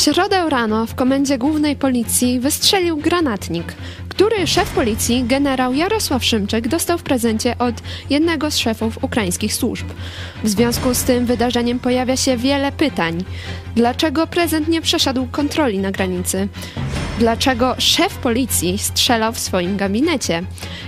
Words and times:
środę 0.00 0.50
rano 0.50 0.86
w 0.86 0.94
komendzie 0.94 1.38
głównej 1.38 1.76
policji 1.76 2.40
wystrzelił 2.40 2.96
granatnik, 2.96 3.74
który 4.08 4.46
szef 4.46 4.70
policji, 4.70 5.24
generał 5.24 5.74
Jarosław 5.74 6.24
Szymczyk, 6.24 6.68
dostał 6.68 6.98
w 6.98 7.02
prezencie 7.02 7.58
od 7.58 7.74
jednego 8.10 8.50
z 8.50 8.58
szefów 8.58 9.04
ukraińskich 9.04 9.54
służb. 9.54 9.86
W 10.44 10.48
związku 10.48 10.94
z 10.94 11.02
tym 11.02 11.26
wydarzeniem 11.26 11.78
pojawia 11.78 12.16
się 12.16 12.36
wiele 12.36 12.72
pytań. 12.72 13.24
Dlaczego 13.76 14.26
prezent 14.26 14.68
nie 14.68 14.80
przeszedł 14.80 15.26
kontroli 15.32 15.78
na 15.78 15.90
granicy? 15.90 16.48
Dlaczego 17.18 17.74
szef 17.78 18.14
policji 18.14 18.78
strzelał 18.78 19.32
w 19.32 19.38
swoim 19.38 19.76
gabinecie? 19.76 20.42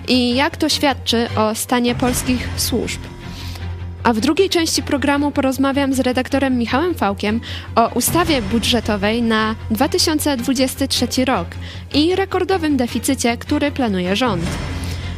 I 0.09 0.35
jak 0.35 0.57
to 0.57 0.69
świadczy 0.69 1.29
o 1.37 1.55
stanie 1.55 1.95
polskich 1.95 2.49
służb? 2.57 3.12
A 4.03 4.13
w 4.13 4.21
drugiej 4.21 4.49
części 4.49 4.83
programu 4.83 5.31
porozmawiam 5.31 5.95
z 5.95 6.01
redaktorem 6.01 6.59
Michałem 6.59 6.95
Fałkiem 6.95 7.41
o 7.75 7.89
ustawie 7.89 8.43
budżetowej 8.43 9.23
na 9.23 9.55
2023 9.71 11.25
rok 11.25 11.49
i 11.95 12.17
rekordowym 12.17 12.77
deficycie, 12.77 13.37
który 13.37 13.71
planuje 13.71 14.17
rząd. 14.17 14.45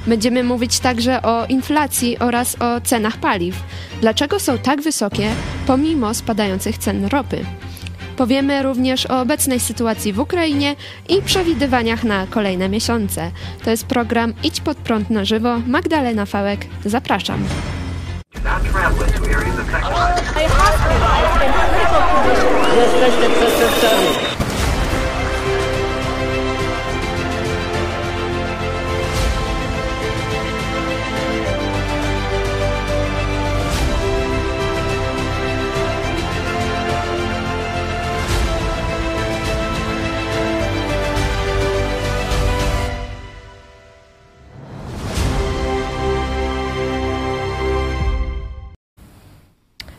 Będziemy 0.07 0.45
mówić 0.45 0.79
także 0.79 1.23
o 1.23 1.47
inflacji 1.47 2.19
oraz 2.19 2.57
o 2.63 2.81
cenach 2.81 3.17
paliw. 3.17 3.63
Dlaczego 4.01 4.41
są 4.41 4.59
tak 4.59 4.83
wysokie 4.83 5.31
pomimo 5.67 6.15
spadających 6.15 6.79
cen 6.79 7.05
ropy? 7.07 7.45
Powiemy 8.17 8.63
również 8.63 9.11
o 9.11 9.21
obecnej 9.21 9.61
sytuacji 9.61 10.13
w 10.13 10.19
Ukrainie 10.19 10.77
i 11.09 11.23
przewidywaniach 11.23 12.05
na 12.05 12.27
kolejne 12.27 12.69
miesiące. 12.69 13.31
To 13.65 13.71
jest 13.71 13.87
program 13.87 14.35
Idź 14.43 14.61
pod 14.61 14.77
prąd 14.77 15.11
na 15.11 15.25
żywo. 15.25 15.59
Magdalena 15.67 16.27
Fałek, 16.27 16.67
zapraszam. 16.85 17.45
Not 18.45 18.63
traveling 18.67 19.11
to 19.11 19.25
areas 19.31 19.59
affected 19.59 19.91
I 19.91 20.43
have 20.45 20.77
to. 20.77 20.95
has 23.01 23.15
been. 23.17 23.31
Yes, 23.33 23.59
yes, 23.59 23.83
yes. 23.83 24.44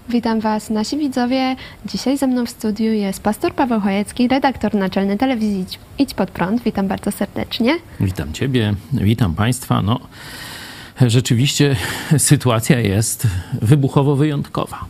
Witam 0.10 0.40
Was, 0.40 0.70
nasi 0.70 0.98
widzowie. 0.98 1.56
Dzisiaj 1.86 2.18
ze 2.18 2.28
mną 2.28 2.46
w 2.46 2.50
studiu 2.50 2.94
jest 2.94 3.24
pastor 3.24 3.54
Paweł 3.54 3.80
Chojecki, 3.82 4.28
redaktor 4.28 4.76
naczelny 4.76 5.18
telewizji 5.18 5.66
Idź- 6.00 6.14
Pod 6.14 6.32
Prąd. 6.32 6.64
Witam 6.64 6.88
bardzo 6.88 7.12
serdecznie. 7.12 7.76
Witam 8.00 8.34
Ciebie, 8.34 8.74
witam 8.94 9.36
Państwa. 9.36 9.82
No, 9.82 10.00
rzeczywiście 11.02 11.76
sytuacja 12.18 12.80
jest 12.80 13.28
wybuchowo 13.62 14.16
wyjątkowa. 14.16 14.86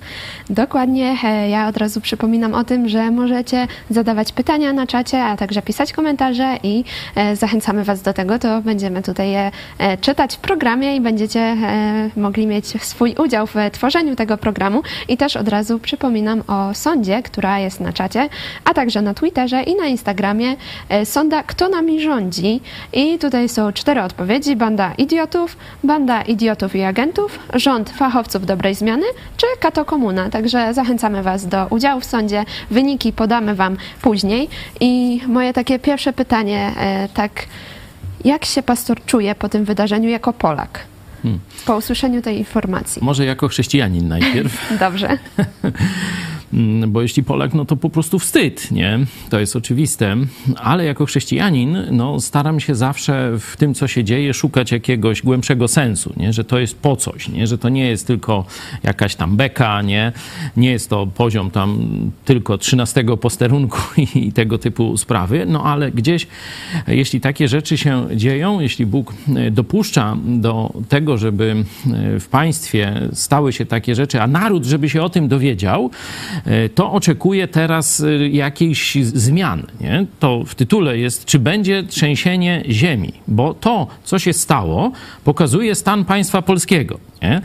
Dokładnie, 0.50 1.18
ja 1.50 1.68
od 1.68 1.78
razu 1.78 2.02
przypominam 2.02 2.54
o 2.54 2.64
tym, 2.64 2.90
że 2.90 3.12
możecie 3.12 3.68
zadawać 3.90 4.32
pytania 4.32 4.74
na 4.74 4.88
czacie, 4.88 5.24
a 5.24 5.38
także 5.38 5.62
pisać 5.62 5.94
komentarze 5.94 6.58
i 6.64 6.84
e, 7.16 7.36
zachęcamy 7.36 7.84
Was 7.84 8.02
do 8.02 8.14
tego, 8.14 8.40
to 8.40 8.62
będziemy 8.62 9.04
tutaj 9.04 9.32
je 9.32 9.52
e, 9.78 9.98
czytać 9.98 10.36
w 10.36 10.40
programie 10.40 10.96
i 10.96 11.02
będziecie 11.02 11.40
e, 11.40 12.10
mogli 12.18 12.48
mieć 12.48 12.66
swój 12.84 13.16
udział 13.24 13.48
w 13.48 13.56
tworzeniu 13.72 14.16
tego 14.16 14.38
programu. 14.38 14.82
I 15.08 15.18
też 15.18 15.38
od 15.38 15.48
razu 15.48 15.80
przypominam 15.80 16.44
o 16.48 16.74
sądzie, 16.74 17.24
która 17.24 17.60
jest 17.60 17.80
na 17.80 17.94
czacie, 17.94 18.30
a 18.66 18.74
także 18.74 19.02
na 19.02 19.14
Twitterze 19.14 19.64
i 19.64 19.76
na 19.76 19.86
Instagramie. 19.86 20.56
Sonda 21.04 21.44
Kto 21.44 21.70
nami 21.70 22.02
rządzi? 22.02 22.62
I 22.94 23.20
tutaj 23.20 23.50
są 23.50 23.74
cztery 23.74 24.02
odpowiedzi. 24.02 24.56
Banda 24.56 24.94
idiotów, 24.98 25.58
banda 25.84 25.95
idiotów 26.28 26.76
i 26.76 26.84
agentów, 26.84 27.40
rząd 27.54 27.90
fachowców 27.90 28.46
dobrej 28.46 28.76
zmiany, 28.76 29.06
czy 29.38 29.48
kato 29.60 29.86
komuna. 29.86 30.30
Także 30.30 30.74
zachęcamy 30.74 31.24
Was 31.24 31.48
do 31.48 31.68
udziału 31.70 32.02
w 32.02 32.06
sądzie. 32.06 32.44
Wyniki 32.72 33.14
podamy 33.14 33.56
Wam 33.56 33.78
później. 34.02 34.50
I 34.80 35.22
moje 35.28 35.54
takie 35.54 35.80
pierwsze 35.80 36.14
pytanie, 36.14 36.72
e, 36.78 37.10
tak 37.14 37.32
jak 38.26 38.46
się 38.46 38.64
pastor 38.64 39.06
czuje 39.06 39.36
po 39.36 39.50
tym 39.50 39.66
wydarzeniu 39.66 40.10
jako 40.10 40.34
Polak? 40.34 40.80
Po 41.66 41.78
usłyszeniu 41.78 42.22
tej 42.22 42.38
informacji. 42.38 43.02
Może 43.04 43.26
jako 43.26 43.48
chrześcijanin 43.48 44.08
najpierw, 44.08 44.68
Dobrze. 44.80 45.18
Mm, 46.56 46.92
bo 46.92 47.02
jeśli 47.02 47.24
Polak, 47.24 47.54
no 47.54 47.66
to 47.66 47.76
po 47.76 47.90
prostu 47.90 48.20
wstyd, 48.20 48.72
nie? 48.72 49.00
To 49.30 49.40
jest 49.40 49.56
oczywiste, 49.56 50.16
ale 50.56 50.86
jako 50.86 51.06
chrześcijanin, 51.06 51.78
no 51.92 52.20
staram 52.20 52.60
się 52.60 52.76
zawsze 52.76 53.32
w 53.40 53.58
tym, 53.58 53.74
co 53.74 53.88
się 53.88 54.04
dzieje, 54.04 54.34
szukać 54.34 54.72
jakiegoś 54.72 55.22
głębszego 55.22 55.68
sensu, 55.68 56.14
nie? 56.18 56.34
Że 56.34 56.44
to 56.44 56.60
jest 56.60 56.80
po 56.80 56.96
coś, 56.96 57.30
nie? 57.30 57.48
Że 57.48 57.58
to 57.58 57.70
nie 57.70 57.88
jest 57.88 58.08
tylko 58.08 58.46
jakaś 58.84 59.16
tam 59.16 59.38
beka, 59.38 59.82
nie? 59.82 60.12
Nie 60.58 60.72
jest 60.72 60.90
to 60.90 61.08
poziom 61.08 61.52
tam 61.52 61.80
tylko 62.26 62.58
13 62.58 63.06
posterunku 63.22 63.80
i, 64.16 64.32
tego 64.32 64.58
typu 64.58 64.98
sprawy, 64.98 65.46
no 65.48 65.64
ale 65.64 65.92
gdzieś, 65.92 66.28
jeśli 66.88 67.22
takie 67.22 67.48
rzeczy 67.48 67.78
się 67.78 68.08
dzieją, 68.16 68.60
jeśli 68.60 68.86
Bóg 68.86 69.14
e, 69.36 69.52
dopuszcza 69.52 70.18
do 70.26 70.74
tego, 70.90 71.18
żeby 71.18 71.56
e, 72.16 72.20
w 72.20 72.28
państwie 72.28 73.10
stały 73.14 73.54
się 73.54 73.66
takie 73.66 73.96
rzeczy, 73.96 74.22
a 74.22 74.28
naród, 74.28 74.66
żeby 74.66 74.90
się 74.90 75.02
o 75.02 75.10
tym 75.10 75.28
dowiedział, 75.28 75.92
to 76.76 76.92
oczekuje 76.92 77.48
teraz 77.48 78.02
e, 78.02 78.28
jakiejś 78.28 78.98
zmian. 79.04 79.64
Nie? 79.82 80.06
To 80.20 80.44
w 80.46 80.56
tytule 80.56 80.98
jest, 80.98 81.26
czy 81.26 81.40
będzie 81.40 81.84
trzęsienie 81.84 82.64
ziemi, 82.70 83.14
bo 83.28 83.54
to, 83.54 83.88
co 84.04 84.20
się 84.20 84.34
stało, 84.34 84.92
pokazuje 85.24 85.76
stan 85.76 86.06
państwa 86.06 86.42
polskiego. 86.42 87.00
Nie? 87.22 87.42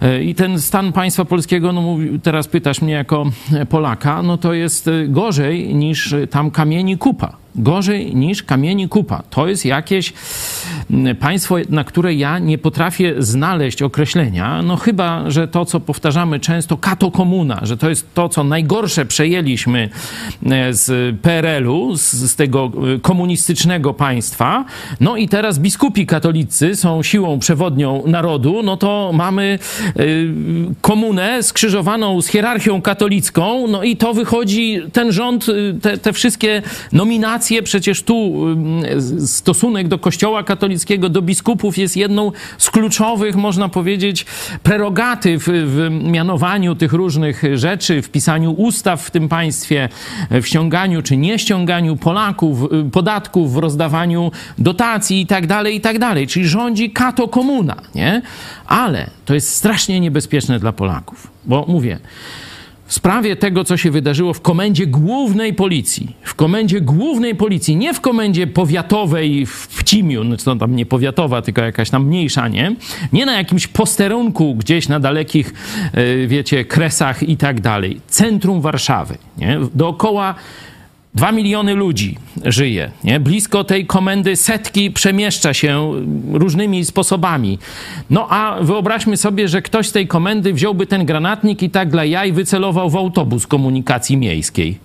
E, 0.00 0.22
I 0.22 0.34
ten 0.34 0.60
stan 0.60 0.92
państwa 0.92 1.24
polskiego, 1.24 1.72
no 1.72 1.96
teraz 2.22 2.48
pytasz 2.48 2.82
mnie 2.82 2.92
jako 2.92 3.30
Polaka, 3.68 4.22
no 4.22 4.38
to 4.38 4.52
jest 4.54 4.88
e, 4.88 5.08
gorzej 5.08 5.74
niż 5.74 6.14
tam 6.30 6.50
kamieni 6.50 6.98
kupa. 6.98 7.36
Gorzej 7.58 8.14
niż 8.14 8.42
kamieni 8.42 8.88
kupa. 8.88 9.22
To 9.30 9.48
jest 9.48 9.64
jakieś 9.64 10.12
mm, 10.90 11.16
państwo, 11.16 11.56
na 11.68 11.84
które 11.84 12.14
ja 12.14 12.38
nie 12.38 12.58
potrafię 12.58 13.14
znaleźć 13.18 13.82
określenia. 13.82 14.62
No 14.62 14.76
chyba, 14.76 15.30
że 15.30 15.48
to, 15.48 15.64
co 15.64 15.80
powtarzamy 15.80 16.40
często, 16.40 16.76
kato 16.76 17.10
komuna, 17.10 17.60
że 17.62 17.76
to 17.76 17.88
jest 17.88 18.14
to, 18.14 18.28
co 18.28 18.44
najgorsze 18.44 19.06
przejęliśmy 19.06 19.88
e, 20.46 20.72
z 20.74 21.16
PRL-u, 21.20 21.96
z, 21.96 22.12
z 22.12 22.36
tego 22.36 22.72
e, 22.94 23.00
komunistycznego 23.00 23.94
państwa. 23.94 24.64
No 25.00 25.16
i 25.16 25.28
teraz 25.28 25.58
biskupi 25.58 26.06
katolicy 26.06 26.76
są 26.76 27.02
siłą 27.02 27.38
przewodnią 27.38 28.02
narodu, 28.06 28.62
no 28.62 28.76
to 28.76 29.10
mamy 29.14 29.58
e, 29.86 30.02
komunę 30.80 31.42
skrzyżowaną 31.42 32.22
z 32.22 32.26
hierarchią 32.26 32.82
katolicką, 32.82 33.66
no 33.68 33.82
i 33.82 33.96
to 33.96 34.14
wychodzi, 34.14 34.80
ten 34.92 35.12
rząd, 35.12 35.46
te, 35.82 35.98
te 35.98 36.12
wszystkie 36.12 36.62
nominacje, 36.92 37.47
przecież 37.62 38.02
tu 38.02 38.46
stosunek 39.26 39.88
do 39.88 39.98
kościoła 39.98 40.42
katolickiego, 40.42 41.08
do 41.08 41.22
biskupów 41.22 41.78
jest 41.78 41.96
jedną 41.96 42.32
z 42.58 42.70
kluczowych, 42.70 43.36
można 43.36 43.68
powiedzieć, 43.68 44.26
prerogatyw 44.62 45.44
w 45.46 45.88
mianowaniu 45.90 46.74
tych 46.74 46.92
różnych 46.92 47.42
rzeczy, 47.54 48.02
w 48.02 48.10
pisaniu 48.10 48.52
ustaw 48.52 49.02
w 49.02 49.10
tym 49.10 49.28
państwie, 49.28 49.88
w 50.30 50.46
ściąganiu 50.46 51.02
czy 51.02 51.16
nieściąganiu 51.16 51.96
Polaków, 51.96 52.72
y, 52.72 52.90
podatków, 52.90 53.52
w 53.52 53.56
rozdawaniu 53.56 54.30
dotacji 54.58 55.20
i 55.20 55.26
tak 55.26 55.46
dalej, 55.46 55.76
i 55.76 55.80
tak. 55.80 55.98
Czyli 56.28 56.48
rządzi 56.48 56.90
kato 56.90 57.28
komuna, 57.28 57.76
nie? 57.94 58.22
Ale 58.66 59.10
to 59.24 59.34
jest 59.34 59.54
strasznie 59.54 60.00
niebezpieczne 60.00 60.58
dla 60.58 60.72
Polaków, 60.72 61.26
bo 61.44 61.64
mówię, 61.68 61.98
w 62.88 62.94
sprawie 62.94 63.36
tego, 63.36 63.64
co 63.64 63.76
się 63.76 63.90
wydarzyło 63.90 64.34
w 64.34 64.40
komendzie 64.40 64.86
głównej 64.86 65.54
policji, 65.54 66.16
w 66.22 66.34
komendzie 66.34 66.80
głównej 66.80 67.34
policji, 67.34 67.76
nie 67.76 67.94
w 67.94 68.00
komendzie 68.00 68.46
powiatowej 68.46 69.46
w 69.46 69.68
Pcimiu, 69.68 70.24
no 70.24 70.36
to 70.36 70.56
tam 70.56 70.76
nie 70.76 70.86
powiatowa, 70.86 71.42
tylko 71.42 71.62
jakaś 71.62 71.90
tam 71.90 72.06
mniejsza, 72.06 72.48
nie? 72.48 72.76
Nie 73.12 73.26
na 73.26 73.36
jakimś 73.36 73.66
posterunku 73.66 74.54
gdzieś 74.54 74.88
na 74.88 75.00
dalekich, 75.00 75.54
e, 75.92 76.26
wiecie, 76.26 76.64
kresach 76.64 77.22
i 77.22 77.36
tak 77.36 77.60
dalej. 77.60 78.00
Centrum 78.06 78.60
Warszawy, 78.60 79.18
nie? 79.38 79.58
Dookoła 79.74 80.34
Dwa 81.18 81.32
miliony 81.32 81.74
ludzi 81.74 82.16
żyje. 82.44 82.90
Nie? 83.04 83.20
Blisko 83.20 83.64
tej 83.64 83.86
komendy 83.86 84.36
setki 84.36 84.90
przemieszcza 84.90 85.54
się 85.54 85.92
różnymi 86.32 86.84
sposobami. 86.84 87.58
No 88.10 88.26
a 88.30 88.58
wyobraźmy 88.60 89.16
sobie, 89.16 89.48
że 89.48 89.62
ktoś 89.62 89.88
z 89.88 89.92
tej 89.92 90.06
komendy 90.06 90.52
wziąłby 90.52 90.86
ten 90.86 91.06
granatnik 91.06 91.62
i 91.62 91.70
tak 91.70 91.90
dla 91.90 92.04
jaj 92.04 92.32
wycelował 92.32 92.90
w 92.90 92.96
autobus 92.96 93.46
komunikacji 93.46 94.16
miejskiej. 94.16 94.78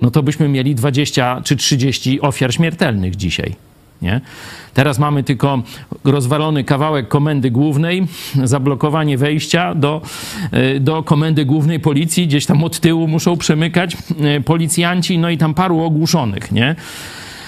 No 0.00 0.10
to 0.10 0.22
byśmy 0.22 0.48
mieli 0.48 0.74
20 0.74 1.40
czy 1.44 1.56
30 1.56 2.20
ofiar 2.20 2.54
śmiertelnych 2.54 3.16
dzisiaj. 3.16 3.54
Nie? 4.02 4.20
Teraz 4.74 4.98
mamy 4.98 5.22
tylko 5.22 5.62
rozwalony 6.04 6.64
kawałek 6.64 7.08
komendy 7.08 7.50
głównej, 7.50 8.06
zablokowanie 8.44 9.18
wejścia 9.18 9.74
do, 9.74 10.02
e, 10.52 10.80
do 10.80 11.02
komendy 11.02 11.44
głównej 11.44 11.80
policji. 11.80 12.26
Gdzieś 12.26 12.46
tam 12.46 12.64
od 12.64 12.80
tyłu 12.80 13.08
muszą 13.08 13.36
przemykać 13.36 13.96
e, 14.20 14.40
policjanci, 14.40 15.18
no 15.18 15.30
i 15.30 15.38
tam 15.38 15.54
paru 15.54 15.80
ogłuszonych, 15.80 16.52
nie? 16.52 16.76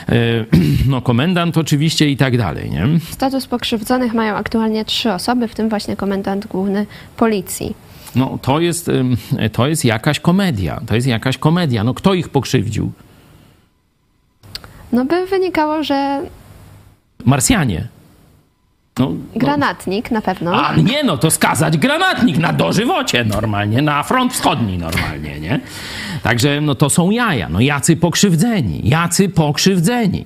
E, 0.09 0.45
no, 0.91 1.03
komendant 1.03 1.59
oczywiście 1.59 2.11
i 2.11 2.17
tak 2.17 2.39
dalej, 2.39 2.71
nie? 2.71 2.87
Status 3.11 3.47
pokrzywdzonych 3.47 4.15
mają 4.15 4.35
aktualnie 4.35 4.85
trzy 4.85 5.13
osoby, 5.13 5.49
w 5.49 5.55
tym 5.55 5.69
właśnie 5.69 5.97
komendant 5.97 6.47
główny 6.47 6.87
policji. 7.17 7.75
No, 8.15 8.39
to 8.43 8.61
jest, 8.61 8.91
to 9.53 9.69
jest 9.69 9.85
jakaś 9.85 10.21
komedia. 10.21 10.81
To 10.87 10.95
jest 10.95 11.07
jakaś 11.07 11.39
komedia. 11.39 11.85
No, 11.85 11.95
kto 11.95 12.15
ich 12.15 12.29
pokrzywdził? 12.29 12.93
No 14.93 15.05
by 15.05 15.27
wynikało, 15.27 15.83
że 15.83 16.23
Marsjanie. 17.25 17.89
No, 18.99 19.13
granatnik 19.37 20.11
na 20.11 20.21
pewno. 20.21 20.67
A 20.67 20.77
nie, 20.77 21.05
no 21.05 21.19
to 21.19 21.31
skazać 21.31 21.79
granatnik 21.79 22.39
na 22.39 22.53
dożywocie 22.53 23.25
normalnie, 23.25 23.83
na 23.83 24.03
front 24.03 24.33
wschodni 24.33 24.79
normalnie, 24.79 25.41
nie? 25.41 25.61
Także 26.23 26.61
no 26.61 26.75
to 26.75 26.91
są 26.91 27.11
jaja, 27.11 27.49
no 27.49 27.61
jacy 27.61 27.97
pokrzywdzeni, 27.97 28.89
jacy 28.89 29.29
pokrzywdzeni. 29.29 30.25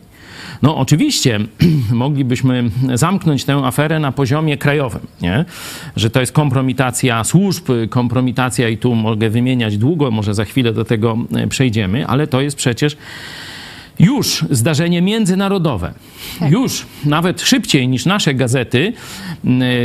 No 0.63 0.77
oczywiście 0.77 1.41
moglibyśmy 1.93 2.71
zamknąć 2.95 3.45
tę 3.45 3.55
aferę 3.55 3.99
na 3.99 4.13
poziomie 4.13 4.57
krajowym, 4.59 5.07
nie? 5.21 5.45
że 5.97 6.11
to 6.11 6.21
jest 6.21 6.33
kompromitacja 6.33 7.25
służb, 7.25 7.69
kompromitacja 7.91 8.69
i 8.69 8.79
tu 8.79 8.95
mogę 8.95 9.31
wymieniać 9.31 9.79
długo, 9.79 10.11
może 10.11 10.35
za 10.35 10.45
chwilę 10.45 10.73
do 10.73 10.85
tego 10.85 11.17
przejdziemy, 11.49 12.07
ale 12.07 12.27
to 12.27 12.41
jest 12.41 12.57
przecież 12.57 12.97
już 14.03 14.45
zdarzenie 14.51 15.03
międzynarodowe, 15.03 15.93
tak. 16.39 16.51
już 16.51 16.87
nawet 17.05 17.41
szybciej 17.41 17.89
niż 17.89 18.07
nasze 18.07 18.35
gazety 18.35 18.93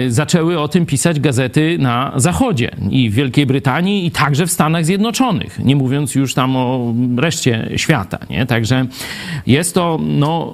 y, 0.06 0.12
zaczęły 0.12 0.60
o 0.60 0.68
tym 0.68 0.86
pisać 0.86 1.20
gazety 1.20 1.78
na 1.80 2.14
Zachodzie 2.16 2.72
i 2.90 3.10
w 3.10 3.14
Wielkiej 3.14 3.46
Brytanii 3.46 4.06
i 4.06 4.12
także 4.12 4.48
w 4.48 4.52
Stanach 4.52 4.86
Zjednoczonych, 4.86 5.60
nie 5.60 5.76
mówiąc 5.76 6.16
już 6.16 6.34
tam 6.34 6.56
o 6.56 6.94
reszcie 7.18 7.70
świata. 7.76 8.20
Nie? 8.30 8.46
Także 8.46 8.86
jest 9.48 9.74
to 9.74 10.00
no, 10.02 10.54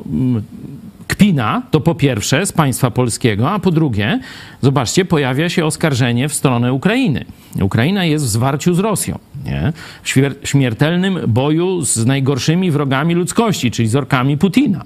kpina, 1.13 1.61
to 1.71 1.79
po 1.79 1.95
pierwsze 1.95 2.45
z 2.45 2.51
państwa 2.51 2.91
polskiego, 2.91 3.51
a 3.51 3.59
po 3.59 3.71
drugie, 3.71 4.19
zobaczcie, 4.61 5.05
pojawia 5.05 5.49
się 5.49 5.65
oskarżenie 5.65 6.29
w 6.29 6.33
stronę 6.33 6.73
Ukrainy. 6.73 7.25
Ukraina 7.61 8.05
jest 8.05 8.25
w 8.25 8.27
zwarciu 8.27 8.73
z 8.73 8.79
Rosją, 8.79 9.19
nie? 9.45 9.73
w 10.03 10.47
śmiertelnym 10.47 11.19
boju 11.27 11.81
z 11.81 12.05
najgorszymi 12.05 12.71
wrogami 12.71 13.15
ludzkości, 13.15 13.71
czyli 13.71 13.87
z 13.87 13.95
orkami 13.95 14.37
Putina. 14.37 14.85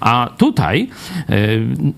A 0.00 0.30
tutaj 0.38 0.88
e, 1.28 1.34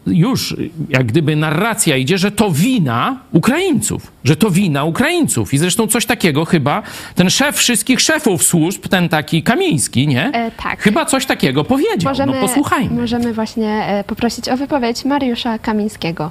już 0.07 0.57
jak 0.89 1.07
gdyby 1.07 1.37
narracja 1.37 1.97
idzie, 1.97 2.19
że 2.19 2.31
to 2.31 2.51
wina 2.51 3.19
Ukraińców, 3.33 4.13
że 4.25 4.37
to 4.37 4.51
wina 4.51 4.85
Ukraińców. 4.85 5.55
I 5.55 5.59
zresztą 5.59 5.87
coś 5.87 6.07
takiego 6.07 6.45
chyba 6.45 6.83
ten 7.15 7.31
szef 7.31 7.57
wszystkich 7.57 8.01
szefów 8.01 8.43
służb, 8.43 8.89
ten 8.89 9.09
taki 9.09 9.43
Kamiński, 9.43 10.09
nie? 10.09 10.25
E, 10.33 10.51
tak. 10.51 10.81
Chyba 10.81 11.05
coś 11.05 11.27
takiego 11.27 11.65
powiedział. 11.65 12.11
Możemy, 12.11 12.33
no 12.33 12.41
posłuchajmy. 12.41 13.01
Możemy 13.01 13.33
właśnie 13.35 13.85
e, 13.87 14.05
poprosić 14.05 14.49
o 14.49 14.57
wypowiedź 14.57 15.05
Mariusza 15.05 15.59
Kamińskiego. 15.59 16.31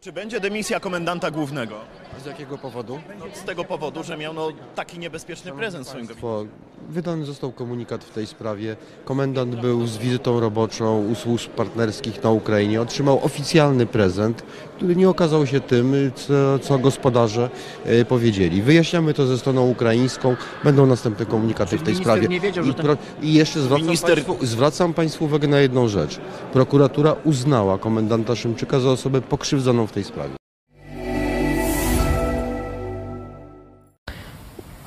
Czy 0.00 0.12
będzie 0.12 0.40
dymisja 0.40 0.80
komendanta 0.80 1.30
głównego? 1.30 1.74
Z 2.22 2.26
jakiego 2.26 2.58
powodu? 2.58 3.00
No, 3.18 3.24
z 3.34 3.44
tego 3.44 3.64
powodu, 3.64 4.02
że 4.02 4.16
miał 4.16 4.34
no, 4.34 4.48
taki 4.74 4.98
niebezpieczny 4.98 5.52
prezent 5.52 5.86
w 5.86 5.88
swoim 5.88 6.06
gabinecie. 6.06 6.48
Wydany 6.88 7.24
został 7.24 7.52
komunikat 7.52 8.04
w 8.04 8.10
tej 8.10 8.26
sprawie. 8.26 8.76
Komendant 9.04 9.60
był 9.60 9.86
z 9.86 9.98
wizytą 9.98 10.40
roboczą 10.40 11.06
u 11.06 11.14
służb 11.14 11.50
partnerskich 11.50 12.22
na 12.22 12.30
Ukrainie. 12.30 12.80
Otrzymał 12.82 13.24
oficjalny 13.24 13.86
prezent, 13.86 14.42
który 14.76 14.96
nie 14.96 15.08
okazał 15.08 15.46
się 15.46 15.60
tym, 15.60 15.94
co, 16.14 16.58
co 16.58 16.78
gospodarze 16.78 17.50
e, 17.84 18.04
powiedzieli. 18.04 18.62
Wyjaśniamy 18.62 19.14
to 19.14 19.26
ze 19.26 19.38
stroną 19.38 19.68
ukraińską. 19.68 20.36
Będą 20.64 20.86
następne 20.86 21.26
komunikaty 21.26 21.78
w 21.78 21.82
tej 21.82 21.94
sprawie. 21.96 22.28
Nie 22.28 22.40
wiedział, 22.40 22.64
I, 22.64 22.74
pro, 22.74 22.96
I 23.22 23.34
jeszcze 23.34 23.60
zwracam, 23.60 23.86
minister... 23.86 24.24
państwu, 24.24 24.46
zwracam 24.46 24.94
Państwu 24.94 25.24
uwagę 25.24 25.48
na 25.48 25.58
jedną 25.58 25.88
rzecz. 25.88 26.20
Prokuratura 26.52 27.16
uznała 27.24 27.78
komendanta 27.78 28.36
Szymczyka 28.36 28.80
za 28.80 28.90
osobę 28.90 29.20
pokrzywdzoną 29.20 29.86
w 29.86 29.92
tej 29.92 30.04
sprawie. 30.04 30.41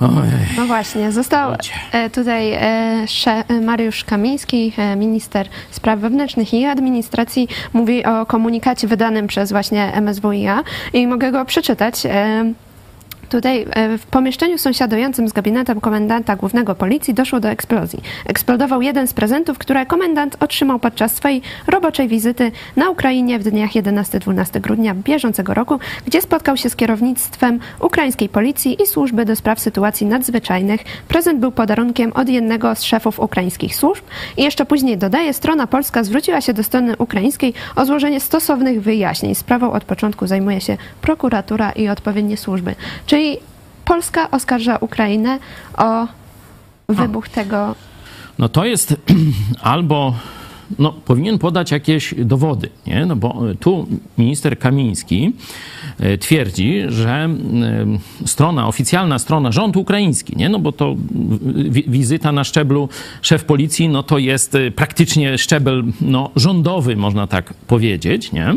Ojej. 0.00 0.46
No 0.56 0.66
właśnie, 0.66 1.12
został 1.12 1.52
e, 1.92 2.10
tutaj 2.10 2.52
e, 2.52 3.06
Mariusz 3.62 4.04
Kamiński, 4.04 4.72
e, 4.76 4.96
minister 4.96 5.48
spraw 5.70 5.98
wewnętrznych 6.00 6.54
i 6.54 6.64
administracji, 6.64 7.48
mówi 7.72 8.04
o 8.04 8.26
komunikacie 8.26 8.86
wydanym 8.88 9.26
przez 9.26 9.52
właśnie 9.52 9.92
MSWiA 10.00 10.62
i 10.92 11.06
mogę 11.06 11.32
go 11.32 11.44
przeczytać. 11.44 12.02
Tutaj 13.28 13.66
e, 13.70 13.98
w 13.98 14.06
pomieszczeniu 14.06 14.58
sąsiadującym 14.58 15.28
z 15.28 15.32
gabinetem 15.32 15.80
komendanta 15.80 16.36
głównego 16.36 16.74
policji 16.74 17.14
doszło 17.14 17.40
do 17.40 17.48
eksplozji. 17.48 18.00
Eksplodował 18.26 18.82
jeden 18.82 19.06
z 19.06 19.12
prezentów, 19.12 19.58
które 19.58 19.86
komendant 19.86 20.36
otrzymał 20.40 20.78
podczas 20.78 21.14
swojej 21.14 21.42
roboczej 21.66 22.08
wizyty 22.08 22.52
na 22.76 22.90
Ukrainie 22.90 23.38
w 23.38 23.42
dniach 23.42 23.70
11-12 23.70 24.60
grudnia 24.60 24.94
bieżącego 24.94 25.54
roku, 25.54 25.78
gdzie 26.06 26.22
spotkał 26.22 26.56
się 26.56 26.70
z 26.70 26.76
kierownictwem 26.76 27.60
ukraińskiej 27.80 28.28
policji 28.28 28.82
i 28.82 28.86
służby 28.86 29.24
do 29.24 29.36
spraw 29.36 29.60
sytuacji 29.60 30.06
nadzwyczajnych. 30.06 30.80
Prezent 31.08 31.40
był 31.40 31.52
podarunkiem 31.52 32.12
od 32.12 32.28
jednego 32.28 32.74
z 32.74 32.82
szefów 32.82 33.20
ukraińskich 33.20 33.76
służb 33.76 34.04
i 34.36 34.42
jeszcze 34.42 34.66
później 34.66 34.98
dodaje, 34.98 35.32
strona 35.32 35.66
polska 35.66 36.04
zwróciła 36.04 36.40
się 36.40 36.52
do 36.52 36.62
strony 36.62 36.96
ukraińskiej 36.96 37.54
o 37.76 37.86
złożenie 37.86 38.20
stosownych 38.20 38.82
wyjaśnień. 38.82 39.34
Sprawą 39.34 39.72
od 39.72 39.84
początku 39.84 40.26
zajmuje 40.26 40.60
się 40.60 40.76
prokuratura 41.00 41.72
i 41.72 41.88
odpowiednie 41.88 42.36
służby. 42.36 42.74
Czy 43.06 43.15
Czyli 43.16 43.36
Polska 43.84 44.30
oskarża 44.30 44.76
Ukrainę 44.76 45.38
o 45.78 46.06
wybuch 46.88 47.28
tego. 47.28 47.74
No 48.38 48.48
to 48.48 48.64
jest 48.64 48.96
albo 49.62 50.14
no, 50.78 50.92
powinien 50.92 51.38
podać 51.38 51.70
jakieś 51.70 52.14
dowody, 52.18 52.68
nie? 52.86 53.06
No 53.06 53.16
bo 53.16 53.42
tu 53.60 53.86
minister 54.18 54.58
Kamiński 54.58 55.32
e, 56.00 56.18
twierdzi, 56.18 56.82
że 56.88 57.10
e, 57.10 57.28
strona, 58.26 58.68
oficjalna 58.68 59.18
strona, 59.18 59.52
rząd 59.52 59.76
ukraiński, 59.76 60.36
nie? 60.36 60.48
No 60.48 60.58
bo 60.58 60.72
to 60.72 60.94
wizyta 61.86 62.32
na 62.32 62.44
szczeblu 62.44 62.88
szef 63.22 63.44
policji, 63.44 63.88
no 63.88 64.02
to 64.02 64.18
jest 64.18 64.54
e, 64.54 64.70
praktycznie 64.70 65.38
szczebel 65.38 65.84
no, 66.00 66.30
rządowy, 66.36 66.96
można 66.96 67.26
tak 67.26 67.54
powiedzieć, 67.54 68.32
nie? 68.32 68.54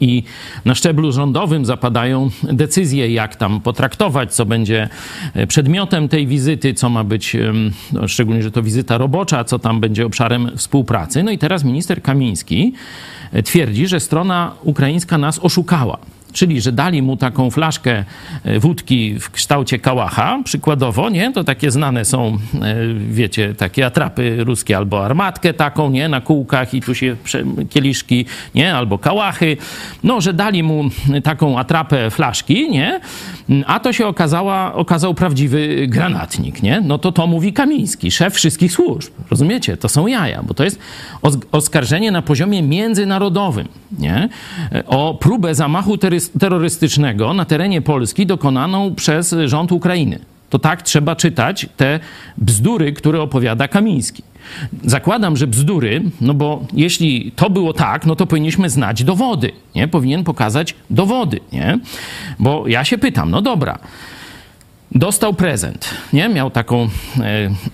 I 0.00 0.22
na 0.64 0.74
szczeblu 0.74 1.12
rządowym 1.12 1.64
zapadają 1.64 2.30
decyzje, 2.42 3.12
jak 3.12 3.36
tam 3.36 3.60
potraktować, 3.60 4.34
co 4.34 4.46
będzie 4.46 4.88
e, 5.34 5.46
przedmiotem 5.46 6.08
tej 6.08 6.26
wizyty, 6.26 6.74
co 6.74 6.90
ma 6.90 7.04
być, 7.04 7.36
no, 7.92 8.08
szczególnie, 8.08 8.42
że 8.42 8.50
to 8.50 8.62
wizyta 8.62 8.98
robocza, 8.98 9.44
co 9.44 9.58
tam 9.58 9.80
będzie 9.80 10.06
obszarem 10.06 10.50
współpracy. 10.56 11.22
No 11.22 11.30
i 11.30 11.38
teraz 11.38 11.64
minister 11.64 12.02
Kamiński 12.02 12.72
e, 13.32 13.42
twierdzi, 13.42 13.86
że 13.86 14.00
strona 14.00 14.52
ukraińska 14.62 15.18
nas 15.18 15.38
oszukała 15.42 15.98
czyli 16.36 16.60
że 16.60 16.72
dali 16.72 17.02
mu 17.02 17.16
taką 17.16 17.50
flaszkę 17.50 18.04
e, 18.44 18.58
wódki 18.58 19.18
w 19.18 19.30
kształcie 19.30 19.78
kałacha, 19.78 20.38
przykładowo, 20.44 21.10
nie? 21.10 21.32
To 21.32 21.44
takie 21.44 21.70
znane 21.70 22.04
są, 22.04 22.26
e, 22.26 22.38
wiecie, 23.10 23.54
takie 23.54 23.86
atrapy 23.86 24.44
ruskie, 24.44 24.76
albo 24.76 25.04
armatkę 25.04 25.54
taką, 25.54 25.90
nie? 25.90 26.08
Na 26.08 26.20
kółkach 26.20 26.74
i 26.74 26.80
tu 26.80 26.94
się 26.94 27.16
kieliszki, 27.70 28.24
nie? 28.54 28.74
Albo 28.74 28.98
kałachy. 28.98 29.56
No, 30.04 30.20
że 30.20 30.32
dali 30.32 30.62
mu 30.62 30.84
taką 31.22 31.58
atrapę 31.58 32.10
flaszki, 32.10 32.70
nie? 32.70 33.00
A 33.66 33.80
to 33.80 33.92
się 33.92 34.06
okazała, 34.06 34.74
okazał 34.74 35.14
prawdziwy 35.14 35.86
granatnik, 35.88 36.62
nie? 36.62 36.80
No 36.80 36.98
to 36.98 37.12
to 37.12 37.26
mówi 37.26 37.52
Kamiński, 37.52 38.10
szef 38.10 38.34
wszystkich 38.34 38.72
służb. 38.72 39.12
Rozumiecie? 39.30 39.76
To 39.76 39.88
są 39.88 40.06
jaja, 40.06 40.42
bo 40.42 40.54
to 40.54 40.64
jest 40.64 40.78
oskarżenie 41.52 42.10
na 42.10 42.22
poziomie 42.22 42.62
międzynarodowym, 42.62 43.68
nie? 43.98 44.28
E, 44.72 44.86
o 44.86 45.14
próbę 45.14 45.54
zamachu 45.54 45.98
terrorystycznego 45.98 46.25
na 47.34 47.44
terenie 47.44 47.82
Polski 47.82 48.26
dokonaną 48.26 48.94
przez 48.94 49.34
rząd 49.44 49.72
Ukrainy. 49.72 50.18
To 50.50 50.58
tak 50.58 50.82
trzeba 50.82 51.16
czytać 51.16 51.66
te 51.76 52.00
bzdury, 52.38 52.92
które 52.92 53.20
opowiada 53.20 53.68
Kamiński. 53.68 54.22
Zakładam, 54.84 55.36
że 55.36 55.46
bzdury, 55.46 56.02
no 56.20 56.34
bo 56.34 56.66
jeśli 56.72 57.32
to 57.36 57.50
było 57.50 57.72
tak, 57.72 58.06
no 58.06 58.16
to 58.16 58.26
powinniśmy 58.26 58.70
znać 58.70 59.04
dowody, 59.04 59.50
nie? 59.74 59.88
Powinien 59.88 60.24
pokazać 60.24 60.74
dowody, 60.90 61.40
nie? 61.52 61.78
Bo 62.38 62.68
ja 62.68 62.84
się 62.84 62.98
pytam, 62.98 63.30
no 63.30 63.42
dobra, 63.42 63.78
dostał 64.98 65.34
prezent, 65.34 65.94
nie? 66.12 66.28
Miał 66.28 66.50
taką 66.50 66.82
e, 66.82 66.88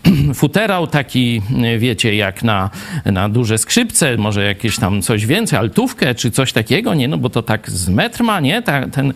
futerał 0.35 0.87
taki, 0.87 1.43
e, 1.62 1.79
wiecie, 1.79 2.14
jak 2.14 2.43
na, 2.43 2.71
na 3.05 3.29
duże 3.29 3.59
skrzypce, 3.59 4.17
może 4.17 4.45
jakieś 4.45 4.79
tam 4.79 5.02
coś 5.02 5.26
więcej, 5.26 5.59
altówkę 5.59 6.14
czy 6.14 6.31
coś 6.31 6.52
takiego, 6.52 6.95
nie? 6.95 7.09
No 7.09 7.19
bo 7.19 7.31
to 7.31 7.43
tak 7.43 7.71
z 7.71 7.88
metr 7.88 8.23
ma, 8.23 8.41
nie? 8.41 8.62
Ta, 8.62 8.88
ten, 8.88 9.12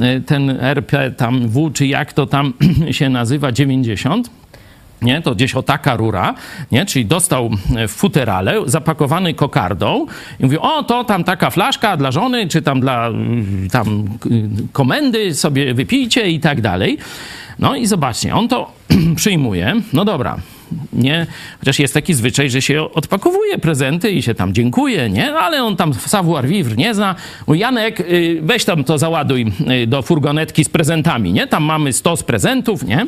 e, 0.00 0.20
ten 0.20 0.50
RP 0.60 1.10
tam 1.10 1.48
W, 1.48 1.70
czy 1.70 1.86
jak 1.86 2.12
to 2.12 2.26
tam 2.26 2.52
się 2.90 3.08
nazywa, 3.08 3.52
90 3.52 4.30
nie? 5.02 5.22
To 5.22 5.34
gdzieś 5.34 5.54
o 5.54 5.62
taka 5.62 5.96
rura, 5.96 6.34
nie? 6.72 6.86
Czyli 6.86 7.06
dostał 7.06 7.50
w 7.88 7.92
futerale 7.92 8.54
zapakowany 8.66 9.34
kokardą 9.34 10.06
i 10.40 10.44
mówi, 10.44 10.58
o, 10.58 10.82
to 10.82 11.04
tam 11.04 11.24
taka 11.24 11.50
flaszka 11.50 11.96
dla 11.96 12.10
żony, 12.10 12.48
czy 12.48 12.62
tam 12.62 12.80
dla 12.80 13.06
mm, 13.06 13.68
tam 13.70 14.04
komendy 14.72 15.34
sobie 15.34 15.74
wypijcie 15.74 16.30
i 16.30 16.40
tak 16.40 16.60
dalej. 16.60 16.98
No 17.58 17.76
i 17.76 17.86
zobaczcie, 17.86 18.34
on 18.34 18.48
to 18.48 18.72
przyjmuje. 19.16 19.74
No 19.92 20.04
dobra, 20.04 20.36
nie, 20.92 21.26
chociaż 21.58 21.78
jest 21.78 21.94
taki 21.94 22.14
zwyczaj, 22.14 22.50
że 22.50 22.62
się 22.62 22.82
odpakowuje 22.82 23.58
prezenty 23.58 24.10
i 24.10 24.22
się 24.22 24.34
tam 24.34 24.54
dziękuje, 24.54 25.10
nie? 25.10 25.34
Ale 25.34 25.64
on 25.64 25.76
tam 25.76 25.94
savoir 25.94 26.46
vivre 26.46 26.76
nie 26.76 26.94
zna. 26.94 27.14
Mówi, 27.46 27.60
Janek, 27.60 28.00
y, 28.00 28.40
weź 28.42 28.64
tam 28.64 28.84
to 28.84 28.98
załaduj 28.98 29.52
y, 29.82 29.86
do 29.86 30.02
furgonetki 30.02 30.64
z 30.64 30.68
prezentami, 30.68 31.32
nie? 31.32 31.46
Tam 31.46 31.64
mamy 31.64 31.92
100 31.92 32.16
z 32.16 32.22
prezentów, 32.22 32.84
nie? 32.84 33.06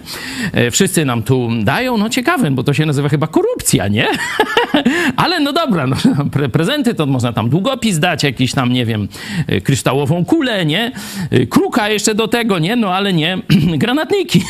Y, 0.57 0.71
wszyscy 0.71 1.05
nam 1.05 1.23
tu 1.23 1.49
dają, 1.63 1.99
no 1.99 2.09
ciekawe, 2.09 2.51
bo 2.51 2.63
to 2.63 2.75
się 2.75 2.87
nazywa 2.87 3.09
chyba 3.09 3.27
korupcja, 3.27 3.89
nie? 3.89 4.07
Ale 5.17 5.41
no 5.41 5.53
dobra, 5.53 5.87
no, 5.87 5.97
pre 6.33 6.49
prezenty 6.49 6.95
to 6.95 7.07
można 7.07 7.33
tam 7.33 7.51
długopis 7.51 7.99
dać, 7.99 8.23
jakiś 8.23 8.53
tam, 8.53 8.73
nie 8.73 8.87
wiem, 8.87 9.09
kryształową 9.65 10.25
kulę, 10.25 10.67
nie? 10.67 10.93
Kruka 11.51 11.89
jeszcze 11.89 12.15
do 12.15 12.29
tego, 12.29 12.59
nie? 12.59 12.77
No 12.77 12.95
ale 12.95 13.13
nie 13.13 13.39
granatniki. 13.83 14.43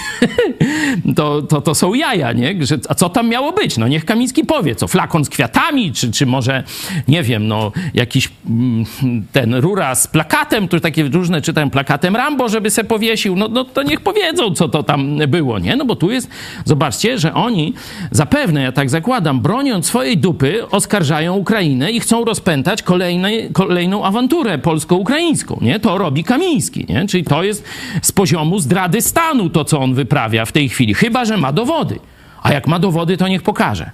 to, 1.17 1.43
to, 1.43 1.61
to 1.61 1.75
są 1.75 1.95
jaja, 1.95 2.33
nie? 2.33 2.55
A 2.89 2.95
co 2.95 3.02
tam 3.09 3.29
miało 3.29 3.53
być? 3.53 3.79
No 3.79 3.89
niech 3.89 4.05
Kamiński 4.05 4.45
powie, 4.45 4.75
co 4.75 4.89
flakon 4.89 5.25
z 5.25 5.29
kwiatami, 5.29 5.93
czy, 5.93 6.11
czy 6.13 6.27
może, 6.27 6.65
nie 7.09 7.23
wiem, 7.23 7.49
no 7.49 7.73
jakiś 7.95 8.31
mm, 8.51 8.85
ten 9.33 9.55
rura 9.55 9.95
z 9.95 10.07
plakatem, 10.07 10.69
tu 10.69 10.81
takie 10.81 11.05
różne 11.05 11.43
czytałem, 11.43 11.71
plakatem 11.71 12.17
Rambo, 12.17 12.49
żeby 12.49 12.71
se 12.71 12.85
powiesił, 12.85 13.37
no, 13.37 13.49
no 13.49 13.65
to 13.65 13.83
niech 13.83 14.01
powiedzą, 14.01 14.55
co 14.55 14.69
to 14.69 14.83
tam 14.83 15.19
było, 15.29 15.59
nie? 15.59 15.77
No 15.77 15.85
bo 15.85 15.97
tu 15.97 16.11
jest, 16.11 16.31
zobaczcie, 16.65 17.19
że 17.19 17.35
oni 17.35 17.75
zapewne, 18.11 18.63
ja 18.63 18.73
tak 18.73 18.91
zakładam, 18.91 19.41
broniąc 19.41 19.87
swojej 19.87 20.19
dupy, 20.19 20.69
oskarżają 20.71 21.35
Ukrainę 21.37 21.93
i 21.93 22.01
chcą 22.01 22.25
rozpętać 22.25 22.83
kolejne, 22.83 23.31
kolejną 23.53 24.05
awanturę 24.05 24.59
polsko-ukraińską, 24.59 25.59
nie? 25.61 25.81
To 25.81 25.99
robi 25.99 26.25
Kamiński, 26.25 26.87
nie? 26.89 27.07
Czyli 27.07 27.25
to 27.25 27.43
jest 27.43 27.65
z 28.03 28.13
poziomu 28.13 28.59
zdrady 28.59 29.01
stanu 29.01 29.51
to, 29.51 29.65
co 29.65 29.81
on 29.81 29.95
wyprawia 29.95 30.45
w 30.45 30.53
tej 30.53 30.69
chwili, 30.69 30.95
chyba, 30.95 31.25
że 31.25 31.37
ma 31.37 31.53
dowody. 31.53 31.99
A 32.43 32.53
jak 32.53 32.67
ma 32.67 32.79
dowody, 32.79 33.17
to 33.17 33.29
niech 33.29 33.43
pokaże. 33.43 33.91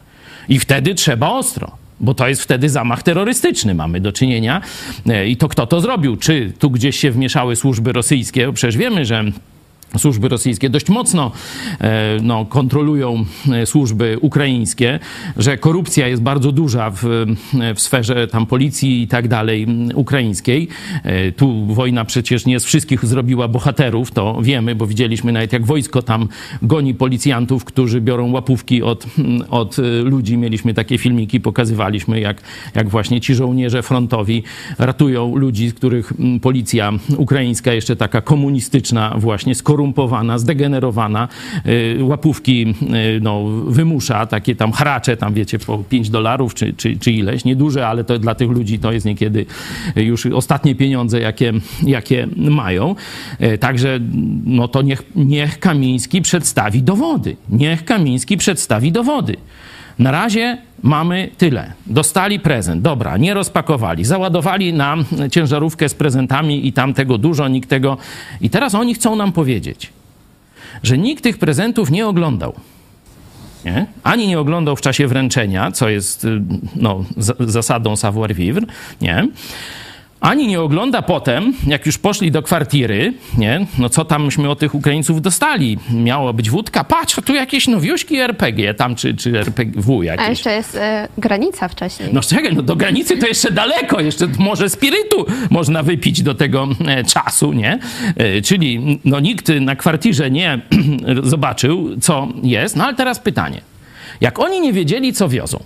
I 0.48 0.58
wtedy 0.58 0.94
trzeba 0.94 1.30
ostro 1.30 1.76
bo 2.00 2.14
to 2.14 2.28
jest 2.28 2.42
wtedy 2.42 2.68
zamach 2.68 3.02
terrorystyczny. 3.02 3.74
Mamy 3.74 4.00
do 4.00 4.12
czynienia. 4.12 4.60
E, 5.06 5.28
I 5.28 5.36
to 5.36 5.48
kto 5.48 5.66
to 5.66 5.80
zrobił? 5.80 6.16
Czy 6.16 6.52
tu 6.58 6.70
gdzieś 6.70 6.96
się 6.96 7.10
wmieszały 7.10 7.56
służby 7.56 7.92
rosyjskie? 7.92 8.52
Przecież 8.52 8.76
wiemy, 8.76 9.04
że 9.04 9.24
służby 9.96 10.28
rosyjskie 10.28 10.70
dość 10.70 10.88
mocno 10.88 11.32
e, 11.80 12.18
no, 12.22 12.44
kontrolują 12.44 13.24
e, 13.52 13.66
służby 13.66 14.18
ukraińskie, 14.20 14.98
że 15.36 15.58
korupcja 15.58 16.08
jest 16.08 16.22
bardzo 16.22 16.52
duża 16.52 16.90
w, 16.90 17.04
e, 17.60 17.74
w 17.74 17.80
sferze 17.80 18.28
tam 18.28 18.46
policji 18.46 19.02
i 19.02 19.08
tak 19.08 19.28
dalej 19.28 19.66
ukraińskiej. 19.94 20.68
Tu 21.36 21.66
wojna 21.66 22.04
przecież 22.04 22.46
nie 22.46 22.60
z 22.60 22.64
wszystkich 22.64 23.04
zrobiła 23.04 23.48
bohaterów, 23.48 24.10
to 24.10 24.38
wiemy, 24.42 24.74
bo 24.74 24.86
widzieliśmy 24.86 25.32
nawet 25.32 25.52
jak 25.52 25.66
wojsko 25.66 26.02
tam 26.02 26.28
goni 26.62 26.94
policjantów, 26.94 27.64
którzy 27.64 28.00
biorą 28.00 28.32
łapówki 28.32 28.82
od, 28.82 29.06
od 29.50 29.76
ludzi. 30.04 30.36
Mieliśmy 30.36 30.74
takie 30.74 30.98
filmiki, 30.98 31.40
pokazywaliśmy 31.40 32.20
jak, 32.20 32.42
jak 32.74 32.88
właśnie 32.88 33.20
ci 33.20 33.34
żołnierze 33.34 33.82
frontowi 33.82 34.42
ratują 34.78 35.36
ludzi, 35.36 35.68
z 35.68 35.74
których 35.74 36.12
policja 36.42 36.92
ukraińska 37.16 37.72
jeszcze 37.72 37.96
taka 37.96 38.20
komunistyczna 38.20 39.14
właśnie 39.18 39.54
skorumpowała 39.54 39.77
skorumpowana, 39.78 40.38
zdegenerowana, 40.38 41.28
y, 41.66 41.98
łapówki 42.04 42.74
y, 43.16 43.20
no, 43.20 43.44
wymusza, 43.66 44.26
takie 44.26 44.54
tam 44.54 44.72
hracze, 44.72 45.16
tam 45.16 45.34
wiecie, 45.34 45.58
po 45.58 45.78
5 45.78 46.10
dolarów 46.10 46.54
czy, 46.54 46.72
czy, 46.72 46.96
czy 46.96 47.12
ileś, 47.12 47.44
nieduże, 47.44 47.88
ale 47.88 48.04
to 48.04 48.18
dla 48.18 48.34
tych 48.34 48.50
ludzi 48.50 48.78
to 48.78 48.92
jest 48.92 49.06
niekiedy 49.06 49.46
już 49.96 50.26
ostatnie 50.26 50.74
pieniądze, 50.74 51.20
jakie, 51.20 51.52
jakie 51.86 52.28
mają. 52.36 52.94
Y, 53.40 53.58
także 53.58 54.00
no 54.44 54.68
to 54.68 54.82
niech, 54.82 55.02
niech 55.16 55.58
Kamiński 55.58 56.22
przedstawi 56.22 56.82
dowody. 56.82 57.36
Niech 57.48 57.84
Kamiński 57.84 58.36
przedstawi 58.36 58.92
dowody. 58.92 59.36
Na 59.98 60.10
razie 60.10 60.58
mamy 60.82 61.30
tyle. 61.38 61.72
Dostali 61.86 62.40
prezent, 62.40 62.82
dobra, 62.82 63.16
nie 63.16 63.34
rozpakowali, 63.34 64.04
załadowali 64.04 64.72
nam 64.72 65.04
ciężarówkę 65.30 65.88
z 65.88 65.94
prezentami 65.94 66.66
i 66.66 66.72
tam 66.72 66.94
tego 66.94 67.18
dużo, 67.18 67.48
nikt 67.48 67.68
tego. 67.68 67.96
I 68.40 68.50
teraz 68.50 68.74
oni 68.74 68.94
chcą 68.94 69.16
nam 69.16 69.32
powiedzieć, 69.32 69.92
że 70.82 70.98
nikt 70.98 71.22
tych 71.22 71.38
prezentów 71.38 71.90
nie 71.90 72.06
oglądał. 72.06 72.52
Nie? 73.64 73.86
Ani 74.02 74.26
nie 74.26 74.38
oglądał 74.38 74.76
w 74.76 74.80
czasie 74.80 75.06
wręczenia, 75.06 75.72
co 75.72 75.88
jest 75.88 76.26
no, 76.76 77.04
zasadą 77.40 77.96
savoir 77.96 78.34
vivre, 78.34 78.66
nie? 79.00 79.28
Ani 80.20 80.46
nie 80.46 80.60
ogląda 80.60 81.02
potem, 81.02 81.54
jak 81.66 81.86
już 81.86 81.98
poszli 81.98 82.30
do 82.30 82.42
kwartiry, 82.42 83.14
nie? 83.38 83.66
No 83.78 83.88
co 83.88 84.04
tam 84.04 84.24
myśmy 84.24 84.50
od 84.50 84.58
tych 84.58 84.74
Ukraińców 84.74 85.22
dostali? 85.22 85.78
Miało 85.92 86.32
być 86.32 86.50
wódka, 86.50 86.84
patrz, 86.84 87.16
tu 87.24 87.34
jakieś 87.34 87.68
nowiuszki 87.68 88.16
RPG 88.16 88.74
tam, 88.74 88.94
czy, 88.96 89.14
czy 89.14 89.38
RPW 89.38 90.02
jakieś. 90.02 90.26
A 90.26 90.30
jeszcze 90.30 90.52
jest 90.52 90.74
e, 90.74 91.08
granica 91.18 91.68
wcześniej. 91.68 92.08
No 92.12 92.20
czekaj, 92.20 92.54
no 92.54 92.62
do 92.62 92.76
granicy 92.76 93.16
to 93.16 93.26
jeszcze 93.26 93.50
daleko, 93.50 94.00
jeszcze 94.00 94.28
może 94.38 94.68
spirytu 94.68 95.26
można 95.50 95.82
wypić 95.82 96.22
do 96.22 96.34
tego 96.34 96.68
e, 96.86 97.04
czasu, 97.04 97.52
nie? 97.52 97.78
E, 98.16 98.42
czyli 98.42 99.00
no 99.04 99.20
nikt 99.20 99.48
na 99.60 99.76
kwartirze 99.76 100.30
nie 100.30 100.60
zobaczył, 101.22 102.00
co 102.00 102.28
jest. 102.42 102.76
No 102.76 102.84
ale 102.84 102.94
teraz 102.94 103.18
pytanie. 103.18 103.60
Jak 104.20 104.38
oni 104.38 104.60
nie 104.60 104.72
wiedzieli, 104.72 105.12
co 105.12 105.28
wiozą, 105.28 105.60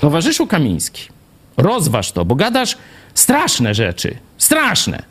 towarzyszu 0.00 0.46
Kamiński, 0.46 1.08
rozważ 1.56 2.12
to, 2.12 2.24
bo 2.24 2.34
gadasz 2.34 2.76
Straszne 3.14 3.74
rzeczy, 3.74 4.16
straszne. 4.38 5.02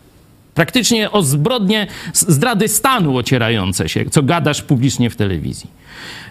Praktycznie 0.54 1.12
o 1.12 1.24
zbrodnie 1.24 1.88
zdrady 2.14 2.68
stanu 2.68 3.18
ocierające 3.18 3.90
się, 3.90 4.06
co 4.10 4.24
gadasz 4.24 4.62
publicznie 4.62 5.10
w 5.10 5.16
telewizji. 5.16 5.70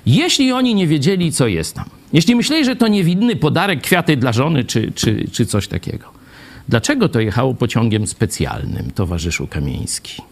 Jeśli 0.06 0.52
oni 0.52 0.74
nie 0.74 0.86
wiedzieli, 0.86 1.32
co 1.32 1.46
jest 1.46 1.74
tam, 1.74 1.84
jeśli 2.12 2.36
myśleli, 2.36 2.64
że 2.64 2.76
to 2.76 2.88
niewinny 2.88 3.36
podarek, 3.36 3.80
kwiaty 3.80 4.16
dla 4.16 4.32
żony 4.32 4.64
czy, 4.64 4.92
czy, 4.94 5.28
czy 5.32 5.46
coś 5.46 5.68
takiego, 5.68 6.12
dlaczego 6.68 7.08
to 7.08 7.20
jechało 7.20 7.54
pociągiem 7.54 8.06
specjalnym, 8.06 8.90
towarzyszu 8.90 9.46
Kamieński? 9.46 10.22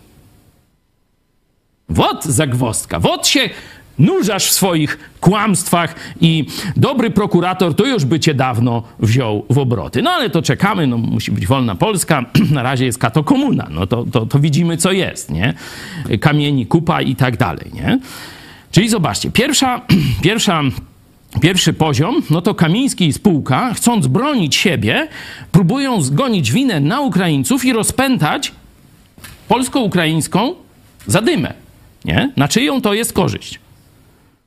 Wod 1.89 2.25
zagwostka, 2.25 3.01
wod 3.01 3.27
się 3.27 3.51
nurzasz 3.99 4.47
w 4.47 4.53
swoich 4.53 4.99
kłamstwach 5.21 5.95
i 6.21 6.47
dobry 6.77 7.11
prokurator 7.11 7.75
to 7.75 7.87
już 7.87 8.05
by 8.05 8.21
cię 8.21 8.35
dawno 8.35 8.83
wziął 9.01 9.45
w 9.51 9.59
obroty. 9.59 10.03
No 10.03 10.11
ale 10.11 10.31
to 10.31 10.43
czekamy, 10.43 10.87
no 10.87 10.99
musi 10.99 11.33
być 11.33 11.47
wolna 11.47 11.75
Polska, 11.75 12.25
na 12.51 12.63
razie 12.63 12.85
jest 12.85 12.99
kato 12.99 13.25
komuna, 13.25 13.69
no 13.71 13.87
to, 13.87 14.05
to, 14.05 14.27
to 14.27 14.39
widzimy 14.39 14.77
co 14.77 14.93
jest, 14.93 15.31
nie? 15.31 15.55
Kamieni, 16.21 16.67
kupa 16.67 17.03
i 17.03 17.17
tak 17.17 17.37
dalej, 17.37 17.71
nie? 17.75 17.99
Czyli 18.71 18.89
zobaczcie, 18.89 19.31
pierwsza, 19.31 19.81
pierwsza 20.23 20.63
Pierwszy 21.41 21.73
poziom, 21.73 22.23
no 22.31 22.43
to 22.43 22.55
Kamiński 22.55 23.07
i 23.07 23.13
spółka, 23.13 23.75
chcąc 23.75 24.07
bronić 24.07 24.57
siebie, 24.57 25.09
próbują 25.53 26.03
zgonić 26.03 26.53
winę 26.53 26.81
na 26.81 27.01
Ukraińców 27.01 27.65
i 27.65 27.73
rozpętać 27.73 28.53
polsko-ukraińską 29.49 30.55
zadymę. 31.07 31.55
Nie? 32.05 32.33
Na 32.37 32.49
czyją 32.49 32.81
to 32.81 32.95
jest 32.95 33.13
korzyść? 33.13 33.61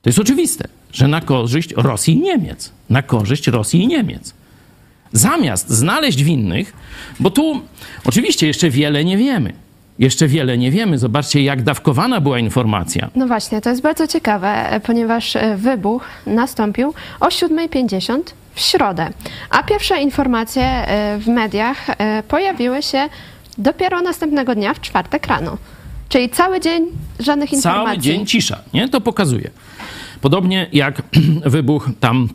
To 0.02 0.10
jest 0.10 0.20
oczywiste, 0.20 0.68
że 0.94 1.08
na 1.08 1.22
korzyść 1.22 1.74
Rosji 1.78 2.14
i 2.14 2.20
Niemiec. 2.20 2.72
Na 2.90 3.02
korzyść 3.02 3.48
Rosji 3.48 3.84
i 3.84 3.88
Niemiec. 3.88 4.34
Zamiast 5.14 5.70
znaleźć 5.70 6.24
winnych, 6.24 6.74
bo 7.20 7.30
tu 7.30 7.62
oczywiście 8.06 8.48
jeszcze 8.48 8.70
wiele 8.70 9.06
nie 9.06 9.18
wiemy. 9.18 9.54
Jeszcze 10.00 10.28
wiele 10.28 10.58
nie 10.58 10.72
wiemy. 10.72 10.98
Zobaczcie, 10.98 11.44
jak 11.44 11.64
dawkowana 11.64 12.22
była 12.22 12.40
informacja. 12.40 13.10
No 13.16 13.28
właśnie, 13.28 13.62
to 13.62 13.70
jest 13.70 13.82
bardzo 13.82 14.08
ciekawe, 14.08 14.82
ponieważ 14.84 15.36
e, 15.36 15.58
wybuch 15.58 16.06
nastąpił 16.26 16.94
o 17.20 17.28
7.50 17.28 18.20
w 18.54 18.60
środę, 18.60 19.10
a 19.50 19.64
pierwsze 19.64 20.02
informacje 20.02 20.64
e, 20.64 21.18
w 21.20 21.28
mediach 21.28 21.90
e, 21.90 22.24
pojawiły 22.28 22.82
się 22.82 23.10
dopiero 23.58 24.02
następnego 24.02 24.56
dnia, 24.56 24.74
w 24.74 24.82
czwartek 24.82 25.28
rano. 25.28 25.58
Czyli 26.12 26.30
cały 26.30 26.60
dzień 26.60 26.86
żadnych 27.20 27.54
informacji. 27.54 27.86
Cały 27.86 27.98
dzień 27.98 28.26
cisza, 28.26 28.60
nie? 28.74 28.90
To 28.90 29.02
pokazuje. 29.02 29.50
Podobnie 30.22 30.68
jak 30.74 31.02
wybuch 31.46 31.90
tam 32.00 32.30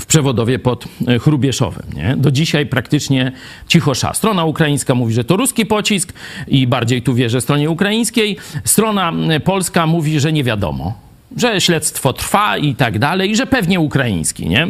w 0.00 0.06
przewodowie 0.06 0.58
pod 0.58 0.84
Chrubieszowem. 1.20 1.86
Nie? 1.94 2.14
Do 2.16 2.30
dzisiaj 2.30 2.66
praktycznie 2.66 3.32
cichosza. 3.68 4.14
Strona 4.14 4.44
ukraińska 4.44 4.94
mówi, 4.94 5.14
że 5.14 5.24
to 5.24 5.36
ruski 5.36 5.66
pocisk 5.66 6.12
i 6.48 6.66
bardziej 6.66 7.02
tu 7.02 7.14
wierzę 7.14 7.40
stronie 7.40 7.70
ukraińskiej. 7.70 8.36
Strona 8.64 9.12
polska 9.44 9.86
mówi, 9.86 10.20
że 10.20 10.32
nie 10.32 10.44
wiadomo, 10.44 10.94
że 11.36 11.60
śledztwo 11.60 12.12
trwa 12.12 12.56
i 12.56 12.74
tak 12.74 12.98
dalej, 12.98 13.30
i 13.30 13.36
że 13.36 13.46
pewnie 13.46 13.80
ukraiński, 13.80 14.48
nie? 14.48 14.68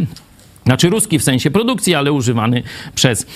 Znaczy 0.65 0.91
ruski 0.91 1.19
w 1.19 1.23
sensie 1.23 1.51
produkcji, 1.51 1.95
ale 1.95 2.13
używany 2.13 2.63
przez 2.95 3.27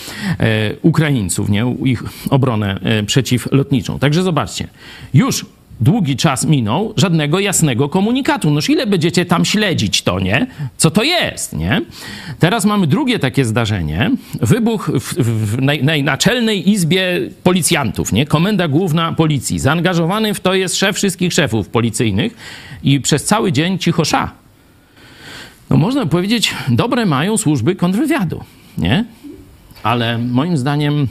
e, 0.40 0.76
Ukraińców, 0.82 1.48
nie? 1.48 1.74
Ich 1.84 2.02
obronę 2.30 2.80
e, 2.82 3.02
przeciwlotniczą. 3.02 3.98
Także 3.98 4.22
zobaczcie, 4.22 4.68
już 5.14 5.46
długi 5.80 6.16
czas 6.16 6.46
minął, 6.46 6.94
żadnego 6.96 7.40
jasnego 7.40 7.88
komunikatu. 7.88 8.50
Noż 8.50 8.70
ile 8.70 8.86
będziecie 8.86 9.26
tam 9.26 9.44
śledzić 9.44 10.02
to, 10.02 10.20
nie? 10.20 10.46
Co 10.76 10.90
to 10.90 11.02
jest, 11.02 11.52
nie? 11.52 11.80
Teraz 12.38 12.64
mamy 12.64 12.86
drugie 12.86 13.18
takie 13.18 13.44
zdarzenie. 13.44 14.10
Wybuch 14.40 14.90
w, 14.94 15.14
w, 15.14 15.56
w 15.56 15.62
naj, 15.62 16.02
naczelnej 16.02 16.70
izbie 16.70 17.20
policjantów, 17.42 18.12
nie? 18.12 18.26
Komenda 18.26 18.68
Główna 18.68 19.12
Policji. 19.12 19.58
Zaangażowany 19.58 20.34
w 20.34 20.40
to 20.40 20.54
jest 20.54 20.76
szef 20.76 20.96
wszystkich 20.96 21.32
szefów 21.32 21.68
policyjnych 21.68 22.36
i 22.82 23.00
przez 23.00 23.24
cały 23.24 23.52
dzień 23.52 23.78
cichosza. 23.78 24.30
No 25.70 25.76
można 25.76 26.06
powiedzieć, 26.06 26.54
dobre 26.68 27.06
mają 27.06 27.36
służby 27.36 27.76
kontrwywiadu, 27.76 28.44
nie? 28.78 29.04
Ale 29.82 30.18
moim 30.18 30.56
zdaniem 30.56 31.08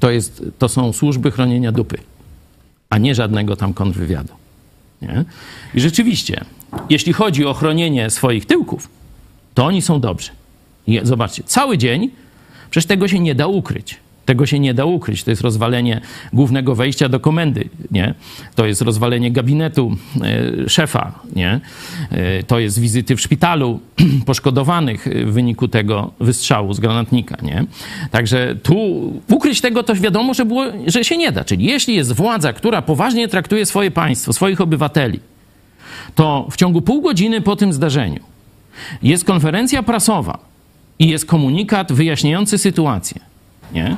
to, 0.00 0.10
jest, 0.10 0.42
to 0.58 0.68
są 0.68 0.92
służby 0.92 1.30
chronienia 1.30 1.72
dupy 1.72 1.98
a 2.90 2.98
nie 2.98 3.14
żadnego 3.14 3.56
tam 3.56 3.74
kontrwywiadu. 3.74 4.32
Nie? 5.02 5.24
I 5.74 5.80
rzeczywiście, 5.80 6.44
jeśli 6.90 7.12
chodzi 7.12 7.46
o 7.46 7.54
chronienie 7.54 8.10
swoich 8.10 8.46
tyłków, 8.46 8.88
to 9.54 9.64
oni 9.64 9.82
są 9.82 10.00
dobrzy. 10.00 10.30
I 10.86 11.00
zobaczcie, 11.02 11.42
cały 11.46 11.78
dzień, 11.78 12.10
przecież 12.70 12.86
tego 12.86 13.08
się 13.08 13.20
nie 13.20 13.34
da 13.34 13.46
ukryć. 13.46 13.96
Tego 14.28 14.46
się 14.46 14.58
nie 14.58 14.74
da 14.74 14.84
ukryć. 14.84 15.24
To 15.24 15.30
jest 15.30 15.42
rozwalenie 15.42 16.00
głównego 16.32 16.74
wejścia 16.74 17.08
do 17.08 17.20
komendy, 17.20 17.68
nie? 17.90 18.14
To 18.54 18.66
jest 18.66 18.82
rozwalenie 18.82 19.30
gabinetu 19.30 19.96
e, 20.64 20.68
szefa, 20.68 21.12
nie? 21.36 21.60
E, 22.10 22.42
to 22.42 22.58
jest 22.58 22.80
wizyty 22.80 23.16
w 23.16 23.20
szpitalu 23.20 23.80
poszkodowanych 24.26 25.08
w 25.26 25.32
wyniku 25.32 25.68
tego 25.68 26.10
wystrzału 26.20 26.74
z 26.74 26.80
granatnika, 26.80 27.36
nie? 27.42 27.64
Także 28.10 28.56
tu 28.62 28.76
ukryć 29.28 29.60
tego 29.60 29.82
to 29.82 29.94
wiadomo, 29.94 30.34
że, 30.34 30.44
było, 30.44 30.64
że 30.86 31.04
się 31.04 31.16
nie 31.16 31.32
da. 31.32 31.44
Czyli 31.44 31.64
jeśli 31.64 31.94
jest 31.94 32.12
władza, 32.12 32.52
która 32.52 32.82
poważnie 32.82 33.28
traktuje 33.28 33.66
swoje 33.66 33.90
państwo, 33.90 34.32
swoich 34.32 34.60
obywateli, 34.60 35.20
to 36.14 36.48
w 36.50 36.56
ciągu 36.56 36.82
pół 36.82 37.02
godziny 37.02 37.40
po 37.40 37.56
tym 37.56 37.72
zdarzeniu 37.72 38.20
jest 39.02 39.24
konferencja 39.24 39.82
prasowa 39.82 40.38
i 40.98 41.08
jest 41.08 41.26
komunikat 41.26 41.92
wyjaśniający 41.92 42.58
sytuację 42.58 43.28
nie? 43.72 43.96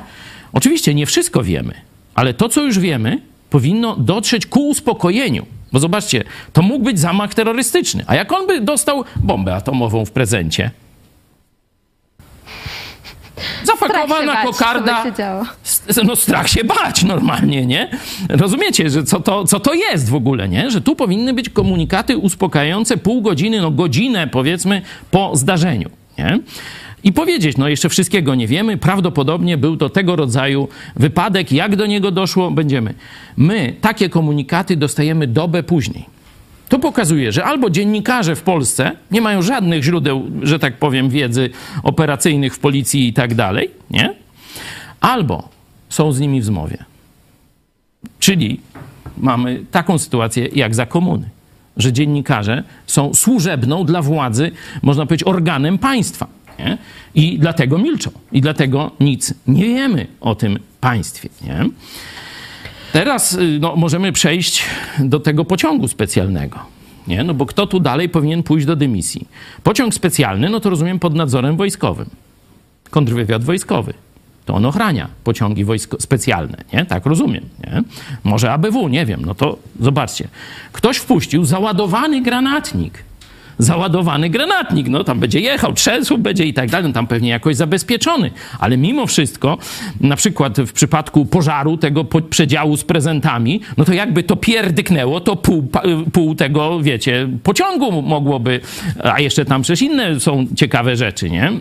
Oczywiście 0.52 0.94
nie 0.94 1.06
wszystko 1.06 1.42
wiemy, 1.42 1.74
ale 2.14 2.34
to, 2.34 2.48
co 2.48 2.62
już 2.64 2.78
wiemy, 2.78 3.20
powinno 3.50 3.96
dotrzeć 3.96 4.46
ku 4.46 4.68
uspokojeniu. 4.68 5.46
Bo 5.72 5.78
zobaczcie, 5.78 6.24
to 6.52 6.62
mógł 6.62 6.84
być 6.84 7.00
zamach 7.00 7.34
terrorystyczny. 7.34 8.04
A 8.06 8.14
jak 8.14 8.32
on 8.32 8.46
by 8.46 8.60
dostał 8.60 9.04
bombę 9.16 9.54
atomową 9.54 10.04
w 10.04 10.10
prezencie? 10.10 10.70
Zapakowana 13.64 14.42
kokarda. 14.42 15.04
No 16.04 16.16
strach 16.16 16.48
się 16.48 16.64
bać 16.64 17.02
normalnie, 17.02 17.66
nie? 17.66 17.90
Rozumiecie, 18.28 18.90
że 18.90 19.04
co 19.04 19.20
to, 19.20 19.44
co 19.44 19.60
to 19.60 19.74
jest 19.74 20.10
w 20.10 20.14
ogóle, 20.14 20.48
nie? 20.48 20.70
Że 20.70 20.80
tu 20.80 20.96
powinny 20.96 21.34
być 21.34 21.48
komunikaty 21.48 22.16
uspokajające 22.16 22.96
pół 22.96 23.22
godziny, 23.22 23.60
no 23.60 23.70
godzinę 23.70 24.26
powiedzmy 24.26 24.82
po 25.10 25.36
zdarzeniu, 25.36 25.90
nie? 26.18 26.38
I 27.04 27.12
powiedzieć, 27.12 27.56
no 27.56 27.68
jeszcze 27.68 27.88
wszystkiego 27.88 28.34
nie 28.34 28.46
wiemy, 28.46 28.76
prawdopodobnie 28.76 29.58
był 29.58 29.76
to 29.76 29.88
tego 29.88 30.16
rodzaju 30.16 30.68
wypadek, 30.96 31.52
jak 31.52 31.76
do 31.76 31.86
niego 31.86 32.10
doszło, 32.10 32.50
będziemy. 32.50 32.94
My 33.36 33.74
takie 33.80 34.08
komunikaty 34.08 34.76
dostajemy 34.76 35.26
dobę 35.26 35.62
później. 35.62 36.04
To 36.68 36.78
pokazuje, 36.78 37.32
że 37.32 37.44
albo 37.44 37.70
dziennikarze 37.70 38.36
w 38.36 38.42
Polsce 38.42 38.92
nie 39.10 39.20
mają 39.20 39.42
żadnych 39.42 39.82
źródeł, 39.82 40.30
że 40.42 40.58
tak 40.58 40.76
powiem, 40.76 41.08
wiedzy 41.08 41.50
operacyjnych 41.82 42.54
w 42.54 42.58
policji 42.58 43.08
i 43.08 43.12
tak 43.12 43.34
dalej, 43.34 43.70
nie? 43.90 44.14
Albo 45.00 45.48
są 45.88 46.12
z 46.12 46.20
nimi 46.20 46.40
w 46.40 46.44
zmowie. 46.44 46.78
Czyli 48.18 48.60
mamy 49.18 49.64
taką 49.70 49.98
sytuację 49.98 50.48
jak 50.54 50.74
za 50.74 50.86
komuny, 50.86 51.28
że 51.76 51.92
dziennikarze 51.92 52.64
są 52.86 53.14
służebną 53.14 53.84
dla 53.84 54.02
władzy, 54.02 54.50
można 54.82 55.06
powiedzieć, 55.06 55.26
organem 55.26 55.78
państwa. 55.78 56.26
Nie? 56.64 56.78
I 57.14 57.38
dlatego 57.38 57.78
milczą. 57.78 58.10
I 58.32 58.40
dlatego 58.40 58.90
nic 59.00 59.34
nie 59.46 59.64
wiemy 59.64 60.06
o 60.20 60.34
tym 60.34 60.58
państwie. 60.80 61.28
Nie? 61.44 61.64
Teraz 62.92 63.32
y, 63.32 63.58
no, 63.60 63.76
możemy 63.76 64.12
przejść 64.12 64.64
do 64.98 65.20
tego 65.20 65.44
pociągu 65.44 65.88
specjalnego. 65.88 66.58
Nie? 67.06 67.24
No 67.24 67.34
bo 67.34 67.46
kto 67.46 67.66
tu 67.66 67.80
dalej 67.80 68.08
powinien 68.08 68.42
pójść 68.42 68.66
do 68.66 68.76
dymisji? 68.76 69.28
Pociąg 69.62 69.94
specjalny, 69.94 70.50
no 70.50 70.60
to 70.60 70.70
rozumiem 70.70 70.98
pod 70.98 71.14
nadzorem 71.14 71.56
wojskowym. 71.56 72.10
Kontrwywiad 72.90 73.44
wojskowy. 73.44 73.94
To 74.44 74.54
on 74.54 74.66
ochrania 74.66 75.08
pociągi 75.24 75.64
wojsko 75.64 75.96
specjalne, 76.00 76.64
nie? 76.72 76.86
Tak 76.86 77.06
rozumiem, 77.06 77.44
nie? 77.64 77.82
Może 78.24 78.52
ABW, 78.52 78.88
nie 78.88 79.06
wiem, 79.06 79.22
no 79.24 79.34
to 79.34 79.58
zobaczcie. 79.80 80.28
Ktoś 80.72 80.96
wpuścił 80.96 81.44
załadowany 81.44 82.22
granatnik 82.22 83.04
załadowany 83.58 84.30
granatnik. 84.30 84.88
No 84.88 85.04
tam 85.04 85.20
będzie 85.20 85.40
jechał, 85.40 85.72
trzęsł 85.72 86.18
będzie 86.18 86.44
i 86.44 86.54
tak 86.54 86.70
dalej, 86.70 86.92
tam 86.92 87.06
pewnie 87.06 87.28
jakoś 87.28 87.56
zabezpieczony. 87.56 88.30
Ale 88.58 88.76
mimo 88.76 89.06
wszystko, 89.06 89.58
na 90.00 90.16
przykład 90.16 90.60
w 90.60 90.72
przypadku 90.72 91.26
pożaru 91.26 91.76
tego 91.76 92.04
przedziału 92.04 92.76
z 92.76 92.84
prezentami, 92.84 93.60
no 93.76 93.84
to 93.84 93.92
jakby 93.92 94.22
to 94.22 94.36
pierdyknęło, 94.36 95.20
to 95.20 95.36
pół, 95.36 95.68
pół 96.12 96.34
tego, 96.34 96.80
wiecie, 96.80 97.28
pociągu 97.42 98.02
mogłoby, 98.02 98.60
a 99.02 99.20
jeszcze 99.20 99.44
tam 99.44 99.62
przecież 99.62 99.82
inne 99.82 100.20
są 100.20 100.46
ciekawe 100.56 100.96
rzeczy, 100.96 101.30
nie? 101.30 101.52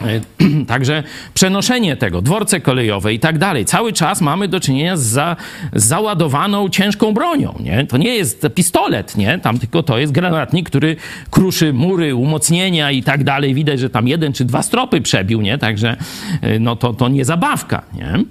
E, 0.00 0.20
także 0.66 1.02
przenoszenie 1.34 1.96
tego, 1.96 2.22
dworce 2.22 2.60
kolejowe 2.60 3.14
i 3.14 3.18
tak 3.18 3.38
dalej. 3.38 3.64
Cały 3.64 3.92
czas 3.92 4.20
mamy 4.20 4.48
do 4.48 4.60
czynienia 4.60 4.96
z, 4.96 5.02
za, 5.02 5.36
z 5.74 5.84
załadowaną 5.84 6.68
ciężką 6.68 7.14
bronią. 7.14 7.54
Nie? 7.60 7.86
To 7.86 7.96
nie 7.96 8.16
jest 8.16 8.46
pistolet, 8.54 9.16
nie? 9.16 9.38
Tam 9.38 9.58
tylko 9.58 9.82
to 9.82 9.98
jest 9.98 10.12
granatnik, 10.12 10.66
który 10.66 10.96
kruszy 11.30 11.72
mury, 11.72 12.14
umocnienia 12.14 12.90
i 12.90 13.02
tak 13.02 13.24
dalej. 13.24 13.54
Widać, 13.54 13.80
że 13.80 13.90
tam 13.90 14.08
jeden 14.08 14.32
czy 14.32 14.44
dwa 14.44 14.62
stropy 14.62 15.00
przebił, 15.00 15.40
nie? 15.40 15.58
Także 15.58 15.96
e, 16.42 16.58
no 16.58 16.76
to, 16.76 16.92
to 16.92 17.08
nie 17.08 17.24
zabawka, 17.24 17.82
nie? 17.94 18.24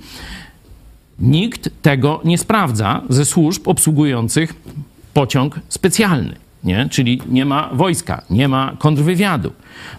Nikt 1.19 1.69
tego 1.81 2.21
nie 2.25 2.37
sprawdza 2.37 3.01
ze 3.09 3.25
służb 3.25 3.67
obsługujących 3.67 4.53
pociąg 5.13 5.59
specjalny. 5.69 6.35
Nie? 6.63 6.87
Czyli 6.89 7.21
nie 7.29 7.45
ma 7.45 7.69
wojska, 7.73 8.21
nie 8.29 8.47
ma 8.47 8.75
kontrwywiadu. 8.79 9.51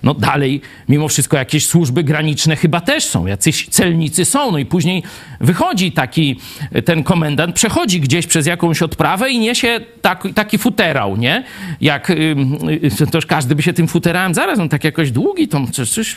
No 0.02 0.14
dalej, 0.14 0.60
mimo 0.88 1.08
wszystko, 1.08 1.36
jakieś 1.36 1.66
służby 1.66 2.04
graniczne 2.04 2.56
chyba 2.56 2.80
też 2.80 3.04
są, 3.04 3.26
jacyś 3.26 3.68
celnicy 3.68 4.24
są. 4.24 4.52
No 4.52 4.58
i 4.58 4.66
później 4.66 5.02
wychodzi 5.40 5.92
taki 5.92 6.36
ten 6.84 7.02
komendant, 7.02 7.54
przechodzi 7.54 8.00
gdzieś 8.00 8.26
przez 8.26 8.46
jakąś 8.46 8.82
odprawę 8.82 9.30
i 9.30 9.38
niesie 9.38 9.80
taki, 10.02 10.34
taki 10.34 10.58
futerał, 10.58 11.16
nie? 11.16 11.44
Jak 11.80 12.08
yy, 12.08 13.06
toż 13.12 13.26
każdy 13.26 13.54
by 13.54 13.62
się 13.62 13.72
tym 13.72 13.88
futerałem 13.88 14.34
zaraz, 14.34 14.58
on 14.58 14.68
tak 14.68 14.84
jakoś 14.84 15.10
długi, 15.10 15.48
to 15.48 15.60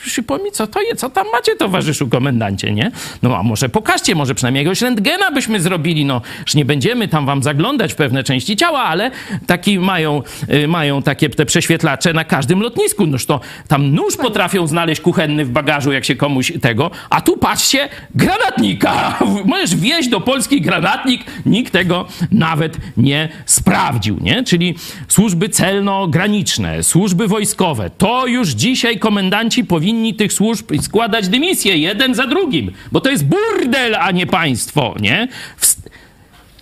przypomnij, 0.04 0.52
co 0.52 0.66
to 0.66 0.82
jest, 0.82 1.00
co 1.00 1.10
tam 1.10 1.26
macie, 1.32 1.56
towarzyszu 1.56 2.08
komendancie, 2.08 2.72
nie? 2.72 2.90
No 3.22 3.36
a 3.36 3.42
może 3.42 3.68
pokażcie, 3.68 4.14
może 4.14 4.34
przynajmniej 4.34 4.60
jakiegoś 4.60 4.82
rentgena 4.82 5.30
byśmy 5.30 5.60
zrobili, 5.60 6.04
no, 6.04 6.20
że 6.46 6.58
nie 6.58 6.64
będziemy 6.64 7.08
tam 7.08 7.26
wam 7.26 7.42
zaglądać 7.42 7.92
w 7.92 7.96
pewne 7.96 8.24
części 8.24 8.56
ciała, 8.56 8.82
ale 8.82 9.10
taki 9.46 9.78
mają, 9.78 10.22
yy, 10.48 10.68
mają 10.68 11.02
takie 11.02 11.30
te 11.30 11.46
prześwietlacze 11.46 12.12
na 12.12 12.24
każdym 12.24 12.60
lotnisku, 12.60 13.06
noż 13.06 13.26
to 13.26 13.40
tam 13.68 13.94
nóż 13.94 14.16
potrafią 14.16 14.66
znaleźć 14.66 15.00
kuchenny 15.00 15.44
w 15.44 15.50
bagażu, 15.50 15.92
jak 15.92 16.04
się 16.04 16.16
komuś 16.16 16.52
tego, 16.60 16.90
a 17.10 17.20
tu 17.20 17.36
patrzcie, 17.36 17.88
granatnika. 18.14 19.18
Możesz 19.44 19.76
wieźć 19.76 20.08
do 20.08 20.20
Polski 20.20 20.60
granatnik, 20.60 21.24
nikt 21.46 21.72
tego 21.72 22.06
nawet 22.30 22.76
nie 22.96 23.28
sprawdził, 23.46 24.18
nie? 24.20 24.44
Czyli 24.44 24.74
służby 25.08 25.48
celno-graniczne, 25.48 26.82
służby 26.82 27.28
wojskowe, 27.28 27.90
to 27.90 28.26
już 28.26 28.48
dzisiaj 28.48 28.98
komendanci 28.98 29.64
powinni 29.64 30.14
tych 30.14 30.32
służb 30.32 30.72
składać 30.82 31.28
dymisję 31.28 31.78
jeden 31.78 32.14
za 32.14 32.26
drugim, 32.26 32.72
bo 32.92 33.00
to 33.00 33.10
jest 33.10 33.24
burdel, 33.26 33.94
a 33.94 34.10
nie 34.10 34.26
państwo, 34.26 34.94
nie? 35.00 35.28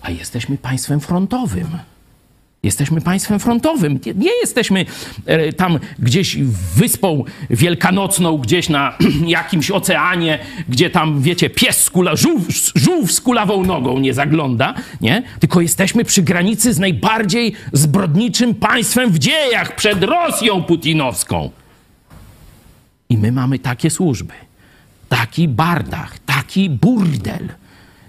A 0.01 0.11
jesteśmy 0.11 0.57
państwem 0.57 0.99
frontowym. 0.99 1.67
Jesteśmy 2.63 3.01
państwem 3.01 3.39
frontowym. 3.39 3.99
Nie 4.15 4.31
jesteśmy 4.41 4.85
e, 5.25 5.53
tam 5.53 5.79
gdzieś 5.99 6.37
wyspą 6.75 7.23
wielkanocną, 7.49 8.37
gdzieś 8.37 8.69
na 8.69 8.97
jakimś 9.27 9.71
oceanie, 9.71 10.39
gdzie 10.69 10.89
tam, 10.89 11.21
wiecie, 11.21 11.49
pies 11.49 11.83
z 11.83 11.89
kula, 11.89 12.15
żółw, 12.15 12.47
żółw 12.75 13.11
z 13.11 13.21
kulawą 13.21 13.63
nogą 13.63 13.99
nie 13.99 14.13
zagląda, 14.13 14.73
nie? 15.01 15.23
Tylko 15.39 15.61
jesteśmy 15.61 16.05
przy 16.05 16.21
granicy 16.21 16.73
z 16.73 16.79
najbardziej 16.79 17.53
zbrodniczym 17.73 18.55
państwem 18.55 19.11
w 19.11 19.19
dziejach 19.19 19.75
przed 19.75 20.03
Rosją 20.03 20.63
putinowską. 20.63 21.49
I 23.09 23.17
my 23.17 23.31
mamy 23.31 23.59
takie 23.59 23.89
służby. 23.89 24.33
Taki 25.09 25.47
bardach, 25.47 26.19
taki 26.19 26.69
burdel 26.69 27.49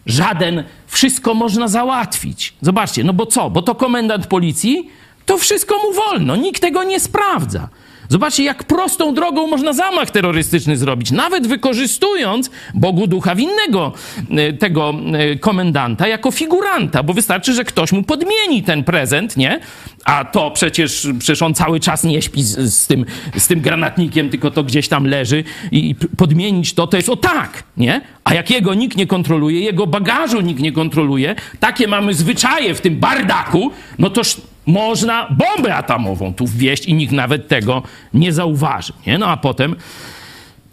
żaden, 0.07 0.65
wszystko 0.87 1.35
można 1.35 1.69
załatwić. 1.69 2.55
Zobaczcie, 2.61 3.05
no 3.05 3.13
bo 3.13 3.27
co? 3.27 3.51
Bo 3.51 3.63
to 3.63 3.75
komendant 3.75 4.27
policji, 4.27 4.91
to 5.27 5.39
wszystko 5.39 5.75
mu 5.79 5.93
wolno, 5.93 6.37
nikt 6.37 6.63
tego 6.63 6.85
nie 6.85 7.01
sprawdza. 7.01 7.69
Zobaczcie, 8.09 8.45
jak 8.45 8.65
prostą 8.65 9.15
drogą 9.15 9.47
można 9.47 9.73
zamach 9.73 10.11
terrorystyczny 10.11 10.77
zrobić, 10.77 11.11
nawet 11.11 11.47
wykorzystując 11.47 12.51
Bogu 12.75 13.07
ducha 13.07 13.35
winnego 13.35 13.93
e, 14.31 14.53
tego 14.53 14.95
e, 15.13 15.37
komendanta 15.37 16.09
jako 16.09 16.31
figuranta, 16.31 17.03
bo 17.03 17.15
wystarczy, 17.15 17.55
że 17.55 17.65
ktoś 17.65 17.93
mu 17.93 18.03
podmieni 18.03 18.63
ten 18.63 18.85
prezent, 18.85 19.37
nie? 19.37 19.61
A 20.05 20.25
to 20.25 20.51
przecież, 20.51 21.09
przecież 21.19 21.43
on 21.43 21.55
cały 21.55 21.81
czas 21.81 22.05
nie 22.05 22.23
śpi 22.23 22.43
z, 22.43 22.75
z, 22.75 22.87
tym, 22.87 23.05
z 23.37 23.47
tym 23.47 23.61
granatnikiem, 23.61 24.31
tylko 24.31 24.51
to 24.51 24.65
gdzieś 24.65 24.89
tam 24.89 25.07
leży 25.07 25.45
i 25.73 25.95
podmienić 26.17 26.75
to, 26.75 26.87
to 26.87 26.97
jest 26.97 27.09
o 27.09 27.17
tak, 27.17 27.63
nie? 27.77 28.01
A 28.25 28.35
jakiego 28.35 28.75
nikt 28.75 28.97
nie 28.97 29.07
kontroluje, 29.07 29.61
jego 29.61 29.87
bagażu 29.87 30.41
nikt 30.41 30.61
nie 30.61 30.73
kontroluje, 30.73 31.35
takie 31.61 31.89
mamy 31.89 32.15
zwyczaje 32.15 32.75
w 32.75 32.81
tym 32.81 32.97
bardaku, 32.97 33.71
no 33.99 34.11
toż 34.11 34.37
można 34.67 35.29
bombę 35.31 35.75
atomową 35.75 36.35
tu 36.35 36.47
wwieźć 36.47 36.87
i 36.87 36.95
nikt 36.95 37.13
nawet 37.13 37.49
tego 37.49 37.83
nie 38.15 38.33
zauważy. 38.33 38.93
Nie? 39.07 39.19
No 39.19 39.27
a 39.27 39.37
potem 39.37 39.77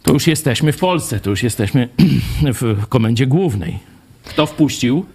to 0.04 0.14
już 0.14 0.28
jesteśmy 0.28 0.72
w 0.72 0.78
Polsce, 0.78 1.20
to 1.20 1.30
już 1.30 1.44
jesteśmy 1.44 1.90
w 2.62 2.88
komendzie 2.88 3.28
głównej. 3.28 3.80
Kto 4.26 4.46
wpuścił 4.46 5.06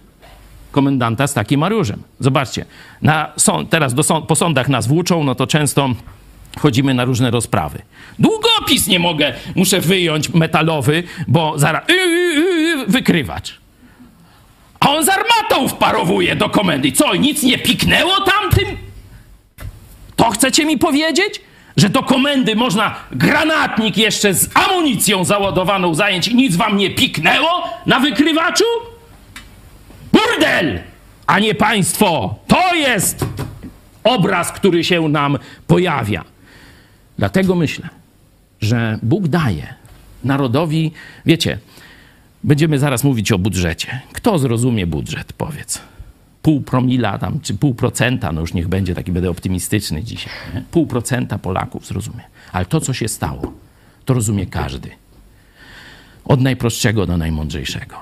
komendanta 0.71 1.27
z 1.27 1.33
takim 1.33 1.59
Mariuszem? 1.59 2.03
Zobaczcie, 2.19 2.65
na 3.01 3.33
sąd, 3.37 3.69
teraz 3.69 3.93
do 3.93 4.03
sąd, 4.03 4.25
po 4.25 4.35
sądach 4.35 4.69
nas 4.69 4.87
włóczą, 4.87 5.23
no 5.23 5.35
to 5.35 5.47
często 5.47 5.89
chodzimy 6.59 6.93
na 6.93 7.05
różne 7.05 7.31
rozprawy. 7.31 7.81
Długopis 8.19 8.87
nie 8.87 8.99
mogę, 8.99 9.33
muszę 9.55 9.81
wyjąć 9.81 10.33
metalowy, 10.33 11.03
bo 11.27 11.59
zaraz 11.59 11.89
yy, 11.89 11.95
yy, 11.95 12.61
yy, 12.61 12.85
wykrywacz. 12.87 13.59
On 14.87 15.05
z 15.05 15.09
armatą 15.09 15.67
wparowuje 15.67 16.35
do 16.35 16.49
komendy. 16.49 16.91
Co, 16.91 17.15
nic 17.15 17.43
nie 17.43 17.57
piknęło 17.57 18.21
tamtym? 18.21 18.77
To 20.15 20.29
chcecie 20.29 20.65
mi 20.65 20.77
powiedzieć? 20.77 21.41
Że 21.77 21.89
do 21.89 22.03
komendy 22.03 22.55
można 22.55 22.95
granatnik 23.11 23.97
jeszcze 23.97 24.33
z 24.33 24.49
amunicją 24.57 25.25
załadowaną 25.25 25.93
zająć 25.93 26.27
i 26.27 26.35
nic 26.35 26.55
wam 26.55 26.77
nie 26.77 26.89
piknęło 26.89 27.69
na 27.85 27.99
wykrywaczu? 27.99 28.65
Burdel, 30.11 30.79
a 31.27 31.39
nie 31.39 31.55
państwo. 31.55 32.35
To 32.47 32.75
jest 32.75 33.25
obraz, 34.03 34.51
który 34.51 34.83
się 34.83 35.09
nam 35.09 35.37
pojawia. 35.67 36.23
Dlatego 37.17 37.55
myślę, 37.55 37.89
że 38.61 38.99
Bóg 39.03 39.27
daje 39.27 39.73
narodowi, 40.23 40.91
wiecie, 41.25 41.57
Będziemy 42.43 42.79
zaraz 42.79 43.03
mówić 43.03 43.31
o 43.31 43.39
budżecie. 43.39 44.01
Kto 44.13 44.39
zrozumie 44.39 44.87
budżet, 44.87 45.33
powiedz? 45.33 45.81
Pół 46.41 46.61
promila 46.61 47.17
tam, 47.17 47.39
czy 47.39 47.53
pół 47.53 47.75
procenta, 47.75 48.31
no 48.31 48.41
już 48.41 48.53
niech 48.53 48.67
będzie, 48.67 48.95
taki 48.95 49.11
będę 49.11 49.29
optymistyczny 49.29 50.03
dzisiaj. 50.03 50.33
Nie? 50.53 50.63
Pół 50.71 50.87
procenta 50.87 51.37
Polaków 51.37 51.87
zrozumie. 51.87 52.23
Ale 52.51 52.65
to, 52.65 52.81
co 52.81 52.93
się 52.93 53.07
stało, 53.07 53.53
to 54.05 54.13
rozumie 54.13 54.45
każdy. 54.45 54.89
Od 56.25 56.41
najprostszego 56.41 57.05
do 57.05 57.17
najmądrzejszego. 57.17 57.95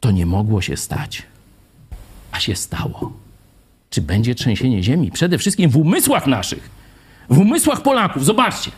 To 0.00 0.10
nie 0.10 0.26
mogło 0.26 0.62
się 0.62 0.76
stać, 0.76 1.22
a 2.32 2.40
się 2.40 2.56
stało. 2.56 3.12
Czy 3.90 4.02
będzie 4.02 4.34
trzęsienie 4.34 4.82
ziemi? 4.82 5.10
Przede 5.10 5.38
wszystkim 5.38 5.70
w 5.70 5.76
umysłach 5.76 6.26
naszych, 6.26 6.70
w 7.30 7.38
umysłach 7.38 7.82
Polaków. 7.82 8.24
Zobaczcie. 8.24 8.70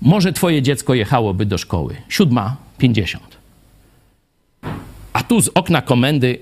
Może 0.00 0.32
twoje 0.32 0.62
dziecko 0.62 0.94
jechałoby 0.94 1.46
do 1.46 1.58
szkoły. 1.58 1.96
Siódma, 2.08 2.56
pięćdziesiąt 2.78 3.33
tu 5.28 5.40
z 5.40 5.48
okna 5.54 5.82
komendy 5.82 6.38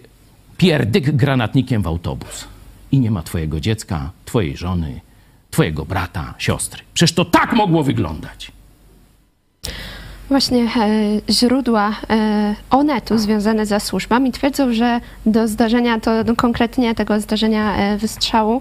pierdyk 0.57 1.16
granatnikiem 1.16 1.83
w 1.83 1.87
autobus. 1.87 2.49
I 2.92 3.01
nie 3.01 3.11
ma 3.11 3.23
twojego 3.23 3.61
dziecka, 3.61 4.11
twojej 4.25 4.57
żony, 4.57 5.01
twojego 5.51 5.85
brata, 5.85 6.35
siostry. 6.38 6.83
Przecież 6.95 7.14
to 7.14 7.25
tak 7.25 7.53
mogło 7.53 7.83
wyglądać. 7.83 8.53
Właśnie 10.33 10.62
e, 10.62 10.68
źródła 11.31 11.97
e, 12.11 12.55
Onetu 12.71 13.18
związane 13.18 13.66
ze 13.66 13.81
służbami 13.81 14.33
twierdzą, 14.33 14.73
że 14.73 15.01
do 15.27 15.49
zdarzenia, 15.49 16.01
to 16.01 16.11
konkretnie 16.37 16.95
tego 16.95 17.21
zdarzenia 17.21 17.77
e, 17.77 17.99
wystrzału, 17.99 18.61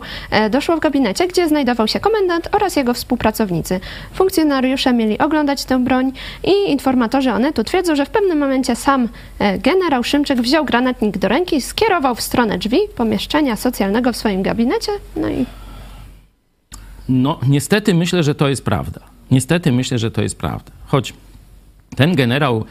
doszło 0.50 0.78
w 0.78 0.80
gabinecie, 0.80 1.28
gdzie 1.28 1.48
znajdował 1.48 1.88
się 1.88 2.00
komendant 2.00 2.50
oraz 2.52 2.76
jego 2.76 2.94
współpracownicy. 2.94 3.80
Funkcjonariusze 4.14 4.94
mieli 4.94 5.18
oglądać 5.18 5.66
tę 5.66 5.84
broń 5.84 6.12
i 6.44 6.72
informatorzy 6.72 7.32
Onetu 7.32 7.64
twierdzą, 7.64 7.96
że 7.96 8.06
w 8.06 8.10
pewnym 8.10 8.38
momencie 8.38 8.76
sam 8.76 9.10
generał 9.60 10.04
Szymczyk 10.04 10.42
wziął 10.42 10.66
granatnik 10.66 11.18
do 11.18 11.28
ręki, 11.28 11.62
skierował 11.62 12.16
w 12.16 12.22
stronę 12.22 12.58
drzwi 12.58 12.78
pomieszczenia 12.96 13.56
socjalnego 13.56 14.14
w 14.14 14.18
swoim 14.18 14.42
gabinecie, 14.42 14.92
no 15.16 15.30
i... 15.30 15.46
No, 17.10 17.40
niestety 17.48 17.94
myślę, 17.94 18.24
że 18.24 18.36
to 18.36 18.50
jest 18.50 18.66
prawda. 18.66 19.00
Niestety 19.32 19.72
myślę, 19.72 20.00
że 20.00 20.12
to 20.12 20.22
jest 20.22 20.38
prawda. 20.38 20.72
Choć 20.86 21.14
ten 21.96 22.16
generał 22.16 22.66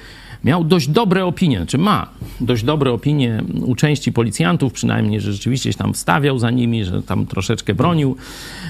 miał 0.44 0.64
dość 0.64 0.88
dobre 0.88 1.24
opinie, 1.24 1.64
czy 1.66 1.78
ma 1.78 2.08
dość 2.40 2.62
dobre 2.62 2.92
opinie 2.92 3.42
u 3.64 3.74
części 3.74 4.12
policjantów, 4.12 4.72
przynajmniej, 4.72 5.20
że 5.20 5.32
rzeczywiście 5.32 5.72
się 5.72 5.78
tam 5.78 5.94
wstawiał 5.94 6.38
za 6.38 6.50
nimi, 6.50 6.84
że 6.84 7.02
tam 7.02 7.26
troszeczkę 7.26 7.74
bronił 7.74 8.16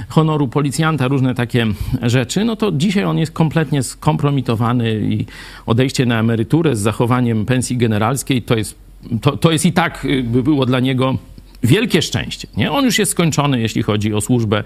honoru 0.08 0.48
policjanta, 0.48 1.08
różne 1.08 1.34
takie 1.34 1.66
rzeczy, 2.02 2.44
no 2.44 2.56
to 2.56 2.72
dzisiaj 2.72 3.04
on 3.04 3.18
jest 3.18 3.32
kompletnie 3.32 3.82
skompromitowany 3.82 5.00
i 5.00 5.26
odejście 5.66 6.06
na 6.06 6.20
emeryturę 6.20 6.76
z 6.76 6.80
zachowaniem 6.80 7.46
pensji 7.46 7.76
generalskiej 7.76 8.42
to 8.42 8.56
jest, 8.56 8.74
to, 9.20 9.36
to 9.36 9.52
jest 9.52 9.66
i 9.66 9.72
tak 9.72 10.06
by 10.24 10.42
było 10.42 10.66
dla 10.66 10.80
niego 10.80 11.18
wielkie 11.62 12.02
szczęście. 12.02 12.48
Nie? 12.56 12.72
On 12.72 12.84
już 12.84 12.98
jest 12.98 13.12
skończony, 13.12 13.60
jeśli 13.60 13.82
chodzi 13.82 14.14
o 14.14 14.20
służbę. 14.20 14.64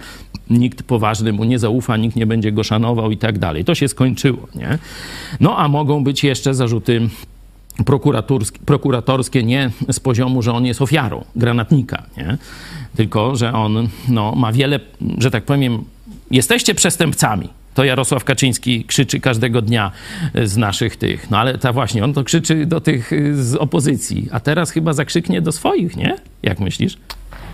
Nikt 0.50 0.82
poważny 0.82 1.32
mu 1.32 1.44
nie 1.44 1.58
zaufa, 1.58 1.96
nikt 1.96 2.16
nie 2.16 2.26
będzie 2.26 2.52
go 2.52 2.64
szanował 2.64 3.10
i 3.10 3.16
tak 3.16 3.38
dalej. 3.38 3.64
To 3.64 3.74
się 3.74 3.88
skończyło. 3.88 4.48
Nie? 4.54 4.78
No 5.40 5.58
a 5.58 5.68
mogą 5.68 6.04
być 6.04 6.24
jeszcze 6.24 6.54
zarzuty 6.54 7.08
prokuratorskie 8.66 9.42
nie 9.42 9.70
z 9.92 10.00
poziomu, 10.00 10.42
że 10.42 10.52
on 10.52 10.66
jest 10.66 10.82
ofiarą 10.82 11.24
granatnika, 11.36 12.02
nie? 12.16 12.38
tylko 12.96 13.36
że 13.36 13.52
on 13.52 13.88
no, 14.08 14.34
ma 14.34 14.52
wiele, 14.52 14.80
że 15.18 15.30
tak 15.30 15.44
powiem, 15.44 15.84
jesteście 16.30 16.74
przestępcami. 16.74 17.48
To 17.74 17.84
Jarosław 17.84 18.24
Kaczyński 18.24 18.84
krzyczy 18.84 19.20
każdego 19.20 19.62
dnia 19.62 19.92
z 20.44 20.56
naszych 20.56 20.96
tych. 20.96 21.30
No 21.30 21.38
ale 21.38 21.58
ta 21.58 21.72
właśnie, 21.72 22.04
on 22.04 22.12
to 22.12 22.24
krzyczy 22.24 22.66
do 22.66 22.80
tych 22.80 23.10
z 23.34 23.54
opozycji, 23.54 24.28
a 24.32 24.40
teraz 24.40 24.70
chyba 24.70 24.92
zakrzyknie 24.92 25.42
do 25.42 25.52
swoich, 25.52 25.96
nie? 25.96 26.16
Jak 26.42 26.60
myślisz? 26.60 26.96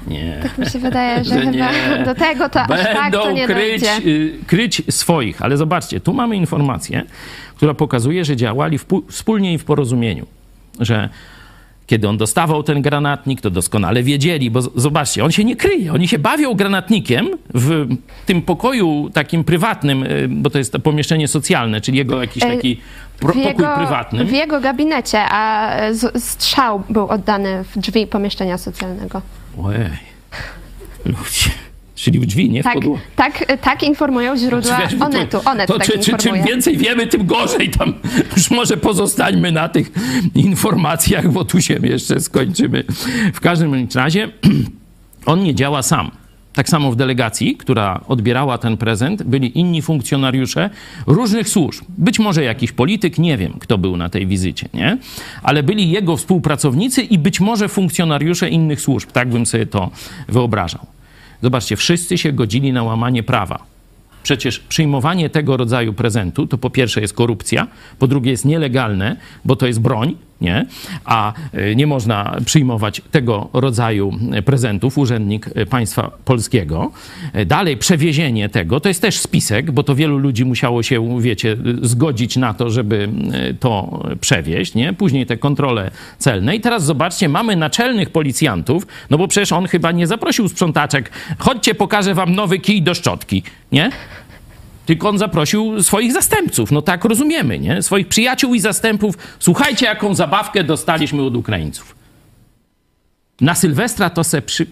Nie. 0.06 0.38
Tak 0.42 0.58
mi 0.58 0.66
się 0.66 0.78
wydaje, 0.78 1.24
że, 1.24 1.30
że 1.34 1.40
chyba 1.40 1.72
nie. 1.72 2.04
do 2.04 2.14
tego 2.14 2.48
to 2.48 2.60
Będą 2.68 2.74
aż 2.74 2.94
tak 2.94 3.12
to 3.12 3.30
nie 3.32 3.46
kryć, 3.46 3.82
dojdzie. 3.82 4.08
Y, 4.10 4.38
kryć 4.46 4.82
swoich. 4.90 5.42
Ale 5.42 5.56
zobaczcie, 5.56 6.00
tu 6.00 6.12
mamy 6.12 6.36
informację, 6.36 7.02
która 7.56 7.74
pokazuje, 7.74 8.24
że 8.24 8.36
działali 8.36 8.78
wspólnie 9.08 9.54
i 9.54 9.58
w 9.58 9.64
porozumieniu. 9.64 10.26
Że 10.80 11.08
kiedy 11.90 12.08
on 12.08 12.16
dostawał 12.16 12.62
ten 12.62 12.82
granatnik, 12.82 13.40
to 13.40 13.50
doskonale 13.50 14.02
wiedzieli, 14.02 14.50
bo 14.50 14.62
zobaczcie, 14.62 15.24
on 15.24 15.32
się 15.32 15.44
nie 15.44 15.56
kryje. 15.56 15.92
Oni 15.92 16.08
się 16.08 16.18
bawią 16.18 16.54
granatnikiem 16.54 17.28
w 17.54 17.86
tym 18.26 18.42
pokoju 18.42 19.10
takim 19.14 19.44
prywatnym, 19.44 20.02
y, 20.02 20.28
bo 20.28 20.50
to 20.50 20.58
jest 20.58 20.72
to 20.72 20.78
pomieszczenie 20.78 21.28
socjalne, 21.28 21.80
czyli 21.80 21.98
jego 21.98 22.20
jakiś 22.20 22.42
taki 22.42 22.80
pro, 23.18 23.28
pokój 23.28 23.44
jego, 23.44 23.76
prywatny. 23.76 24.24
W 24.24 24.32
jego 24.32 24.60
gabinecie, 24.60 25.18
a 25.30 25.76
strzał 26.18 26.82
był 26.88 27.08
oddany 27.08 27.64
w 27.64 27.78
drzwi 27.78 28.06
pomieszczenia 28.06 28.58
socjalnego. 28.58 29.22
Ojej. 29.62 29.90
Ludzie. 31.04 31.69
Czyli 32.00 32.20
w 32.20 32.26
drzwi, 32.26 32.50
nie 32.50 32.62
w 32.62 32.64
tak. 32.64 32.78
Tak, 33.16 33.58
tak 33.62 33.82
informują 33.82 34.36
źródła 34.36 34.78
Wiesz, 34.78 35.00
Onetu. 35.00 35.40
Onet 35.44 35.68
to, 35.68 35.78
tak 35.78 35.86
czy, 35.86 35.98
czy, 35.98 36.16
czym 36.16 36.42
więcej 36.42 36.76
wiemy, 36.76 37.06
tym 37.06 37.26
gorzej. 37.26 37.70
Tam 37.70 37.94
już 38.36 38.50
może 38.50 38.76
pozostańmy 38.76 39.52
na 39.52 39.68
tych 39.68 39.92
informacjach, 40.34 41.32
bo 41.32 41.44
tu 41.44 41.60
się 41.60 41.78
jeszcze 41.82 42.20
skończymy. 42.20 42.84
W 43.34 43.40
każdym 43.40 43.88
razie 43.94 44.28
on 45.26 45.42
nie 45.42 45.54
działa 45.54 45.82
sam. 45.82 46.10
Tak 46.52 46.68
samo 46.68 46.92
w 46.92 46.96
delegacji, 46.96 47.56
która 47.56 48.00
odbierała 48.08 48.58
ten 48.58 48.76
prezent, 48.76 49.22
byli 49.22 49.58
inni 49.58 49.82
funkcjonariusze 49.82 50.70
różnych 51.06 51.48
służb. 51.48 51.84
Być 51.98 52.18
może 52.18 52.44
jakiś 52.44 52.72
polityk, 52.72 53.18
nie 53.18 53.36
wiem, 53.36 53.52
kto 53.58 53.78
był 53.78 53.96
na 53.96 54.08
tej 54.08 54.26
wizycie, 54.26 54.68
nie? 54.74 54.98
Ale 55.42 55.62
byli 55.62 55.90
jego 55.90 56.16
współpracownicy 56.16 57.02
i 57.02 57.18
być 57.18 57.40
może 57.40 57.68
funkcjonariusze 57.68 58.48
innych 58.48 58.80
służb. 58.80 59.10
Tak 59.12 59.28
bym 59.28 59.46
sobie 59.46 59.66
to 59.66 59.90
wyobrażał. 60.28 60.86
Zobaczcie, 61.42 61.76
wszyscy 61.76 62.18
się 62.18 62.32
godzili 62.32 62.72
na 62.72 62.82
łamanie 62.82 63.22
prawa. 63.22 63.62
Przecież 64.22 64.58
przyjmowanie 64.58 65.30
tego 65.30 65.56
rodzaju 65.56 65.92
prezentu 65.92 66.46
to 66.46 66.58
po 66.58 66.70
pierwsze 66.70 67.00
jest 67.00 67.14
korupcja, 67.14 67.66
po 67.98 68.06
drugie 68.06 68.30
jest 68.30 68.44
nielegalne, 68.44 69.16
bo 69.44 69.56
to 69.56 69.66
jest 69.66 69.80
broń, 69.80 70.16
nie? 70.40 70.66
a 71.04 71.32
e, 71.52 71.74
nie 71.74 71.86
można 71.86 72.36
przyjmować 72.44 73.02
tego 73.10 73.48
rodzaju 73.52 74.12
prezentów 74.44 74.98
urzędnik 74.98 75.50
e, 75.54 75.66
państwa 75.66 76.10
polskiego. 76.24 76.90
Dalej 77.46 77.76
przewiezienie 77.76 78.48
tego, 78.48 78.80
to 78.80 78.88
jest 78.88 79.02
też 79.02 79.18
spisek, 79.18 79.70
bo 79.70 79.82
to 79.82 79.94
wielu 79.94 80.18
ludzi 80.18 80.44
musiało 80.44 80.82
się, 80.82 81.20
wiecie, 81.20 81.56
zgodzić 81.82 82.36
na 82.36 82.54
to, 82.54 82.70
żeby 82.70 83.08
to 83.60 84.02
przewieźć. 84.20 84.74
Nie? 84.74 84.92
Później 84.92 85.26
te 85.26 85.36
kontrole 85.36 85.90
celne. 86.18 86.56
I 86.56 86.60
teraz 86.60 86.84
zobaczcie, 86.84 87.28
mamy 87.28 87.56
naczelnych 87.56 88.10
policjantów, 88.10 88.86
no 89.10 89.18
bo 89.18 89.28
przecież 89.28 89.52
on 89.52 89.66
chyba 89.66 89.92
nie 89.92 90.06
zaprosił 90.06 90.48
sprzątaczek, 90.48 91.10
chodźcie, 91.38 91.74
pokażę 91.74 92.14
wam 92.14 92.34
nowy 92.34 92.58
kij 92.58 92.82
do 92.82 92.94
szczotki, 92.94 93.42
nie? 93.72 93.90
Tylko 94.90 95.08
on 95.08 95.18
zaprosił 95.18 95.82
swoich 95.82 96.12
zastępców. 96.12 96.72
No 96.72 96.82
tak 96.82 97.04
rozumiemy, 97.04 97.58
nie? 97.58 97.82
Swoich 97.82 98.08
przyjaciół 98.08 98.54
i 98.54 98.60
zastępów. 98.60 99.18
Słuchajcie, 99.38 99.86
jaką 99.86 100.14
zabawkę 100.14 100.64
dostaliśmy 100.64 101.22
od 101.22 101.36
Ukraińców. 101.36 101.94
Na 103.40 103.54
Sylwestra 103.54 104.10
to 104.10 104.24
se 104.24 104.42
przy... 104.42 104.66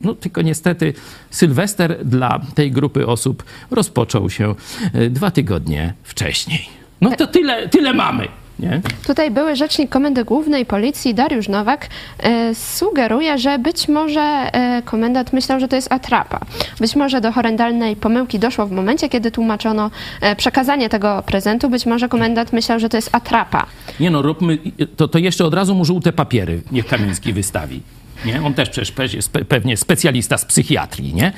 No 0.00 0.14
tylko 0.14 0.42
niestety 0.42 0.94
Sylwester 1.30 2.04
dla 2.04 2.40
tej 2.54 2.72
grupy 2.72 3.06
osób 3.06 3.44
rozpoczął 3.70 4.30
się 4.30 4.54
e, 4.92 5.10
dwa 5.10 5.30
tygodnie 5.30 5.94
wcześniej. 6.02 6.68
No 7.00 7.16
to 7.16 7.26
tyle, 7.26 7.68
tyle 7.68 7.94
mamy. 7.94 8.28
Nie? 8.60 8.80
Tutaj 9.06 9.30
były 9.30 9.56
rzecznik 9.56 9.90
Komendy 9.90 10.24
Głównej 10.24 10.66
Policji 10.66 11.14
Dariusz 11.14 11.48
Nowak 11.48 11.88
e, 12.18 12.54
sugeruje, 12.54 13.38
że 13.38 13.58
być 13.58 13.88
może 13.88 14.20
e, 14.20 14.82
komendant 14.84 15.32
myślał, 15.32 15.60
że 15.60 15.68
to 15.68 15.76
jest 15.76 15.92
atrapa. 15.92 16.40
Być 16.80 16.96
może 16.96 17.20
do 17.20 17.32
horrendalnej 17.32 17.96
pomyłki 17.96 18.38
doszło 18.38 18.66
w 18.66 18.72
momencie, 18.72 19.08
kiedy 19.08 19.30
tłumaczono 19.30 19.90
e, 20.20 20.36
przekazanie 20.36 20.88
tego 20.88 21.22
prezentu. 21.26 21.70
Być 21.70 21.86
może 21.86 22.08
komendant 22.08 22.52
myślał, 22.52 22.80
że 22.80 22.88
to 22.88 22.96
jest 22.96 23.08
atrapa. 23.12 23.66
Nie 24.00 24.10
no, 24.10 24.22
róbmy, 24.22 24.58
to, 24.96 25.08
to 25.08 25.18
jeszcze 25.18 25.44
od 25.44 25.54
razu 25.54 25.74
mu 25.74 25.84
żółte 25.84 26.12
papiery 26.12 26.62
niech 26.72 26.86
Kamiński 26.86 27.32
wystawi. 27.32 27.80
Nie? 28.24 28.42
On 28.42 28.54
też 28.54 28.70
przecież 28.70 29.14
jest 29.14 29.32
pe- 29.32 29.44
pewnie 29.44 29.76
specjalista 29.76 30.38
z 30.38 30.44
psychiatrii, 30.44 31.14
nie? 31.14 31.32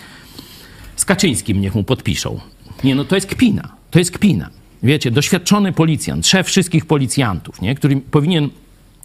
Z 0.97 1.05
Kaczyńskim 1.05 1.61
niech 1.61 1.75
mu 1.75 1.85
podpiszą. 1.85 2.41
Nie 2.85 2.95
no, 2.95 3.05
to 3.05 3.15
jest 3.15 3.27
kpina. 3.27 3.69
To 3.91 3.99
jest 3.99 4.11
kpina. 4.11 4.51
Wiecie, 4.83 5.11
doświadczony 5.11 5.73
policjant, 5.73 6.27
szef 6.27 6.47
wszystkich 6.47 6.87
policjantów, 6.87 7.61
nie? 7.61 7.75
który 7.75 7.97
powinien 7.97 8.49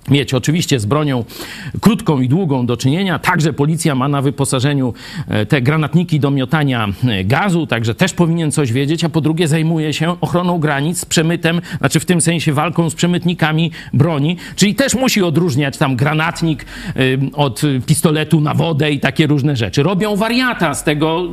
mieć 0.10 0.34
oczywiście 0.34 0.80
z 0.80 0.86
bronią 0.86 1.26
krótką 1.82 2.22
i 2.22 2.30
długą 2.30 2.66
do 2.66 2.78
czynienia. 2.78 3.20
Także 3.20 3.54
policja 3.54 3.96
ma 3.96 4.08
na 4.08 4.22
wyposażeniu 4.22 4.94
e, 5.28 5.46
te 5.46 5.62
granatniki 5.62 6.20
do 6.20 6.32
miotania 6.32 6.88
e, 7.08 7.24
gazu, 7.24 7.68
także 7.68 7.96
też 7.96 8.14
powinien 8.14 8.52
coś 8.52 8.72
wiedzieć, 8.72 9.04
a 9.04 9.10
po 9.10 9.22
drugie 9.22 9.48
zajmuje 9.48 9.94
się 9.94 10.22
ochroną 10.22 10.60
granic, 10.60 11.06
przemytem, 11.06 11.62
znaczy 11.78 12.00
w 12.00 12.06
tym 12.06 12.22
sensie 12.22 12.54
walką 12.54 12.90
z 12.90 12.96
przemytnikami 12.96 13.72
broni, 13.94 14.38
czyli 14.56 14.76
też 14.76 14.96
musi 14.96 15.24
odróżniać 15.24 15.78
tam 15.78 15.96
granatnik 15.96 16.66
e, 16.66 17.02
od 17.34 17.62
pistoletu 17.86 18.42
na 18.42 18.54
wodę 18.54 18.92
i 18.92 19.00
takie 19.00 19.28
różne 19.28 19.56
rzeczy. 19.56 19.84
Robią 19.84 20.16
wariata 20.16 20.74
z 20.74 20.84
tego 20.84 21.24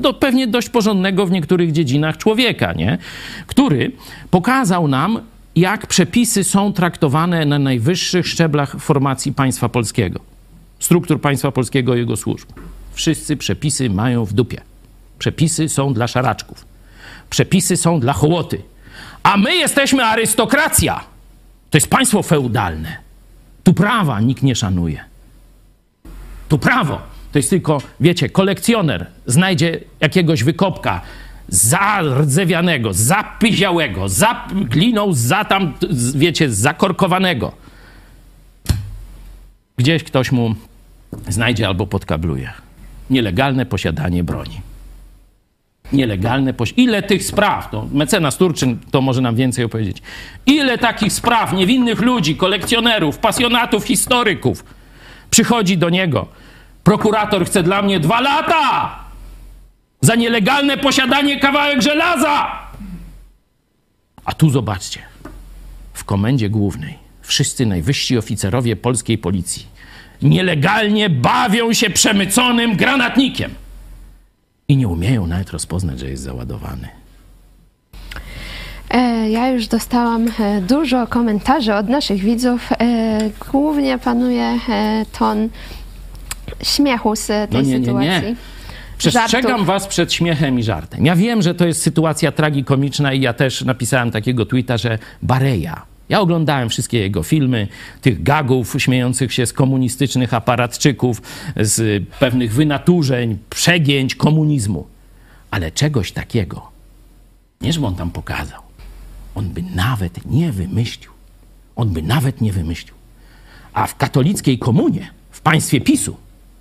do 0.00 0.12
pewnie 0.12 0.46
dość 0.46 0.68
porządnego 0.68 1.26
w 1.26 1.30
niektórych 1.30 1.72
dziedzinach 1.72 2.16
człowieka, 2.16 2.72
nie? 2.72 2.98
który 3.46 3.92
pokazał 4.30 4.88
nam, 4.88 5.20
jak 5.56 5.86
przepisy 5.86 6.44
są 6.44 6.72
traktowane 6.72 7.44
na 7.44 7.58
najwyższych 7.58 8.26
szczeblach 8.26 8.76
formacji 8.78 9.32
państwa 9.32 9.68
polskiego, 9.68 10.20
struktur 10.78 11.20
państwa 11.20 11.52
polskiego 11.52 11.94
i 11.94 11.98
jego 11.98 12.16
służb. 12.16 12.48
Wszyscy 12.92 13.36
przepisy 13.36 13.90
mają 13.90 14.24
w 14.24 14.32
dupie. 14.32 14.60
Przepisy 15.18 15.68
są 15.68 15.94
dla 15.94 16.08
szaraczków. 16.08 16.64
Przepisy 17.30 17.76
są 17.76 18.00
dla 18.00 18.12
hołoty. 18.12 18.62
A 19.22 19.36
my 19.36 19.54
jesteśmy 19.54 20.04
arystokracja. 20.04 21.00
To 21.70 21.76
jest 21.76 21.90
państwo 21.90 22.22
feudalne. 22.22 22.96
Tu 23.64 23.74
prawa 23.74 24.20
nikt 24.20 24.42
nie 24.42 24.56
szanuje. 24.56 25.04
Tu 26.48 26.58
prawo 26.58 27.12
to 27.32 27.38
jest 27.38 27.50
tylko, 27.50 27.82
wiecie, 28.00 28.28
kolekcjoner 28.28 29.06
znajdzie 29.26 29.80
jakiegoś 30.00 30.44
wykopka, 30.44 31.00
zardzewianego, 31.48 32.92
zapyziałego, 32.92 34.08
za 34.08 34.46
gliną, 34.52 35.12
za 35.12 35.44
tam, 35.44 35.74
wiecie, 36.14 36.50
zakorkowanego. 36.50 37.52
Gdzieś 39.76 40.04
ktoś 40.04 40.32
mu 40.32 40.54
znajdzie 41.28 41.66
albo 41.66 41.86
podkabluje. 41.86 42.52
Nielegalne 43.10 43.66
posiadanie 43.66 44.24
broni. 44.24 44.60
Nielegalne 45.92 46.54
posiadanie. 46.54 46.84
Ile 46.84 47.02
tych 47.02 47.24
spraw, 47.24 47.70
to 47.70 47.86
mecenas 47.92 48.36
Turczyn 48.36 48.78
to 48.90 49.00
może 49.00 49.20
nam 49.20 49.36
więcej 49.36 49.64
opowiedzieć. 49.64 50.02
Ile 50.46 50.78
takich 50.78 51.12
spraw 51.12 51.52
niewinnych 51.52 52.00
ludzi, 52.00 52.36
kolekcjonerów, 52.36 53.18
pasjonatów, 53.18 53.84
historyków 53.84 54.64
przychodzi 55.30 55.78
do 55.78 55.90
niego. 55.90 56.26
Prokurator 56.84 57.46
chce 57.46 57.62
dla 57.62 57.82
mnie 57.82 58.00
dwa 58.00 58.20
lata! 58.20 59.01
Za 60.02 60.14
nielegalne 60.14 60.76
posiadanie 60.76 61.40
kawałek 61.40 61.82
żelaza. 61.82 62.52
A 64.24 64.32
tu 64.32 64.50
zobaczcie, 64.50 65.00
w 65.92 66.04
komendzie 66.04 66.48
głównej 66.50 66.98
wszyscy 67.22 67.66
najwyżsi 67.66 68.18
oficerowie 68.18 68.76
polskiej 68.76 69.18
policji 69.18 69.66
nielegalnie 70.22 71.10
bawią 71.10 71.72
się 71.72 71.90
przemyconym 71.90 72.76
granatnikiem 72.76 73.50
i 74.68 74.76
nie 74.76 74.88
umieją 74.88 75.26
nawet 75.26 75.50
rozpoznać, 75.50 75.98
że 75.98 76.10
jest 76.10 76.22
załadowany. 76.22 76.88
E, 78.90 79.30
Ja 79.30 79.48
już 79.48 79.66
dostałam 79.66 80.26
e, 80.40 80.60
dużo 80.60 81.06
komentarzy 81.06 81.74
od 81.74 81.88
naszych 81.88 82.20
widzów. 82.20 82.70
E, 82.80 83.30
Głównie 83.50 83.98
panuje 83.98 84.58
ton 85.18 85.48
śmiechu 86.62 87.16
z 87.16 87.26
tej 87.26 87.48
No 87.50 87.60
nie, 87.60 87.80
nie, 87.80 87.92
nie. 87.92 88.34
Przestrzegam 89.10 89.50
Żartów. 89.50 89.66
was 89.66 89.86
przed 89.86 90.12
śmiechem 90.12 90.58
i 90.58 90.62
żartem. 90.62 91.06
Ja 91.06 91.16
wiem, 91.16 91.42
że 91.42 91.54
to 91.54 91.66
jest 91.66 91.82
sytuacja 91.82 92.32
tragikomiczna 92.32 93.12
i 93.12 93.20
ja 93.20 93.32
też 93.32 93.62
napisałem 93.62 94.10
takiego 94.10 94.46
tweeta, 94.46 94.76
że 94.76 94.98
Bareja. 95.22 95.86
Ja 96.08 96.20
oglądałem 96.20 96.68
wszystkie 96.68 96.98
jego 96.98 97.22
filmy, 97.22 97.68
tych 98.00 98.22
gagów 98.22 98.76
śmiejących 98.78 99.32
się 99.32 99.46
z 99.46 99.52
komunistycznych 99.52 100.34
aparatczyków, 100.34 101.22
z 101.56 102.08
pewnych 102.18 102.52
wynaturzeń, 102.52 103.38
przegięć 103.50 104.14
komunizmu. 104.14 104.86
Ale 105.50 105.70
czegoś 105.70 106.12
takiego, 106.12 106.70
nie 107.60 107.72
żeby 107.72 107.86
on 107.86 107.94
tam 107.94 108.10
pokazał, 108.10 108.62
on 109.34 109.48
by 109.48 109.62
nawet 109.74 110.26
nie 110.26 110.52
wymyślił. 110.52 111.10
On 111.76 111.88
by 111.88 112.02
nawet 112.02 112.40
nie 112.40 112.52
wymyślił. 112.52 112.94
A 113.72 113.86
w 113.86 113.96
katolickiej 113.96 114.58
komunie, 114.58 115.10
w 115.30 115.40
państwie 115.40 115.80
PiSu, 115.80 116.16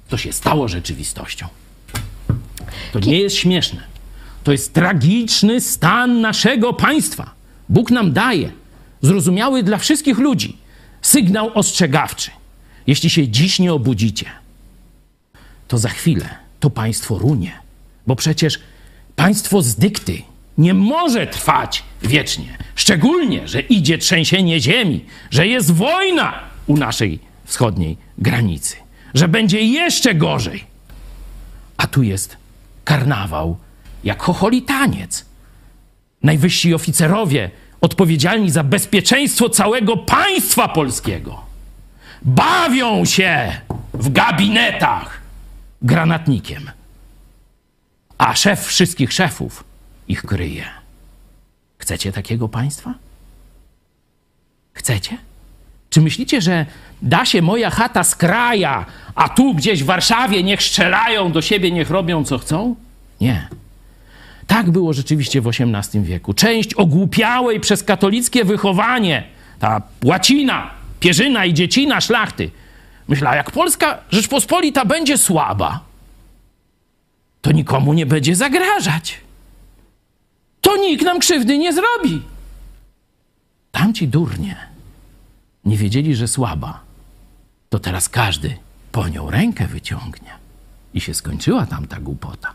to 0.09 0.17
się 0.17 0.33
stało 0.33 0.67
rzeczywistością. 0.67 1.47
To 2.93 2.99
nie 2.99 3.19
jest 3.19 3.35
śmieszne. 3.35 3.83
To 4.43 4.51
jest 4.51 4.73
tragiczny 4.73 5.61
stan 5.61 6.21
naszego 6.21 6.73
państwa. 6.73 7.33
Bóg 7.69 7.91
nam 7.91 8.13
daje, 8.13 8.51
zrozumiały 9.01 9.63
dla 9.63 9.77
wszystkich 9.77 10.17
ludzi, 10.17 10.57
sygnał 11.01 11.51
ostrzegawczy. 11.53 12.31
Jeśli 12.87 13.09
się 13.09 13.27
dziś 13.27 13.59
nie 13.59 13.73
obudzicie, 13.73 14.25
to 15.67 15.77
za 15.77 15.89
chwilę 15.89 16.29
to 16.59 16.69
państwo 16.69 17.19
runie. 17.19 17.51
Bo 18.07 18.15
przecież 18.15 18.59
państwo 19.15 19.61
z 19.61 19.75
dykty 19.75 20.21
nie 20.57 20.73
może 20.73 21.27
trwać 21.27 21.83
wiecznie. 22.03 22.57
Szczególnie, 22.75 23.47
że 23.47 23.61
idzie 23.61 23.97
trzęsienie 23.97 24.61
ziemi, 24.61 25.05
że 25.31 25.47
jest 25.47 25.71
wojna 25.71 26.39
u 26.67 26.77
naszej 26.77 27.19
wschodniej 27.45 27.97
granicy, 28.17 28.75
że 29.13 29.27
będzie 29.27 29.61
jeszcze 29.61 30.15
gorzej. 30.15 30.63
A 31.77 31.87
tu 31.87 32.03
jest 32.03 32.40
karnawał 32.83 33.57
jak 34.03 34.23
chocholi 34.23 34.61
taniec. 34.61 35.25
Najwyżsi 36.23 36.73
oficerowie 36.73 37.51
odpowiedzialni 37.81 38.51
za 38.51 38.63
bezpieczeństwo 38.63 39.49
całego 39.49 39.97
państwa 39.97 40.67
polskiego 40.67 41.41
bawią 42.21 43.05
się 43.05 43.61
w 43.93 44.11
gabinetach 44.11 45.21
granatnikiem, 45.81 46.71
a 48.17 48.35
szef 48.35 48.65
wszystkich 48.65 49.13
szefów 49.13 49.63
ich 50.07 50.23
kryje. 50.23 50.65
Chcecie 51.77 52.11
takiego 52.11 52.49
państwa? 52.49 52.93
Chcecie? 54.73 55.17
Czy 55.91 56.01
myślicie, 56.01 56.41
że 56.41 56.65
da 57.01 57.25
się 57.25 57.41
moja 57.41 57.69
chata 57.69 58.03
z 58.03 58.15
kraja, 58.15 58.85
a 59.15 59.29
tu 59.29 59.53
gdzieś 59.53 59.83
w 59.83 59.85
Warszawie 59.85 60.43
niech 60.43 60.63
strzelają 60.63 61.31
do 61.31 61.41
siebie, 61.41 61.71
niech 61.71 61.89
robią 61.89 62.23
co 62.23 62.37
chcą? 62.37 62.75
Nie. 63.21 63.47
Tak 64.47 64.71
było 64.71 64.93
rzeczywiście 64.93 65.41
w 65.41 65.47
XVIII 65.47 66.03
wieku. 66.03 66.33
Część 66.33 66.73
ogłupiałej 66.73 67.59
przez 67.59 67.83
katolickie 67.83 68.45
wychowanie, 68.45 69.23
ta 69.59 69.81
łacina, 70.03 70.71
pierzyna 70.99 71.45
i 71.45 71.53
dziecina 71.53 72.01
szlachty, 72.01 72.51
myślała, 73.07 73.35
jak 73.35 73.51
Polska 73.51 73.99
Rzeczpospolita 74.09 74.85
będzie 74.85 75.17
słaba, 75.17 75.79
to 77.41 77.51
nikomu 77.51 77.93
nie 77.93 78.05
będzie 78.05 78.35
zagrażać. 78.35 79.17
To 80.61 80.77
nikt 80.77 81.05
nam 81.05 81.19
krzywdy 81.19 81.57
nie 81.57 81.73
zrobi. 81.73 82.21
Tamci 83.71 84.07
durnie 84.07 84.70
nie 85.65 85.77
wiedzieli, 85.77 86.15
że 86.15 86.27
słaba, 86.27 86.79
to 87.69 87.79
teraz 87.79 88.09
każdy 88.09 88.57
po 88.91 89.07
nią 89.07 89.29
rękę 89.29 89.67
wyciągnie. 89.67 90.31
I 90.93 91.01
się 91.01 91.13
skończyła 91.13 91.65
tam 91.65 91.87
ta 91.87 91.99
głupota. 91.99 92.53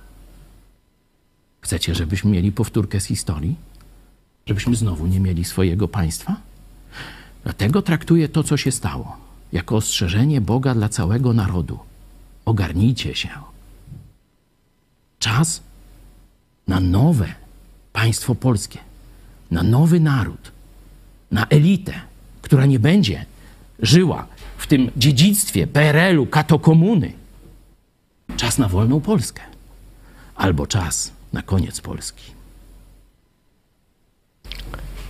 Chcecie, 1.61 1.95
żebyśmy 1.95 2.31
mieli 2.31 2.53
powtórkę 2.53 3.01
z 3.01 3.05
historii? 3.05 3.57
Żebyśmy 4.47 4.77
znowu 4.77 5.07
nie 5.07 5.21
mieli 5.21 5.45
swojego 5.45 5.89
państwa? 5.89 6.37
Dlatego 7.45 7.83
traktuję 7.83 8.29
to, 8.29 8.43
co 8.43 8.57
się 8.57 8.73
stało, 8.73 9.17
jako 9.53 9.77
ostrzeżenie 9.77 10.41
Boga 10.41 10.75
dla 10.75 10.89
całego 10.89 11.33
narodu. 11.33 11.79
Ogarnijcie 12.45 13.15
się. 13.15 13.29
Czas 15.19 15.63
na 16.69 16.81
nowe 16.81 17.35
państwo 17.93 18.35
polskie, 18.35 18.79
na 19.51 19.63
nowy 19.63 20.01
naród, 20.01 20.53
na 21.31 21.47
elitę, 21.47 22.01
która 22.47 22.67
nie 22.67 22.79
będzie 22.79 23.25
żyła 23.83 24.27
w 24.57 24.67
tym 24.67 24.91
dziedzictwie 24.97 25.67
PRL-u, 25.67 26.27
katokomuny. 26.27 27.13
Czas 28.37 28.59
na 28.59 28.69
wolną 28.69 29.01
Polskę 29.01 29.43
albo 30.37 30.67
czas 30.67 31.13
na 31.33 31.43
koniec 31.43 31.81
Polski. 31.81 32.23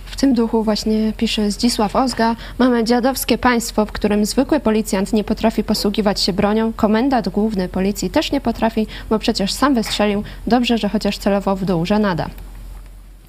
W 0.05 0.15
tym 0.15 0.33
duchu 0.33 0.63
właśnie 0.63 1.13
pisze 1.17 1.51
Zdzisław 1.51 1.95
Ozga. 1.95 2.35
Mamy 2.57 2.83
dziadowskie 2.83 3.37
państwo, 3.37 3.85
w 3.85 3.91
którym 3.91 4.25
zwykły 4.25 4.59
policjant 4.59 5.13
nie 5.13 5.23
potrafi 5.23 5.63
posługiwać 5.63 6.21
się 6.21 6.33
bronią. 6.33 6.73
Komendant 6.73 7.29
główny 7.29 7.69
policji 7.69 8.09
też 8.09 8.31
nie 8.31 8.41
potrafi, 8.41 8.87
bo 9.09 9.19
przecież 9.19 9.53
sam 9.53 9.75
wystrzelił. 9.75 10.23
Dobrze, 10.47 10.77
że 10.77 10.89
chociaż 10.89 11.17
celował 11.17 11.55
w 11.55 11.65
dół, 11.65 11.85
żenada. 11.85 12.29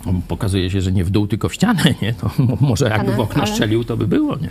On 0.06 0.22
Pokazuje 0.28 0.70
się, 0.70 0.80
że 0.80 0.92
nie 0.92 1.04
w 1.04 1.10
dół, 1.10 1.26
tylko 1.26 1.48
w 1.48 1.54
ścianę, 1.54 1.82
nie? 2.02 2.12
To 2.14 2.30
mo- 2.38 2.56
może 2.60 2.88
jakby 2.88 3.12
w 3.12 3.20
okno 3.20 3.42
ale- 3.42 3.52
strzelił, 3.52 3.84
to 3.84 3.96
by 3.96 4.06
było, 4.06 4.36
nie? 4.36 4.50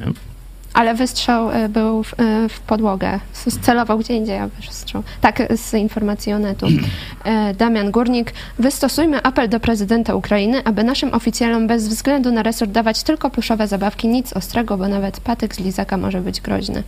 Ale 0.73 0.95
wystrzał 0.95 1.51
y, 1.51 1.69
był 1.69 2.03
w, 2.03 2.13
y, 2.13 2.49
w 2.49 2.59
podłogę. 2.59 3.19
Celował 3.61 3.99
gdzie 3.99 4.13
indziej, 4.15 4.37
a 4.37 4.47
wystrzał. 4.47 5.03
Tak, 5.21 5.39
y, 5.51 5.57
z 5.57 5.73
informacji 5.73 6.33
Onetu. 6.33 6.67
Damian 7.57 7.91
Górnik. 7.91 8.33
Wystosujmy 8.59 9.23
apel 9.23 9.49
do 9.49 9.59
prezydenta 9.59 10.15
Ukrainy, 10.15 10.63
aby 10.63 10.83
naszym 10.83 11.13
oficjalom 11.13 11.67
bez 11.67 11.87
względu 11.87 12.31
na 12.31 12.43
resort 12.43 12.71
dawać 12.71 13.03
tylko 13.03 13.29
pluszowe 13.29 13.67
zabawki, 13.67 14.07
nic 14.07 14.33
ostrego, 14.33 14.77
bo 14.77 14.87
nawet 14.87 15.19
patyk 15.19 15.55
z 15.55 15.59
lizaka 15.59 15.97
może 15.97 16.21
być 16.21 16.41
groźny. 16.41 16.83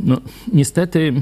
No, 0.00 0.16
niestety, 0.52 1.12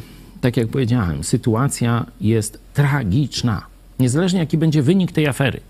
tak 0.47 0.57
jak 0.57 0.69
powiedziałem, 0.69 1.25
sytuacja 1.25 2.07
jest 2.21 2.59
tragiczna. 2.75 3.63
Niezależnie 3.99 4.41
jaki 4.41 4.59
będzie 4.59 4.83
wynik 4.83 5.13
tej 5.13 5.27
afery. 5.27 5.61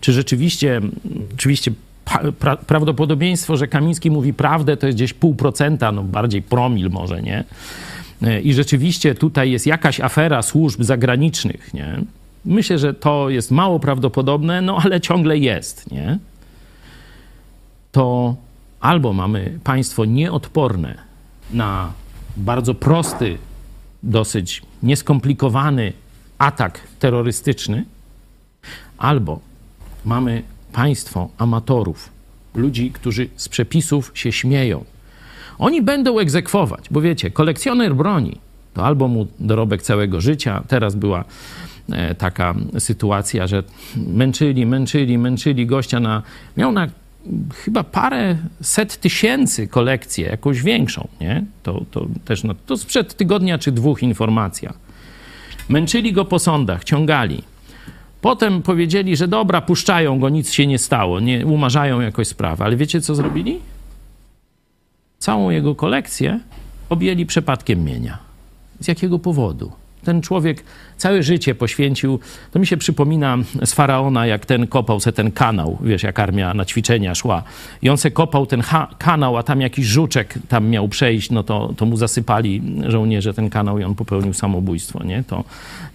Czy 0.00 0.12
rzeczywiście, 0.12 0.80
oczywiście 1.34 1.72
pra, 2.38 2.56
prawdopodobieństwo, 2.56 3.56
że 3.56 3.68
Kamiński 3.68 4.10
mówi 4.10 4.34
prawdę, 4.34 4.76
to 4.76 4.86
jest 4.86 4.98
gdzieś 4.98 5.12
pół 5.12 5.34
procenta, 5.34 5.92
no 5.92 6.02
bardziej 6.02 6.42
promil 6.42 6.90
może, 6.90 7.22
nie? 7.22 7.44
I 8.42 8.54
rzeczywiście 8.54 9.14
tutaj 9.14 9.50
jest 9.50 9.66
jakaś 9.66 10.00
afera 10.00 10.42
służb 10.42 10.82
zagranicznych, 10.82 11.74
nie? 11.74 12.00
Myślę, 12.44 12.78
że 12.78 12.94
to 12.94 13.30
jest 13.30 13.50
mało 13.50 13.80
prawdopodobne, 13.80 14.60
no 14.60 14.78
ale 14.84 15.00
ciągle 15.00 15.38
jest, 15.38 15.90
nie? 15.90 16.18
To 17.92 18.36
albo 18.80 19.12
mamy 19.12 19.58
państwo 19.64 20.04
nieodporne 20.04 20.94
na 21.52 21.92
bardzo 22.36 22.74
prosty, 22.74 23.38
dosyć 24.04 24.62
nieskomplikowany 24.82 25.92
atak 26.38 26.80
terrorystyczny, 26.98 27.84
albo 28.98 29.40
mamy 30.04 30.42
państwo 30.72 31.28
amatorów, 31.38 32.08
ludzi, 32.54 32.90
którzy 32.90 33.28
z 33.36 33.48
przepisów 33.48 34.12
się 34.14 34.32
śmieją. 34.32 34.84
Oni 35.58 35.82
będą 35.82 36.18
egzekwować, 36.18 36.84
bo 36.90 37.00
wiecie, 37.00 37.30
kolekcjoner 37.30 37.94
broni 37.94 38.38
to 38.74 38.86
albo 38.86 39.08
mu 39.08 39.26
dorobek 39.40 39.82
całego 39.82 40.20
życia. 40.20 40.62
Teraz 40.68 40.94
była 40.94 41.24
e, 41.92 42.14
taka 42.14 42.54
sytuacja, 42.78 43.46
że 43.46 43.62
męczyli, 43.96 44.66
męczyli, 44.66 45.18
męczyli 45.18 45.66
gościa 45.66 46.00
na. 46.00 46.22
Miał 46.56 46.72
na 46.72 46.88
chyba 47.54 47.84
parę 47.84 48.36
set 48.62 49.00
tysięcy 49.00 49.68
kolekcję, 49.68 50.26
jakąś 50.26 50.62
większą, 50.62 51.08
nie? 51.20 51.44
To, 51.62 51.84
to 51.90 52.06
też 52.24 52.44
no, 52.44 52.54
to 52.66 52.76
sprzed 52.76 53.14
tygodnia 53.16 53.58
czy 53.58 53.72
dwóch 53.72 54.02
informacja. 54.02 54.74
Męczyli 55.68 56.12
go 56.12 56.24
po 56.24 56.38
sądach, 56.38 56.84
ciągali. 56.84 57.42
Potem 58.20 58.62
powiedzieli, 58.62 59.16
że 59.16 59.28
dobra, 59.28 59.60
puszczają 59.60 60.20
go, 60.20 60.28
nic 60.28 60.52
się 60.52 60.66
nie 60.66 60.78
stało, 60.78 61.20
nie 61.20 61.46
umarzają 61.46 62.00
jakoś 62.00 62.28
sprawę. 62.28 62.64
Ale 62.64 62.76
wiecie, 62.76 63.00
co 63.00 63.14
zrobili? 63.14 63.58
Całą 65.18 65.50
jego 65.50 65.74
kolekcję 65.74 66.40
objęli 66.88 67.26
przepadkiem 67.26 67.84
mienia. 67.84 68.18
Z 68.80 68.88
jakiego 68.88 69.18
powodu? 69.18 69.72
Ten 70.04 70.22
człowiek 70.22 70.64
całe 70.96 71.22
życie 71.22 71.54
poświęcił, 71.54 72.20
to 72.52 72.58
mi 72.58 72.66
się 72.66 72.76
przypomina 72.76 73.38
z 73.64 73.74
Faraona, 73.74 74.26
jak 74.26 74.46
ten 74.46 74.66
kopał 74.66 75.00
se 75.00 75.12
ten 75.12 75.30
kanał, 75.30 75.78
wiesz, 75.82 76.02
jak 76.02 76.18
armia 76.18 76.54
na 76.54 76.64
ćwiczenia 76.64 77.14
szła. 77.14 77.42
I 77.82 77.90
on 77.90 77.96
se 77.96 78.10
kopał 78.10 78.46
ten 78.46 78.62
kanał, 78.98 79.36
a 79.36 79.42
tam 79.42 79.60
jakiś 79.60 79.86
żuczek 79.86 80.34
tam 80.48 80.68
miał 80.68 80.88
przejść, 80.88 81.30
no 81.30 81.42
to, 81.42 81.74
to 81.76 81.86
mu 81.86 81.96
zasypali 81.96 82.62
żołnierze 82.86 83.34
ten 83.34 83.50
kanał 83.50 83.78
i 83.78 83.84
on 83.84 83.94
popełnił 83.94 84.32
samobójstwo, 84.32 85.04
nie? 85.04 85.24
To 85.24 85.44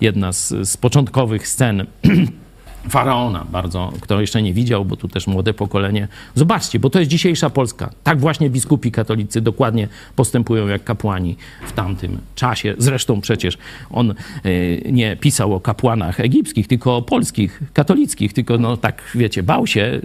jedna 0.02 0.34
z, 0.34 0.70
z 0.70 0.78
początkowych 0.78 1.48
scen 1.48 1.86
Faraona, 2.90 3.46
bardzo, 3.52 3.94
kto 4.02 4.22
jeszcze 4.22 4.42
nie 4.42 4.54
widział, 4.54 4.86
bo 4.86 4.96
tu 4.96 5.08
też 5.08 5.28
młode 5.28 5.54
pokolenie. 5.54 6.08
Zobaczcie, 6.36 6.80
bo 6.80 6.90
to 6.90 7.00
jest 7.00 7.12
dzisiejsza 7.12 7.50
Polska. 7.50 7.90
Tak 8.04 8.20
właśnie 8.20 8.50
biskupi 8.50 8.92
katolicy 8.92 9.42
dokładnie 9.42 9.88
postępują 10.16 10.68
jak 10.68 10.84
kapłani 10.84 11.36
w 11.68 11.72
tamtym 11.72 12.18
czasie. 12.36 12.76
Zresztą 12.78 13.22
przecież 13.22 13.58
on 13.90 14.14
y, 14.46 14.82
nie 14.92 15.18
pisał 15.18 15.54
o 15.54 15.60
kapłanach 15.60 16.20
egipskich, 16.20 16.68
tylko 16.68 16.98
o 16.98 17.02
polskich, 17.02 17.64
katolickich, 17.74 18.34
tylko 18.34 18.58
no 18.58 18.78
tak, 18.78 19.02
wiecie, 19.16 19.44
bał 19.44 19.68
się 19.68 19.82
y, 19.82 20.02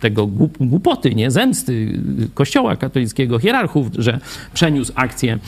tego 0.00 0.26
głup, 0.26 0.56
głupoty, 0.60 1.14
nie, 1.14 1.30
zemsty 1.30 2.00
kościoła 2.34 2.76
katolickiego, 2.76 3.38
hierarchów, 3.38 3.86
że 3.98 4.20
przeniósł 4.54 4.92
akcję 4.94 5.38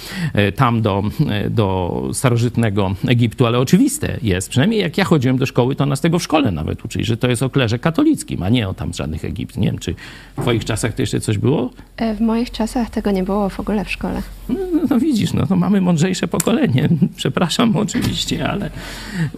y, 0.49 0.53
tam 0.53 0.83
do, 0.83 1.03
do 1.51 2.03
starożytnego 2.13 2.95
Egiptu, 3.09 3.47
ale 3.47 3.59
oczywiste 3.59 4.19
jest, 4.23 4.49
przynajmniej 4.49 4.81
jak 4.81 4.99
ja 4.99 5.05
chodziłem 5.05 5.39
do 5.39 5.47
szkoły, 5.47 5.77
to 5.77 5.87
nas 5.97 6.01
tego 6.01 6.19
w 6.19 6.23
szkole 6.23 6.51
nawet 6.51 6.85
uczyli, 6.85 7.05
że 7.05 7.17
to 7.17 7.29
jest 7.29 7.43
o 7.43 7.51
klerze 7.51 7.79
katolickim, 7.79 8.43
a 8.43 8.49
nie 8.49 8.69
o 8.69 8.75
tam 8.75 8.93
żadnych 8.95 9.25
Egipt. 9.25 9.57
Nie 9.57 9.67
wiem, 9.67 9.79
czy 9.79 9.95
w 10.37 10.43
twoich 10.43 10.65
czasach 10.65 10.93
to 10.95 11.03
jeszcze 11.03 11.21
coś 11.21 11.39
było? 11.39 11.71
E, 11.97 12.15
W 12.15 12.21
moich 12.21 12.51
czasach 12.51 12.91
tego 12.91 13.11
nie 13.11 13.23
było 13.23 13.49
w 13.49 13.61
ogóle 13.61 13.85
w 13.85 13.91
szkole. 13.91 14.23
No, 14.49 14.57
no 14.91 14.99
widzisz, 14.99 15.33
no 15.33 15.47
to 15.47 15.57
mamy 15.57 15.81
mądrzejsze 15.81 16.29
pokolenie. 16.29 16.89
Przepraszam 17.17 17.77
oczywiście, 17.77 18.49
ale 18.51 18.71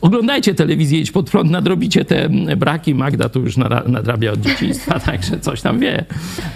oglądajcie 0.00 0.54
telewizję, 0.54 1.00
idź 1.00 1.10
pod 1.10 1.30
prąd, 1.30 1.50
nadrobicie 1.50 2.04
te 2.04 2.28
braki. 2.56 2.94
Magda 2.94 3.28
tu 3.28 3.40
już 3.40 3.56
nadrabia 3.86 4.32
od 4.32 4.40
dzieciństwa, 4.40 5.00
także 5.10 5.40
coś 5.40 5.60
tam 5.62 5.78
wie 5.78 6.04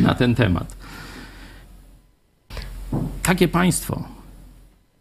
na 0.00 0.14
ten 0.14 0.34
temat. 0.34 0.76
Takie 3.22 3.48
państwo 3.48 4.04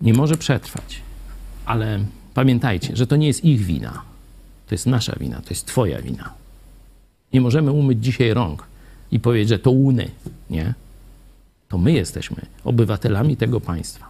nie 0.02 0.14
może 0.14 0.38
przetrwać, 0.38 1.02
ale 1.66 2.00
pamiętajcie, 2.34 2.96
że 2.96 3.08
to 3.08 3.16
nie 3.16 3.28
jest 3.28 3.46
ich 3.46 3.60
wina. 3.62 4.11
To 4.71 4.75
jest 4.75 4.88
nasza 4.88 5.15
wina, 5.19 5.41
to 5.41 5.49
jest 5.49 5.65
twoja 5.65 6.01
wina. 6.01 6.34
Nie 7.34 7.41
możemy 7.41 7.71
umyć 7.71 8.03
dzisiaj 8.03 8.34
rąk 8.34 8.63
i 9.12 9.19
powiedzieć, 9.19 9.49
że 9.49 9.60
to 9.60 9.71
Uny, 9.71 10.10
nie? 10.49 10.73
To 11.69 11.77
my 11.77 11.91
jesteśmy 11.91 12.45
obywatelami 12.63 13.38
tego 13.38 13.62
państwa. 13.62 14.07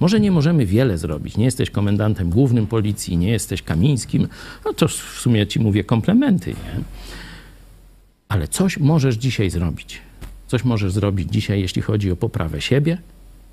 Może 0.00 0.20
nie 0.20 0.30
możemy 0.30 0.66
wiele 0.66 0.98
zrobić. 0.98 1.36
Nie 1.36 1.44
jesteś 1.44 1.70
komendantem 1.70 2.30
głównym 2.30 2.66
policji, 2.66 3.16
nie 3.16 3.30
jesteś 3.30 3.62
Kamińskim. 3.62 4.28
No 4.64 4.72
to 4.72 4.88
w 4.88 4.92
sumie 4.92 5.46
ci 5.46 5.60
mówię 5.60 5.84
komplementy, 5.84 6.50
nie? 6.50 6.80
Ale 8.28 8.48
coś 8.48 8.78
możesz 8.78 9.14
dzisiaj 9.14 9.50
zrobić. 9.50 10.00
Coś 10.46 10.64
możesz 10.64 10.92
zrobić 10.92 11.32
dzisiaj, 11.32 11.60
jeśli 11.60 11.82
chodzi 11.82 12.10
o 12.10 12.16
poprawę 12.16 12.60
siebie 12.60 12.98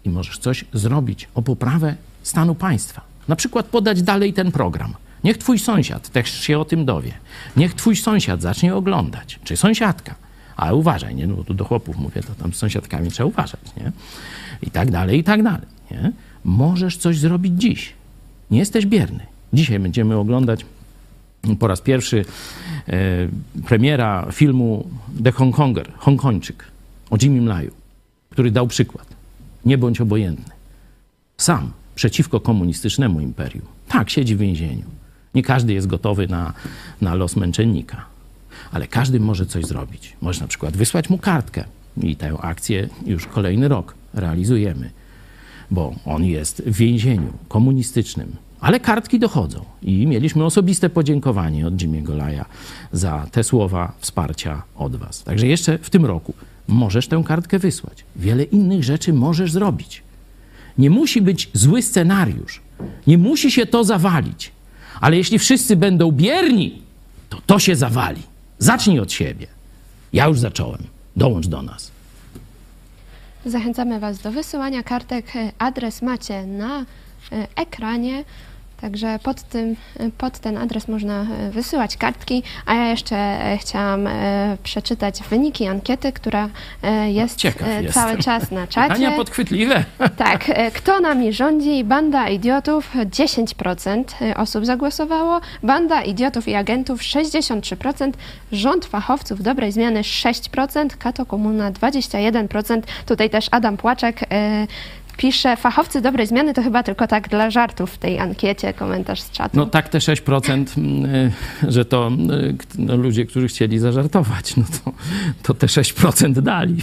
i 0.04 0.10
możesz 0.10 0.38
coś 0.38 0.66
zrobić 0.74 1.28
o 1.36 1.42
poprawę 1.42 1.96
stanu 2.24 2.56
państwa. 2.56 3.02
Na 3.28 3.36
przykład 3.36 3.66
podać 3.66 4.02
dalej 4.02 4.34
ten 4.34 4.52
program. 4.52 4.94
Niech 5.24 5.38
twój 5.38 5.60
sąsiad 5.60 6.10
też 6.10 6.32
się 6.42 6.60
o 6.60 6.66
tym 6.66 6.86
dowie. 6.86 7.12
Niech 7.58 7.74
twój 7.74 7.96
sąsiad 7.96 8.42
zacznie 8.42 8.76
oglądać, 8.76 9.40
czy 9.44 9.58
sąsiadka. 9.58 10.16
Ale 10.58 10.76
uważaj, 10.76 11.16
nie? 11.16 11.28
No, 11.28 11.44
tu 11.44 11.54
do 11.54 11.66
chłopów 11.66 11.98
mówię, 11.98 12.22
to 12.24 12.36
tam 12.36 12.54
z 12.54 12.56
sąsiadkami 12.56 13.12
trzeba 13.12 13.30
uważać, 13.30 13.62
nie? 13.78 13.92
I 14.62 14.72
tak 14.72 14.92
dalej, 14.92 15.20
i 15.20 15.24
tak 15.24 15.44
dalej, 15.44 15.68
nie? 15.92 16.12
Możesz 16.44 16.98
coś 16.98 17.20
zrobić 17.20 17.62
dziś. 17.62 17.94
Nie 18.52 18.60
jesteś 18.60 18.86
bierny. 18.86 19.26
Dzisiaj 19.54 19.80
będziemy 19.80 20.18
oglądać 20.18 20.66
po 21.60 21.68
raz 21.68 21.82
pierwszy 21.82 22.26
e, 22.88 22.94
premiera 23.66 24.28
filmu 24.32 24.88
The 25.24 25.32
Hongkonger, 25.32 25.92
Hongkończyk 25.98 26.66
o 27.10 27.18
Jimmy 27.22 27.42
Mlaju, 27.42 27.72
który 28.30 28.52
dał 28.52 28.68
przykład. 28.68 29.08
Nie 29.66 29.78
bądź 29.78 30.02
obojętny. 30.02 30.54
Sam 31.38 31.72
przeciwko 31.96 32.40
komunistycznemu 32.40 33.20
imperium. 33.20 33.66
Tak, 33.88 34.10
siedzi 34.10 34.36
w 34.36 34.40
więzieniu. 34.40 35.01
Nie 35.36 35.44
każdy 35.44 35.74
jest 35.74 35.88
gotowy 35.88 36.28
na, 36.28 36.54
na 37.02 37.16
los 37.16 37.36
męczennika, 37.36 38.06
ale 38.72 38.88
każdy 38.88 39.20
może 39.20 39.46
coś 39.46 39.66
zrobić. 39.66 40.16
Może 40.22 40.42
na 40.42 40.48
przykład 40.48 40.78
wysłać 40.78 41.10
mu 41.10 41.18
kartkę 41.18 41.64
i 42.04 42.16
tę 42.16 42.38
akcję 42.42 42.90
już 43.06 43.28
kolejny 43.28 43.68
rok 43.68 43.96
realizujemy, 44.14 44.90
bo 45.72 45.96
on 46.06 46.24
jest 46.24 46.62
w 46.66 46.78
więzieniu 46.78 47.34
komunistycznym. 47.48 48.36
Ale 48.62 48.80
kartki 48.80 49.20
dochodzą 49.20 49.66
i 49.82 50.08
mieliśmy 50.08 50.46
osobiste 50.46 50.90
podziękowanie 50.90 51.68
od 51.68 51.74
Jimmy'ego 51.74 52.16
Laja 52.18 52.46
za 52.92 53.28
te 53.32 53.44
słowa 53.44 53.92
wsparcia 54.00 54.64
od 54.76 54.96
Was. 54.96 55.24
Także 55.24 55.48
jeszcze 55.48 55.78
w 55.78 55.90
tym 55.90 56.06
roku 56.06 56.34
możesz 56.68 57.08
tę 57.08 57.24
kartkę 57.26 57.60
wysłać. 57.60 58.04
Wiele 58.16 58.44
innych 58.44 58.84
rzeczy 58.84 59.14
możesz 59.14 59.52
zrobić. 59.52 60.04
Nie 60.78 60.90
musi 60.90 61.22
być 61.22 61.50
zły 61.54 61.82
scenariusz. 61.82 62.62
Nie 63.08 63.18
musi 63.18 63.52
się 63.52 63.66
to 63.66 63.84
zawalić. 63.84 64.52
Ale 65.02 65.18
jeśli 65.18 65.40
wszyscy 65.40 65.76
będą 65.76 66.12
bierni, 66.12 66.82
to 67.30 67.42
to 67.46 67.60
się 67.60 67.76
zawali. 67.76 68.22
Zacznij 68.60 69.00
od 69.00 69.12
siebie. 69.12 69.48
Ja 70.14 70.28
już 70.28 70.40
zacząłem. 70.40 70.82
Dołącz 71.16 71.48
do 71.48 71.62
nas. 71.62 71.92
Zachęcamy 73.46 74.00
Was 74.00 74.20
do 74.20 74.32
wysyłania 74.32 74.84
kartek. 74.84 75.26
Adres 75.58 76.02
macie 76.02 76.46
na 76.46 76.80
e, 76.80 77.48
ekranie. 77.56 78.24
Także 78.82 79.20
pod, 79.24 79.42
tym, 79.42 79.76
pod 80.18 80.40
ten 80.40 80.58
adres 80.58 80.88
można 80.88 81.22
e, 81.22 81.52
wysyłać 81.52 81.98
kartki, 81.98 82.44
a 82.66 82.74
ja 82.74 82.88
jeszcze 82.88 83.16
e, 83.16 83.58
chciałam 83.58 84.08
e, 84.08 84.58
przeczytać 84.64 85.20
wyniki 85.30 85.68
ankiety, 85.68 86.12
która 86.12 86.50
jest 87.08 87.36
Ciekaw 87.36 87.68
e, 87.68 87.84
jestem. 87.84 88.04
cały 88.04 88.18
czas 88.18 88.52
na 88.52 88.68
czacie. 88.68 88.94
Pytania 88.94 89.12
podchwytliwe. 89.18 89.84
Tak, 90.18 90.52
kto 90.74 91.00
nami 91.00 91.34
rządzi? 91.34 91.84
Banda 91.84 92.30
idiotów 92.30 92.96
10% 92.96 94.04
osób 94.36 94.66
zagłosowało, 94.66 95.42
banda 95.64 96.02
idiotów 96.02 96.48
i 96.48 96.56
agentów 96.56 97.02
63%, 97.02 98.12
rząd 98.52 98.86
fachowców 98.86 99.44
dobrej 99.44 99.72
zmiany 99.72 100.02
6%, 100.02 100.88
Kato 101.00 101.26
Komuna 101.26 101.72
21%. 101.72 102.82
Tutaj 103.06 103.30
też 103.30 103.48
Adam 103.52 103.78
Płaczek 103.78 104.20
pisze, 105.22 105.58
fachowcy 105.58 106.02
dobrej 106.02 106.28
zmiany 106.28 106.54
to 106.54 106.64
chyba 106.64 106.84
tylko 106.84 107.08
tak 107.08 107.30
dla 107.30 107.50
żartów 107.50 107.92
w 107.92 107.98
tej 107.98 108.20
ankiecie, 108.20 108.74
komentarz 108.74 109.22
z 109.22 109.32
czatu. 109.32 109.58
No 109.58 109.66
tak 109.66 109.90
te 109.90 109.98
6%, 109.98 110.78
mm, 110.78 111.06
y, 111.16 111.32
że 111.68 111.86
to 111.86 112.12
y, 112.32 112.56
no, 112.78 112.96
ludzie, 112.96 113.26
którzy 113.26 113.48
chcieli 113.48 113.80
zażartować, 113.80 114.58
no 114.58 114.64
to, 114.84 114.92
to 115.44 115.54
te 115.54 115.68
6% 115.68 116.42
dali. 116.42 116.78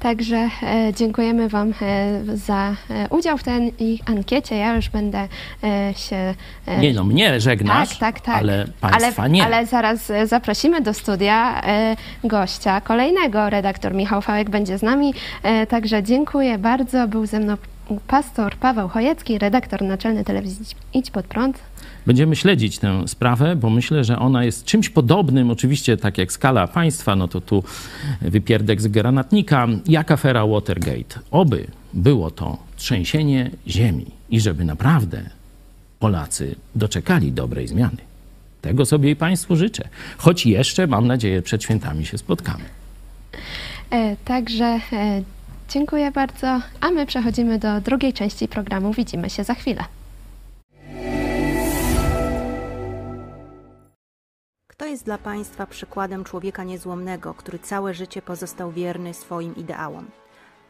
Także 0.00 0.36
e, 0.36 0.92
dziękujemy 0.94 1.48
Wam 1.48 1.74
e, 1.82 2.36
za 2.36 2.74
e, 2.90 3.08
udział 3.08 3.38
w 3.38 3.42
tej 3.42 3.72
ankiecie. 4.06 4.56
Ja 4.56 4.76
już 4.76 4.88
będę 4.88 5.28
się. 5.96 6.34
Nie 6.78 6.92
no, 6.92 7.04
mnie 7.04 7.40
żegnasz, 7.40 7.98
tak, 7.98 7.98
tak, 7.98 8.20
tak. 8.20 8.36
ale 8.36 8.66
państwa 8.80 9.22
ale, 9.22 9.30
nie. 9.30 9.44
Ale 9.44 9.66
zaraz 9.66 10.12
zaprosimy 10.24 10.80
do 10.80 10.94
studia 10.94 11.62
gościa 12.24 12.80
kolejnego. 12.80 13.50
Redaktor 13.50 13.94
Michał 13.94 14.22
Fałek 14.22 14.50
będzie 14.50 14.78
z 14.78 14.82
nami. 14.82 15.14
Także 15.68 16.02
dziękuję 16.02 16.58
bardzo. 16.58 17.08
Był 17.08 17.26
ze 17.26 17.40
mną 17.40 17.56
pastor 18.06 18.56
Paweł 18.56 18.88
Chojecki, 18.88 19.38
redaktor 19.38 19.82
naczelny 19.82 20.24
telewizji 20.24 20.66
Idź 20.94 21.10
Pod 21.10 21.26
Prąd. 21.26 21.58
Będziemy 22.06 22.36
śledzić 22.36 22.78
tę 22.78 23.08
sprawę, 23.08 23.56
bo 23.56 23.70
myślę, 23.70 24.04
że 24.04 24.18
ona 24.18 24.44
jest 24.44 24.64
czymś 24.64 24.88
podobnym, 24.88 25.50
oczywiście 25.50 25.96
tak 25.96 26.18
jak 26.18 26.32
skala 26.32 26.66
państwa, 26.66 27.16
no 27.16 27.28
to 27.28 27.40
tu 27.40 27.64
wypierdek 28.20 28.80
z 28.80 28.86
granatnika, 28.86 29.66
jak 29.88 30.10
afera 30.10 30.46
Watergate. 30.46 31.20
Oby 31.30 31.66
było 31.94 32.30
to 32.30 32.56
trzęsienie 32.76 33.50
ziemi 33.68 34.06
i 34.30 34.40
żeby 34.40 34.64
naprawdę 34.64 35.22
Polacy 35.98 36.54
doczekali 36.74 37.32
dobrej 37.32 37.68
zmiany. 37.68 37.96
Tego 38.62 38.86
sobie 38.86 39.10
i 39.10 39.16
Państwu 39.16 39.56
życzę. 39.56 39.88
Choć 40.18 40.46
jeszcze, 40.46 40.86
mam 40.86 41.06
nadzieję, 41.06 41.42
przed 41.42 41.62
świętami 41.62 42.06
się 42.06 42.18
spotkamy. 42.18 42.64
E, 43.90 44.16
Także 44.24 44.80
e, 44.92 45.22
dziękuję 45.68 46.10
bardzo, 46.10 46.60
a 46.80 46.90
my 46.90 47.06
przechodzimy 47.06 47.58
do 47.58 47.80
drugiej 47.80 48.12
części 48.12 48.48
programu. 48.48 48.92
Widzimy 48.92 49.30
się 49.30 49.44
za 49.44 49.54
chwilę. 49.54 49.84
Kto 54.66 54.86
jest 54.86 55.04
dla 55.04 55.18
Państwa 55.18 55.66
przykładem 55.66 56.24
człowieka 56.24 56.64
niezłomnego, 56.64 57.34
który 57.34 57.58
całe 57.58 57.94
życie 57.94 58.22
pozostał 58.22 58.72
wierny 58.72 59.14
swoim 59.14 59.56
ideałom? 59.56 60.06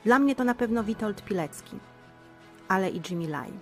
Dla 0.04 0.18
mnie 0.18 0.34
to 0.34 0.44
na 0.44 0.54
pewno 0.54 0.84
Witold 0.84 1.24
Pilecki, 1.24 1.76
ale 2.68 2.90
i 2.90 3.00
Jimmy 3.10 3.28
Lai. 3.28 3.52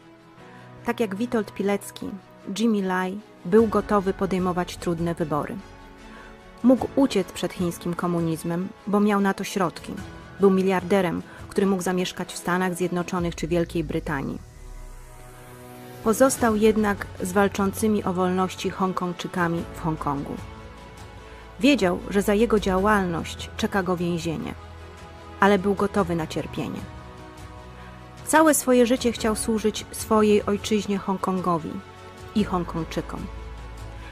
Tak 0.84 1.00
jak 1.00 1.14
Witold 1.16 1.54
Pilecki, 1.54 2.10
Jimmy 2.58 2.82
Lai 2.82 3.20
był 3.44 3.66
gotowy 3.66 4.14
podejmować 4.14 4.76
trudne 4.76 5.14
wybory. 5.14 5.56
Mógł 6.62 6.88
uciec 6.96 7.32
przed 7.32 7.52
chińskim 7.52 7.94
komunizmem, 7.94 8.68
bo 8.86 9.00
miał 9.00 9.20
na 9.20 9.34
to 9.34 9.44
środki. 9.44 9.92
Był 10.40 10.50
miliarderem, 10.50 11.22
który 11.48 11.66
mógł 11.66 11.82
zamieszkać 11.82 12.32
w 12.32 12.38
Stanach 12.38 12.74
Zjednoczonych 12.74 13.34
czy 13.34 13.48
Wielkiej 13.48 13.84
Brytanii. 13.84 14.38
Pozostał 16.04 16.56
jednak 16.56 17.06
z 17.22 17.32
walczącymi 17.32 18.04
o 18.04 18.12
wolności 18.12 18.70
Hongkongczykami 18.70 19.64
w 19.74 19.80
Hongkongu. 19.80 20.36
Wiedział, 21.60 21.98
że 22.10 22.22
za 22.22 22.34
jego 22.34 22.60
działalność 22.60 23.50
czeka 23.56 23.82
go 23.82 23.96
więzienie, 23.96 24.54
ale 25.40 25.58
był 25.58 25.74
gotowy 25.74 26.16
na 26.16 26.26
cierpienie. 26.26 26.80
Całe 28.26 28.54
swoje 28.54 28.86
życie 28.86 29.12
chciał 29.12 29.36
służyć 29.36 29.86
swojej 29.90 30.46
ojczyźnie 30.46 30.98
Hongkongowi 30.98 31.70
i 32.34 32.44
Hongkongczykom. 32.44 33.20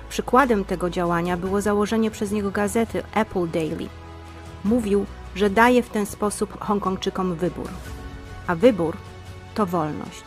Przykładem 0.08 0.64
tego 0.64 0.90
działania 0.90 1.36
było 1.36 1.60
założenie 1.60 2.10
przez 2.10 2.32
niego 2.32 2.50
gazety 2.50 3.02
Apple 3.14 3.50
Daily. 3.50 3.88
Mówił, 4.64 5.06
że 5.34 5.50
daje 5.50 5.82
w 5.82 5.88
ten 5.88 6.06
sposób 6.06 6.60
Hongkongczykom 6.60 7.34
wybór, 7.34 7.68
a 8.46 8.54
wybór 8.54 8.96
to 9.54 9.66
wolność. 9.66 10.24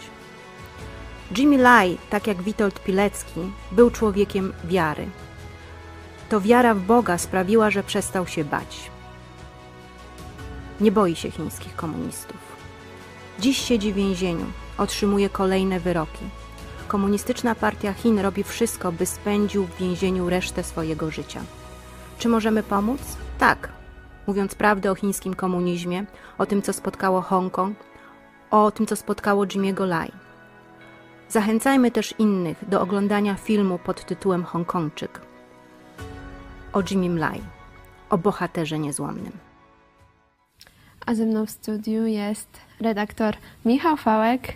Jimmy 1.37 1.57
Lai, 1.57 1.97
tak 2.09 2.27
jak 2.27 2.41
Witold 2.41 2.83
Pilecki, 2.83 3.39
był 3.71 3.91
człowiekiem 3.91 4.53
wiary. 4.63 5.07
To 6.29 6.41
wiara 6.41 6.73
w 6.73 6.79
Boga 6.79 7.17
sprawiła, 7.17 7.69
że 7.69 7.83
przestał 7.83 8.27
się 8.27 8.43
bać. 8.43 8.91
Nie 10.81 10.91
boi 10.91 11.15
się 11.15 11.31
chińskich 11.31 11.75
komunistów. 11.75 12.37
Dziś 13.39 13.57
siedzi 13.57 13.93
w 13.93 13.95
więzieniu, 13.95 14.45
otrzymuje 14.77 15.29
kolejne 15.29 15.79
wyroki. 15.79 16.25
Komunistyczna 16.87 17.55
partia 17.55 17.93
Chin 17.93 18.19
robi 18.19 18.43
wszystko, 18.43 18.91
by 18.91 19.05
spędził 19.05 19.65
w 19.65 19.77
więzieniu 19.77 20.29
resztę 20.29 20.63
swojego 20.63 21.11
życia. 21.11 21.41
Czy 22.19 22.29
możemy 22.29 22.63
pomóc? 22.63 23.01
Tak. 23.39 23.84
Mówiąc 24.27 24.55
prawdę 24.55 24.91
o 24.91 24.95
chińskim 24.95 25.33
komunizmie, 25.33 26.05
o 26.37 26.45
tym, 26.45 26.61
co 26.61 26.73
spotkało 26.73 27.21
Hongkong, 27.21 27.77
o 28.51 28.71
tym, 28.71 28.85
co 28.85 28.95
spotkało 28.95 29.45
Jimmy'ego 29.45 29.87
Lai. 29.87 30.11
Zachęcajmy 31.29 31.91
też 31.91 32.13
innych 32.19 32.69
do 32.69 32.81
oglądania 32.81 33.35
filmu 33.35 33.79
pod 33.79 34.05
tytułem 34.05 34.43
Hongkongczyk 34.43 35.21
o 36.75 36.83
Jimmy 36.91 37.19
Lai, 37.19 37.41
o 38.09 38.17
bohaterze 38.17 38.79
niezłomnym. 38.79 39.31
A 41.05 41.15
ze 41.15 41.25
mną 41.25 41.45
w 41.45 41.49
studiu 41.49 42.05
jest 42.05 42.47
redaktor 42.81 43.35
Michał 43.65 43.97
Fałek, 43.97 44.53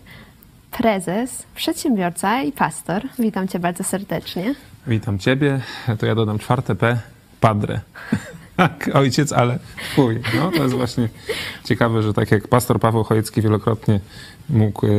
prezes, 0.72 1.46
przedsiębiorca 1.56 2.42
i 2.42 2.52
pastor. 2.52 3.02
Witam 3.20 3.48
Cię 3.48 3.60
bardzo 3.60 3.84
serdecznie. 3.84 4.56
Witam 4.88 5.20
Ciebie. 5.20 5.62
To 6.00 6.06
ja 6.06 6.16
dodam 6.16 6.40
czwarte 6.40 6.76
P. 6.76 7.00
Padre. 7.40 7.82
Tak, 8.60 8.90
ojciec, 8.94 9.32
ale 9.34 9.60
twój. 9.92 10.20
No, 10.36 10.52
to 10.52 10.64
jest 10.64 10.76
właśnie 10.76 11.10
ciekawe, 11.64 12.04
że 12.04 12.14
tak 12.14 12.32
jak 12.32 12.48
pastor 12.48 12.80
Paweł 12.80 13.04
Chojecki 13.04 13.42
wielokrotnie 13.42 14.00
mógł 14.50 14.86
e, 14.86 14.90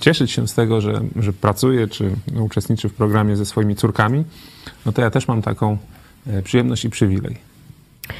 cieszyć 0.00 0.30
się 0.30 0.48
z 0.48 0.54
tego, 0.54 0.80
że, 0.80 1.00
że 1.16 1.32
pracuje 1.32 1.88
czy 1.88 2.10
uczestniczy 2.40 2.88
w 2.88 2.94
programie 2.94 3.36
ze 3.36 3.46
swoimi 3.46 3.76
córkami, 3.76 4.24
no 4.86 4.92
to 4.92 5.02
ja 5.02 5.10
też 5.10 5.28
mam 5.28 5.42
taką 5.42 5.78
e, 6.26 6.42
przyjemność 6.42 6.84
i 6.84 6.90
przywilej. 6.90 7.36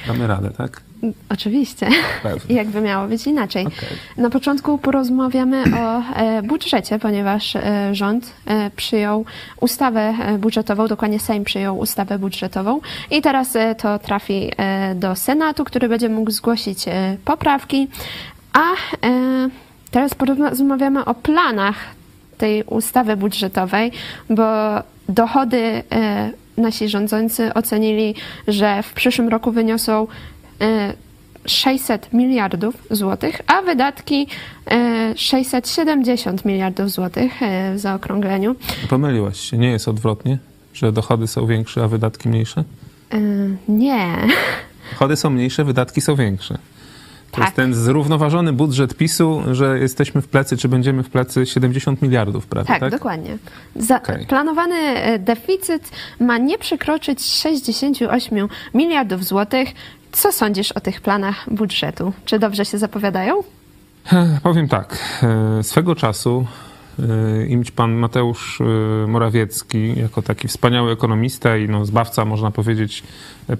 Damy 0.06 0.26
radę, 0.26 0.50
tak? 0.50 0.82
Oczywiście. 1.28 1.88
Pewnie. 2.22 2.56
Jakby 2.56 2.80
miało 2.80 3.08
być 3.08 3.26
inaczej. 3.26 3.66
Okej. 3.66 3.88
Na 4.16 4.30
początku 4.30 4.78
porozmawiamy 4.78 5.62
o 5.62 6.02
e, 6.16 6.42
budżecie, 6.42 6.98
ponieważ 6.98 7.56
e, 7.56 7.94
rząd 7.94 8.32
e, 8.46 8.70
przyjął 8.70 9.24
ustawę 9.60 10.14
budżetową, 10.38 10.86
dokładnie 10.86 11.20
Sejm 11.20 11.44
przyjął 11.44 11.78
ustawę 11.78 12.18
budżetową 12.18 12.80
i 13.10 13.22
teraz 13.22 13.56
to 13.78 13.98
trafi 13.98 14.50
do 14.94 15.16
Senatu, 15.16 15.64
który 15.64 15.88
będzie 15.88 16.08
mógł 16.08 16.30
zgłosić 16.30 16.84
poprawki, 17.24 17.88
a 18.52 18.62
teraz 19.90 20.14
porozmawiamy 20.14 21.04
o 21.04 21.14
planach 21.14 21.76
tej 22.38 22.64
ustawy 22.64 23.16
budżetowej, 23.16 23.92
bo 24.30 24.44
dochody 25.08 25.82
nasi 26.56 26.88
rządzący 26.88 27.54
ocenili, 27.54 28.14
że 28.48 28.82
w 28.82 28.92
przyszłym 28.92 29.28
roku 29.28 29.52
wyniosą 29.52 30.06
600 31.46 32.12
miliardów 32.12 32.74
złotych, 32.90 33.40
a 33.46 33.62
wydatki 33.62 34.26
e, 34.70 35.12
670 35.16 36.44
miliardów 36.44 36.90
złotych 36.90 37.42
e, 37.42 37.74
w 37.74 37.78
zaokrągleniu. 37.78 38.54
Pomyliłaś 38.90 39.40
się. 39.40 39.58
Nie 39.58 39.70
jest 39.70 39.88
odwrotnie, 39.88 40.38
że 40.74 40.92
dochody 40.92 41.26
są 41.26 41.46
większe, 41.46 41.84
a 41.84 41.88
wydatki 41.88 42.28
mniejsze? 42.28 42.64
E, 43.12 43.18
Nie. 43.68 44.16
Dochody 44.92 45.16
są 45.16 45.30
mniejsze, 45.30 45.64
wydatki 45.64 46.00
są 46.00 46.14
większe. 46.16 46.58
To 47.38 47.44
Tak. 47.44 47.48
jest 47.48 47.56
ten 47.56 47.74
zrównoważony 47.74 48.52
budżet 48.52 48.94
PiSu, 48.96 49.42
że 49.52 49.78
jesteśmy 49.78 50.22
w 50.22 50.28
plecy, 50.28 50.56
czy 50.56 50.68
będziemy 50.68 51.02
w 51.02 51.10
plecy 51.10 51.46
70 51.46 52.02
miliardów 52.02 52.46
prawie, 52.46 52.66
Tak, 52.66 52.80
tak? 52.80 52.90
dokładnie. 52.90 53.38
Okej. 53.96 54.26
Planowany 54.26 54.74
e, 54.74 55.18
deficyt 55.18 55.90
ma 56.20 56.38
nie 56.38 56.58
przekroczyć 56.58 57.22
68 57.24 58.48
miliardów 58.74 59.24
złotych. 59.24 59.68
Co 60.12 60.32
sądzisz 60.32 60.72
o 60.72 60.80
tych 60.80 61.00
planach 61.00 61.54
budżetu? 61.54 62.12
Czy 62.24 62.38
dobrze 62.38 62.64
się 62.64 62.78
zapowiadają? 62.78 63.34
Powiem 64.42 64.68
tak. 64.68 64.98
e, 65.58 65.62
Swego 65.62 65.94
czasu 65.94 66.46
imć 67.48 67.70
pan 67.70 67.94
Mateusz 67.94 68.60
y, 68.60 68.64
Morawiecki 69.08 70.00
jako 70.00 70.22
taki 70.22 70.48
wspaniały 70.48 70.92
ekonomista 70.92 71.56
i 71.56 71.68
no, 71.68 71.84
zbawca, 71.84 72.24
można 72.24 72.50
powiedzieć, 72.50 73.02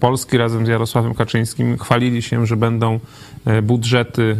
Polski 0.00 0.38
razem 0.38 0.66
z 0.66 0.68
Jarosławem 0.68 1.14
Kaczyńskim 1.14 1.78
chwalili 1.78 2.22
się, 2.22 2.46
że 2.46 2.56
będą 2.56 3.00
e, 3.44 3.62
budżety, 3.62 4.36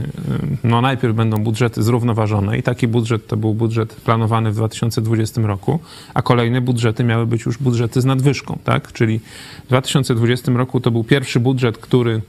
no 0.64 0.80
najpierw 0.80 1.14
będą 1.14 1.36
budżety 1.36 1.82
zrównoważone 1.82 2.58
i 2.58 2.62
taki 2.62 2.88
budżet 2.88 3.26
to 3.26 3.36
był 3.36 3.54
budżet 3.54 3.94
planowany 3.94 4.52
w 4.52 4.54
2020 4.54 5.40
roku, 5.40 5.80
a 6.14 6.22
kolejne 6.22 6.60
budżety 6.60 7.04
miały 7.04 7.26
być 7.26 7.46
już 7.46 7.58
budżety 7.58 8.00
z 8.00 8.04
nadwyżką, 8.04 8.58
tak? 8.64 8.92
Czyli 8.92 9.20
w 9.64 9.68
2020 9.68 10.52
roku 10.52 10.80
to 10.80 10.90
był 10.90 11.04
pierwszy 11.04 11.40
budżet, 11.40 11.78
który 11.78 12.20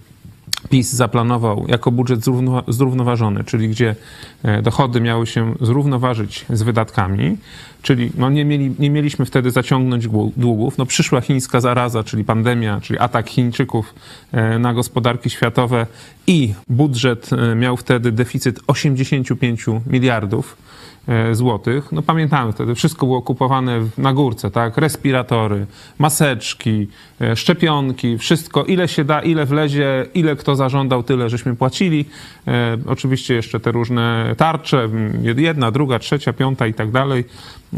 PiS 0.70 0.94
zaplanował 0.94 1.66
jako 1.68 1.92
budżet 1.92 2.26
zrównoważony, 2.68 3.44
czyli 3.44 3.70
gdzie 3.70 3.96
e, 4.44 4.62
dochody 4.62 5.02
miały 5.02 5.28
się 5.28 5.56
zrównoważyć 5.62 6.46
z 6.50 6.64
wydatkami, 6.64 7.38
czyli 7.82 8.12
no 8.18 8.30
nie, 8.30 8.46
mieli, 8.46 8.76
nie 8.80 8.90
mieliśmy 8.90 9.26
wtedy 9.26 9.52
zaciągnąć 9.52 10.08
długów. 10.38 10.78
No 10.78 10.86
przyszła 10.86 11.22
chińska 11.22 11.62
zaraza, 11.62 12.04
czyli 12.04 12.24
pandemia, 12.24 12.82
czyli 12.82 13.00
atak 13.00 13.30
Chińczyków 13.30 13.94
e, 14.32 14.60
na 14.60 14.74
gospodarki 14.74 15.30
światowe 15.30 15.88
i 16.28 16.54
budżet 16.70 17.30
e, 17.34 17.56
miał 17.56 17.78
wtedy 17.78 18.12
deficyt 18.12 18.60
85 18.68 19.66
miliardów 19.88 20.58
złotych. 21.32 21.92
No 21.92 22.02
pamiętamy 22.02 22.52
wtedy, 22.52 22.76
wszystko 22.76 23.06
było 23.06 23.22
kupowane 23.22 23.80
na 23.98 24.14
górce, 24.14 24.52
tak? 24.52 24.78
Respiratory, 24.78 25.66
maseczki, 26.00 26.88
e, 27.22 27.36
szczepionki, 27.36 28.18
wszystko, 28.18 28.64
ile 28.64 28.88
się 28.88 29.04
da, 29.04 29.22
ile 29.22 29.46
wlezie, 29.46 30.06
ile 30.14 30.36
kto 30.36 30.56
zażądał, 30.56 31.04
tyle 31.04 31.30
żeśmy 31.30 31.56
płacili. 31.56 32.06
E, 32.48 32.78
oczywiście 32.88 33.34
jeszcze 33.34 33.60
te 33.60 33.72
różne 33.72 34.36
tarcze, 34.38 34.90
jedna, 35.38 35.72
druga, 35.72 36.00
trzecia, 36.00 36.34
piąta 36.34 36.68
i 36.68 36.74
tak 36.74 36.92
dalej. 36.92 37.26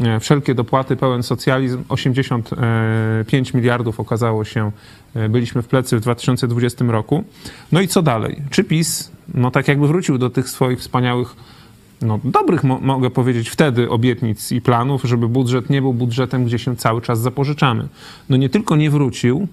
E, 0.01 0.19
wszelkie 0.19 0.55
dopłaty, 0.55 0.95
pełen 0.95 1.23
socjalizm, 1.23 1.83
85 1.89 3.53
miliardów 3.53 3.99
okazało 3.99 4.45
się, 4.45 4.71
e, 5.15 5.29
byliśmy 5.29 5.61
w 5.61 5.67
plecy 5.67 5.97
w 5.97 6.01
2020 6.01 6.91
roku. 6.91 7.23
No 7.71 7.81
i 7.81 7.87
co 7.87 8.01
dalej? 8.01 8.41
Czy 8.49 8.63
PiS, 8.63 9.11
no 9.33 9.51
tak 9.51 9.67
jakby 9.67 9.87
wrócił 9.87 10.17
do 10.17 10.29
tych 10.29 10.49
swoich 10.49 10.79
wspaniałych 10.79 11.35
no, 12.01 12.19
dobrych, 12.23 12.63
mo 12.63 12.79
mogę 12.79 13.09
powiedzieć, 13.09 13.49
wtedy 13.49 13.89
obietnic 13.89 14.51
i 14.51 14.61
planów, 14.61 15.03
żeby 15.03 15.27
budżet 15.27 15.69
nie 15.69 15.81
był 15.81 15.93
budżetem, 15.93 16.45
gdzie 16.45 16.59
się 16.59 16.75
cały 16.75 17.01
czas 17.01 17.19
zapożyczamy. 17.19 17.87
No 18.29 18.37
nie 18.37 18.49
tylko 18.49 18.75
nie 18.75 18.89
wrócił, 18.89 19.47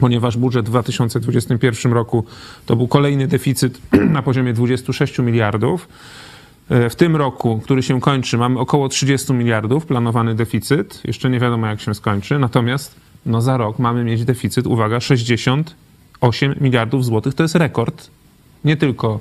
ponieważ 0.00 0.36
budżet 0.36 0.66
w 0.66 0.68
2021 0.68 1.92
roku 1.92 2.24
to 2.66 2.76
był 2.76 2.88
kolejny 2.88 3.26
deficyt 3.26 3.80
na 4.16 4.22
poziomie 4.22 4.52
26 4.52 5.18
miliardów. 5.18 5.88
E, 6.68 6.90
w 6.90 6.96
tym 6.96 7.16
roku, 7.16 7.60
który 7.64 7.82
się 7.82 8.00
kończy, 8.00 8.38
mamy 8.38 8.58
około 8.58 8.88
30 8.88 9.32
miliardów 9.32 9.86
planowany 9.86 10.34
deficyt. 10.34 11.00
Jeszcze 11.04 11.30
nie 11.30 11.40
wiadomo, 11.40 11.66
jak 11.66 11.80
się 11.80 11.94
skończy. 11.94 12.38
Natomiast 12.38 12.94
no, 13.26 13.42
za 13.42 13.56
rok 13.56 13.78
mamy 13.78 14.04
mieć 14.04 14.24
deficyt, 14.24 14.66
uwaga, 14.66 15.00
68 15.00 16.54
miliardów 16.60 17.04
złotych. 17.04 17.34
To 17.34 17.42
jest 17.42 17.54
rekord. 17.54 18.10
Nie 18.64 18.76
tylko 18.76 19.20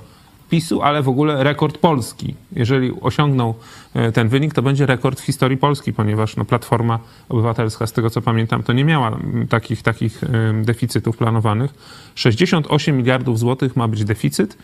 PiSu, 0.49 0.81
ale 0.81 1.01
w 1.01 1.09
ogóle 1.09 1.43
rekord 1.43 1.77
Polski. 1.77 2.35
Jeżeli 2.51 2.91
osiągną 3.01 3.53
e, 3.93 4.11
ten 4.11 4.29
wynik, 4.29 4.53
to 4.53 4.61
będzie 4.61 4.85
rekord 4.85 5.21
w 5.21 5.23
historii 5.23 5.57
Polski, 5.57 5.93
ponieważ 5.93 6.35
no, 6.35 6.45
Platforma 6.45 6.99
Obywatelska, 7.29 7.87
z 7.87 7.93
tego 7.93 8.09
co 8.09 8.21
pamiętam, 8.21 8.63
to 8.63 8.73
nie 8.73 8.85
miała 8.85 9.17
takich, 9.49 9.81
takich 9.81 10.21
deficytów 10.63 11.17
planowanych. 11.17 11.73
68 12.15 12.97
miliardów 12.97 13.39
złotych 13.39 13.75
ma 13.75 13.87
być 13.87 14.03
deficyt, 14.03 14.57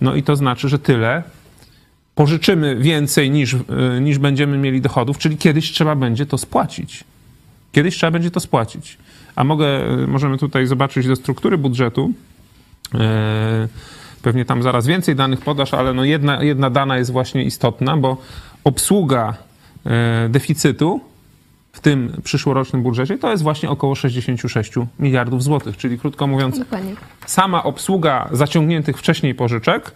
no 0.00 0.14
i 0.14 0.22
to 0.22 0.36
znaczy, 0.36 0.68
że 0.68 0.78
tyle 0.78 1.22
pożyczymy 2.14 2.76
więcej 2.76 3.30
niż, 3.30 3.54
e, 3.54 3.58
niż 4.00 4.18
będziemy 4.18 4.58
mieli 4.58 4.80
dochodów, 4.80 5.18
czyli 5.18 5.36
kiedyś 5.36 5.72
trzeba 5.72 5.96
będzie 5.96 6.26
to 6.26 6.38
spłacić. 6.38 7.04
Kiedyś 7.72 7.96
trzeba 7.96 8.10
będzie 8.10 8.30
to 8.30 8.40
spłacić. 8.40 8.98
A 9.36 9.44
mogę, 9.44 9.66
e, 9.66 10.06
możemy 10.06 10.38
tutaj 10.38 10.66
zobaczyć 10.66 11.06
do 11.06 11.16
struktury 11.16 11.58
budżetu. 11.58 12.12
Yy, 12.94 13.00
Pewnie 14.26 14.44
tam 14.44 14.62
zaraz 14.62 14.86
więcej 14.86 15.16
danych 15.16 15.40
podasz, 15.40 15.74
ale 15.74 15.94
no 15.94 16.04
jedna, 16.04 16.42
jedna 16.42 16.70
dana 16.70 16.98
jest 16.98 17.10
właśnie 17.10 17.44
istotna, 17.44 17.96
bo 17.96 18.16
obsługa 18.64 19.34
e, 19.86 20.28
deficytu 20.28 21.00
w 21.72 21.80
tym 21.80 22.20
przyszłorocznym 22.24 22.82
budżecie 22.82 23.18
to 23.18 23.30
jest 23.30 23.42
właśnie 23.42 23.70
około 23.70 23.94
66 23.94 24.72
miliardów 24.98 25.42
złotych. 25.42 25.76
Czyli 25.76 25.98
krótko 25.98 26.26
mówiąc, 26.26 26.58
Dokładnie. 26.58 26.94
sama 27.26 27.64
obsługa 27.64 28.28
zaciągniętych 28.32 28.98
wcześniej 28.98 29.34
pożyczek 29.34 29.92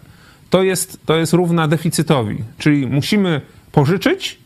to 0.49 0.63
jest, 0.63 1.05
to 1.05 1.15
jest 1.15 1.33
równa 1.33 1.67
deficytowi. 1.67 2.43
Czyli 2.57 2.87
musimy 2.87 3.41
pożyczyć, 3.71 4.39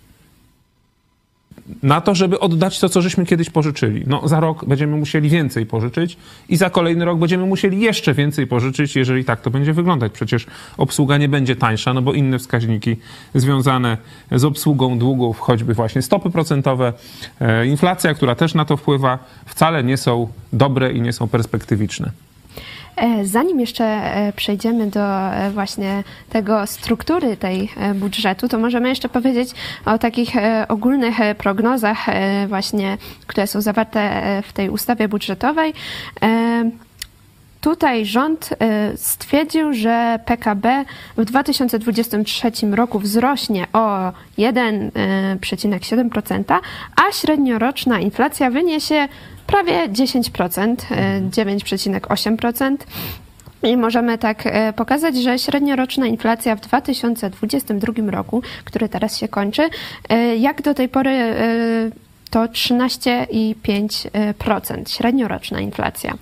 na 1.83 2.01
to, 2.01 2.15
żeby 2.15 2.39
oddać 2.39 2.79
to, 2.79 2.89
co 2.89 3.01
żeśmy 3.01 3.25
kiedyś 3.25 3.49
pożyczyli. 3.49 4.03
No, 4.07 4.27
za 4.27 4.39
rok 4.39 4.65
będziemy 4.65 4.97
musieli 4.97 5.29
więcej 5.29 5.65
pożyczyć 5.65 6.17
i 6.49 6.57
za 6.57 6.69
kolejny 6.69 7.05
rok 7.05 7.19
będziemy 7.19 7.45
musieli 7.45 7.79
jeszcze 7.79 8.13
więcej 8.13 8.47
pożyczyć, 8.47 8.95
jeżeli 8.95 9.25
tak 9.25 9.41
to 9.41 9.51
będzie 9.51 9.73
wyglądać. 9.73 10.11
Przecież 10.11 10.45
obsługa 10.77 11.17
nie 11.17 11.29
będzie 11.29 11.55
tańsza, 11.55 11.93
no 11.93 12.01
bo 12.01 12.13
inne 12.13 12.39
wskaźniki 12.39 12.95
związane 13.35 13.97
z 14.31 14.45
obsługą 14.45 14.99
długów, 14.99 15.39
choćby 15.39 15.73
właśnie 15.73 16.01
stopy 16.01 16.29
procentowe, 16.29 16.93
e, 17.39 17.67
inflacja, 17.67 18.13
która 18.13 18.35
też 18.35 18.53
na 18.53 18.65
to 18.65 18.77
wpływa, 18.77 19.19
wcale 19.45 19.83
nie 19.83 19.97
są 19.97 20.27
dobre 20.53 20.91
i 20.93 21.01
nie 21.01 21.13
są 21.13 21.27
perspektywiczne. 21.27 22.24
E, 22.95 23.25
zanim 23.25 23.59
jeszcze 23.59 23.85
e, 23.85 24.33
przejdziemy 24.35 24.87
do 24.87 25.33
e, 25.33 25.51
właśnie 25.51 26.03
tego 26.29 26.67
struktury 26.67 27.37
tej 27.37 27.69
budżetu, 27.95 28.47
to 28.47 28.59
możemy 28.59 28.89
jeszcze 28.89 29.09
powiedzieć 29.09 29.49
o 29.85 29.97
takich 29.97 30.29
ogólnych 30.67 31.15
prognozach 31.37 31.97
właśnie, 32.47 32.97
które 33.27 33.47
są 33.47 33.61
zawarte 33.61 34.21
w 34.47 34.53
tej 34.53 34.69
ustawie 34.69 35.07
budżetowej. 35.07 35.73
Tutaj 37.61 38.05
rząd 38.05 38.49
stwierdził, 38.95 39.73
że 39.73 40.19
PKB 40.25 40.85
w 41.17 41.25
2023 41.25 42.51
roku 42.71 42.99
wzrośnie 42.99 43.67
o 43.73 44.11
1,7%, 44.37 46.59
a 46.95 47.11
średnioroczna 47.11 47.99
inflacja 47.99 48.49
wyniesie 48.49 49.07
prawie 49.47 49.89
10%, 49.89 50.75
9,8%. 51.29 52.77
E, 53.63 53.69
I 53.69 53.77
możemy 53.77 54.17
tak 54.17 54.43
e, 54.45 54.73
pokazać, 54.73 55.17
że 55.17 55.39
średnioroczna 55.39 56.07
inflacja 56.07 56.55
w 56.55 56.61
2022 56.61 58.11
roku, 58.11 58.41
który 58.65 58.89
teraz 58.89 59.17
się 59.17 59.27
kończy, 59.27 59.69
e, 60.09 60.37
jak 60.37 60.61
do 60.61 60.73
tej 60.73 60.89
pory 60.89 61.35
to 62.29 62.45
13,5% 62.45 64.89
średnioroczna 64.89 65.59
inflacja. 65.59 66.13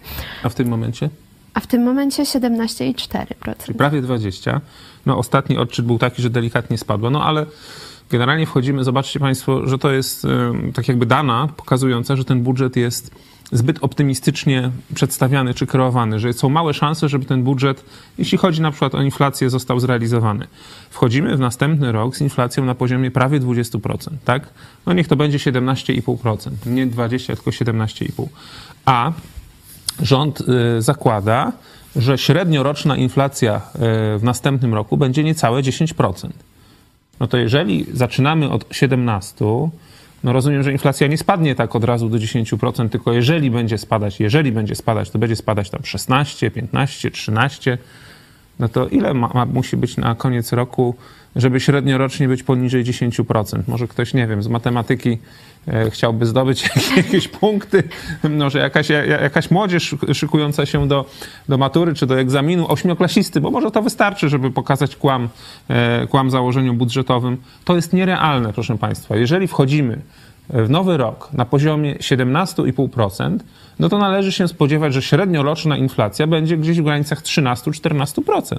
A 0.43 0.49
w 0.49 0.55
tym 0.55 0.67
momencie? 0.67 1.09
A 1.53 1.59
w 1.59 1.67
tym 1.67 1.84
momencie 1.84 2.24
17,4%. 2.24 3.65
Czyli 3.65 3.78
prawie 3.78 4.01
20%. 4.01 4.59
No 5.05 5.17
ostatni 5.17 5.57
odczyt 5.57 5.86
był 5.86 5.99
taki, 5.99 6.21
że 6.21 6.30
delikatnie 6.30 6.78
spadło, 6.78 7.09
no 7.09 7.24
ale 7.24 7.45
generalnie 8.14 8.45
wchodzimy, 8.45 8.84
zobaczcie 8.84 9.20
Państwo, 9.20 9.68
że 9.68 9.78
to 9.78 9.91
jest 9.91 10.28
tak 10.74 10.88
jakby 10.88 11.05
dana 11.05 11.47
pokazująca, 11.57 12.16
że 12.16 12.26
ten 12.26 12.43
budżet 12.43 12.76
jest 12.76 13.11
zbyt 13.53 13.78
optymistycznie 13.82 14.72
przedstawiany 14.95 15.53
czy 15.53 15.68
kreowany, 15.68 16.20
że 16.20 16.34
są 16.34 16.49
małe 16.49 16.74
szanse, 16.74 17.09
żeby 17.09 17.26
ten 17.26 17.43
budżet, 17.43 17.86
jeśli 18.18 18.38
chodzi 18.38 18.61
na 18.61 18.72
przykład 18.72 18.95
o 18.95 19.01
inflację, 19.01 19.49
został 19.49 19.80
zrealizowany. 19.80 20.47
Wchodzimy 20.89 21.38
w 21.38 21.39
następny 21.39 21.91
rok 21.91 22.16
z 22.18 22.22
inflacją 22.22 22.66
na 22.66 22.76
poziomie 22.76 23.11
prawie 23.11 23.39
20%, 23.39 24.09
tak? 24.26 24.49
No 24.86 24.93
niech 24.93 25.07
to 25.07 25.16
będzie 25.16 25.38
17,5%, 25.38 26.51
nie 26.66 26.88
20, 26.88 27.36
tylko 27.36 27.51
17,5%. 27.51 28.28
A 28.86 29.11
rząd 30.01 30.41
y, 30.41 30.82
zakłada, 30.82 31.51
że 31.95 32.18
średnioroczna 32.18 32.97
inflacja 32.97 33.55
y, 33.55 33.80
w 34.20 34.24
następnym 34.24 34.74
roku 34.74 34.97
będzie 34.97 35.24
niecałe 35.24 35.61
10% 35.61 36.30
no 37.20 37.28
to 37.28 37.38
jeżeli 37.38 37.86
zaczynamy 37.93 38.49
od 38.49 38.66
17, 38.72 39.45
no 40.24 40.34
rozumiem, 40.34 40.64
że 40.64 40.72
inflacja 40.72 41.07
nie 41.07 41.18
spadnie 41.18 41.55
tak 41.55 41.76
od 41.76 41.84
razu 41.84 42.09
do 42.09 42.18
10%, 42.18 42.89
tylko 42.89 43.14
jeżeli 43.14 43.51
będzie 43.51 43.78
spadać, 43.78 44.20
jeżeli 44.20 44.51
będzie 44.51 44.76
spadać, 44.76 45.09
to 45.09 45.20
będzie 45.20 45.36
spadać 45.36 45.70
tam 45.70 45.82
16, 45.84 46.51
15, 46.51 47.11
13, 47.11 47.78
no 48.59 48.70
to 48.70 48.88
ile 48.88 49.14
ma, 49.14 49.28
ma, 49.34 49.45
musi 49.45 49.78
być 49.78 49.97
na 49.97 50.16
koniec 50.16 50.53
roku, 50.53 50.95
żeby 51.36 51.59
średniorocznie 51.59 52.28
być 52.28 52.43
poniżej 52.43 52.84
10%? 52.84 53.61
Może 53.68 53.88
ktoś, 53.88 54.14
nie 54.14 54.28
wiem, 54.28 54.43
z 54.43 54.47
matematyki 54.47 55.18
chciałby 55.89 56.26
zdobyć 56.26 56.70
jakieś 56.97 57.28
punkty, 57.28 57.84
może 58.30 58.59
jakaś, 58.59 58.89
jakaś 59.22 59.51
młodzież 59.51 59.95
szykująca 60.14 60.66
się 60.66 60.88
do, 60.88 61.05
do 61.49 61.57
matury 61.57 61.93
czy 61.93 62.05
do 62.05 62.20
egzaminu, 62.20 62.72
ośmioklasisty, 62.72 63.41
bo 63.41 63.51
może 63.51 63.72
to 63.72 63.82
wystarczy, 63.82 64.30
żeby 64.30 64.51
pokazać 64.51 64.95
kłam, 64.95 65.30
e, 65.70 66.07
kłam 66.07 66.32
założeniu 66.32 66.74
budżetowym. 66.74 67.38
To 67.66 67.76
jest 67.76 67.93
nierealne, 67.93 68.53
proszę 68.53 68.78
Państwa. 68.78 69.16
Jeżeli 69.16 69.47
wchodzimy 69.47 70.01
w 70.49 70.70
nowy 70.70 70.97
rok 70.97 71.30
na 71.34 71.45
poziomie 71.45 71.95
17,5%, 71.95 73.38
no 73.80 73.89
to 73.89 73.97
należy 73.97 74.32
się 74.32 74.47
spodziewać, 74.47 74.93
że 74.93 75.01
średnioroczna 75.01 75.78
inflacja 75.78 76.28
będzie 76.28 76.57
gdzieś 76.57 76.82
w 76.82 76.84
granicach 76.84 77.22
13-14%. 77.22 78.55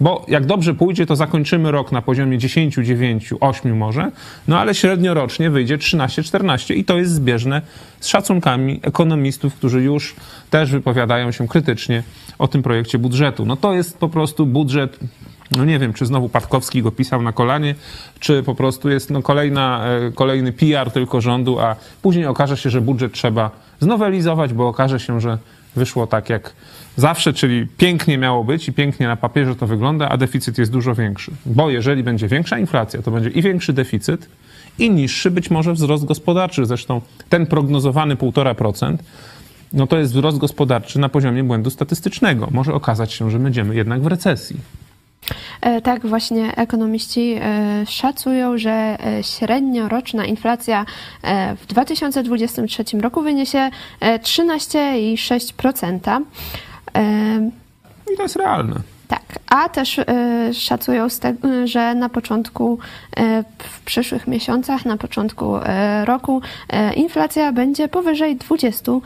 Bo 0.00 0.24
jak 0.28 0.46
dobrze 0.46 0.74
pójdzie, 0.74 1.06
to 1.06 1.16
zakończymy 1.16 1.70
rok 1.70 1.92
na 1.92 2.02
poziomie 2.02 2.38
10, 2.38 2.74
9, 2.74 3.34
8 3.40 3.76
może, 3.76 4.10
no 4.48 4.58
ale 4.58 4.74
średniorocznie 4.74 5.50
wyjdzie 5.50 5.78
13, 5.78 6.22
14 6.22 6.74
i 6.74 6.84
to 6.84 6.98
jest 6.98 7.12
zbieżne 7.12 7.62
z 8.00 8.06
szacunkami 8.06 8.80
ekonomistów, 8.82 9.54
którzy 9.54 9.82
już 9.82 10.16
też 10.50 10.70
wypowiadają 10.70 11.32
się 11.32 11.48
krytycznie 11.48 12.02
o 12.38 12.48
tym 12.48 12.62
projekcie 12.62 12.98
budżetu. 12.98 13.46
No 13.46 13.56
to 13.56 13.72
jest 13.72 13.98
po 13.98 14.08
prostu 14.08 14.46
budżet 14.46 14.98
no 15.50 15.64
nie 15.64 15.78
wiem, 15.78 15.92
czy 15.92 16.06
znowu 16.06 16.28
Patkowski 16.28 16.82
go 16.82 16.92
pisał 16.92 17.22
na 17.22 17.32
kolanie, 17.32 17.74
czy 18.20 18.42
po 18.42 18.54
prostu 18.54 18.90
jest 18.90 19.10
no 19.10 19.22
kolejna, 19.22 19.84
e, 20.08 20.12
kolejny 20.12 20.52
PR 20.52 20.90
tylko 20.90 21.20
rządu, 21.20 21.60
a 21.60 21.76
później 22.02 22.26
okaże 22.26 22.56
się, 22.56 22.70
że 22.70 22.80
budżet 22.80 23.12
trzeba 23.12 23.50
znowelizować, 23.80 24.52
bo 24.52 24.68
okaże 24.68 25.00
się, 25.00 25.20
że 25.20 25.38
wyszło 25.76 26.06
tak 26.06 26.30
jak 26.30 26.52
zawsze, 26.96 27.32
czyli 27.32 27.66
pięknie 27.78 28.18
miało 28.18 28.44
być 28.44 28.68
i 28.68 28.72
pięknie 28.72 29.06
na 29.06 29.16
papierze 29.16 29.56
to 29.56 29.66
wygląda, 29.66 30.08
a 30.08 30.16
deficyt 30.16 30.58
jest 30.58 30.72
dużo 30.72 30.94
większy. 30.94 31.30
Bo 31.46 31.70
jeżeli 31.70 32.02
będzie 32.02 32.28
większa 32.28 32.58
inflacja, 32.58 33.02
to 33.02 33.10
będzie 33.10 33.30
i 33.30 33.42
większy 33.42 33.72
deficyt, 33.72 34.28
i 34.78 34.90
niższy 34.90 35.30
być 35.30 35.50
może 35.50 35.72
wzrost 35.72 36.04
gospodarczy. 36.04 36.66
Zresztą 36.66 37.00
ten 37.28 37.46
prognozowany 37.46 38.16
1,5%, 38.16 38.96
no 39.72 39.86
to 39.86 39.98
jest 39.98 40.12
wzrost 40.12 40.38
gospodarczy 40.38 40.98
na 40.98 41.08
poziomie 41.08 41.44
błędu 41.44 41.70
statystycznego. 41.70 42.48
Może 42.50 42.74
okazać 42.74 43.12
się, 43.12 43.30
że 43.30 43.38
będziemy 43.38 43.74
jednak 43.74 44.02
w 44.02 44.06
recesji. 44.06 44.56
E, 45.60 45.80
Tak, 45.80 46.06
właśnie 46.06 46.56
ekonomiści 46.56 47.36
e, 47.40 47.86
szacują, 47.86 48.58
że 48.58 48.70
e, 48.70 49.22
średnioroczna 49.22 50.24
inflacja 50.24 50.86
w 51.60 51.66
2023 51.66 52.84
roku 53.00 53.22
wyniesie 53.22 53.70
e, 54.00 54.18
13,6%. 54.18 56.20
I 58.12 58.16
to 58.16 58.22
jest 58.22 58.36
realne. 58.36 58.80
Tak, 59.08 59.22
a 59.46 59.68
też 59.68 59.98
e, 59.98 60.04
szacują, 60.54 61.06
że 61.64 61.94
na 61.94 62.08
początku, 62.08 62.78
e, 63.16 63.44
w 63.58 63.80
przyszłych 63.80 64.26
miesiącach, 64.26 64.84
na 64.84 64.96
początku 64.96 65.56
e, 65.56 66.04
roku 66.04 66.40
inflacja 66.96 67.52
będzie 67.52 67.88
powyżej 67.88 68.36
20% 68.36 69.00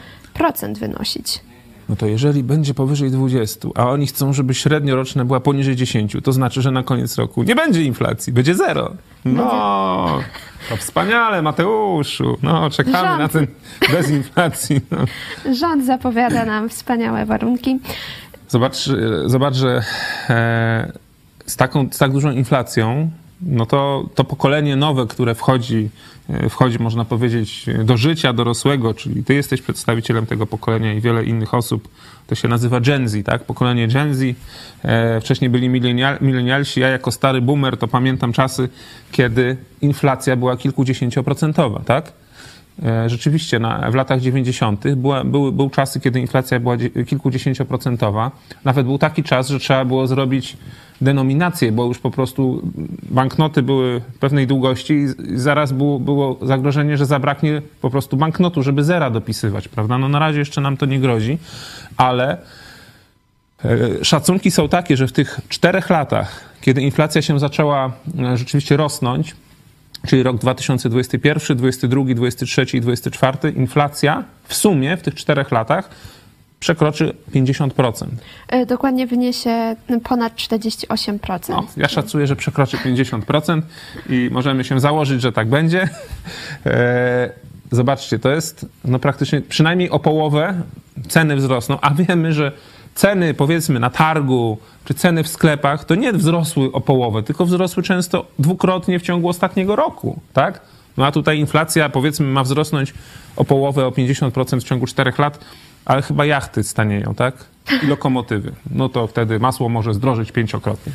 wynosić. 0.79 1.41
No 1.91 1.97
to 1.97 2.07
jeżeli 2.07 2.43
będzie 2.43 2.75
powyżej 2.75 3.11
20, 3.11 3.69
a 3.75 3.91
oni 3.91 4.07
chcą, 4.07 4.33
żeby 4.33 4.55
średnioroczna 4.55 5.25
była 5.25 5.41
poniżej 5.41 5.77
10, 5.77 6.17
to 6.25 6.33
znaczy, 6.33 6.63
że 6.63 6.71
na 6.71 6.83
koniec 6.83 7.19
roku 7.19 7.43
nie 7.43 7.55
będzie 7.55 7.83
inflacji, 7.83 8.33
będzie 8.33 8.55
zero. 8.55 8.95
No, 9.25 10.21
to 10.69 10.77
wspaniale, 10.77 11.43
Mateuszu. 11.43 12.39
No, 12.43 12.71
czekamy 12.71 13.09
Rząd. 13.09 13.19
na 13.19 13.29
ten 13.29 13.47
bez 13.93 14.11
inflacji. 14.11 14.81
No. 14.91 14.99
Rząd 15.55 15.87
zapowiada 15.87 16.45
nam 16.45 16.69
wspaniałe 16.69 17.27
warunki. 17.27 17.79
Zobacz, 18.49 18.89
zobacz 19.27 19.55
że 19.55 19.83
e, 20.31 20.93
z, 21.47 21.57
taką, 21.57 21.89
z 21.91 21.99
tak 21.99 22.13
dużą 22.13 22.31
inflacją, 22.31 23.11
no 23.43 23.67
to, 23.67 24.09
to 24.15 24.25
pokolenie 24.25 24.77
nowe, 24.77 25.07
które 25.07 25.35
wchodzi, 25.35 25.91
e, 26.29 26.49
wchodzi, 26.49 26.79
można 26.79 27.05
powiedzieć, 27.05 27.67
do 27.85 27.97
życia 27.97 28.33
dorosłego, 28.33 28.95
czyli 28.95 29.25
ty 29.25 29.35
jesteś 29.35 29.63
przedstawicielem 29.63 30.27
tego 30.27 30.47
pokolenia 30.47 30.95
i 30.95 31.01
wiele 31.01 31.25
innych 31.25 31.55
osób, 31.55 31.89
to 32.27 32.35
się 32.35 32.49
nazywa 32.49 32.81
Gen 32.81 33.09
Z, 33.09 33.27
tak? 33.27 33.45
Pokolenie 33.45 33.89
Gen 33.89 34.15
Z. 34.15 34.23
E, 34.83 35.21
wcześniej 35.21 35.51
byli 35.51 35.69
milenial, 35.69 36.19
milenialsi. 36.21 36.81
Ja 36.81 36.89
jako 36.89 37.13
stary 37.13 37.41
boomer 37.41 37.77
to 37.77 37.89
pamiętam 37.89 38.33
czasy, 38.33 38.69
kiedy 39.13 39.57
inflacja 39.81 40.37
była 40.37 40.57
kilkudziesięcioprocentowa, 40.57 41.81
tak? 41.81 42.13
E, 42.87 43.09
Rzeczywiście 43.09 43.59
na, 43.59 43.91
w 43.91 43.95
latach 43.95 44.21
90. 44.21 44.85
Była, 44.97 45.25
były, 45.25 45.53
były 45.53 45.71
czasy, 45.71 46.01
kiedy 46.01 46.21
inflacja 46.21 46.61
była 46.61 46.77
dzie- 46.77 46.91
kilkudziesięcioprocentowa. 46.91 48.31
Nawet 48.65 48.87
był 48.87 48.99
taki 48.99 49.23
czas, 49.23 49.49
że 49.49 49.59
trzeba 49.59 49.85
było 49.85 50.07
zrobić 50.07 50.57
denominację, 51.01 51.73
bo 51.73 51.85
już 51.85 51.99
po 51.99 52.11
prostu 52.11 52.63
banknoty 53.03 53.63
były 53.63 54.01
pewnej 54.21 54.47
długości 54.47 54.95
i 54.95 55.09
zaraz 55.39 55.73
było, 55.73 56.01
było 56.01 56.39
zagrożenie, 56.43 56.97
że 56.97 57.07
zabraknie 57.07 57.63
po 57.81 57.91
prostu 57.91 58.17
banknotu, 58.17 58.63
żeby 58.63 58.85
zera 58.85 59.11
dopisywać, 59.11 59.69
prawda? 59.69 59.99
No 59.99 60.09
na 60.09 60.19
razie 60.19 60.39
jeszcze 60.39 60.61
nam 60.61 60.77
to 60.77 60.87
nie 60.87 61.01
grozi, 61.01 61.39
ale 61.97 62.39
E, 63.65 64.05
Szacunki 64.05 64.51
są 64.51 64.69
takie, 64.69 64.97
że 64.97 65.07
w 65.07 65.13
tych 65.13 65.41
czterech 65.49 65.91
latach, 65.91 66.41
kiedy 66.61 66.83
inflacja 66.83 67.23
się 67.23 67.39
zaczęła 67.39 67.93
e, 68.19 68.37
rzeczywiście 68.37 68.77
rosnąć, 68.77 69.37
czyli 70.07 70.23
rok 70.23 70.39
2021, 70.39 71.57
2022, 71.57 72.15
2023 72.15 72.77
i 72.77 72.81
2024, 72.81 73.55
inflacja 73.57 74.25
w 74.45 74.55
sumie 74.55 74.97
w 74.97 75.03
tych 75.03 75.15
czterech 75.15 75.51
latach 75.51 75.91
przekroczy 76.61 77.15
50%. 77.35 78.07
E, 78.49 78.67
Dokładnie 78.67 79.07
wyniesie 79.07 79.77
ponad 80.05 80.35
48%. 80.35 81.49
No, 81.49 81.67
ja 81.77 81.89
szacuję, 81.89 82.27
że 82.27 82.37
przekroczy 82.37 82.77
50% 82.77 83.63
i 84.09 84.29
możemy 84.33 84.65
się 84.65 84.81
założyć, 84.81 85.23
że 85.23 85.33
tak 85.33 85.49
będzie. 85.49 85.89
E, 86.67 87.31
Zobaczcie, 87.73 88.19
to 88.19 88.31
jest 88.31 88.67
no 88.85 88.99
praktycznie 88.99 89.41
przynajmniej 89.41 89.91
o 89.91 89.99
połowę 89.99 90.63
ceny 91.09 91.37
wzrosną, 91.37 91.79
a 91.81 91.95
wiemy, 91.95 92.33
że 92.33 92.53
ceny 92.95 93.35
powiedzmy 93.35 93.81
na 93.81 93.91
targu 93.91 94.59
czy 94.85 94.95
ceny 94.95 95.23
w 95.23 95.29
sklepach 95.29 95.85
to 95.85 95.95
nie 95.95 96.13
wzrosły 96.13 96.73
o 96.73 96.81
połowę, 96.81 97.23
tylko 97.23 97.47
wzrosły 97.47 97.83
często 97.83 98.27
dwukrotnie 98.39 98.99
w 98.99 99.03
ciągu 99.03 99.29
ostatniego 99.29 99.77
roku, 99.77 100.21
tak? 100.33 100.61
No 100.97 101.07
a 101.07 101.13
tutaj 101.13 101.39
inflacja 101.39 101.89
powiedzmy 101.89 102.27
ma 102.27 102.43
wzrosnąć 102.43 102.95
o 103.37 103.45
połowę, 103.45 103.87
o 103.87 103.91
50% 103.91 104.61
w 104.61 104.65
ciągu 104.65 104.87
czterech 104.87 105.19
lat, 105.19 105.45
ale 105.85 106.03
chyba 106.03 106.25
jachty 106.25 106.65
stanieją, 106.65 107.15
tak? 107.15 107.35
I 107.83 107.87
lokomotywy. 107.87 108.53
No 108.71 108.89
to 108.89 109.07
wtedy 109.07 109.39
masło 109.39 109.69
może 109.69 109.95
zdrożyć 109.95 110.33
pięciokrotnie. 110.33 110.93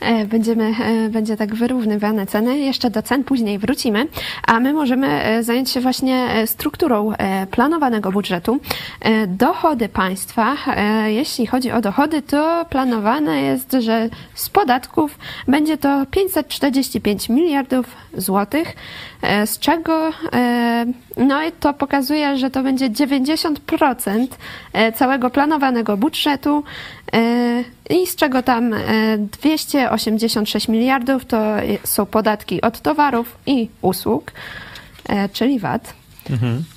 E, 0.00 0.24
Będziemy, 0.26 0.74
e, 0.84 1.08
będzie 1.08 1.36
tak 1.36 1.54
wyrównywane 1.54 2.26
ceny. 2.26 2.58
Jeszcze 2.58 2.90
do 2.90 3.02
cen 3.02 3.24
później 3.24 3.58
wrócimy, 3.58 4.06
a 4.46 4.60
my 4.60 4.72
możemy 4.72 5.24
e, 5.24 5.42
zająć 5.42 5.70
się 5.70 5.80
właśnie 5.80 6.28
strukturą 6.46 7.12
planowanego 7.50 8.12
budżetu. 8.12 8.60
Dochody 9.28 9.88
państwa, 9.88 10.56
jeśli 11.06 11.46
chodzi 11.46 11.72
o 11.72 11.80
dochody, 11.80 12.22
to 12.22 12.66
planowane 12.70 13.42
jest, 13.42 13.76
że 13.78 14.08
z 14.34 14.48
podatków 14.48 15.18
będzie 15.48 15.78
to 15.78 16.06
545 16.10 17.28
miliardów 17.28 17.86
złotych, 18.16 18.76
z 19.46 19.58
czego 19.58 20.10
e, 20.32 20.86
no 21.16 21.42
i 21.42 21.52
to 21.52 21.74
pokazuje, 21.74 22.38
że 22.38 22.50
to 22.50 22.62
będzie 22.62 22.90
90% 22.90 24.26
e, 24.72 24.92
całego 24.92 25.30
planowanego 25.30 25.96
budżetu. 25.96 26.64
E, 27.12 27.64
i 27.90 28.06
z 28.06 28.16
czego 28.16 28.42
tam 28.42 28.74
e, 28.74 28.78
286 29.18 30.68
miliardów 30.68 31.24
to 31.24 31.42
są 31.84 32.06
podatki 32.06 32.60
od 32.60 32.80
towarów 32.80 33.36
i 33.46 33.68
usług, 33.82 34.32
e, 35.08 35.28
czyli 35.28 35.58
VAT. 35.58 35.94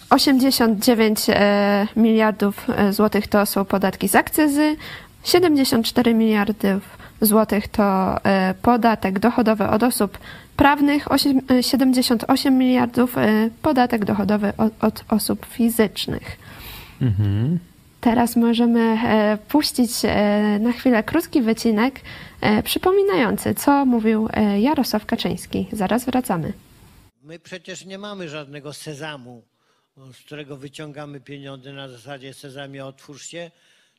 89 0.10 1.20
e, 1.30 1.88
miliardów 1.96 2.68
e, 2.70 2.94
złotych 2.94 3.28
to 3.28 3.46
są 3.46 3.66
podatki 3.66 4.08
z 4.08 4.16
akcyzy, 4.16 4.76
74 5.24 6.14
miliardów 6.14 6.98
złotych 7.22 7.68
to 7.68 8.18
e, 8.26 8.54
podatek 8.62 9.20
dochodowy 9.20 9.68
od 9.68 9.84
osób 9.84 10.18
prawnych, 10.58 11.08
osiem- 11.08 11.52
e, 11.52 11.64
78 11.64 12.58
miliardów 12.58 13.18
e, 13.18 13.50
podatek 13.62 14.06
dochodowy 14.06 14.54
od, 14.58 14.84
od 14.84 15.04
osób 15.10 15.46
fizycznych. 15.46 16.38
Teraz 18.02 18.36
możemy 18.36 18.80
e, 18.80 19.38
puścić 19.48 19.92
e, 20.04 20.60
na 20.60 20.72
chwilę 20.72 21.04
krótki 21.04 21.42
wycinek 21.42 22.02
e, 22.42 22.64
przypominający, 22.64 23.56
co 23.56 23.86
mówił 23.86 24.30
e, 24.34 24.60
Jarosław 24.62 25.06
Kaczyński. 25.06 25.68
Zaraz 25.72 26.06
wracamy. 26.06 26.54
My 27.24 27.40
przecież 27.40 27.86
nie 27.86 27.98
mamy 27.98 28.30
żadnego 28.30 28.74
sezamu, 28.74 29.44
z 30.14 30.18
którego 30.18 30.58
wyciągamy 30.58 31.20
pieniądze 31.22 31.74
na 31.74 31.90
zasadzie 31.90 32.34
sezamie 32.34 32.86
otwórz 32.86 33.28
się, 33.28 33.52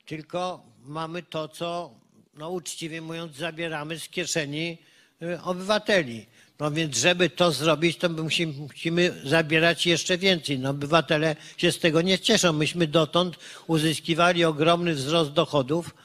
tylko 0.05 0.63
mamy 0.83 1.23
to, 1.23 1.47
co 1.47 1.91
no 2.33 2.49
uczciwie 2.49 3.01
mówiąc 3.01 3.35
zabieramy 3.35 3.99
z 3.99 4.09
kieszeni 4.09 4.77
y, 5.21 5.41
obywateli. 5.41 6.25
No 6.59 6.71
więc 6.71 6.97
żeby 6.97 7.29
to 7.29 7.51
zrobić, 7.51 7.97
to 7.97 8.09
my 8.09 8.23
musimy, 8.23 8.53
musimy 8.53 9.13
zabierać 9.23 9.85
jeszcze 9.87 10.17
więcej. 10.17 10.59
No 10.59 10.69
obywatele 10.69 11.35
się 11.57 11.71
z 11.71 11.79
tego 11.79 12.01
nie 12.01 12.19
cieszą. 12.19 12.53
Myśmy 12.53 12.87
dotąd 12.87 13.35
uzyskiwali 13.67 14.45
ogromny 14.45 14.93
wzrost 14.93 15.31
dochodów, 15.31 15.95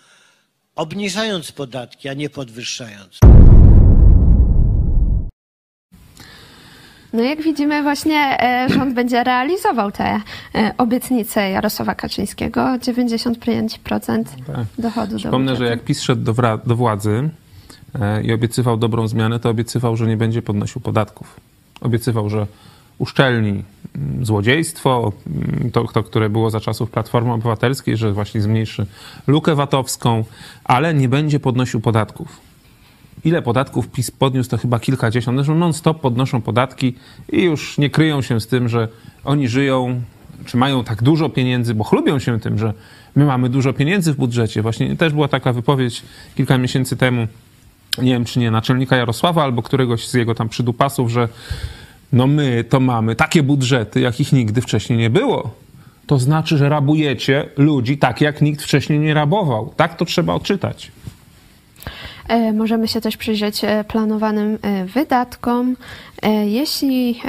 obniżając 0.76 1.52
podatki, 1.52 2.08
a 2.08 2.14
nie 2.14 2.30
podwyższając. 2.30 3.18
No 7.12 7.22
jak 7.22 7.42
widzimy 7.42 7.82
właśnie 7.82 8.36
e, 8.42 8.66
rząd 8.74 8.94
będzie 8.94 9.24
realizował 9.24 9.92
te 9.92 10.20
e, 10.54 10.74
obietnice 10.78 11.50
Jarosława 11.50 11.94
Kaczyńskiego. 11.94 12.60
95% 12.60 14.24
Tak. 14.46 14.66
dochodu 14.78 15.12
do 15.12 15.18
Przypomnę, 15.18 15.52
że 15.52 15.56
budżetu. 15.56 15.70
jak 15.70 15.84
PiS 15.84 16.02
szedł 16.02 16.22
do, 16.22 16.34
wra- 16.34 16.66
do 16.66 16.76
władzy 16.76 17.30
i 18.24 18.32
obiecywał 18.32 18.76
dobrą 18.76 19.08
zmianę, 19.08 19.40
to 19.40 19.50
obiecywał, 19.50 19.96
że 19.96 20.06
nie 20.06 20.16
będzie 20.16 20.42
podnosił 20.42 20.80
podatków. 20.80 21.40
Obiecywał, 21.80 22.30
że 22.30 22.46
uszczelni 22.98 23.64
mm, 23.96 24.26
złodziejstwo, 24.26 25.12
mm, 25.26 25.70
to, 25.70 25.84
to, 25.84 26.02
które 26.02 26.30
było 26.30 26.50
za 26.50 26.60
czasów 26.60 26.90
Platformy 26.90 27.32
Obywatelskiej, 27.32 27.96
że 27.96 28.12
właśnie 28.12 28.40
zmniejszy 28.40 28.86
lukę 29.26 29.54
VAT-owską, 29.54 30.24
ale 30.64 30.94
nie 30.94 31.08
będzie 31.08 31.40
podnosił 31.40 31.80
podatków. 31.80 32.40
Ile 33.24 33.42
podatków 33.42 33.88
PiS 33.88 34.10
podniósł, 34.10 34.50
to 34.50 34.58
chyba 34.58 34.80
kilkadziesiąt. 34.80 35.38
Zresztą 35.38 35.54
non-stop 35.54 36.00
podnoszą 36.00 36.40
podatki 36.42 36.94
i 37.32 37.42
już 37.42 37.78
nie 37.78 37.90
kryją 37.90 38.22
się 38.22 38.40
z 38.40 38.46
tym, 38.46 38.68
że 38.68 38.88
oni 39.24 39.48
żyją, 39.48 40.00
czy 40.44 40.56
mają 40.56 40.84
tak 40.84 41.02
dużo 41.02 41.28
pieniędzy, 41.28 41.74
bo 41.74 41.84
chlubią 41.84 42.18
się 42.18 42.40
tym, 42.40 42.58
że 42.58 42.74
my 43.14 43.24
mamy 43.24 43.48
dużo 43.48 43.72
pieniędzy 43.72 44.12
w 44.12 44.16
budżecie. 44.16 44.62
Właśnie 44.62 44.96
też 44.96 45.12
była 45.12 45.28
taka 45.28 45.52
wypowiedź 45.52 46.02
kilka 46.36 46.58
miesięcy 46.58 46.96
temu, 46.96 47.26
nie 47.98 48.12
wiem 48.12 48.24
czy 48.24 48.38
nie, 48.38 48.50
naczelnika 48.50 48.96
Jarosława 48.96 49.42
albo 49.42 49.62
któregoś 49.62 50.08
z 50.08 50.14
jego 50.14 50.34
tam 50.34 50.48
przydupasów, 50.48 51.10
że 51.10 51.28
no 52.12 52.26
my 52.26 52.64
to 52.64 52.80
mamy 52.80 53.16
takie 53.16 53.42
budżety, 53.42 54.00
jakich 54.00 54.32
nigdy 54.32 54.60
wcześniej 54.60 54.98
nie 54.98 55.10
było. 55.10 55.54
To 56.06 56.18
znaczy, 56.18 56.58
że 56.58 56.68
rabujecie 56.68 57.48
ludzi 57.56 57.98
tak, 57.98 58.20
jak 58.20 58.42
nikt 58.42 58.62
wcześniej 58.62 58.98
nie 58.98 59.14
rabował. 59.14 59.72
Tak 59.76 59.96
to 59.96 60.04
trzeba 60.04 60.34
odczytać. 60.34 60.92
E, 62.30 62.52
możemy 62.52 62.88
się 62.88 63.00
też 63.00 63.16
przyjrzeć 63.16 63.64
e, 63.64 63.84
planowanym 63.84 64.58
e, 64.62 64.84
wydatkom. 64.84 65.76
Jeśli 66.44 67.20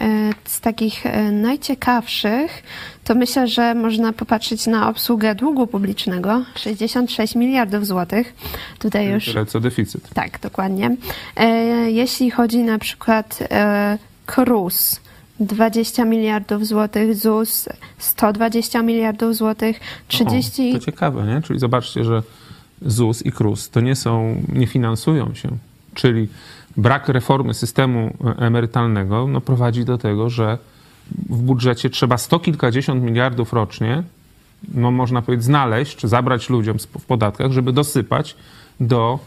z 0.46 0.62
takich 0.62 1.04
najciekawszych, 1.32 2.64
to 3.04 3.16
myślę, 3.16 3.48
że 3.48 3.76
można 3.76 4.14
popatrzeć 4.14 4.68
na 4.68 4.90
obsługę 4.90 5.36
długu 5.36 5.68
publicznego 5.68 6.44
66 6.56 7.36
miliardów 7.36 7.86
złotych. 7.88 8.34
Tutaj 8.80 9.08
już. 9.08 9.26
Tyle 9.26 9.46
co 9.46 9.60
deficyt. 9.60 10.10
Tak, 10.14 10.40
dokładnie. 10.40 10.96
Jeśli 11.88 12.32
chodzi 12.32 12.58
na 12.58 12.80
przykład 12.80 13.40
KRUS, 14.26 15.02
20 15.40 16.06
miliardów 16.06 16.68
złotych, 16.68 17.16
ZUS 17.16 17.70
120 17.98 18.82
miliardów 18.82 19.36
złotych, 19.36 19.80
30... 20.08 20.72
O, 20.72 20.80
to 20.80 20.86
ciekawe, 20.86 21.24
nie? 21.24 21.42
Czyli 21.42 21.60
zobaczcie, 21.60 22.04
że 22.04 22.24
ZUS 22.82 23.26
i 23.26 23.32
KRUS 23.32 23.70
to 23.70 23.82
nie 23.82 23.96
są, 23.96 24.44
nie 24.54 24.68
finansują 24.68 25.34
się. 25.34 25.50
Czyli 25.94 26.28
brak 26.78 27.10
reformy 27.10 27.54
systemu 27.54 28.14
emerytalnego 28.38 29.28
no, 29.28 29.42
prowadzi 29.42 29.86
do 29.86 29.98
tego, 29.98 30.30
że 30.30 30.58
w 31.30 31.38
budżecie 31.38 31.90
trzeba 31.90 32.18
sto 32.18 32.40
kilkadziesiąt 32.40 33.04
miliardów 33.04 33.54
rocznie, 33.54 34.04
no, 34.74 34.92
można 34.92 35.22
powiedzieć, 35.22 35.46
znaleźć 35.46 35.96
czy 35.96 36.08
zabrać 36.08 36.50
ludziom 36.50 36.78
w 36.80 37.06
podatkach, 37.06 37.52
żeby 37.52 37.74
dosypać 37.74 38.36
do, 38.80 39.20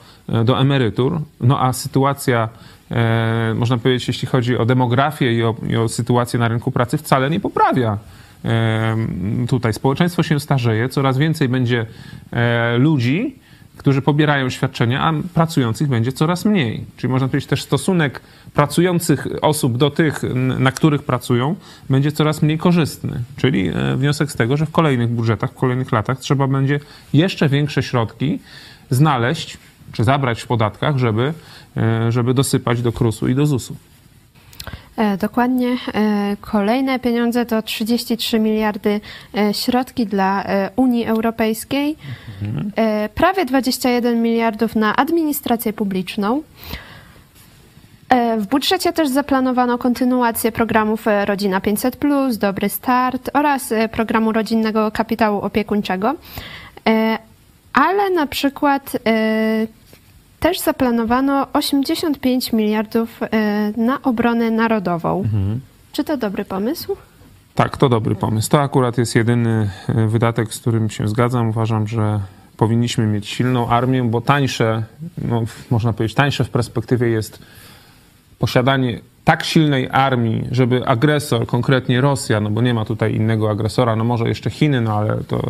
do 0.44 0.60
emerytur. 0.60 1.20
No 1.40 1.62
a 1.62 1.72
sytuacja, 1.72 2.48
e, 2.90 3.54
można 3.54 3.78
powiedzieć, 3.78 4.08
jeśli 4.08 4.28
chodzi 4.28 4.58
o 4.58 4.66
demografię 4.66 5.32
i 5.32 5.42
o, 5.42 5.54
i 5.68 5.76
o 5.76 5.88
sytuację 5.88 6.38
na 6.38 6.48
rynku 6.48 6.70
pracy, 6.70 6.98
wcale 6.98 7.30
nie 7.30 7.40
poprawia 7.40 7.92
e, 7.92 8.23
tutaj 9.48 9.72
społeczeństwo 9.72 10.22
się 10.22 10.40
starzeje, 10.40 10.88
coraz 10.88 11.18
więcej 11.18 11.48
będzie 11.48 11.86
e, 12.32 12.78
ludzi, 12.78 13.38
którzy 13.76 14.02
pobierają 14.02 14.50
świadczenia, 14.50 15.02
a 15.02 15.12
pracujących 15.34 15.88
będzie 15.88 16.12
coraz 16.12 16.44
mniej. 16.44 16.84
Czyli 16.96 17.12
można 17.12 17.28
powiedzieć 17.28 17.48
też 17.48 17.62
stosunek 17.62 18.20
pracujących 18.54 19.26
osób 19.42 19.76
do 19.76 19.90
tych, 19.90 20.22
na 20.58 20.72
których 20.72 21.02
pracują, 21.02 21.56
będzie 21.90 22.12
coraz 22.12 22.42
mniej 22.42 22.58
korzystny. 22.58 23.22
Czyli 23.36 23.68
e, 23.68 23.96
wniosek 23.96 24.32
z 24.32 24.36
tego, 24.36 24.56
że 24.56 24.66
w 24.66 24.70
kolejnych 24.70 25.10
budżetach, 25.10 25.50
w 25.50 25.54
kolejnych 25.54 25.92
latach 25.92 26.18
trzeba 26.18 26.46
będzie 26.46 26.80
jeszcze 27.12 27.48
większe 27.48 27.82
środki 27.82 28.38
znaleźć 28.90 29.58
czy 29.92 30.04
zabrać 30.04 30.42
w 30.42 30.46
podatkach, 30.46 30.98
żeby, 30.98 31.34
e, 31.76 32.12
żeby 32.12 32.34
dosypać 32.34 32.82
do 32.82 32.92
KRUS-u 32.92 33.28
i 33.28 33.34
do 33.34 33.46
ZUS-u. 33.46 33.76
E, 34.96 35.16
dokładnie. 35.16 35.68
E, 35.94 36.36
kolejne 36.40 36.98
pieniądze 36.98 37.46
to 37.46 37.62
33 37.62 38.38
miliardy 38.38 39.00
e, 39.36 39.54
środki 39.54 40.06
dla 40.06 40.44
Unii 40.76 41.06
Europejskiej, 41.06 41.96
mhm. 42.42 42.72
prawie 43.14 43.44
21 43.44 44.22
miliardów 44.22 44.76
na 44.76 44.96
administrację 44.96 45.72
publiczną. 45.72 46.42
W 48.38 48.46
budżecie 48.46 48.92
też 48.92 49.08
zaplanowano 49.08 49.78
kontynuację 49.78 50.52
programów 50.52 51.06
Rodzina 51.24 51.60
500, 51.60 51.98
Dobry 52.38 52.68
Start 52.68 53.30
oraz 53.32 53.74
programu 53.92 54.32
rodzinnego 54.32 54.90
kapitału 54.90 55.40
opiekuńczego. 55.40 56.14
Ale 57.72 58.10
na 58.10 58.26
przykład 58.26 58.96
też 60.44 60.60
zaplanowano 60.60 61.46
85 61.52 62.52
miliardów 62.52 63.20
e, 63.22 63.72
na 63.76 64.02
obronę 64.02 64.50
narodową. 64.50 65.22
Mhm. 65.22 65.60
Czy 65.92 66.04
to 66.04 66.16
dobry 66.16 66.44
pomysł? 66.44 66.96
Tak, 67.54 67.76
to 67.76 67.88
dobry 67.88 68.14
pomysł. 68.14 68.50
To 68.50 68.60
akurat 68.60 68.98
jest 68.98 69.14
jedyny 69.14 69.70
e, 69.88 70.06
wydatek, 70.06 70.54
z 70.54 70.60
którym 70.60 70.90
się 70.90 71.08
zgadzam. 71.08 71.48
Uważam, 71.48 71.86
że 71.86 72.20
powinniśmy 72.56 73.06
mieć 73.06 73.28
silną 73.28 73.68
armię, 73.68 74.04
bo 74.04 74.20
tańsze, 74.20 74.82
no, 75.18 75.42
można 75.70 75.92
powiedzieć, 75.92 76.16
tańsze 76.16 76.44
w 76.44 76.50
perspektywie 76.50 77.08
jest 77.08 77.38
posiadanie 78.44 79.00
tak 79.24 79.44
silnej 79.44 79.88
armii, 79.92 80.44
żeby 80.50 80.86
agresor, 80.86 81.46
konkretnie 81.46 82.00
Rosja, 82.00 82.40
no 82.40 82.50
bo 82.50 82.62
nie 82.62 82.74
ma 82.74 82.84
tutaj 82.84 83.14
innego 83.14 83.50
agresora, 83.50 83.96
no 83.96 84.04
może 84.04 84.28
jeszcze 84.28 84.50
Chiny, 84.50 84.80
no 84.80 84.96
ale 84.96 85.16
to 85.28 85.40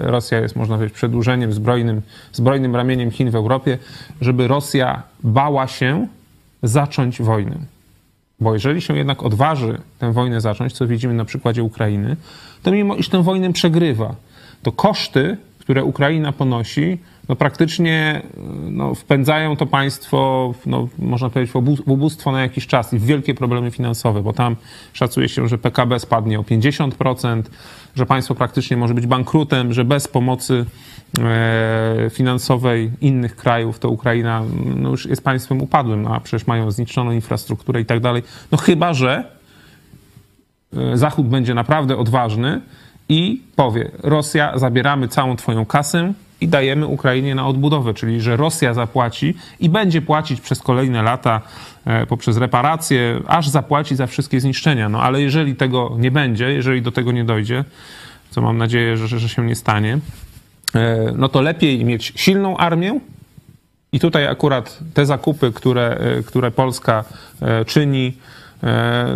Rosja 0.00 0.40
jest, 0.40 0.56
można 0.56 0.76
powiedzieć, 0.76 0.94
przedłużeniem 0.94 1.52
zbrojnym, 1.52 2.02
zbrojnym 2.32 2.76
ramieniem 2.76 3.10
Chin 3.10 3.30
w 3.30 3.34
Europie, 3.34 3.78
żeby 4.20 4.48
Rosja 4.48 5.02
bała 5.22 5.66
się 5.66 6.06
zacząć 6.62 7.22
wojnę. 7.22 7.56
Bo 8.40 8.54
jeżeli 8.54 8.80
się 8.80 8.96
jednak 8.96 9.22
odważy 9.22 9.80
tę 9.98 10.12
wojnę 10.12 10.40
zacząć, 10.40 10.72
co 10.72 10.86
widzimy 10.86 11.14
na 11.14 11.24
przykładzie 11.24 11.62
Ukrainy, 11.62 12.16
to 12.62 12.72
mimo 12.72 12.94
iż 12.94 13.08
tę 13.08 13.22
wojnę 13.22 13.52
przegrywa, 13.52 14.14
to 14.62 14.72
koszty, 14.72 15.36
które 15.58 15.84
Ukraina 15.84 16.32
ponosi, 16.32 16.98
no 17.32 17.36
praktycznie 17.36 18.22
no, 18.70 18.94
wpędzają 18.94 19.56
to 19.56 19.66
państwo, 19.66 20.54
no, 20.66 20.88
można 20.98 21.30
powiedzieć, 21.30 21.52
w 21.52 21.90
ubóstwo 21.90 22.32
na 22.32 22.42
jakiś 22.42 22.66
czas 22.66 22.92
i 22.92 22.98
w 22.98 23.04
wielkie 23.04 23.34
problemy 23.34 23.70
finansowe, 23.70 24.22
bo 24.22 24.32
tam 24.32 24.56
szacuje 24.92 25.28
się, 25.28 25.48
że 25.48 25.58
PKB 25.58 26.00
spadnie 26.00 26.40
o 26.40 26.42
50%, 26.42 27.42
że 27.96 28.06
państwo 28.06 28.34
praktycznie 28.34 28.76
może 28.76 28.94
być 28.94 29.06
bankrutem, 29.06 29.72
że 29.72 29.84
bez 29.84 30.08
pomocy 30.08 30.66
e, 31.20 32.10
finansowej 32.10 32.90
innych 33.00 33.36
krajów 33.36 33.78
to 33.78 33.88
Ukraina 33.88 34.42
no, 34.76 34.90
już 34.90 35.06
jest 35.06 35.24
państwem 35.24 35.62
upadłym, 35.62 36.06
a 36.06 36.20
przecież 36.20 36.46
mają 36.46 36.70
zniszczoną 36.70 37.12
infrastrukturę 37.12 37.80
i 37.80 37.84
tak 37.84 38.00
dalej. 38.00 38.22
No 38.50 38.58
chyba, 38.58 38.94
że 38.94 39.24
e, 40.76 40.96
Zachód 40.96 41.26
będzie 41.26 41.54
naprawdę 41.54 41.96
odważny 41.96 42.60
i 43.08 43.42
powie: 43.56 43.90
Rosja, 44.02 44.58
zabieramy 44.58 45.08
całą 45.08 45.36
twoją 45.36 45.66
kasę, 45.66 46.12
i 46.42 46.48
dajemy 46.48 46.86
Ukrainie 46.86 47.34
na 47.34 47.46
odbudowę, 47.46 47.94
czyli 47.94 48.20
że 48.20 48.36
Rosja 48.36 48.74
zapłaci 48.74 49.34
i 49.60 49.68
będzie 49.68 50.02
płacić 50.02 50.40
przez 50.40 50.62
kolejne 50.62 51.02
lata 51.02 51.40
e, 51.84 52.06
poprzez 52.06 52.36
reparacje, 52.36 53.20
aż 53.26 53.48
zapłaci 53.48 53.96
za 53.96 54.06
wszystkie 54.06 54.40
zniszczenia. 54.40 54.88
No 54.88 55.02
ale 55.02 55.22
jeżeli 55.22 55.56
tego 55.56 55.96
nie 55.98 56.10
będzie, 56.10 56.52
jeżeli 56.52 56.82
do 56.82 56.92
tego 56.92 57.12
nie 57.12 57.24
dojdzie, 57.24 57.64
co 58.30 58.40
mam 58.42 58.58
nadzieję, 58.58 58.96
że, 58.96 59.08
że 59.08 59.28
się 59.28 59.46
nie 59.46 59.56
stanie, 59.56 59.98
e, 60.74 61.12
no 61.16 61.28
to 61.28 61.42
lepiej 61.42 61.84
mieć 61.84 62.12
silną 62.16 62.56
armię, 62.56 63.00
i 63.94 64.00
tutaj 64.00 64.26
akurat 64.26 64.78
te 64.94 65.06
zakupy, 65.06 65.52
które, 65.52 65.98
e, 66.18 66.22
które 66.22 66.50
Polska 66.50 67.04
czyni, 67.66 68.16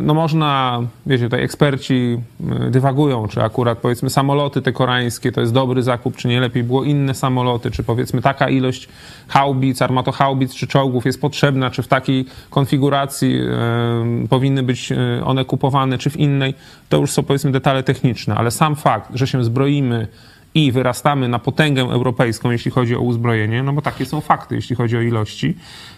no 0.02 0.14
można, 0.14 0.80
wiecie, 1.06 1.24
tutaj 1.24 1.42
eksperci 1.42 2.18
e, 2.50 2.70
dywagują, 2.70 3.28
czy 3.28 3.42
akurat 3.42 3.78
powiedzmy 3.78 4.10
samoloty 4.10 4.62
te 4.62 4.72
koreańskie 4.72 5.32
to 5.32 5.40
jest 5.40 5.52
dobry 5.52 5.82
zakup, 5.82 6.16
czy 6.16 6.28
nie 6.28 6.40
lepiej 6.40 6.64
było 6.64 6.84
inne 6.84 7.14
samoloty, 7.14 7.70
czy 7.70 7.84
powiedzmy 7.84 8.22
taka 8.22 8.48
ilość 8.48 8.88
haubic, 9.28 9.82
armatohaubic 9.82 10.54
czy 10.54 10.66
czołgów 10.66 11.06
jest 11.06 11.20
potrzebna, 11.20 11.70
czy 11.70 11.82
w 11.82 11.88
takiej 11.88 12.24
konfiguracji 12.50 13.40
e, 13.40 14.28
powinny 14.28 14.62
być 14.62 14.92
one 15.24 15.44
kupowane, 15.44 15.98
czy 15.98 16.10
w 16.10 16.16
innej, 16.16 16.54
to 16.88 16.96
już 16.96 17.10
są 17.10 17.22
powiedzmy 17.22 17.52
detale 17.52 17.82
techniczne, 17.82 18.34
ale 18.34 18.50
sam 18.50 18.76
fakt, 18.76 19.10
że 19.14 19.26
się 19.26 19.44
zbroimy 19.44 20.08
i 20.56 20.72
wyrastamy 20.72 21.28
na 21.28 21.38
potęgę 21.38 21.82
europejską, 21.82 22.50
jeśli 22.50 22.70
chodzi 22.70 22.96
o 22.96 23.00
uzbrojenie, 23.00 23.62
no 23.62 23.72
bo 23.72 23.82
takie 23.82 24.06
są 24.06 24.20
fakty, 24.20 24.54
jeśli 24.54 24.76
chodzi 24.76 24.96
o 24.96 25.00
ilości. 25.00 25.54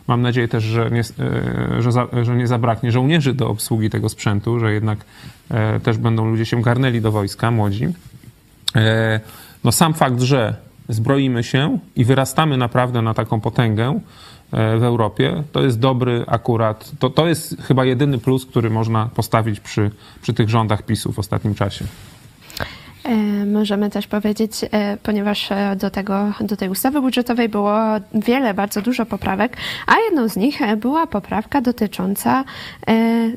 Mam 0.06 0.22
nadzieję 0.22 0.48
też, 0.48 0.64
że 0.64 0.90
nie, 0.90 1.00
e, 1.00 1.82
że, 1.82 1.92
za, 1.92 2.06
że 2.22 2.36
nie 2.36 2.46
zabraknie 2.46 2.92
żołnierzy 2.92 3.34
do 3.34 3.48
obsługi 3.48 3.90
tego 3.90 4.08
sprzętu, 4.08 4.58
że 4.58 4.72
jednak 4.72 4.98
e, 5.50 5.80
też 5.80 5.98
będą 5.98 6.30
ludzie 6.30 6.46
się 6.46 6.62
garnęli 6.62 7.00
do 7.00 7.12
wojska, 7.12 7.50
młodzi. 7.50 7.88
E, 8.76 9.20
no 9.64 9.72
sam 9.72 9.94
fakt, 9.94 10.20
że 10.20 10.56
zbroimy 10.88 11.44
się 11.44 11.78
i 11.96 12.04
wyrastamy 12.04 12.56
naprawdę 12.56 13.02
na 13.02 13.14
taką 13.14 13.40
potęgę 13.40 14.00
w 14.52 14.82
Europie, 14.82 15.42
to 15.52 15.62
jest 15.62 15.78
dobry 15.78 16.24
akurat, 16.26 16.90
to, 16.98 17.10
to 17.10 17.26
jest 17.26 17.62
chyba 17.62 17.84
jedyny 17.84 18.18
plus, 18.18 18.46
który 18.46 18.70
można 18.70 19.10
postawić 19.14 19.60
przy, 19.60 19.90
przy 20.22 20.34
tych 20.34 20.48
rządach 20.48 20.82
PiSu 20.82 21.12
w 21.12 21.18
ostatnim 21.18 21.54
czasie. 21.54 21.84
E, 23.04 23.46
Możemy 23.46 23.90
też 23.90 24.06
powiedzieć, 24.06 24.52
e, 24.70 24.96
ponieważ 25.02 25.52
e, 25.52 25.76
do, 25.76 25.90
tego, 25.90 26.32
do 26.40 26.56
tej 26.56 26.68
ustawy 26.68 27.00
budżetowej 27.00 27.48
było 27.48 27.74
wiele, 28.14 28.54
bardzo 28.54 28.82
dużo 28.82 29.06
poprawek, 29.06 29.56
a 29.86 29.94
jedną 29.98 30.28
z 30.28 30.36
nich 30.36 30.60
była 30.76 31.06
poprawka 31.06 31.60
dotycząca 31.60 32.44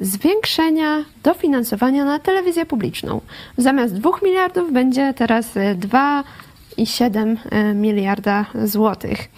zwiększenia 0.02 1.04
dofinansowania 1.24 2.06
na 2.06 2.20
telewizję 2.20 2.66
publiczną. 2.66 3.22
Zamiast 3.58 3.94
2 3.94 4.10
miliardów 4.24 4.74
będzie 4.74 5.14
teraz 5.14 5.58
e, 5.58 5.76
2,7 5.76 7.38
e, 7.52 7.74
miliarda 7.74 8.46
złotych. 8.64 9.30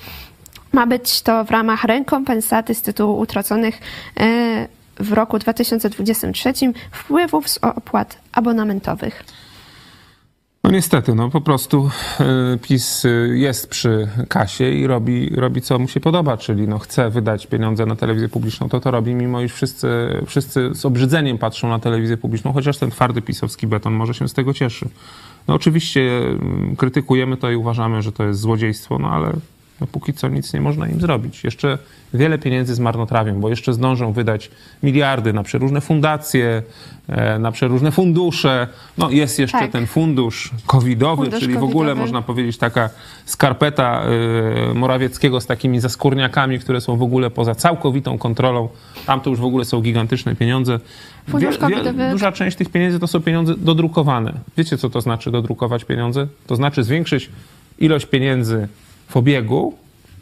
Ma 0.72 0.88
być 0.88 1.22
to 1.22 1.44
w 1.44 1.52
ramach 1.52 1.84
rekompensaty 1.84 2.76
z 2.76 2.82
tytułu 2.82 3.20
utraconych 3.20 3.80
w 5.00 5.14
roku 5.14 5.40
2023 5.40 6.54
wpływów 6.92 7.50
z 7.50 7.58
opłat 7.58 8.18
abonamentowych. 8.32 9.24
No 10.64 10.72
niestety, 10.72 11.16
no 11.16 11.30
po 11.30 11.42
prostu 11.42 11.90
y, 12.54 12.58
PiS 12.58 13.06
y, 13.06 13.34
jest 13.38 13.70
przy 13.70 14.08
kasie 14.30 14.70
i 14.70 14.88
robi, 14.88 15.30
robi 15.30 15.62
co 15.62 15.80
mu 15.80 15.88
się 15.88 16.00
podoba, 16.00 16.38
czyli 16.38 16.68
no 16.68 16.80
chce 16.80 17.10
wydać 17.10 17.48
pieniądze 17.48 17.86
na 17.86 17.96
telewizję 17.96 18.30
publiczną, 18.30 18.70
to 18.70 18.80
to 18.80 18.92
robi, 18.92 19.16
mimo 19.16 19.42
iż 19.42 19.54
wszyscy, 19.54 19.88
wszyscy 20.26 20.70
z 20.74 20.86
obrzydzeniem 20.86 21.38
patrzą 21.38 21.70
na 21.70 21.80
telewizję 21.80 22.18
publiczną, 22.18 22.54
chociaż 22.54 22.78
ten 22.78 22.92
twardy 22.92 23.22
pisowski 23.22 23.68
beton 23.68 23.94
może 23.94 24.14
się 24.14 24.28
z 24.28 24.34
tego 24.34 24.54
cieszy. 24.54 24.90
No 25.48 25.54
oczywiście 25.54 26.02
y, 26.02 26.76
krytykujemy 26.78 27.38
to 27.38 27.52
i 27.52 27.56
uważamy, 27.56 28.02
że 28.02 28.12
to 28.12 28.24
jest 28.24 28.40
złodziejstwo, 28.40 29.00
no 29.00 29.10
ale 29.10 29.34
no 29.84 29.88
póki 29.88 30.14
co 30.14 30.28
nic 30.28 30.54
nie 30.54 30.62
można 30.62 30.88
im 30.88 31.02
zrobić. 31.02 31.44
Jeszcze 31.44 31.78
wiele 32.14 32.38
pieniędzy 32.38 32.76
zmarnotrawią, 32.76 33.40
bo 33.42 33.50
jeszcze 33.50 33.74
zdążą 33.74 34.14
wydać 34.14 34.52
miliardy 34.84 35.34
na 35.34 35.44
przeróżne 35.44 35.82
fundacje, 35.82 36.64
e, 37.08 37.40
na 37.40 37.52
przeróżne 37.52 37.92
fundusze. 37.92 38.68
No 38.98 39.10
jest 39.10 39.40
jeszcze 39.40 39.60
Tak. 39.60 39.72
ten 39.72 39.88
fundusz 39.88 40.52
covidowy, 40.68 41.24
Fundusz 41.24 41.40
czyli 41.40 41.54
w 41.54 41.58
ogóle 41.58 41.70
covidowy. 41.72 42.02
można 42.02 42.22
powiedzieć 42.22 42.58
taka 42.58 42.90
skarpeta 43.26 44.04
e, 44.72 44.74
Morawieckiego 44.74 45.42
z 45.42 45.46
takimi 45.46 45.80
zaskórniakami, 45.80 46.60
które 46.60 46.82
są 46.82 46.98
w 46.98 47.04
ogóle 47.04 47.30
poza 47.30 47.56
całkowitą 47.56 48.18
kontrolą. 48.18 48.70
Tam 49.06 49.22
to 49.22 49.30
już 49.30 49.40
w 49.40 49.44
ogóle 49.46 49.66
są 49.66 49.82
gigantyczne 49.82 50.36
pieniądze. 50.36 50.80
Fundusz 51.30 51.58
covidowy- 51.58 52.12
Duża 52.12 52.32
część 52.32 52.58
tych 52.58 52.70
pieniędzy 52.70 53.00
to 53.00 53.08
są 53.08 53.22
pieniądze 53.22 53.54
dodrukowane. 53.58 54.34
Wiecie, 54.58 54.78
co 54.78 54.90
to 54.90 55.02
znaczy 55.02 55.32
dodrukować 55.32 55.84
pieniądze? 55.86 56.28
To 56.48 56.56
znaczy 56.56 56.84
zwiększyć 56.84 57.30
ilość 57.80 58.06
pieniędzy 58.06 58.68
w 59.14 59.18
obiegu, 59.18 59.74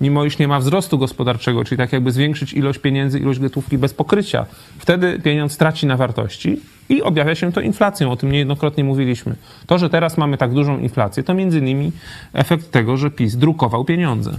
mimo 0.02 0.26
iż 0.26 0.40
nie 0.40 0.48
ma 0.48 0.60
wzrostu 0.60 0.98
gospodarczego, 0.98 1.64
czyli 1.64 1.78
tak 1.78 1.94
jakby 1.94 2.12
zwiększyć 2.12 2.54
ilość 2.54 2.80
pieniędzy, 2.80 3.20
ilość 3.20 3.40
gotówki 3.40 3.78
bez 3.78 3.94
pokrycia. 3.94 4.46
Wtedy 4.80 5.20
pieniądz 5.20 5.58
traci 5.58 5.88
na 5.88 5.98
wartości 5.98 6.60
i 6.90 7.02
objawia 7.02 7.36
się 7.36 7.52
to 7.52 7.62
inflacją. 7.62 8.12
O 8.12 8.16
tym 8.16 8.32
niejednokrotnie 8.32 8.84
mówiliśmy. 8.84 9.36
To, 9.68 9.78
że 9.78 9.90
teraz 9.90 10.18
mamy 10.18 10.38
tak 10.38 10.54
dużą 10.54 10.80
inflację, 10.80 11.24
to 11.24 11.34
między 11.34 11.60
innymi 11.60 11.92
efekt 12.34 12.72
tego, 12.72 12.98
że 12.98 13.12
PiS 13.12 13.36
drukował 13.36 13.86
pieniądze. 13.86 14.32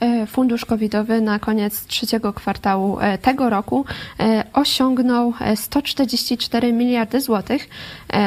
E, 0.00 0.26
Fundusz 0.26 0.64
covidowy 0.64 1.20
na 1.20 1.38
koniec 1.38 1.86
trzeciego 1.86 2.32
kwartału 2.32 3.00
e, 3.00 3.18
tego 3.18 3.50
roku 3.50 3.84
e, 4.20 4.44
osiągnął 4.52 5.32
e, 5.40 5.56
144 5.56 6.72
miliardy 6.72 7.20
złotych. 7.20 7.68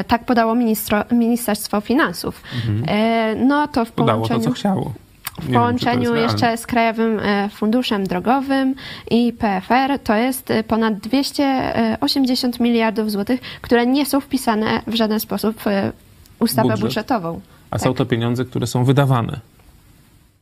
Tak 0.07 0.25
podało 0.25 0.55
ministro, 0.55 1.03
Ministerstwo 1.11 1.81
Finansów. 1.81 2.41
E, 2.87 3.35
No 3.35 3.67
to 3.67 3.85
w 3.85 3.91
Podało 3.91 4.21
to, 4.21 4.27
co 4.27 4.33
połączeniu... 4.33 4.55
chciało. 4.55 4.93
W 5.39 5.45
wiem, 5.45 5.53
połączeniu 5.53 6.13
realne. 6.13 6.21
jeszcze 6.21 6.57
z 6.57 6.67
Krajowym 6.67 7.19
e, 7.19 7.49
Funduszem 7.49 8.03
Drogowym 8.03 8.75
i 9.11 9.33
PFR 9.33 9.99
to 10.03 10.15
jest 10.15 10.51
e, 10.51 10.63
ponad 10.63 10.97
280 10.97 12.59
miliardów 12.59 13.11
złotych, 13.11 13.41
które 13.61 13.87
nie 13.87 14.05
są 14.05 14.19
wpisane 14.19 14.81
w 14.87 14.93
żaden 14.93 15.19
sposób 15.19 15.61
w 15.61 15.67
e, 15.67 15.91
ustawę 16.39 16.69
Budżet. 16.69 16.81
budżetową. 16.81 17.41
A 17.71 17.79
są 17.79 17.93
to 17.93 18.05
pieniądze, 18.05 18.45
które 18.45 18.67
są 18.67 18.83
wydawane. 18.83 19.39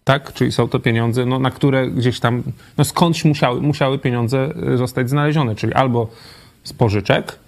Tak? 0.04 0.34
Czyli 0.34 0.52
są 0.52 0.68
to 0.68 0.80
pieniądze, 0.80 1.26
no, 1.26 1.39
na 1.39 1.52
które 1.52 1.88
gdzieś 1.88 2.20
tam, 2.20 2.43
no 2.78 2.86
skądś 2.86 3.26
musiały, 3.26 3.62
musiały 3.62 4.00
pieniądze 4.00 4.54
zostać 4.76 5.10
znalezione, 5.10 5.56
czyli 5.56 5.74
albo 5.74 6.08
z 6.64 6.74
pożyczek, 6.74 7.39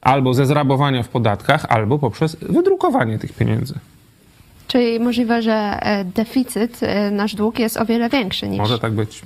albo 0.00 0.34
ze 0.34 0.46
zrabowania 0.46 1.02
w 1.02 1.08
podatkach, 1.08 1.66
albo 1.68 1.98
poprzez 1.98 2.36
wydrukowanie 2.36 3.18
tych 3.18 3.32
pieniędzy. 3.32 3.74
Czyli 4.68 5.00
możliwe, 5.00 5.42
że 5.42 5.52
e, 5.80 6.04
deficyt, 6.04 6.82
e, 6.82 7.10
nasz 7.10 7.34
dług 7.34 7.58
jest 7.58 7.76
o 7.76 7.84
wiele 7.86 8.08
większy 8.08 8.48
niż... 8.48 8.58
Może 8.58 8.78
tak 8.78 8.92
być. 8.92 9.22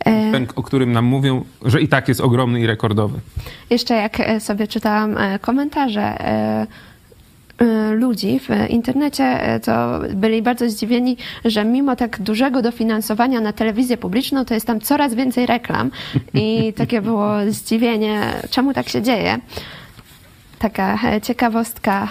E, 0.00 0.32
Ten, 0.32 0.46
o 0.56 0.62
którym 0.62 0.92
nam 0.92 1.04
mówią, 1.04 1.44
że 1.64 1.80
i 1.80 1.88
tak 1.88 2.08
jest 2.08 2.20
ogromny 2.20 2.60
i 2.60 2.66
rekordowy. 2.66 3.20
Jeszcze 3.70 3.94
jak 3.94 4.18
sobie 4.38 4.68
czytałam 4.68 5.16
komentarze 5.40 6.18
ludzi 7.92 8.40
w 8.40 8.48
internecie, 8.70 9.38
to 9.64 10.00
byli 10.14 10.42
bardzo 10.42 10.70
zdziwieni, 10.70 11.16
że 11.44 11.64
mimo 11.64 11.96
tak 11.96 12.22
dużego 12.22 12.62
dofinansowania 12.62 13.40
na 13.40 13.52
telewizję 13.52 13.96
publiczną, 13.96 14.44
to 14.44 14.54
jest 14.54 14.66
tam 14.66 14.80
coraz 14.80 15.14
więcej 15.14 15.46
reklam 15.46 15.90
i 16.34 16.72
takie 16.76 17.02
było 17.02 17.30
zdziwienie, 17.48 18.20
czemu 18.50 18.74
tak 18.74 18.88
się 18.88 19.02
dzieje. 19.02 19.38
Taka 20.58 20.98
ciekawostka. 21.22 22.08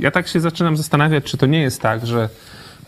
Ja 0.00 0.10
tak 0.10 0.28
się 0.28 0.40
zaczynam 0.40 0.76
zastanawiać, 0.76 1.24
czy 1.24 1.36
to 1.36 1.46
nie 1.46 1.60
jest 1.60 1.80
tak, 1.80 2.06
że 2.06 2.28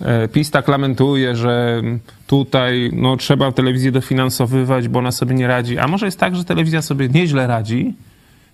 e, 0.00 0.28
PiS 0.28 0.50
tak 0.50 0.68
lamentuje, 0.68 1.36
że 1.36 1.82
tutaj 2.26 2.90
no, 2.92 3.16
trzeba 3.16 3.52
telewizję 3.52 3.92
dofinansowywać, 3.92 4.88
bo 4.88 4.98
ona 4.98 5.12
sobie 5.12 5.34
nie 5.34 5.46
radzi. 5.46 5.78
A 5.78 5.88
może 5.88 6.06
jest 6.06 6.18
tak, 6.18 6.36
że 6.36 6.44
telewizja 6.44 6.82
sobie 6.82 7.08
nieźle 7.08 7.46
radzi, 7.46 7.94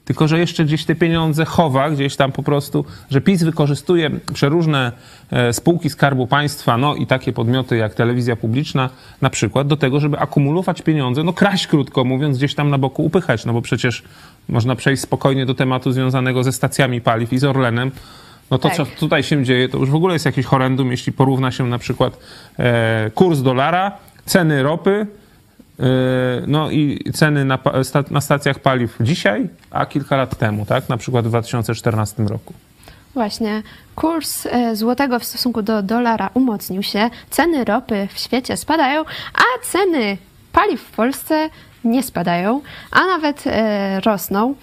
tylko 0.08 0.28
że 0.28 0.38
jeszcze 0.38 0.64
gdzieś 0.64 0.84
te 0.84 0.94
pieniądze 0.94 1.44
chowa, 1.44 1.90
gdzieś 1.90 2.16
tam 2.16 2.32
po 2.32 2.42
prostu, 2.42 2.84
że 3.10 3.20
PiS 3.20 3.42
wykorzystuje 3.42 4.10
przeróżne 4.34 4.92
e, 5.30 5.52
spółki 5.52 5.90
Skarbu 5.90 6.26
Państwa, 6.26 6.76
no 6.78 6.94
i 6.94 7.06
takie 7.06 7.32
podmioty 7.32 7.76
jak 7.76 7.94
telewizja 7.94 8.36
publiczna 8.36 8.90
na 9.20 9.30
przykład, 9.30 9.66
do 9.66 9.76
tego, 9.76 10.00
żeby 10.00 10.18
akumulować 10.18 10.82
pieniądze, 10.82 11.24
no 11.24 11.32
kraść 11.32 11.66
krótko 11.66 12.04
mówiąc, 12.04 12.38
gdzieś 12.38 12.54
tam 12.54 12.70
na 12.70 12.78
boku 12.78 13.04
upychać, 13.04 13.44
no 13.44 13.52
bo 13.52 13.62
przecież 13.62 14.02
można 14.48 14.76
przejść 14.76 15.02
spokojnie 15.02 15.46
do 15.46 15.54
tematu 15.54 15.92
związanego 15.92 16.44
ze 16.44 16.52
stacjami 16.52 17.00
paliw 17.00 17.32
i 17.32 17.38
z 17.38 17.44
Orlenem. 17.44 17.90
No 18.50 18.58
to, 18.58 18.68
Tak. 18.68 18.76
co 18.76 18.86
tutaj 18.86 19.22
się 19.22 19.44
dzieje, 19.44 19.68
to 19.68 19.78
już 19.78 19.90
w 19.90 19.94
ogóle 19.94 20.12
jest 20.12 20.26
jakiś 20.26 20.46
horrendum, 20.46 20.90
jeśli 20.90 21.12
porówna 21.12 21.50
się 21.50 21.66
na 21.66 21.78
przykład 21.78 22.18
e, 22.58 23.10
kurs 23.14 23.40
dolara, 23.40 23.92
ceny 24.24 24.62
ropy, 24.62 25.06
no 26.46 26.70
i 26.70 27.12
ceny 27.14 27.44
na, 27.44 27.58
na 28.10 28.20
stacjach 28.20 28.58
paliw 28.58 28.96
dzisiaj, 29.00 29.48
a 29.70 29.86
kilka 29.86 30.16
lat 30.16 30.38
temu, 30.38 30.66
tak? 30.66 30.88
Na 30.88 30.96
przykład 30.96 31.24
w 31.24 31.28
2014 31.28 32.22
roku. 32.22 32.54
Właśnie 33.14 33.62
kurs 33.94 34.46
e, 34.46 34.76
złotego 34.76 35.18
w 35.18 35.24
stosunku 35.24 35.62
do 35.62 35.82
dolara 35.82 36.30
umocnił 36.34 36.82
się, 36.82 37.10
ceny 37.30 37.64
ropy 37.64 38.08
w 38.12 38.18
świecie 38.18 38.56
spadają, 38.56 39.04
a 39.34 39.64
ceny 39.66 40.16
paliw 40.52 40.80
w 40.80 40.90
Polsce 40.90 41.50
nie 41.84 42.02
spadają, 42.02 42.60
a 42.90 43.06
nawet 43.06 43.44
e, 43.46 44.00
rosną. 44.00 44.54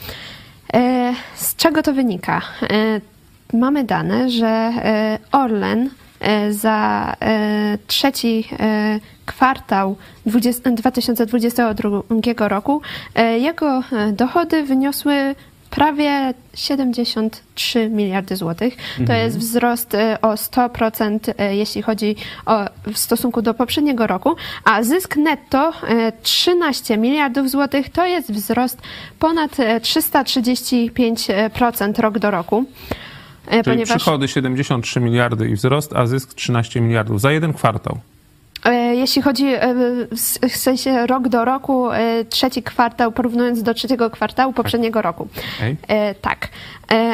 E, 0.73 1.13
z 1.35 1.55
czego 1.55 1.83
to 1.83 1.93
wynika? 1.93 2.41
Mamy 3.53 3.83
dane, 3.83 4.29
że 4.29 4.71
Orlen 5.31 5.89
za 6.49 7.13
trzeci 7.87 8.47
kwartał 9.25 9.95
20, 10.25 10.71
2022 10.71 12.47
roku 12.47 12.81
e, 13.15 13.39
jego 13.39 13.83
e, 13.91 14.13
dochody 14.13 14.63
wyniosły 14.63 15.35
prawie 15.75 16.33
73 16.53 17.89
miliardy 17.89 18.35
złotych. 18.35 18.75
To 19.07 19.13
jest 19.13 19.37
wzrost 19.37 19.93
e, 19.93 20.17
o 20.21 20.33
100%, 20.33 21.19
e, 21.37 21.55
jeśli 21.55 21.81
chodzi 21.81 22.15
o 22.45 22.65
w 22.93 22.97
stosunku 22.97 23.41
do 23.41 23.53
poprzedniego 23.53 24.07
roku, 24.07 24.35
a 24.63 24.83
zysk 24.83 25.17
netto 25.17 25.73
e, 25.87 26.11
13 26.21 26.97
miliardów 26.97 27.49
złotych 27.49 27.89
to 27.89 28.05
jest 28.05 28.31
wzrost 28.31 28.81
ponad 29.19 29.59
e, 29.59 29.79
335% 29.79 32.01
rok 32.01 32.19
do 32.19 32.31
roku. 32.31 32.65
Czyli 33.63 33.83
przychody 33.83 34.27
73 34.27 34.99
miliardy 34.99 35.49
i 35.49 35.55
wzrost, 35.55 35.93
a 35.93 36.07
zysk 36.07 36.33
13 36.33 36.81
miliardów 36.81 37.21
za 37.21 37.31
jeden 37.31 37.53
kwartał. 37.53 37.99
E, 38.65 38.95
Jeśli 38.95 39.21
chodzi 39.21 39.45
e, 39.47 39.75
w 40.49 40.55
sensie 40.55 41.07
rok 41.07 41.27
do 41.27 41.45
roku, 41.45 41.91
e, 41.91 42.25
trzeci 42.25 42.63
kwartał 42.63 43.11
porównując 43.11 43.63
do 43.63 43.73
trzeciego 43.73 44.09
kwartału 44.09 44.53
poprzedniego 44.53 45.01
roku. 45.01 45.27
E, 45.87 46.15
Tak. 46.15 46.47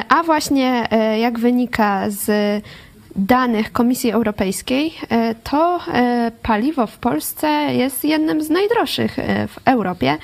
A 0.10 0.24
właśnie 0.24 0.88
jak 1.20 1.40
wynika 1.40 2.10
z 2.10 2.32
danych 3.16 3.72
Komisji 3.72 4.12
Europejskiej, 4.12 4.94
e, 5.10 5.36
to 5.36 5.80
e, 5.94 6.32
paliwo 6.44 6.88
w 6.88 6.98
Polsce 6.98 7.48
jest 7.74 8.06
jednym 8.06 8.44
z 8.44 8.50
najdroższych 8.50 9.20
e, 9.20 9.48
w 9.48 9.58
Europie. 9.66 10.18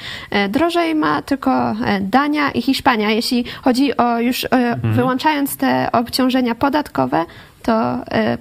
Drożej 0.50 0.96
ma 0.96 1.22
tylko 1.22 1.76
Dania 2.02 2.52
i 2.52 2.62
Hiszpania. 2.62 3.12
Jeśli 3.12 3.46
chodzi 3.62 3.98
o 3.98 4.20
już 4.20 4.48
Mhm. 4.52 4.94
wyłączając 4.94 5.58
te 5.58 5.90
obciążenia 5.92 6.56
podatkowe, 6.56 7.26
to 7.64 7.98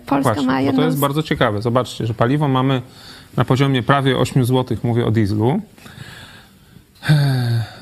Polska 0.06 0.34
Właśnie, 0.34 0.46
ma 0.46 0.60
jedną 0.60 0.80
to 0.80 0.86
jest 0.86 0.96
z... 0.96 1.00
bardzo 1.00 1.22
ciekawe. 1.22 1.62
Zobaczcie, 1.62 2.06
że 2.06 2.14
paliwo 2.14 2.48
mamy 2.48 2.82
na 3.36 3.44
poziomie 3.44 3.82
prawie 3.82 4.18
8 4.18 4.44
zł, 4.44 4.76
mówię 4.82 5.06
o 5.06 5.10
dieslu, 5.10 5.60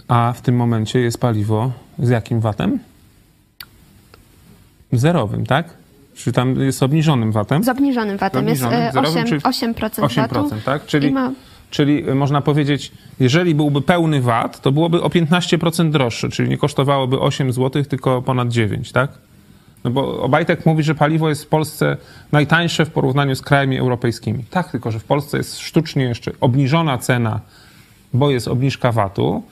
a 0.08 0.32
w 0.36 0.40
tym 0.40 0.56
momencie 0.56 1.00
jest 1.00 1.18
paliwo 1.20 1.72
z 1.98 2.08
jakim 2.08 2.40
VAT-em? 2.40 2.78
zerowym, 4.92 5.46
tak? 5.46 5.83
Czy 6.14 6.32
tam 6.32 6.60
jest 6.60 6.82
obniżonym 6.82 7.32
VAT-em? 7.32 7.64
Z 7.64 7.68
obniżonym 7.68 8.16
VAT-em 8.16 8.48
jest 8.48 8.62
Obniżonym, 8.62 8.88
e, 8.88 8.92
zerowym, 8.92 9.24
8%, 9.24 9.28
czyli 9.28 9.40
8% 9.40 10.00
VAT-u. 10.00 10.48
8%, 10.48 10.62
tak? 10.64 10.86
Czyli, 10.86 11.10
ma 11.10 11.32
czyli 11.74 12.08
y, 12.08 12.14
można 12.14 12.40
powiedzieć, 12.40 12.92
jeżeli 13.20 13.54
byłby 13.54 13.82
pełny 13.82 14.20
VAT, 14.20 14.60
to 14.60 14.72
byłoby 14.72 15.02
o 15.02 15.08
15% 15.08 15.90
droższe, 15.90 16.28
czyli 16.28 16.48
nie 16.48 16.58
kosztowałoby 16.58 17.20
8 17.20 17.52
zł, 17.52 17.84
tylko 17.84 18.22
ponad 18.22 18.48
9, 18.48 18.92
tak? 18.92 19.10
No 19.84 19.90
bo 19.90 20.22
Obajtek 20.22 20.66
mówi, 20.66 20.82
że 20.82 20.94
paliwo 20.94 21.28
jest 21.28 21.44
w 21.44 21.48
Polsce 21.48 21.96
najtańsze 22.32 22.84
w 22.86 22.90
porównaniu 22.90 23.34
z 23.34 23.42
krajami 23.42 23.78
europejskimi. 23.78 24.44
Tak, 24.50 24.70
tylko 24.70 24.90
że 24.90 24.98
w 24.98 25.04
Polsce 25.04 25.36
jest 25.36 25.58
sztucznie 25.58 26.04
jeszcze 26.04 26.32
obniżona 26.40 26.98
cena, 26.98 27.40
bo 28.12 28.30
jest 28.30 28.48
obniżka 28.48 28.92
VAT-u. 28.92 29.42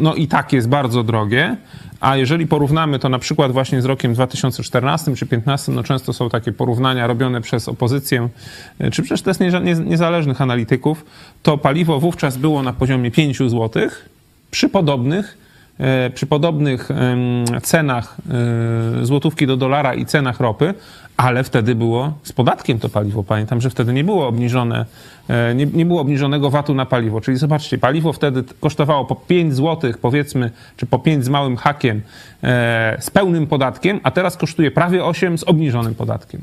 No 0.00 0.14
i 0.14 0.26
tak 0.26 0.52
jest 0.52 0.68
bardzo 0.68 1.02
drogie, 1.02 1.56
a 2.00 2.16
jeżeli 2.16 2.46
porównamy 2.46 2.98
to 2.98 3.08
na 3.08 3.18
przykład 3.18 3.52
właśnie 3.52 3.82
z 3.82 3.84
rokiem 3.84 4.14
2014 4.14 5.04
czy 5.04 5.26
2015, 5.26 5.72
no 5.72 5.82
często 5.82 6.12
są 6.12 6.30
takie 6.30 6.52
porównania 6.52 7.06
robione 7.06 7.40
przez 7.40 7.68
opozycję, 7.68 8.28
e, 8.78 8.90
czy 8.90 9.02
przecież 9.02 9.22
też 9.22 9.38
nieza- 9.38 9.60
niez- 9.60 9.84
niezależnych 9.86 10.40
analityków, 10.40 11.04
to 11.42 11.58
paliwo 11.58 12.00
wówczas 12.00 12.36
było 12.36 12.62
na 12.62 12.72
poziomie 12.72 13.10
5 13.10 13.38
zł 13.50 13.88
przy 14.50 14.68
podobnych 14.68 15.38
e, 15.78 16.10
przy 16.10 16.26
podobnych 16.26 16.88
cenach 17.62 18.16
e, 19.02 19.06
złotówki 19.06 19.46
do 19.46 19.56
dolara 19.56 19.94
i 19.94 20.06
cenach 20.06 20.40
ropy, 20.40 20.74
ale 21.18 21.44
wtedy 21.44 21.74
było 21.74 22.12
z 22.22 22.32
podatkiem 22.32 22.78
to 22.78 22.88
paliwo. 22.88 23.22
Pamiętam, 23.22 23.60
że 23.60 23.70
wtedy 23.70 23.92
nie 23.92 24.04
było 24.04 24.28
obniżone, 24.28 24.86
e, 25.28 25.54
nie, 25.54 25.66
nie 25.66 25.86
było 25.86 26.00
obniżonego 26.00 26.50
VAT-u 26.50 26.74
na 26.74 26.86
paliwo. 26.86 27.20
Czyli 27.20 27.36
zobaczcie, 27.36 27.78
paliwo 27.78 28.12
wtedy 28.12 28.44
kosztowało 28.60 29.04
po 29.04 29.16
5 29.16 29.54
zł, 29.54 29.92
powiedzmy, 30.02 30.50
czy 30.76 30.86
po 30.86 30.98
5 30.98 31.24
z 31.24 31.28
małym 31.28 31.56
hakiem 31.56 32.02
e, 32.42 32.96
z 33.00 33.10
pełnym 33.10 33.46
podatkiem, 33.46 34.00
a 34.02 34.10
teraz 34.10 34.36
kosztuje 34.36 34.70
prawie 34.70 35.04
8 35.04 35.38
z 35.38 35.44
obniżonym 35.44 35.94
podatkiem. 35.94 36.40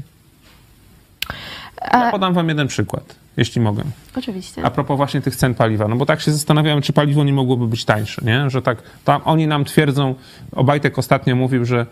Ja 1.93 2.11
podam 2.11 2.33
wam 2.33 2.49
jeden 2.49 2.67
przykład, 2.67 3.15
jeśli 3.37 3.61
mogę. 3.61 3.83
oczywiście. 4.17 4.65
A 4.65 4.69
propos 4.69 4.97
właśnie 4.97 5.21
tych 5.21 5.35
cen 5.35 5.53
paliwa, 5.53 5.87
no 5.87 5.95
bo 5.95 6.05
tak 6.05 6.21
się 6.21 6.31
zastanawiałem, 6.31 6.81
czy 6.81 6.93
paliwo 6.93 7.23
nie 7.23 7.33
mogłoby 7.33 7.67
być 7.67 7.85
tańsze, 7.85 8.21
nie? 8.25 8.49
Że 8.49 8.61
tak, 8.61 8.77
tam 9.05 9.21
oni 9.25 9.47
nam 9.47 9.65
twierdzą, 9.65 10.15
Obajtek 10.51 10.99
ostatnio 10.99 11.35
mówił, 11.35 11.65
że 11.65 11.85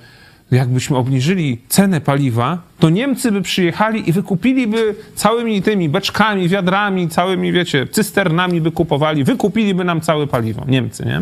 jakbyśmy 0.54 0.98
obniżyli 0.98 1.58
cenę 1.70 2.02
paliwa, 2.02 2.62
to 2.80 2.90
Niemcy 2.90 3.32
by 3.32 3.42
przyjechali 3.42 4.10
i 4.10 4.12
wykupiliby 4.12 4.96
całymi 5.16 5.62
tymi 5.62 5.90
beczkami, 5.90 6.50
wiadrami, 6.50 7.10
całymi, 7.10 7.52
wiecie, 7.52 7.88
cysternami 7.88 8.62
by 8.62 8.72
kupowali, 8.72 9.24
wykupiliby 9.24 9.84
nam 9.84 10.02
całe 10.02 10.28
paliwo. 10.28 10.66
Niemcy, 10.68 11.06
nie? 11.06 11.22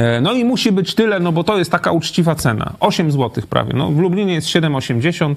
E, 0.00 0.20
No 0.20 0.32
i 0.32 0.44
musi 0.44 0.72
być 0.72 0.94
tyle, 0.94 1.20
no 1.20 1.32
bo 1.32 1.44
to 1.44 1.58
jest 1.58 1.70
taka 1.70 1.92
uczciwa 1.92 2.34
cena. 2.34 2.72
8 2.80 3.12
zł 3.12 3.44
prawie. 3.50 3.72
No, 3.74 3.90
w 3.90 3.98
Lublinie 3.98 4.34
jest 4.34 4.48
7,80. 4.48 5.34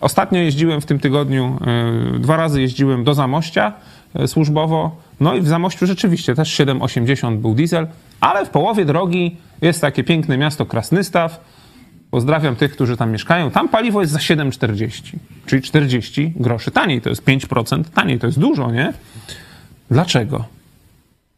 Ostatnio 0.00 0.40
jeździłem 0.40 0.80
w 0.80 0.86
tym 0.86 0.98
tygodniu, 0.98 1.58
e, 2.16 2.18
dwa 2.18 2.36
razy 2.36 2.60
jeździłem 2.60 3.04
do 3.04 3.14
Zamościa 3.14 3.72
służbowo. 4.26 4.96
No 5.20 5.34
i 5.34 5.40
w 5.40 5.48
Zamościu 5.48 5.86
rzeczywiście 5.86 6.34
też 6.34 6.58
7,80 6.58 7.36
był 7.36 7.54
diesel, 7.54 7.86
ale 8.20 8.46
w 8.46 8.50
połowie 8.50 8.84
drogi 8.84 9.36
jest 9.62 9.80
takie 9.80 10.04
piękne 10.04 10.38
miasto 10.38 10.66
Krasnystaw. 10.66 11.40
Pozdrawiam 12.10 12.56
tych, 12.56 12.72
którzy 12.72 12.96
tam 12.96 13.12
mieszkają. 13.12 13.50
Tam 13.50 13.68
paliwo 13.68 14.00
jest 14.00 14.12
za 14.12 14.18
7,40, 14.18 15.16
czyli 15.46 15.62
40 15.62 16.32
groszy 16.36 16.70
taniej. 16.70 17.00
To 17.00 17.08
jest 17.08 17.24
5% 17.24 17.84
taniej. 17.84 18.18
To 18.18 18.26
jest 18.26 18.38
dużo, 18.38 18.70
nie? 18.70 18.92
Dlaczego? 19.90 20.44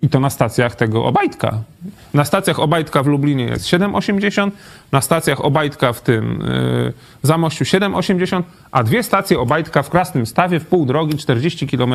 I 0.03 0.09
to 0.09 0.21
na 0.21 0.31
stacjach 0.31 0.77
tego 0.77 1.05
Obajtka. 1.05 1.63
Na 2.15 2.25
stacjach 2.25 2.59
Obajtka 2.59 3.03
w 3.03 3.07
Lublinie 3.07 3.45
jest 3.45 3.65
7,80, 3.65 4.51
na 4.93 5.01
stacjach 5.01 5.45
Obajtka 5.45 5.93
w 5.93 6.01
tym 6.01 6.45
yy, 6.85 6.93
Zamościu 7.23 7.65
7,80, 7.65 8.43
a 8.73 8.83
dwie 8.83 9.03
stacje 9.03 9.39
Obajtka 9.39 9.83
w 9.83 9.91
Krasnym 9.91 10.27
Stawie 10.27 10.61
w 10.61 10.67
pół 10.67 10.87
drogi 10.87 11.19
40 11.19 11.67
km 11.67 11.95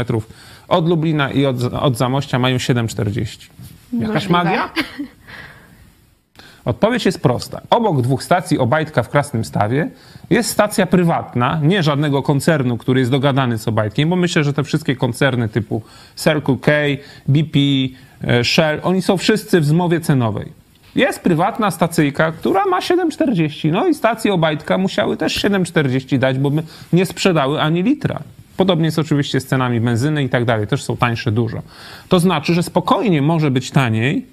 od 0.68 0.90
Lublina 0.90 1.32
i 1.32 1.46
od, 1.46 1.64
od 1.64 1.98
Zamościa 1.98 2.40
mają 2.40 2.58
7,40. 2.58 3.50
Jakaś 3.94 4.30
magia? 4.30 4.70
Odpowiedź 6.66 7.06
jest 7.06 7.22
prosta. 7.22 7.62
Obok 7.70 8.02
dwóch 8.02 8.24
stacji 8.24 8.60
Obajtka 8.60 9.04
w 9.04 9.10
Krasnym 9.10 9.46
Stawie 9.46 9.90
jest 10.30 10.50
stacja 10.50 10.86
prywatna, 10.86 11.60
nie 11.64 11.84
żadnego 11.84 12.24
koncernu, 12.24 12.78
który 12.78 13.00
jest 13.00 13.12
dogadany 13.12 13.58
z 13.58 13.68
Obajtkiem, 13.68 14.10
bo 14.10 14.16
myślę, 14.16 14.44
że 14.44 14.54
te 14.54 14.64
wszystkie 14.64 14.96
koncerny 14.96 15.50
typu 15.50 15.82
Circle 16.16 16.58
K, 16.62 16.72
BP, 17.28 17.60
e, 18.24 18.44
Shell, 18.44 18.80
oni 18.84 19.02
są 19.02 19.18
wszyscy 19.18 19.60
w 19.62 19.66
zmowie 19.66 20.02
cenowej. 20.02 20.66
Jest 20.96 21.20
prywatna 21.20 21.72
stacyjka, 21.72 22.32
która 22.32 22.66
ma 22.66 22.80
7,40. 22.80 23.72
No 23.72 23.88
i 23.88 23.94
stacje 23.94 24.34
Obajtka 24.34 24.78
musiały 24.78 25.18
też 25.18 25.44
7,40 25.44 26.18
dać, 26.18 26.38
bo 26.38 26.52
by 26.52 26.64
nie 26.94 27.06
sprzedały 27.06 27.62
ani 27.62 27.84
litra. 27.84 28.20
Podobnie 28.58 28.86
jest 28.86 29.00
oczywiście 29.00 29.40
z 29.40 29.46
cenami 29.46 29.82
benzyny 29.82 30.24
i 30.24 30.30
tak 30.30 30.46
dalej. 30.46 30.68
Też 30.68 30.84
są 30.84 30.98
tańsze 30.98 31.32
dużo. 31.32 31.62
To 32.10 32.20
znaczy, 32.20 32.54
że 32.54 32.64
spokojnie 32.64 33.22
może 33.22 33.52
być 33.52 33.72
taniej, 33.72 34.26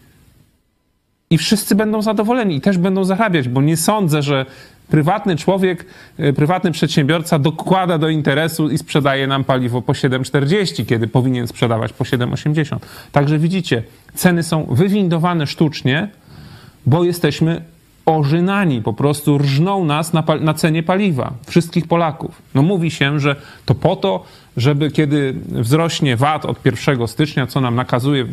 i 1.32 1.38
wszyscy 1.38 1.74
będą 1.74 2.02
zadowoleni 2.02 2.56
i 2.56 2.60
też 2.60 2.78
będą 2.78 3.04
zarabiać, 3.04 3.48
bo 3.48 3.62
nie 3.62 3.76
sądzę, 3.76 4.22
że 4.22 4.46
prywatny 4.88 5.36
człowiek, 5.36 5.86
e, 6.18 6.32
prywatny 6.32 6.72
przedsiębiorca 6.72 7.38
dokłada 7.38 7.98
do 7.98 8.08
interesu 8.08 8.70
i 8.70 8.78
sprzedaje 8.78 9.26
nam 9.26 9.44
paliwo 9.44 9.82
po 9.82 9.92
7,40, 9.92 10.86
kiedy 10.86 11.08
powinien 11.08 11.46
sprzedawać 11.46 11.92
po 11.92 12.04
7,80. 12.04 12.76
Także 13.12 13.38
widzicie, 13.38 13.82
ceny 14.14 14.42
są 14.42 14.64
wywindowane 14.64 15.46
sztucznie, 15.46 16.08
bo 16.86 17.04
jesteśmy 17.04 17.62
ożynani, 18.06 18.82
po 18.82 18.92
prostu 18.92 19.38
rżną 19.38 19.84
nas 19.84 20.12
na, 20.12 20.24
na 20.40 20.54
cenie 20.54 20.82
paliwa, 20.82 21.32
wszystkich 21.48 21.86
Polaków. 21.86 22.42
No 22.54 22.62
mówi 22.62 22.90
się, 22.90 23.20
że 23.20 23.36
to 23.66 23.74
po 23.74 23.96
to, 23.96 24.24
żeby 24.56 24.90
kiedy 24.90 25.34
wzrośnie 25.46 26.16
VAT 26.16 26.44
od 26.44 26.66
1 26.66 27.08
stycznia, 27.08 27.46
co 27.46 27.60
nam 27.60 27.74
nakazuje 27.74 28.26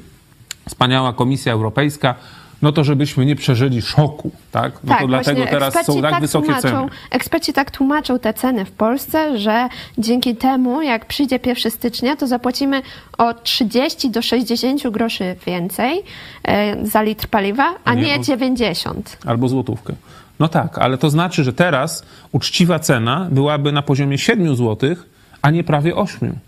wspaniała 0.69 1.13
Komisja 1.13 1.53
Europejska, 1.53 2.15
no 2.62 2.72
to 2.72 2.84
żebyśmy 2.84 3.26
nie 3.26 3.36
przeżyli 3.36 3.82
szoku, 3.82 4.32
tak? 4.51 4.74
No 4.84 4.95
to 4.99 5.07
dlatego 5.07 5.45
teraz 5.45 5.86
są 5.86 6.01
tak, 6.01 6.22
wysokie 6.22 6.45
tłumaczą, 6.45 6.70
ceny. 6.70 6.89
Eksperci 7.12 7.53
tak 7.53 7.72
tłumaczą 7.72 8.20
te 8.20 8.34
ceny 8.34 8.66
w 8.66 8.72
Polsce, 8.72 9.39
że 9.39 9.70
dzięki 9.97 10.36
temu, 10.36 10.82
jak 10.82 11.05
przyjdzie 11.05 11.39
1 11.45 11.72
stycznia, 11.72 12.16
to 12.16 12.28
zapłacimy 12.28 12.82
o 13.18 13.34
30 13.34 14.10
do 14.10 14.22
60 14.22 14.88
groszy 14.89 15.36
więcej 15.45 16.03
e, 16.43 16.86
za 16.86 17.01
litr 17.01 17.28
paliwa, 17.28 17.76
a 17.86 17.93
Nie, 17.93 18.01
nie 18.01 18.18
bo- 18.18 18.24
90. 18.24 19.18
Albo 19.26 19.47
złotówkę. 19.49 19.93
No 20.39 20.47
tak, 20.47 20.78
ale 20.78 20.97
to 20.97 21.10
znaczy, 21.10 21.43
że 21.43 21.53
teraz 21.53 22.03
uczciwa 22.32 22.80
cena 22.80 23.28
byłaby 23.32 23.72
na 23.72 23.82
poziomie 23.82 24.18
7 24.18 24.55
zł, 24.55 24.95
a 25.41 25.51
nie 25.51 25.64
prawie 25.64 25.95
8. 25.95 26.39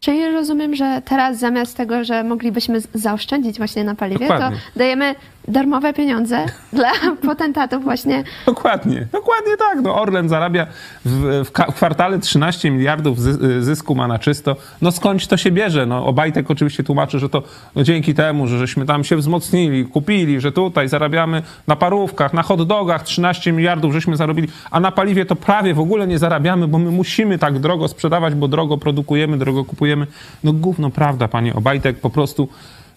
Czyli 0.00 0.26
rozumiem, 0.26 0.74
że 0.74 1.02
teraz 1.04 1.38
zamiast 1.38 1.76
tego, 1.76 2.04
że 2.04 2.24
moglibyśmy 2.24 2.80
zaoszczędzić 2.94 3.58
właśnie 3.58 3.84
na 3.84 3.94
paliwie, 3.94 4.28
Dokładnie. 4.28 4.58
to 4.74 4.78
dajemy 4.78 5.14
darmowe 5.48 5.92
pieniądze 5.92 6.46
dla 6.72 6.90
potentatów 7.22 7.84
właśnie 7.84 8.24
Dokładnie, 8.46 9.06
dokładnie 9.12 9.56
tak. 9.56 9.78
No 9.82 10.00
Orlen 10.02 10.28
zarabia 10.28 10.66
w, 11.04 11.44
w, 11.44 11.52
kwartale 11.52 12.18
13 12.18 12.70
miliardów 12.70 13.20
zy- 13.20 13.62
zysku 13.62 13.94
ma 13.94 14.08
na 14.08 14.18
czysto. 14.18 14.56
No 14.82 14.92
skądś 14.92 15.26
to 15.26 15.36
się 15.36 15.50
bierze? 15.50 15.86
No 15.86 16.06
Obajtek 16.06 16.50
oczywiście 16.50 16.84
tłumaczy, 16.84 17.18
że 17.18 17.28
to 17.28 17.42
no, 17.76 17.82
dzięki 17.82 18.14
temu, 18.14 18.46
że 18.46 18.58
żeśmy 18.58 18.86
tam 18.86 19.04
się 19.04 19.16
wzmocnili, 19.16 19.84
kupili, 19.84 20.40
że 20.40 20.52
tutaj 20.52 20.88
zarabiamy 20.88 21.42
na 21.66 21.76
parówkach, 21.76 22.32
na 22.32 22.42
hot 22.42 22.62
dogach 22.66 23.02
13 23.02 23.52
miliardów 23.52 23.92
żeśmy 23.92 24.16
zarobili, 24.16 24.48
a 24.70 24.80
na 24.80 24.92
paliwie 24.92 25.26
to 25.26 25.36
prawie 25.36 25.74
w 25.74 25.80
ogóle 25.80 26.06
nie 26.06 26.18
zarabiamy, 26.18 26.68
bo 26.68 26.78
my 26.78 26.90
musimy 26.90 27.38
tak 27.38 27.58
drogo 27.58 27.88
sprzedawać, 27.88 28.34
bo 28.34 28.48
drogo 28.48 28.78
produkujemy, 28.78 29.38
drogo 29.38 29.64
kupujemy. 29.64 30.06
No 30.44 30.52
gówno 30.52 30.90
prawda, 30.90 31.28
panie 31.28 31.54
Obajtek, 31.54 32.00
po 32.00 32.10
prostu 32.10 32.48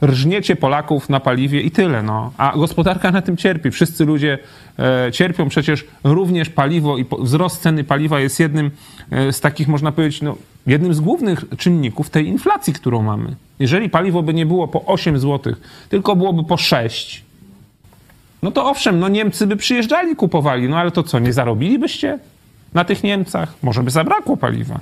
rżniecie 0.02 0.56
Polaków 0.56 1.10
na 1.10 1.20
paliwie 1.20 1.62
i 1.62 1.72
tyle. 1.72 2.04
No. 2.04 2.32
A 2.38 2.54
gospodarka 2.58 3.12
na 3.12 3.22
tym 3.22 3.38
cierpi. 3.38 3.72
Wszyscy 3.72 4.06
ludzie 4.06 4.38
e, 4.80 5.12
cierpią. 5.12 5.50
Przecież 5.50 5.86
również 6.04 6.50
paliwo 6.50 6.98
i 6.98 7.06
wzrost 7.20 7.62
ceny 7.62 7.84
paliwa 7.84 8.20
jest 8.20 8.40
jednym 8.40 8.72
e, 9.12 9.34
z 9.34 9.42
takich, 9.42 9.68
można 9.68 9.92
powiedzieć, 9.92 10.22
no, 10.22 10.36
jednym 10.68 10.94
z 10.94 11.00
głównych 11.00 11.46
czynników 11.58 12.10
tej 12.10 12.28
inflacji, 12.28 12.74
którą 12.74 13.02
mamy. 13.02 13.36
Jeżeli 13.60 13.90
paliwo 13.90 14.24
by 14.24 14.34
nie 14.34 14.46
było 14.46 14.68
po 14.68 14.86
8 14.86 15.20
zł, 15.20 15.56
tylko 15.90 16.16
byłoby 16.16 16.44
po 16.44 16.58
6, 16.58 17.24
no 18.42 18.52
to 18.52 18.70
owszem, 18.70 19.00
no 19.00 19.08
Niemcy 19.08 19.48
by 19.48 19.56
przyjeżdżali, 19.56 20.16
kupowali, 20.16 20.70
no 20.70 20.78
ale 20.78 20.92
to 20.92 21.04
co, 21.04 21.20
nie 21.20 21.34
zarobilibyście 21.34 22.20
na 22.74 22.84
tych 22.86 23.04
Niemcach? 23.04 23.54
Może 23.64 23.84
by 23.84 23.92
zabrakło 23.92 24.38
paliwa. 24.38 24.80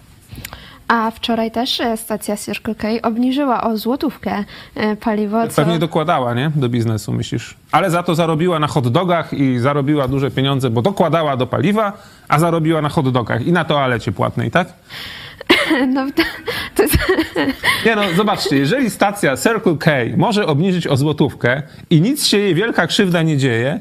A 0.89 1.11
wczoraj 1.11 1.51
też 1.51 1.81
e, 1.81 1.97
stacja 1.97 2.37
Circle 2.37 2.75
K 2.75 2.87
obniżyła 3.03 3.63
o 3.63 3.77
złotówkę 3.77 4.43
e, 4.75 4.95
paliwo, 4.95 5.47
co... 5.47 5.55
Pewnie 5.55 5.79
dokładała, 5.79 6.33
nie? 6.33 6.51
Do 6.55 6.69
biznesu, 6.69 7.13
myślisz? 7.13 7.55
Ale 7.71 7.91
za 7.91 8.03
to 8.03 8.15
zarobiła 8.15 8.59
na 8.59 8.67
hot 8.67 8.87
dogach 8.87 9.33
i 9.33 9.59
zarobiła 9.59 10.07
duże 10.07 10.31
pieniądze, 10.31 10.69
bo 10.69 10.81
dokładała 10.81 11.37
do 11.37 11.47
paliwa, 11.47 11.93
a 12.27 12.39
zarobiła 12.39 12.81
na 12.81 12.89
hot 12.89 13.09
dogach 13.09 13.47
i 13.47 13.51
na 13.51 13.65
toalecie 13.65 14.11
płatnej, 14.11 14.51
tak? 14.51 14.67
No, 15.93 16.05
to 16.75 16.83
jest... 16.83 16.97
Nie 17.85 17.95
no, 17.95 18.01
zobaczcie, 18.15 18.57
jeżeli 18.57 18.89
stacja 18.89 19.37
Circle 19.37 19.77
K 19.77 19.91
może 20.17 20.45
obniżyć 20.45 20.87
o 20.87 20.97
złotówkę 20.97 21.61
i 21.89 22.01
nic 22.01 22.27
się 22.27 22.37
jej 22.37 22.55
wielka 22.55 22.87
krzywda 22.87 23.21
nie 23.21 23.37
dzieje, 23.37 23.79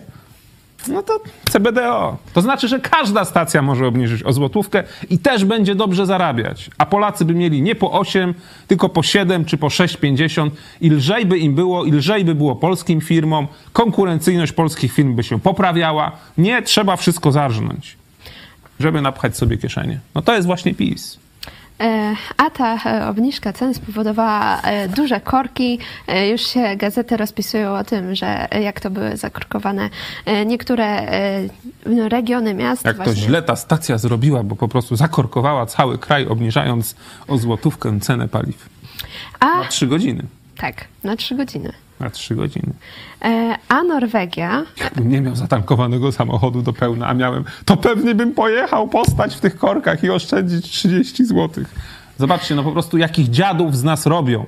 No 0.88 1.02
to 1.02 1.20
CBDO. 1.50 2.16
To 2.34 2.42
znaczy, 2.42 2.68
że 2.68 2.80
każda 2.80 3.24
stacja 3.24 3.62
może 3.62 3.86
obniżyć 3.86 4.22
o 4.22 4.32
złotówkę 4.32 4.84
i 5.10 5.18
też 5.18 5.44
będzie 5.44 5.74
dobrze 5.74 6.06
zarabiać. 6.06 6.70
A 6.78 6.86
Polacy 6.86 7.24
by 7.24 7.34
mieli 7.34 7.62
nie 7.62 7.74
po 7.74 7.92
8, 7.92 8.34
tylko 8.66 8.88
po 8.88 9.02
7 9.02 9.44
czy 9.44 9.58
po 9.58 9.66
6,50 9.66 10.50
i 10.80 10.90
lżej 10.90 11.26
by 11.26 11.38
im 11.38 11.54
było, 11.54 11.84
i 11.84 11.92
lżej 11.92 12.24
by 12.24 12.34
było 12.34 12.56
polskim 12.56 13.00
firmom. 13.00 13.46
Konkurencyjność 13.72 14.52
polskich 14.52 14.92
firm 14.92 15.14
by 15.14 15.22
się 15.22 15.40
poprawiała. 15.40 16.12
Nie 16.38 16.62
trzeba 16.62 16.96
wszystko 16.96 17.32
zarżnąć, 17.32 17.96
żeby 18.80 19.02
napchać 19.02 19.36
sobie 19.36 19.56
kieszenie. 19.56 20.00
No 20.14 20.22
to 20.22 20.34
jest 20.34 20.46
właśnie 20.46 20.74
PiS. 20.74 21.18
E, 21.80 22.14
A 22.36 22.50
ta 22.50 22.78
e, 22.90 23.08
obniżka 23.08 23.52
cen 23.52 23.74
spowodowała 23.74 24.60
e, 24.60 24.88
duże 24.88 25.20
korki. 25.20 25.78
Już 26.30 26.40
się 26.46 26.76
gazety 26.76 27.16
rozpisują 27.16 27.74
o 27.76 27.84
tym, 27.84 28.14
że 28.14 28.48
jak 28.62 28.80
to 28.80 28.90
były 28.90 29.16
zakorkowane 29.16 29.90
niektóre 30.46 31.02
no, 31.86 32.08
regiony 32.08 32.54
miast. 32.54 32.84
Jak 32.84 32.96
to 32.96 33.04
właśnie. 33.04 33.22
źle 33.22 33.42
ta 33.42 33.56
stacja 33.56 33.98
zrobiła, 33.98 34.42
bo 34.42 34.56
po 34.56 34.68
prostu 34.68 34.96
zakorkowała 34.96 35.66
cały 35.66 35.98
kraj, 35.98 36.26
obniżając 36.26 36.96
o 37.28 37.38
złotówkę 37.38 38.00
cenę 38.00 38.28
paliw. 38.28 38.68
A 39.40 39.46
Na 39.46 39.64
3 39.64 39.86
godziny. 39.86 40.22
tak, 40.56 40.84
na 41.04 41.16
trzy 41.16 41.34
godziny. 41.34 41.72
Na 42.00 42.10
3 42.10 42.34
godziny. 42.34 42.72
E, 43.24 43.56
A 43.68 43.82
Norwegia 43.82 44.64
Jakbym 44.80 45.08
nie 45.08 45.20
miał 45.20 45.36
zatankowanego 45.36 46.12
samochodu 46.12 46.62
do 46.62 46.72
pełna, 46.72 47.06
a 47.06 47.14
miałem, 47.14 47.44
to 47.64 47.76
pewnie 47.76 48.14
bym 48.14 48.34
pojechał 48.34 48.88
postać 48.88 49.34
w 49.36 49.40
tych 49.40 49.56
korkach 49.56 50.04
i 50.04 50.10
oszczędzić 50.10 50.64
30 50.70 51.24
zł. 51.26 51.64
Zobaczcie, 52.18 52.54
no 52.54 52.62
po 52.62 52.72
prostu 52.72 52.98
jakich 52.98 53.30
dziadów 53.30 53.76
z 53.76 53.84
nas 53.84 54.06
robią. 54.06 54.46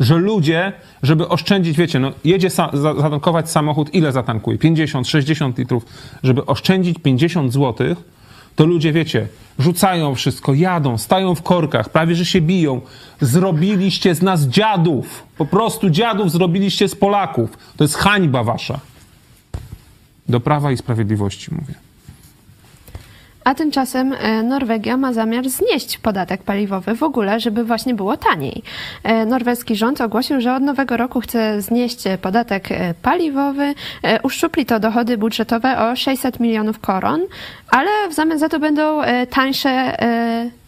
Że 0.00 0.16
ludzie, 0.16 0.72
żeby 1.02 1.28
oszczędzić, 1.28 1.76
wiecie, 1.76 1.98
no 1.98 2.12
jedzie 2.24 2.48
sa- 2.48 2.76
za- 2.76 2.94
zatankować 2.94 3.50
samochód, 3.50 3.94
ile 3.94 4.12
zatankuje? 4.12 4.58
50, 4.58 5.08
60 5.08 5.58
litrów. 5.58 5.86
Żeby 6.22 6.46
oszczędzić 6.46 6.98
50 6.98 7.52
zł, 7.52 7.96
to 8.56 8.66
ludzie, 8.66 8.92
wiecie, 8.92 9.28
rzucają 9.58 10.14
wszystko, 10.14 10.54
jadą, 10.54 10.98
stają 10.98 11.34
w 11.34 11.42
korkach, 11.42 11.88
prawie 11.88 12.14
że 12.14 12.24
się 12.24 12.40
biją. 12.40 12.80
Zrobiliście 13.20 14.14
z 14.14 14.22
nas 14.22 14.42
dziadów. 14.42 15.22
Po 15.38 15.46
prostu 15.46 15.90
dziadów 15.90 16.30
zrobiliście 16.30 16.88
z 16.88 16.94
Polaków. 16.94 17.58
To 17.76 17.84
jest 17.84 17.94
hańba 17.94 18.44
wasza. 18.44 18.80
Do 20.28 20.40
prawa 20.40 20.72
i 20.72 20.76
sprawiedliwości 20.76 21.54
mówię. 21.54 21.85
A 23.46 23.54
tymczasem 23.54 24.12
e, 24.12 24.42
Norwegia 24.42 24.96
ma 24.96 25.12
zamiar 25.12 25.48
znieść 25.48 25.98
podatek 25.98 26.42
paliwowy 26.42 26.94
w 26.94 27.02
ogóle, 27.02 27.40
żeby 27.40 27.64
właśnie 27.64 27.94
było 27.94 28.16
taniej. 28.16 28.62
E, 29.02 29.26
Norweski 29.26 29.76
rząd 29.76 30.00
ogłosił, 30.00 30.40
że 30.40 30.54
od 30.54 30.62
nowego 30.62 30.96
roku 30.96 31.20
chce 31.20 31.62
znieść 31.62 32.04
podatek 32.22 32.72
e, 32.72 32.94
paliwowy. 33.02 33.74
Uszczupli 34.22 34.66
to 34.66 34.80
dochody 34.80 35.18
budżetowe 35.18 35.78
o 35.78 35.96
600 35.96 36.40
milionów 36.40 36.78
koron, 36.78 37.20
ale 37.70 37.90
w 38.10 38.14
zamian 38.14 38.38
za 38.38 38.48
to 38.48 38.60
będą 38.60 39.00
tańsze 39.30 39.96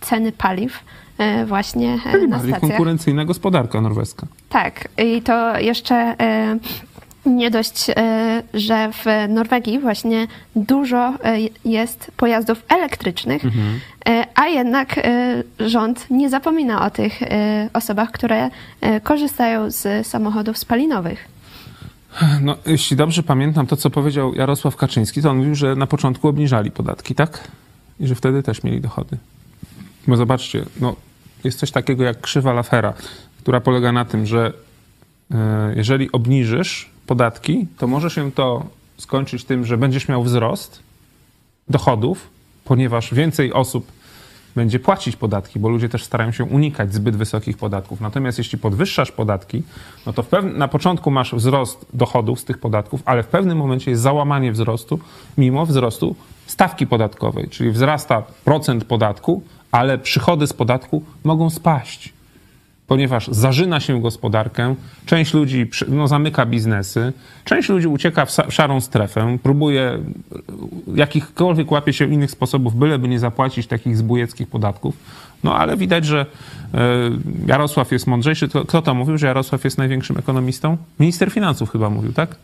ceny 0.01 0.33
paliw 0.33 0.85
właśnie 1.47 1.99
Czyli 2.13 2.29
na 2.29 2.37
bardziej 2.37 2.51
stacjach. 2.51 2.71
konkurencyjna 2.71 3.25
gospodarka 3.25 3.81
norweska. 3.81 4.27
Tak, 4.49 4.89
i 4.99 5.23
to 5.23 5.59
jeszcze 5.59 6.15
nie 7.29 7.51
dość, 7.51 7.91
e, 7.91 8.43
że 8.55 8.91
w 8.93 9.05
Norwegii 9.29 9.79
właśnie 9.79 10.27
dużo 10.57 11.15
e, 11.25 11.39
jest 11.65 12.11
pojazdów 12.17 12.63
elektrycznych, 12.69 13.43
e, 14.09 14.27
a 14.35 14.47
jednak 14.47 15.01
rząd 15.61 16.11
nie 16.11 16.31
zapomina 16.31 16.87
o 16.87 16.91
tych 16.91 17.21
osobach, 17.73 18.11
które 18.11 18.51
korzystają 19.03 19.71
z 19.71 20.07
samochodów 20.07 20.59
spalinowych. 20.59 21.29
No, 22.41 22.57
jeśli 22.67 22.97
dobrze 22.97 23.23
pamiętam 23.23 23.67
to, 23.67 23.77
co 23.77 23.91
powiedział 23.91 24.35
Jarosław 24.35 24.77
Kaczyński, 24.77 25.23
to 25.23 25.31
on 25.31 25.37
mówił, 25.37 25.55
że 25.55 25.77
na 25.77 25.87
początku 25.87 26.29
obniżali 26.29 26.71
podatki, 26.71 27.15
tak? 27.15 27.49
I 28.01 28.07
że 28.07 28.15
wtedy 28.15 28.43
też 28.43 28.63
mieli 28.63 28.81
dochody. 28.81 29.17
Bo 30.07 30.17
zobaczcie, 30.17 30.65
no, 30.81 30.97
jest 31.45 31.59
coś 31.59 31.71
takiego 31.71 32.05
jak 32.05 32.21
krzywa 32.21 32.53
Lafera, 32.53 32.93
która 33.43 33.61
polega 33.61 33.93
na 33.93 34.05
tym, 34.05 34.27
że 34.27 34.53
jeżeli 35.77 36.13
obniżysz 36.13 36.91
podatki, 37.09 37.67
to 37.79 37.87
może 37.87 38.11
się 38.11 38.33
to 38.33 38.67
skończyć 38.99 39.45
tym, 39.45 39.65
że 39.65 39.79
będziesz 39.79 40.09
miał 40.09 40.23
wzrost 40.23 40.83
dochodów, 41.69 42.29
ponieważ 42.65 43.15
więcej 43.15 43.53
osób 43.53 43.93
będzie 44.57 44.79
płacić 44.79 45.17
podatki, 45.17 45.59
bo 45.59 45.69
ludzie 45.69 45.89
też 45.89 46.05
starają 46.05 46.33
się 46.33 46.45
unikać 46.45 46.95
zbyt 46.95 47.17
wysokich 47.17 47.57
podatków. 47.57 48.01
Natomiast 48.01 48.39
jeśli 48.39 48.59
podwyższasz 48.59 49.13
podatki, 49.13 49.63
no 50.07 50.13
to 50.13 50.25
na 50.43 50.69
początku 50.69 51.11
masz 51.11 51.35
wzrost 51.35 51.87
dochodów 51.95 52.41
z 52.41 52.45
tych 52.45 52.59
podatków, 52.59 53.03
ale 53.05 53.23
w 53.23 53.27
pewnym 53.27 53.59
momencie 53.59 53.91
jest 53.91 54.03
załamanie 54.03 54.53
wzrostu 54.53 54.99
mimo 55.39 55.67
wzrostu 55.67 56.17
stawki 56.47 56.87
podatkowej, 56.87 57.49
czyli 57.49 57.71
wzrasta 57.71 58.23
procent 58.45 58.85
podatku, 58.85 59.43
ale 59.73 59.99
przychody 59.99 60.47
z 60.47 60.53
podatku 60.53 61.03
mogą 61.25 61.51
spaść 61.51 62.18
ponieważ 62.89 63.29
zażyna 63.29 63.81
się 63.81 64.03
gospodarkę, 64.03 64.75
część 65.07 65.35
ludzi 65.35 65.71
no, 65.89 66.09
zamyka 66.09 66.47
biznesy, 66.47 67.13
część 67.45 67.69
ludzi 67.69 67.87
ucieka 67.87 68.27
w, 68.27 68.31
szarą 68.49 68.81
strefę, 68.81 69.39
próbuje 69.43 69.99
jakichkolwiek 70.95 71.71
łapie 71.71 71.93
się 71.93 72.05
innych 72.13 72.31
sposobów, 72.31 72.77
byleby 72.77 73.09
nie 73.09 73.19
zapłacić 73.19 73.67
takich 73.67 73.97
zbójeckich 73.97 74.49
podatków. 74.49 74.97
No 75.45 75.57
ale 75.57 75.77
widać, 75.77 76.05
że 76.05 76.27
e, 76.75 76.79
Jarosław 77.47 77.93
jest 77.93 78.07
mądrzejszy. 78.07 78.49
Kto 78.49 78.83
to 78.83 78.95
mówił, 78.95 79.19
że 79.19 79.27
Jarosław 79.27 79.65
jest 79.65 79.79
największym 79.79 80.19
ekonomistą? 80.19 80.77
Minister 81.01 81.31
finansów 81.31 81.71
chyba 81.71 81.91
mówił, 81.91 82.13
tak? 82.13 82.37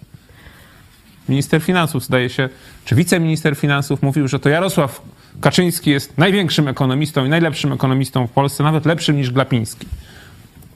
Minister 1.28 1.62
finansów, 1.62 2.04
zdaje 2.04 2.30
się, 2.30 2.48
czy 2.84 2.94
wiceminister 2.94 3.56
finansów 3.56 4.02
mówił, 4.02 4.28
że 4.28 4.38
to 4.38 4.48
Jarosław 4.48 5.02
Kaczyński 5.40 5.90
jest 5.90 6.18
największym 6.18 6.68
ekonomistą 6.68 7.24
i 7.24 7.28
najlepszym 7.28 7.72
ekonomistą 7.72 8.26
w 8.26 8.30
Polsce, 8.30 8.64
nawet 8.64 8.86
lepszym 8.86 9.16
niż 9.16 9.30
Glapiński. 9.30 9.86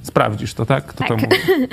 Sprawdzisz 0.03 0.55
to, 0.55 0.67
tak? 0.67 0.87
Kto 0.87 1.05
to 1.05 1.17
Tak. 1.17 1.23
mówi? 1.23 1.69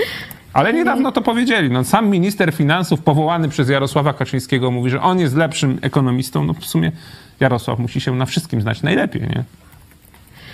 Ale 0.54 0.74
niedawno 0.74 1.12
to 1.12 1.22
powiedzieli. 1.22 1.70
No, 1.70 1.84
sam 1.84 2.10
minister 2.10 2.54
finansów 2.54 3.02
powołany 3.02 3.50
przez 3.50 3.70
Jarosława 3.70 4.14
Kaczyńskiego 4.14 4.72
mówi, 4.72 4.90
że 4.90 5.02
on 5.02 5.20
jest 5.20 5.36
lepszym 5.36 5.78
ekonomistą. 5.82 6.44
No 6.44 6.54
w 6.54 6.66
sumie 6.66 6.92
Jarosław 7.40 7.80
musi 7.80 8.02
się 8.02 8.16
na 8.16 8.26
wszystkim 8.26 8.62
znać 8.62 8.82
najlepiej, 8.82 9.22
nie? 9.22 9.44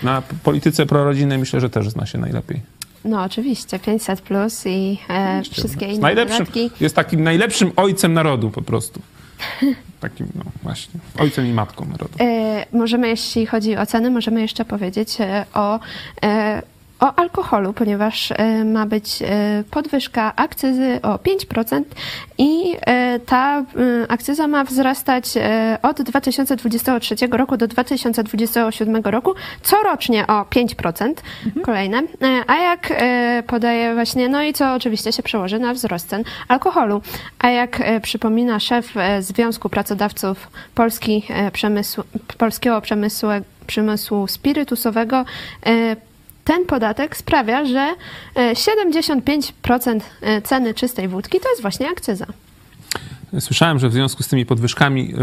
Na 0.02 0.22
polityce 0.42 0.86
prorodzinnej 0.86 1.38
myślę, 1.38 1.60
że 1.60 1.70
też 1.70 1.88
zna 1.88 2.06
się 2.06 2.18
najlepiej. 2.18 2.60
No 3.04 3.22
oczywiście, 3.22 3.78
500 3.78 4.20
plus 4.20 4.66
i 4.66 4.98
e, 5.08 5.42
wszystkie 5.52 5.86
inne 5.86 6.00
najlepszym, 6.00 6.38
dodatki. 6.38 6.70
jest 6.80 6.96
takim 6.96 7.22
najlepszym 7.22 7.72
ojcem 7.76 8.12
narodu 8.12 8.50
po 8.50 8.62
prostu. 8.62 9.00
Takim, 10.00 10.26
no 10.34 10.42
właśnie, 10.62 11.00
ojcem 11.18 11.46
i 11.46 11.52
matką 11.52 11.84
narodu. 11.84 12.14
E, 12.20 12.66
możemy, 12.72 13.08
jeśli 13.08 13.46
chodzi 13.46 13.76
o 13.76 13.86
ceny, 13.86 14.10
możemy 14.10 14.40
jeszcze 14.40 14.64
powiedzieć 14.64 15.20
e, 15.20 15.44
o, 15.54 15.80
e, 16.22 16.62
o 17.02 17.18
alkoholu, 17.18 17.72
ponieważ 17.72 18.32
e, 18.32 18.64
ma 18.64 18.86
być 18.86 19.22
e, 19.22 19.64
podwyżka 19.70 20.32
akcyzy 20.36 21.00
o 21.02 21.16
5% 21.16 21.82
i 22.38 22.76
e, 22.86 23.20
ta 23.26 23.64
akcyza 24.08 24.48
ma 24.48 24.64
wzrastać 24.64 25.24
od 25.82 26.02
2023 26.02 27.14
roku 27.30 27.56
do 27.56 27.68
2027 27.68 28.96
roku 29.04 29.34
corocznie 29.62 30.26
o 30.26 30.42
5% 30.42 31.12
kolejne. 31.62 31.98
E, 31.98 32.04
A 32.46 32.56
jak 32.56 33.02
podaje 33.46 33.94
właśnie, 33.94 34.28
no 34.28 34.42
i 34.42 34.52
co 34.52 34.74
oczywiście 34.74 35.12
się 35.12 35.22
przełoży 35.22 35.58
na 35.58 35.74
wzrost 35.74 36.08
cen 36.08 36.24
alkoholu. 36.48 37.02
A 37.38 37.50
jak 37.50 37.82
przypomina 38.02 38.60
szef 38.60 38.94
Związku 39.20 39.68
Pracodawców 39.68 40.48
Polski, 40.74 41.26
przemysłu, 41.52 42.04
Polskiego 42.38 42.80
Przemysłu, 42.80 43.30
Przemysłu 43.66 44.26
Spirytusowego, 44.26 45.24
ten 46.44 46.66
podatek 46.66 47.16
sprawia, 47.16 47.64
że 47.64 47.94
e, 48.34 48.54
75% 48.54 50.00
e, 50.20 50.42
ceny 50.42 50.74
czystej 50.74 51.08
wódki 51.08 51.40
to 51.40 51.48
jest 51.48 51.62
właśnie 51.62 51.90
akcyza. 51.90 52.26
Słyszałem, 53.40 53.78
że 53.78 53.88
w 53.88 53.92
związku 53.92 54.22
z 54.22 54.28
tymi 54.28 54.46
podwyżkami 54.46 55.14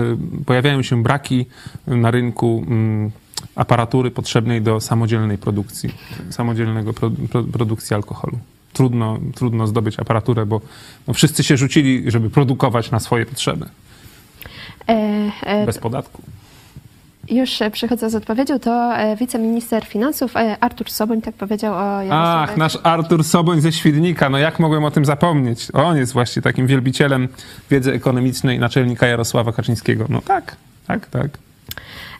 y, 0.42 0.46
pojawiają 0.46 0.82
się 0.82 1.04
braki 1.04 1.46
na 1.88 2.12
rynku 2.12 2.66
mm, 2.68 3.12
aparatury 3.56 4.12
potrzebnej 4.12 4.62
do 4.62 4.80
samodzielnej 4.80 5.38
produkcji, 5.38 5.90
samodzielnego 6.30 6.94
pro, 6.94 7.12
pro, 7.32 7.44
produkcji 7.44 7.96
alkoholu. 7.96 8.40
Trudno, 8.74 9.20
trudno 9.36 9.68
zdobyć 9.68 10.00
aparaturę, 10.00 10.46
bo 10.46 10.62
no, 11.08 11.14
wszyscy 11.14 11.44
się 11.44 11.58
rzucili, 11.58 12.12
żeby 12.12 12.30
produkować 12.30 12.92
na 12.92 13.00
swoje 13.00 13.26
potrzeby, 13.26 13.66
E, 14.90 15.32
e, 15.44 15.66
bez 15.66 15.78
podatku. 15.78 16.22
Już 17.30 17.62
e, 17.62 17.72
przychodzę 17.72 18.10
z 18.10 18.16
odpowiedzią, 18.16 18.60
to 18.60 18.96
e, 18.96 19.16
wiceminister 19.16 19.86
finansów 19.86 20.38
e, 20.38 20.58
Artur 20.60 20.90
Soboń 20.90 21.22
tak 21.22 21.36
powiedział 21.36 21.74
o 21.74 22.02
Jarosławie 22.02 22.52
Ach, 22.52 22.58
nasz 22.58 22.78
Artur 22.84 23.24
Soboń 23.24 23.62
ze 23.62 23.72
Świdnika, 23.72 24.30
no 24.30 24.38
jak 24.38 24.60
mogłem 24.60 24.86
o 24.86 24.92
tym 24.92 25.06
zapomnieć? 25.06 25.68
On 25.74 25.98
jest 25.98 26.14
właśnie 26.14 26.42
takim 26.42 26.68
wielbicielem 26.68 27.28
wiedzy 27.70 27.94
ekonomicznej 27.94 28.60
naczelnika 28.60 29.08
Jarosława 29.08 29.52
Kaczyńskiego. 29.52 30.06
No 30.10 30.22
tak, 30.22 30.56
tak, 30.88 31.08
tak. 31.08 31.30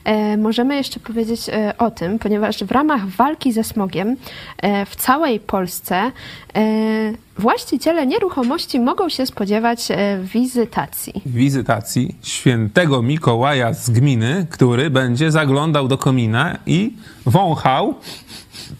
E, 0.04 0.38
możemy 0.38 0.76
jeszcze 0.76 1.00
powiedzieć 1.00 1.50
e, 1.50 1.74
o 1.78 1.92
tym, 1.92 2.20
ponieważ 2.20 2.64
w 2.64 2.72
ramach 2.72 3.08
walki 3.08 3.52
ze 3.52 3.64
smogiem 3.64 4.16
e, 4.58 4.86
w 4.86 4.96
całej 4.96 5.40
Polsce 5.40 6.12
właściciele 7.38 8.08
nieruchomości 8.08 8.80
mogą 8.80 9.10
się 9.10 9.26
spodziewać 9.26 9.88
wizytacji. 10.24 11.22
Wizytacji 11.26 12.16
świętego 12.22 13.02
Mikołaja 13.02 13.74
z 13.74 13.90
gminy, 13.90 14.48
który 14.50 14.90
będzie 14.90 15.32
zaglądał 15.32 15.88
do 15.88 15.98
komina 15.98 16.58
i 16.66 16.94
wąchał, 17.26 17.96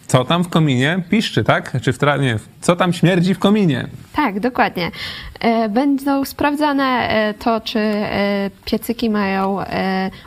co 0.08 0.26
tam 0.26 0.44
w 0.44 0.50
kominie 0.50 1.04
piszczy, 1.10 1.44
tak? 1.44 1.82
Czy 1.82 1.94
w 1.94 1.98
tra- 1.98 2.22
nie, 2.22 2.40
co 2.62 2.76
tam 2.76 2.94
śmierdzi 2.94 3.34
w 3.34 3.40
kominie. 3.40 3.88
Tak, 4.20 4.40
dokładnie. 4.40 4.92
E, 5.40 5.70
Będą 5.70 6.26
sprawdzane 6.26 6.84
e, 7.10 7.34
to, 7.34 7.62
czy 7.62 7.80
e, 7.80 8.50
piecyki 8.66 9.10
mają 9.10 9.58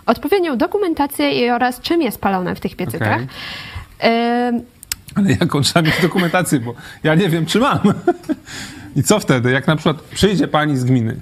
odpowiednią 0.06 0.56
dokumentację 0.59 1.32
i 1.32 1.51
oraz 1.51 1.81
czym 1.81 2.02
jest 2.02 2.20
palone 2.20 2.55
w 2.55 2.60
tych 2.60 2.77
piecykach. 2.77 3.20
E, 4.02 4.52
Ale 5.14 5.31
jaką 5.31 5.60
trzeba 5.60 5.82
mieć 5.82 6.01
dokumentację, 6.02 6.60
bo 6.60 6.74
ja 7.02 7.14
nie 7.14 7.28
wiem, 7.28 7.47
czy 7.47 7.59
mam. 7.59 7.78
I 8.97 9.02
co 9.02 9.20
wtedy? 9.20 9.51
Jak 9.51 9.66
na 9.66 9.77
przykład 9.77 9.97
przyjdzie 10.01 10.48
pani 10.48 10.77
z 10.77 10.85
gminy. 10.85 11.16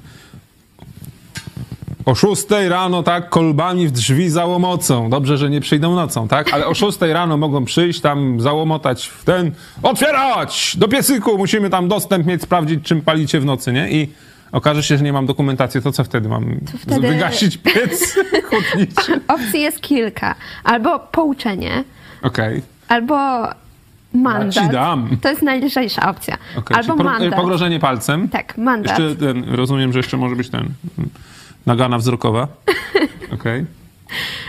O 2.11 2.15
6 2.15 2.47
rano, 2.69 3.03
tak, 3.03 3.29
kolbami 3.29 3.89
w 3.89 3.91
drzwi 3.93 4.31
załomocą. 4.31 5.11
Dobrze, 5.11 5.39
że 5.39 5.51
nie 5.51 5.61
przyjdą 5.61 5.95
nocą, 5.95 6.29
tak? 6.29 6.55
Ale 6.55 6.67
o 6.67 6.75
6 6.75 6.99
rano 7.01 7.37
mogą 7.37 7.65
przyjść, 7.65 8.01
tam 8.01 8.41
załomotać 8.41 9.07
w 9.07 9.25
ten. 9.25 9.53
Otwierać! 9.83 10.77
Do 10.79 10.89
piecyku! 10.89 11.39
Musimy 11.39 11.71
tam 11.71 11.89
dostęp 11.89 12.27
mieć, 12.27 12.43
sprawdzić, 12.43 12.85
czym 12.85 13.03
palicie 13.03 13.41
w 13.41 13.45
nocy, 13.45 13.73
nie? 13.73 13.91
I 13.91 14.09
okaże 14.53 14.83
się, 14.83 14.99
że 14.99 15.05
nie 15.05 15.13
mam 15.13 15.27
dokumentacji. 15.27 15.83
To 15.83 15.93
co 15.93 16.05
wtedy 16.05 16.29
mam? 16.29 16.61
wtedy- 16.79 17.09
Wygasić 17.09 17.57
piec 17.59 18.15
opcji 19.35 19.61
jest 19.61 19.81
kilka. 19.81 20.35
Albo 20.65 20.99
pouczenie, 20.99 21.85
Okej. 22.23 22.63
albo 22.89 23.17
mandat. 24.15 24.57
Ja 24.57 24.63
ci 24.63 24.69
dam. 24.69 25.09
To 25.23 25.29
jest 25.29 25.43
najlżejsza 25.43 26.11
opcja. 26.11 26.37
Okej, 26.57 26.77
albo 26.77 26.95
pro- 26.95 27.05
mandat. 27.05 27.35
pogrożenie 27.35 27.81
palcem. 27.81 28.29
Tak, 28.29 28.59
mandat. 28.59 28.99
Jeszcze 28.99 29.17
ten, 29.17 29.45
rozumiem, 29.55 29.93
że 29.93 29.99
jeszcze 29.99 30.17
może 30.17 30.37
być 30.37 30.51
ten 30.51 30.69
nagana 31.71 31.99
wzrokowa. 31.99 32.49
Okej. 33.35 33.65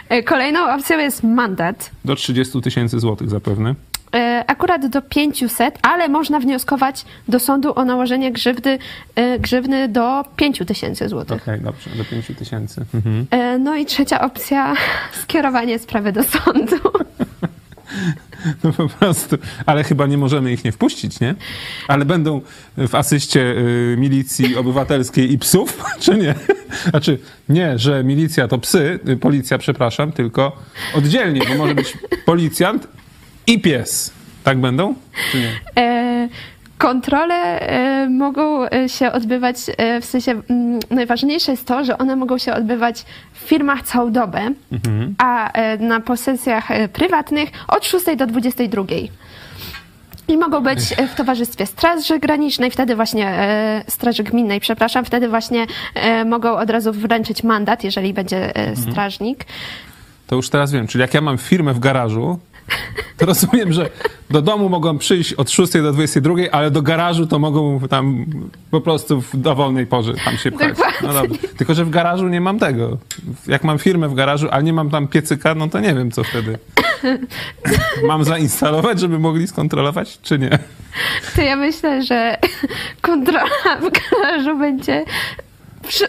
E, 0.09 0.23
Kolejną 0.23 0.73
opcją 0.75 0.99
jest 0.99 1.23
mandat. 1.23 1.91
Do 2.05 2.15
30 2.15 2.61
tysięcy 2.61 2.99
złotych 2.99 3.29
zapewne. 3.29 3.75
E, 4.15 4.43
Akurat 4.47 4.85
do 4.87 5.01
500, 5.01 5.79
ale 5.81 6.09
można 6.09 6.39
wnioskować 6.39 7.05
do 7.27 7.39
sądu 7.39 7.73
o 7.79 7.85
nałożenie 7.85 8.31
grzywny, 8.31 8.79
e, 9.15 9.39
grzywny 9.39 9.87
do 9.87 10.25
5000 10.35 11.09
zł. 11.09 11.37
Okej, 11.37 11.61
dobrze, 11.61 11.89
do 11.89 12.05
5 12.05 12.25
tysięcy. 12.39 12.85
Mhm. 12.93 13.25
No 13.63 13.75
i 13.75 13.85
trzecia 13.85 14.21
opcja, 14.21 14.73
skierowanie 15.23 15.79
sprawy 15.79 16.11
do 16.11 16.23
sądu. 16.23 16.75
No 18.63 18.73
po 18.73 18.89
prostu. 18.89 19.37
Ale 19.65 19.83
chyba 19.83 20.07
nie 20.07 20.17
możemy 20.17 20.51
ich 20.53 20.63
nie 20.63 20.71
wpuścić, 20.71 21.19
nie? 21.19 21.35
Ale 21.87 22.05
będą 22.05 22.41
w 22.77 22.95
asyście 22.95 23.39
y, 23.39 23.95
milicji 23.99 24.55
obywatelskiej 24.55 25.31
i 25.33 25.37
psów, 25.37 25.83
czy 25.99 26.17
nie? 26.17 26.35
Znaczy, 26.89 27.19
nie, 27.49 27.79
że 27.79 28.03
milicja 28.03 28.47
to 28.47 28.57
psy, 28.57 28.99
y, 29.09 29.17
policja, 29.17 29.57
przepraszam, 29.57 30.11
tylko 30.11 30.57
oddzielnie, 30.93 31.41
bo 31.49 31.55
może 31.55 31.75
być 31.75 31.97
policjant 32.25 32.87
i 33.47 33.61
pies. 33.61 34.13
Tak 34.43 34.61
będą? 34.61 34.95
Czy 35.31 35.39
nie? 35.39 35.59
E, 35.77 36.29
Kontrole 36.81 37.59
e, 37.59 38.09
mogą 38.09 38.65
e, 38.65 38.89
się 38.89 39.11
odbywać, 39.11 39.55
e, 39.77 40.01
w 40.01 40.05
sensie 40.05 40.31
mm, 40.31 40.79
najważniejsze 40.89 41.51
jest 41.51 41.67
to, 41.67 41.83
że 41.83 41.97
one 41.97 42.15
mogą 42.15 42.37
się 42.37 42.53
odbywać 42.53 43.05
w 43.33 43.37
firmach 43.37 43.83
całą 43.83 44.11
dobę, 44.11 44.41
a 45.17 45.51
e, 45.51 45.77
na 45.77 45.99
posesjach 45.99 46.67
prywatnych 46.93 47.49
od 47.67 47.85
6 47.85 48.05
do 48.17 48.27
22. 48.27 48.83
I 50.27 50.37
mogą 50.37 50.61
być 50.61 50.79
w 51.13 51.15
towarzystwie 51.15 51.65
Straży 51.65 52.19
Granicznej, 52.19 52.71
wtedy 52.71 52.95
właśnie 52.95 53.33
Straży 53.87 54.23
Gminnej, 54.23 54.59
przepraszam, 54.59 55.05
wtedy 55.05 55.29
właśnie 55.29 55.65
mogą 56.25 56.57
od 56.57 56.69
razu 56.69 56.93
wręczyć 56.93 57.43
mandat, 57.43 57.83
jeżeli 57.83 58.13
będzie 58.13 58.55
e, 58.55 58.75
strażnik. 58.75 59.45
To 60.27 60.35
już 60.35 60.49
teraz 60.49 60.71
wiem, 60.71 60.87
czyli 60.87 61.01
jak 61.01 61.13
ja 61.13 61.21
mam 61.21 61.37
firmę 61.37 61.73
w 61.73 61.79
garażu, 61.79 62.39
to 63.17 63.25
rozumiem, 63.25 63.73
że 63.73 63.89
do 64.29 64.41
domu 64.41 64.69
mogą 64.69 64.97
przyjść 64.97 65.33
od 65.33 65.51
6 65.51 65.73
do 65.73 65.93
22, 65.93 66.35
ale 66.51 66.71
do 66.71 66.81
garażu 66.81 67.27
to 67.27 67.39
mogą 67.39 67.79
tam 67.79 68.25
po 68.71 68.81
prostu 68.81 69.21
w 69.21 69.37
dowolnej 69.37 69.85
porze 69.85 70.13
tam 70.13 70.37
się 70.37 70.51
pchać. 70.51 70.77
No 71.03 71.13
dobrze. 71.13 71.39
Tylko, 71.57 71.73
że 71.73 71.85
w 71.85 71.89
garażu 71.89 72.27
nie 72.27 72.41
mam 72.41 72.59
tego. 72.59 72.97
Jak 73.47 73.63
mam 73.63 73.79
firmę 73.79 74.09
w 74.09 74.13
garażu, 74.13 74.47
ale 74.51 74.63
nie 74.63 74.73
mam 74.73 74.89
tam 74.89 75.07
piecyka, 75.07 75.55
no 75.55 75.67
to 75.67 75.79
nie 75.79 75.93
wiem, 75.93 76.11
co 76.11 76.23
wtedy. 76.23 76.57
Mam 78.07 78.23
zainstalować, 78.23 78.99
żeby 78.99 79.19
mogli 79.19 79.47
skontrolować, 79.47 80.19
czy 80.21 80.39
nie? 80.39 80.59
To 81.35 81.41
ja 81.41 81.55
myślę, 81.55 82.03
że 82.03 82.37
kontrola 83.01 83.77
w 83.81 84.11
garażu 84.11 84.57
będzie, 84.59 85.05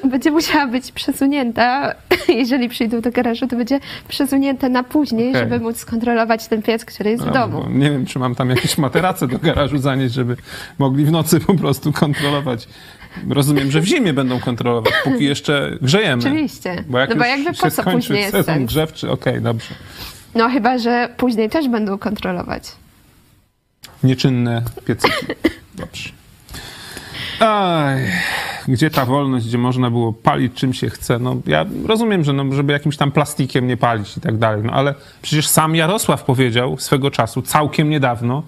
będzie 0.05 0.31
musiała 0.31 0.67
być 0.67 0.93
przesunięta. 0.93 1.95
Jeżeli 2.29 2.69
przyjdą 2.69 3.01
do 3.01 3.11
garażu, 3.11 3.47
to 3.47 3.57
będzie 3.57 3.81
przesunięte 4.09 4.69
na 4.69 4.83
później, 4.83 5.31
Okej. 5.31 5.43
żeby 5.43 5.61
móc 5.61 5.77
skontrolować 5.77 6.47
ten 6.47 6.63
piec, 6.63 6.85
który 6.85 7.11
jest 7.11 7.23
w 7.23 7.27
No, 7.27 7.33
domu. 7.33 7.63
bo 7.63 7.69
Nie 7.71 7.91
wiem, 7.91 8.07
czy 8.07 8.19
mam 8.19 8.35
tam 8.35 8.51
jakieś 8.51 8.79
materace 8.79 9.29
do 9.29 9.39
garażu 9.39 9.79
zanieść, 9.79 10.15
żeby 10.15 10.37
mogli 10.79 11.05
w 11.05 11.11
nocy 11.11 11.41
po 11.41 11.55
prostu 11.55 11.93
kontrolować. 11.93 12.69
Rozumiem, 13.29 13.71
że 13.71 13.81
w 13.81 13.85
zimie 13.85 14.13
będą 14.13 14.41
kontrolować, 14.41 14.93
póki 15.05 15.25
jeszcze 15.25 15.77
grzejemy. 15.83 16.23
Oczywiście. 16.23 16.85
Bo 16.89 16.99
jak 16.99 17.11
No 17.11 17.17
bo 17.17 17.25
jakby 17.25 17.53
po 17.53 17.71
co 17.71 17.83
później 17.83 18.21
jest 18.21 18.33
sezon 18.33 18.67
grzewczy, 18.67 19.11
okej, 19.11 19.41
dobrze. 19.41 19.75
No 20.35 20.49
chyba, 20.49 20.79
że 20.79 21.09
później 21.17 21.51
też 21.51 21.69
będą 21.69 21.99
kontrolować. 21.99 22.63
Nieczynne 24.03 24.63
piecyki. 24.87 25.27
Dobrze. 25.75 26.11
Aj, 27.41 27.99
gdzie 28.69 28.91
ta 28.91 29.05
wolność, 29.07 29.47
gdzie 29.47 29.59
można 29.59 29.91
było 29.91 30.13
palić 30.13 30.55
czym 30.55 30.75
się 30.75 30.91
chce? 30.91 31.19
No 31.19 31.37
ja 31.47 31.65
rozumiem, 31.87 32.25
że 32.25 32.33
no, 32.33 32.45
żeby 32.53 32.73
jakimś 32.73 32.97
tam 32.97 33.13
plastikiem 33.13 33.67
nie 33.67 33.77
palić 33.77 34.17
i 34.17 34.21
tak 34.21 34.39
dalej, 34.39 34.63
no 34.65 34.73
ale 34.73 34.95
przecież 35.23 35.49
sam 35.49 35.77
Jarosław 35.77 36.25
powiedział 36.25 36.79
swego 36.79 37.11
czasu, 37.11 37.43
całkiem 37.43 37.91
niedawno, 37.91 38.43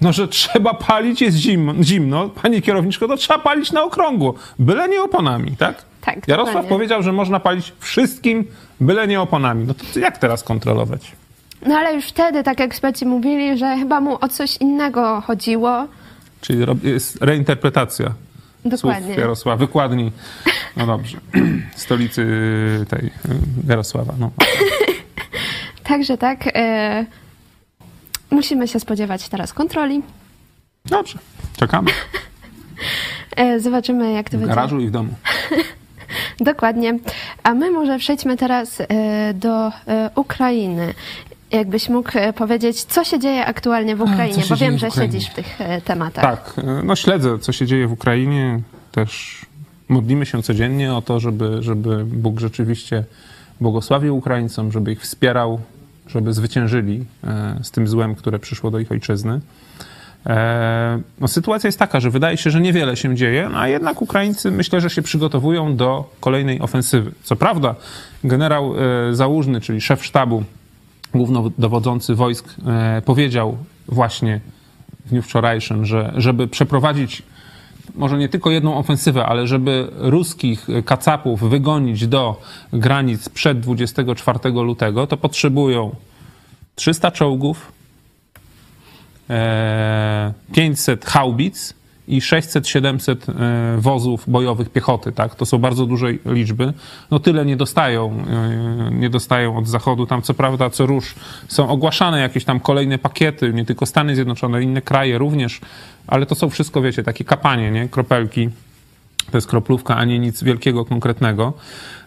no 0.00 0.12
że 0.12 0.28
trzeba 0.28 0.74
palić, 0.74 1.20
jest 1.20 1.36
zimno, 1.36 1.74
zimno. 1.82 2.28
Pani 2.28 2.62
kierowniczko, 2.62 3.08
to 3.08 3.16
trzeba 3.16 3.38
palić 3.38 3.72
na 3.72 3.82
okrągło, 3.82 4.34
byle 4.58 4.88
nie 4.88 5.02
oponami, 5.02 5.56
tak? 5.56 5.82
Tak, 6.00 6.28
Jarosław 6.28 6.54
dokładnie. 6.54 6.68
powiedział, 6.68 7.02
że 7.02 7.12
można 7.12 7.40
palić 7.40 7.72
wszystkim, 7.78 8.44
byle 8.80 9.06
nie 9.06 9.20
oponami. 9.20 9.64
No 9.66 9.74
to 9.74 10.00
jak 10.00 10.18
teraz 10.18 10.42
kontrolować? 10.44 11.12
No 11.66 11.74
ale 11.76 11.94
już 11.94 12.04
wtedy, 12.04 12.42
tak 12.42 12.60
jak 12.60 12.68
eksperci 12.70 13.06
mówili, 13.06 13.58
że 13.58 13.76
chyba 13.76 14.00
mu 14.00 14.18
o 14.20 14.28
coś 14.28 14.56
innego 14.56 15.20
chodziło. 15.26 15.86
Czyli 16.40 16.66
jest 16.82 17.22
reinterpretacja 17.22 18.14
Dokładnie. 18.64 19.06
słów 19.06 19.18
Jarosława, 19.18 19.56
wykładni, 19.56 20.12
no 20.76 20.86
dobrze, 20.86 21.18
stolicy 21.76 22.26
tej 22.88 23.06
y, 23.06 23.10
Jarosława. 23.68 24.14
No. 24.18 24.30
Także 25.84 26.18
tak. 26.18 26.44
E, 26.54 27.06
musimy 28.30 28.68
się 28.68 28.80
spodziewać 28.80 29.28
teraz 29.28 29.52
kontroli. 29.52 30.02
Dobrze, 30.84 31.18
czekamy 31.56 31.90
E, 33.36 33.60
zobaczymy, 33.60 34.12
jak 34.12 34.30
to 34.30 34.36
w 34.36 34.40
będzie. 34.40 34.54
garażu 34.54 34.80
i 34.80 34.86
w 34.86 34.90
domu. 34.90 35.14
Dokładnie. 36.40 36.98
A 37.42 37.54
my 37.54 37.70
może 37.70 37.98
przejdźmy 37.98 38.36
teraz 38.36 38.82
do 39.34 39.72
Ukrainy. 40.14 40.94
Jakbyś 41.50 41.88
mógł 41.88 42.10
e, 42.14 42.32
powiedzieć, 42.32 42.84
co 42.84 43.04
się 43.04 43.18
dzieje 43.18 43.46
aktualnie 43.46 43.96
w 43.96 44.00
Ukrainie, 44.00 44.42
bo 44.50 44.56
wiem, 44.56 44.78
że 44.78 44.90
siedzisz 44.90 45.26
w 45.26 45.34
tych 45.34 45.60
e, 45.60 45.80
tematach. 45.80 46.24
Tak, 46.24 46.64
y, 46.64 46.84
no 46.84 46.96
śledzę, 46.96 47.38
co 47.38 47.52
się 47.52 47.66
dzieje 47.66 47.86
w 47.86 47.92
Ukrainie. 47.92 48.60
Też 48.92 49.40
modlimy 49.88 50.26
się 50.26 50.42
codziennie 50.42 50.94
o 50.94 51.02
to, 51.02 51.20
żeby, 51.20 51.62
żeby 51.62 52.04
Bóg 52.04 52.40
rzeczywiście 52.40 53.04
błogosławił 53.60 54.16
Ukraińcom, 54.16 54.72
żeby 54.72 54.92
ich 54.92 55.00
wspierał, 55.00 55.60
żeby 56.06 56.32
zwyciężyli 56.32 57.04
e, 57.24 57.58
z 57.62 57.70
tym 57.70 57.88
złem, 57.88 58.14
które 58.14 58.38
przyszło 58.38 58.70
do 58.70 58.78
ich 58.78 58.92
ojczyzny. 58.92 59.40
E, 60.26 61.00
No, 61.20 61.28
sytuacja 61.28 61.68
jest 61.68 61.78
taka, 61.78 62.00
że 62.00 62.10
wydaje 62.10 62.36
się, 62.36 62.50
że 62.50 62.60
niewiele 62.60 62.96
się 62.96 63.14
dzieje, 63.16 63.50
a 63.54 63.68
jednak 63.68 64.02
Ukraińcy 64.02 64.50
myślę, 64.50 64.80
że 64.80 64.90
się 64.90 65.02
przygotowują 65.02 65.76
do 65.76 66.10
kolejnej 66.20 66.60
ofensywy. 66.60 67.12
Co 67.22 67.36
prawda, 67.36 67.74
generał 68.24 68.74
e, 69.10 69.14
Załużny, 69.14 69.60
czyli 69.60 69.80
szef 69.80 70.04
sztabu, 70.04 70.44
głównodowodzący 71.14 72.14
wojsk, 72.14 72.54
e, 72.66 73.02
powiedział 73.04 73.56
właśnie 73.88 74.40
w 75.06 75.08
dniu 75.08 75.22
wczorajszym, 75.22 75.86
że 75.86 76.12
żeby 76.16 76.48
przeprowadzić 76.48 77.22
może 77.94 78.18
nie 78.18 78.28
tylko 78.28 78.50
jedną 78.50 78.78
ofensywę, 78.78 79.26
ale 79.26 79.46
żeby 79.46 79.88
ruskich 79.96 80.66
kacapów 80.84 81.50
wygonić 81.50 82.06
do 82.06 82.40
granic 82.72 83.28
przed 83.28 83.60
24 83.60 84.38
lutego, 84.62 85.06
to 85.06 85.16
potrzebują 85.16 85.94
300 86.74 87.10
czołgów, 87.10 87.72
e, 89.30 90.32
500 90.52 91.04
haubic 91.04 91.74
i 92.08 92.20
600-700 92.20 93.16
e, 93.30 93.80
wozów 93.80 94.30
bojowych 94.30 94.70
piechoty, 94.70 95.12
tak? 95.12 95.34
To 95.34 95.46
są 95.46 95.58
bardzo 95.58 95.86
duże 95.86 96.06
liczby. 96.26 96.72
No 97.10 97.18
tyle 97.18 97.46
nie 97.46 97.56
dostają, 97.56 98.24
e, 98.30 98.90
nie 98.92 99.10
dostają 99.10 99.56
od 99.56 99.68
Zachodu. 99.68 100.06
Tam 100.06 100.22
co 100.22 100.34
prawda 100.34 100.70
co 100.70 100.86
rusz 100.86 101.14
są 101.48 101.68
ogłaszane 101.68 102.20
jakieś 102.20 102.44
tam 102.44 102.60
kolejne 102.60 102.98
pakiety, 102.98 103.52
nie 103.52 103.64
tylko 103.64 103.86
Stany 103.86 104.14
Zjednoczone, 104.14 104.62
inne 104.62 104.82
kraje 104.82 105.18
również, 105.18 105.60
ale 106.06 106.26
to 106.26 106.34
są 106.34 106.50
wszystko, 106.50 106.82
wiecie, 106.82 107.02
takie 107.02 107.24
kapanie, 107.24 107.70
nie? 107.70 107.88
Kropelki. 107.88 108.48
To 109.30 109.36
jest 109.36 109.46
kroplówka, 109.46 109.96
a 109.96 110.04
nie 110.04 110.18
nic 110.18 110.42
wielkiego, 110.42 110.84
konkretnego. 110.84 111.52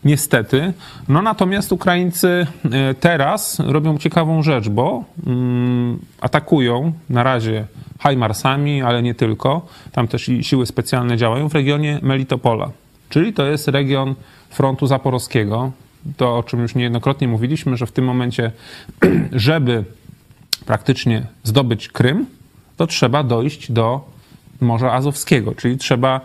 Niestety. 0.05 0.73
No 1.07 1.21
natomiast 1.21 1.71
Ukraińcy 1.71 2.47
e, 2.71 2.93
teraz 2.93 3.59
robią 3.59 3.97
ciekawą 3.97 4.43
rzecz, 4.43 4.69
bo 4.69 5.03
mm, 5.27 5.99
atakują 6.21 6.93
na 7.09 7.23
razie 7.23 7.65
Hajmarsami, 8.01 8.81
ale 8.81 9.03
nie 9.03 9.15
tylko. 9.15 9.65
Tam 9.91 10.07
też 10.07 10.29
i 10.29 10.43
siły 10.43 10.65
specjalne 10.65 11.17
działają 11.17 11.49
w 11.49 11.53
regionie 11.53 11.99
Melitopola. 12.01 12.71
Czyli 13.09 13.33
to 13.33 13.45
jest 13.45 13.67
region 13.67 14.15
frontu 14.49 14.87
zaporowskiego. 14.87 15.71
To, 16.17 16.37
o 16.37 16.43
czym 16.43 16.59
już 16.59 16.75
niejednokrotnie 16.75 17.27
mówiliśmy, 17.27 17.77
że 17.77 17.85
w 17.85 17.91
tym 17.91 18.05
momencie, 18.05 18.51
żeby 19.31 19.83
praktycznie 20.65 21.25
zdobyć 21.43 21.87
Krym, 21.87 22.25
to 22.77 22.87
trzeba 22.87 23.23
dojść 23.23 23.71
do 23.71 24.09
Morza 24.61 24.93
Azowskiego, 24.93 25.55
czyli 25.55 25.77
trzeba 25.77 26.21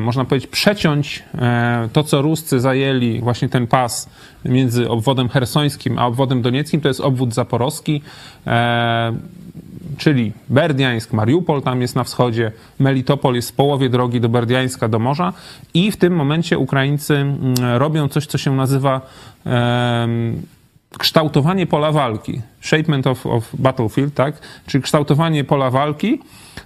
można 0.00 0.24
powiedzieć, 0.24 0.50
przeciąć 0.50 1.22
e, 1.34 1.88
to, 1.92 2.04
co 2.04 2.22
Ruscy 2.22 2.60
zajęli, 2.60 3.20
właśnie 3.20 3.48
ten 3.48 3.66
pas 3.66 4.10
między 4.44 4.88
obwodem 4.88 5.28
hersońskim 5.28 5.98
a 5.98 6.06
obwodem 6.06 6.42
donieckim, 6.42 6.80
to 6.80 6.88
jest 6.88 7.00
obwód 7.00 7.34
zaporowski, 7.34 8.02
e, 8.46 9.12
czyli 9.98 10.32
Berdiańsk, 10.48 11.12
Mariupol 11.12 11.62
tam 11.62 11.80
jest 11.80 11.96
na 11.96 12.04
wschodzie, 12.04 12.52
Melitopol 12.78 13.34
jest 13.34 13.50
w 13.50 13.54
połowie 13.54 13.88
drogi 13.88 14.20
do 14.20 14.28
Berdiańska, 14.28 14.88
do 14.88 14.98
morza 14.98 15.32
i 15.74 15.92
w 15.92 15.96
tym 15.96 16.12
momencie 16.12 16.58
Ukraińcy 16.58 17.14
mm, 17.14 17.54
robią 17.76 18.08
coś, 18.08 18.26
co 18.26 18.38
się 18.38 18.56
nazywa 18.56 19.00
kształtowanie 20.98 21.66
pola 21.66 21.92
walki, 21.92 22.40
shapement 22.60 23.06
of, 23.06 23.26
of 23.26 23.48
battlefield, 23.54 24.14
tak? 24.14 24.34
czyli 24.66 24.84
kształtowanie 24.84 25.44
pola 25.44 25.70
walki, 25.70 26.20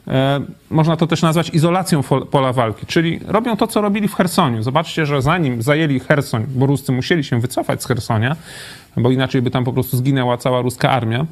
e, 0.09 0.41
można 0.71 0.97
to 0.97 1.07
też 1.07 1.23
nazwać 1.23 1.51
izolacją 1.51 2.03
pola 2.31 2.53
walki, 2.53 2.87
czyli 2.87 3.21
robią 3.27 3.57
to, 3.57 3.67
co 3.67 3.81
robili 3.81 4.09
w 4.09 4.15
Hersoniu. 4.15 4.63
Zobaczcie, 4.63 5.07
że 5.07 5.23
zanim 5.23 5.63
zajęli 5.63 6.01
Hersoń, 6.01 6.47
bo 6.49 6.67
Ruscy 6.67 6.93
musieli 6.93 7.25
się 7.25 7.41
wycofać 7.41 7.83
z 7.83 7.87
Hersonia, 7.87 8.37
bo 8.97 9.11
inaczej 9.11 9.43
by 9.43 9.51
tam 9.51 9.65
po 9.65 9.73
prostu 9.73 9.97
zginęła 9.97 10.37
cała 10.37 10.61
ruska 10.61 10.91
armia, 10.91 11.27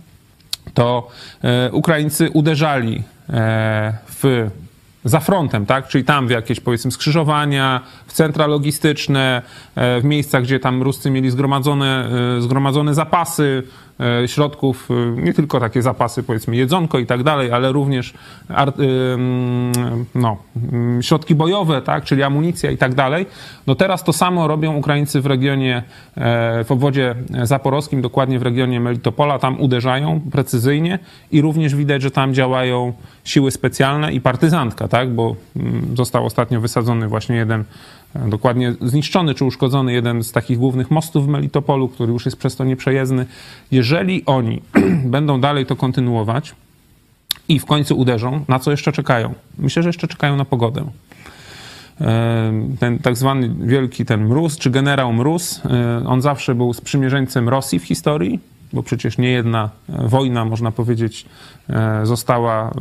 to 0.74 1.08
e, 1.42 1.72
Ukraińcy 1.72 2.30
uderzali 2.30 3.02
e, 3.30 3.94
w 4.06 4.50
za 5.04 5.20
frontem, 5.20 5.66
tak? 5.66 5.88
Czyli 5.88 6.04
tam 6.04 6.26
w 6.26 6.30
jakieś 6.30 6.60
powiedzmy 6.60 6.90
skrzyżowania, 6.90 7.80
w 8.06 8.12
centra 8.12 8.46
logistyczne, 8.46 9.42
e, 9.74 10.00
w 10.00 10.04
miejscach, 10.04 10.42
gdzie 10.42 10.60
tam 10.60 10.82
Ruscy 10.82 11.10
mieli 11.10 11.30
zgromadzone, 11.30 12.08
e, 12.38 12.42
zgromadzone 12.42 12.94
zapasy, 12.94 13.62
środków, 14.26 14.88
e, 14.90 15.22
nie 15.22 15.34
tylko 15.34 15.60
takie 15.60 15.82
zapasy, 15.82 16.22
powiedzmy 16.22 16.56
jedzonko 16.56 16.98
i 16.98 17.06
tak 17.06 17.22
dalej, 17.22 17.52
ale 17.52 17.72
również 17.72 18.14
e, 18.50 18.66
no, 20.14 20.36
środki 21.00 21.34
bojowe, 21.34 21.82
tak, 21.82 22.04
czyli 22.04 22.22
amunicja 22.22 22.70
i 22.70 22.76
tak 22.76 22.94
dalej. 22.94 23.26
No 23.66 23.74
teraz 23.74 24.04
to 24.04 24.12
samo 24.12 24.48
robią 24.48 24.76
Ukraińcy 24.76 25.20
w 25.20 25.26
regionie, 25.26 25.82
w 26.64 26.66
obwodzie 26.68 27.14
zaporowskim, 27.42 28.02
dokładnie 28.02 28.38
w 28.38 28.42
regionie 28.42 28.80
Melitopola, 28.80 29.38
tam 29.38 29.60
uderzają 29.60 30.20
precyzyjnie 30.32 30.98
i 31.32 31.40
również 31.40 31.74
widać, 31.74 32.02
że 32.02 32.10
tam 32.10 32.34
działają 32.34 32.92
siły 33.24 33.50
specjalne 33.50 34.12
i 34.12 34.20
partyzantka, 34.20 34.88
tak, 34.88 35.10
bo 35.10 35.36
został 35.94 36.26
ostatnio 36.26 36.60
wysadzony 36.60 37.08
właśnie 37.08 37.36
jeden 37.36 37.64
dokładnie 38.14 38.74
zniszczony 38.80 39.34
czy 39.34 39.44
uszkodzony 39.44 39.92
jeden 39.92 40.24
z 40.24 40.32
takich 40.32 40.58
głównych 40.58 40.90
mostów 40.90 41.26
w 41.26 41.28
Melitopolu, 41.28 41.88
który 41.88 42.12
już 42.12 42.24
jest 42.24 42.36
przez 42.36 42.56
to 42.56 42.64
nieprzejezdny. 42.64 43.26
Jeżeli 43.70 44.26
oni 44.26 44.62
będą 45.04 45.40
dalej 45.40 45.66
to 45.66 45.76
kontynuować 45.76 46.54
i 47.48 47.58
w 47.58 47.66
końcu 47.66 47.98
uderzą, 47.98 48.44
na 48.48 48.58
co 48.58 48.70
jeszcze 48.70 48.92
czekają? 48.92 49.34
Myślę, 49.58 49.82
że 49.82 49.88
jeszcze 49.88 50.08
czekają 50.08 50.36
na 50.36 50.44
pogodę. 50.44 50.84
Ten 52.78 52.98
tak 52.98 53.16
zwany 53.16 53.54
wielki 53.60 54.04
ten 54.04 54.26
mróz, 54.26 54.58
czy 54.58 54.70
generał 54.70 55.12
mróz, 55.12 55.60
on 56.06 56.22
zawsze 56.22 56.54
był 56.54 56.72
sprzymierzeńcem 56.72 57.48
Rosji 57.48 57.78
w 57.78 57.84
historii, 57.84 58.40
bo 58.72 58.82
przecież 58.82 59.18
nie 59.18 59.30
jedna 59.30 59.70
e, 59.88 60.08
wojna, 60.08 60.44
można 60.44 60.72
powiedzieć, 60.72 61.26
e, 61.70 62.06
została 62.06 62.70
e, 62.70 62.72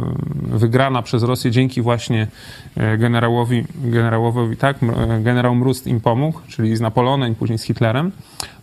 wygrana 0.58 1.02
przez 1.02 1.24
Rosję 1.24 1.52
dzięki 1.52 1.82
właśnie 1.82 2.28
generałowi, 2.98 3.64
generałowi 3.76 4.58
tak, 4.58 4.78
generał 5.22 5.56
Mrust 5.56 5.88
im 5.88 6.02
pomógł, 6.02 6.40
czyli 6.48 6.78
z 6.78 6.82
Napoleonem, 6.82 7.36
później 7.36 7.60
z 7.60 7.64
Hitlerem. 7.64 8.12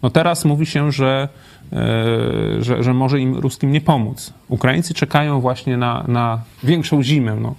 No 0.03 0.11
teraz 0.11 0.45
mówi 0.45 0.67
się, 0.67 0.93
że, 0.93 1.29
że, 2.59 2.83
że 2.83 2.95
może 2.95 3.21
im 3.21 3.37
ruskim 3.37 3.73
nie 3.73 3.81
pomóc. 3.81 4.33
Ukraińcy 4.49 4.95
czekają 4.95 5.41
właśnie 5.41 5.77
na, 5.77 6.05
na 6.09 6.41
większą 6.63 7.03
zimę. 7.03 7.37
No. 7.41 7.55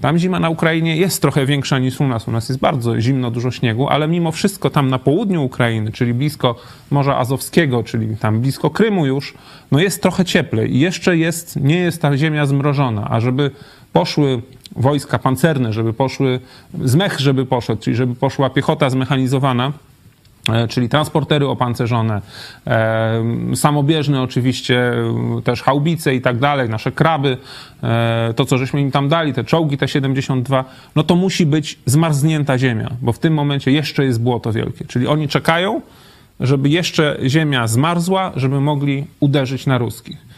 Tam 0.00 0.18
zima 0.18 0.40
na 0.40 0.50
Ukrainie 0.50 0.96
jest 0.96 1.22
trochę 1.22 1.46
większa 1.46 1.78
niż 1.78 2.00
u 2.00 2.06
nas. 2.06 2.28
U 2.28 2.30
nas 2.30 2.48
jest 2.48 2.60
bardzo 2.60 3.00
zimno, 3.00 3.30
dużo 3.30 3.50
śniegu, 3.50 3.88
ale 3.88 4.08
mimo 4.08 4.32
wszystko 4.32 4.70
tam 4.70 4.90
na 4.90 4.98
południu 4.98 5.44
Ukrainy, 5.44 5.92
czyli 5.92 6.14
blisko 6.14 6.54
Morza 6.90 7.18
Azowskiego, 7.18 7.82
czyli 7.82 8.16
tam 8.16 8.40
blisko 8.40 8.70
Krymu 8.70 9.06
już, 9.06 9.34
no 9.72 9.80
jest 9.80 10.02
trochę 10.02 10.24
cieplej 10.24 10.76
i 10.76 10.80
jeszcze 10.80 11.16
jest, 11.16 11.56
nie 11.56 11.76
jest 11.76 12.02
ta 12.02 12.16
ziemia 12.16 12.46
zmrożona. 12.46 13.10
A 13.10 13.20
żeby 13.20 13.50
poszły 13.92 14.42
wojska 14.76 15.18
pancerne, 15.18 15.72
żeby 15.72 15.92
poszły, 15.92 16.40
zmech 16.84 17.20
żeby 17.20 17.46
poszedł, 17.46 17.82
czyli 17.82 17.96
żeby 17.96 18.14
poszła 18.14 18.50
piechota 18.50 18.90
zmechanizowana, 18.90 19.72
czyli 20.68 20.88
transportery 20.88 21.48
opancerzone, 21.48 22.20
e, 22.66 23.22
samobieżne 23.54 24.22
oczywiście, 24.22 24.92
też 25.44 25.62
haubice 25.62 26.14
i 26.14 26.20
tak 26.20 26.38
dalej, 26.38 26.68
nasze 26.68 26.92
kraby, 26.92 27.36
e, 27.82 28.34
to 28.36 28.44
co 28.44 28.58
żeśmy 28.58 28.80
im 28.80 28.90
tam 28.90 29.08
dali, 29.08 29.32
te 29.32 29.44
czołgi 29.44 29.78
T-72, 29.78 30.64
no 30.96 31.02
to 31.02 31.16
musi 31.16 31.46
być 31.46 31.78
zmarznięta 31.86 32.58
ziemia, 32.58 32.90
bo 33.02 33.12
w 33.12 33.18
tym 33.18 33.34
momencie 33.34 33.70
jeszcze 33.70 34.04
jest 34.04 34.22
błoto 34.22 34.52
wielkie. 34.52 34.84
Czyli 34.84 35.06
oni 35.06 35.28
czekają, 35.28 35.80
żeby 36.40 36.68
jeszcze 36.68 37.18
ziemia 37.26 37.66
zmarzła, 37.66 38.32
żeby 38.36 38.60
mogli 38.60 39.06
uderzyć 39.20 39.66
na 39.66 39.78
ruskich 39.78 40.28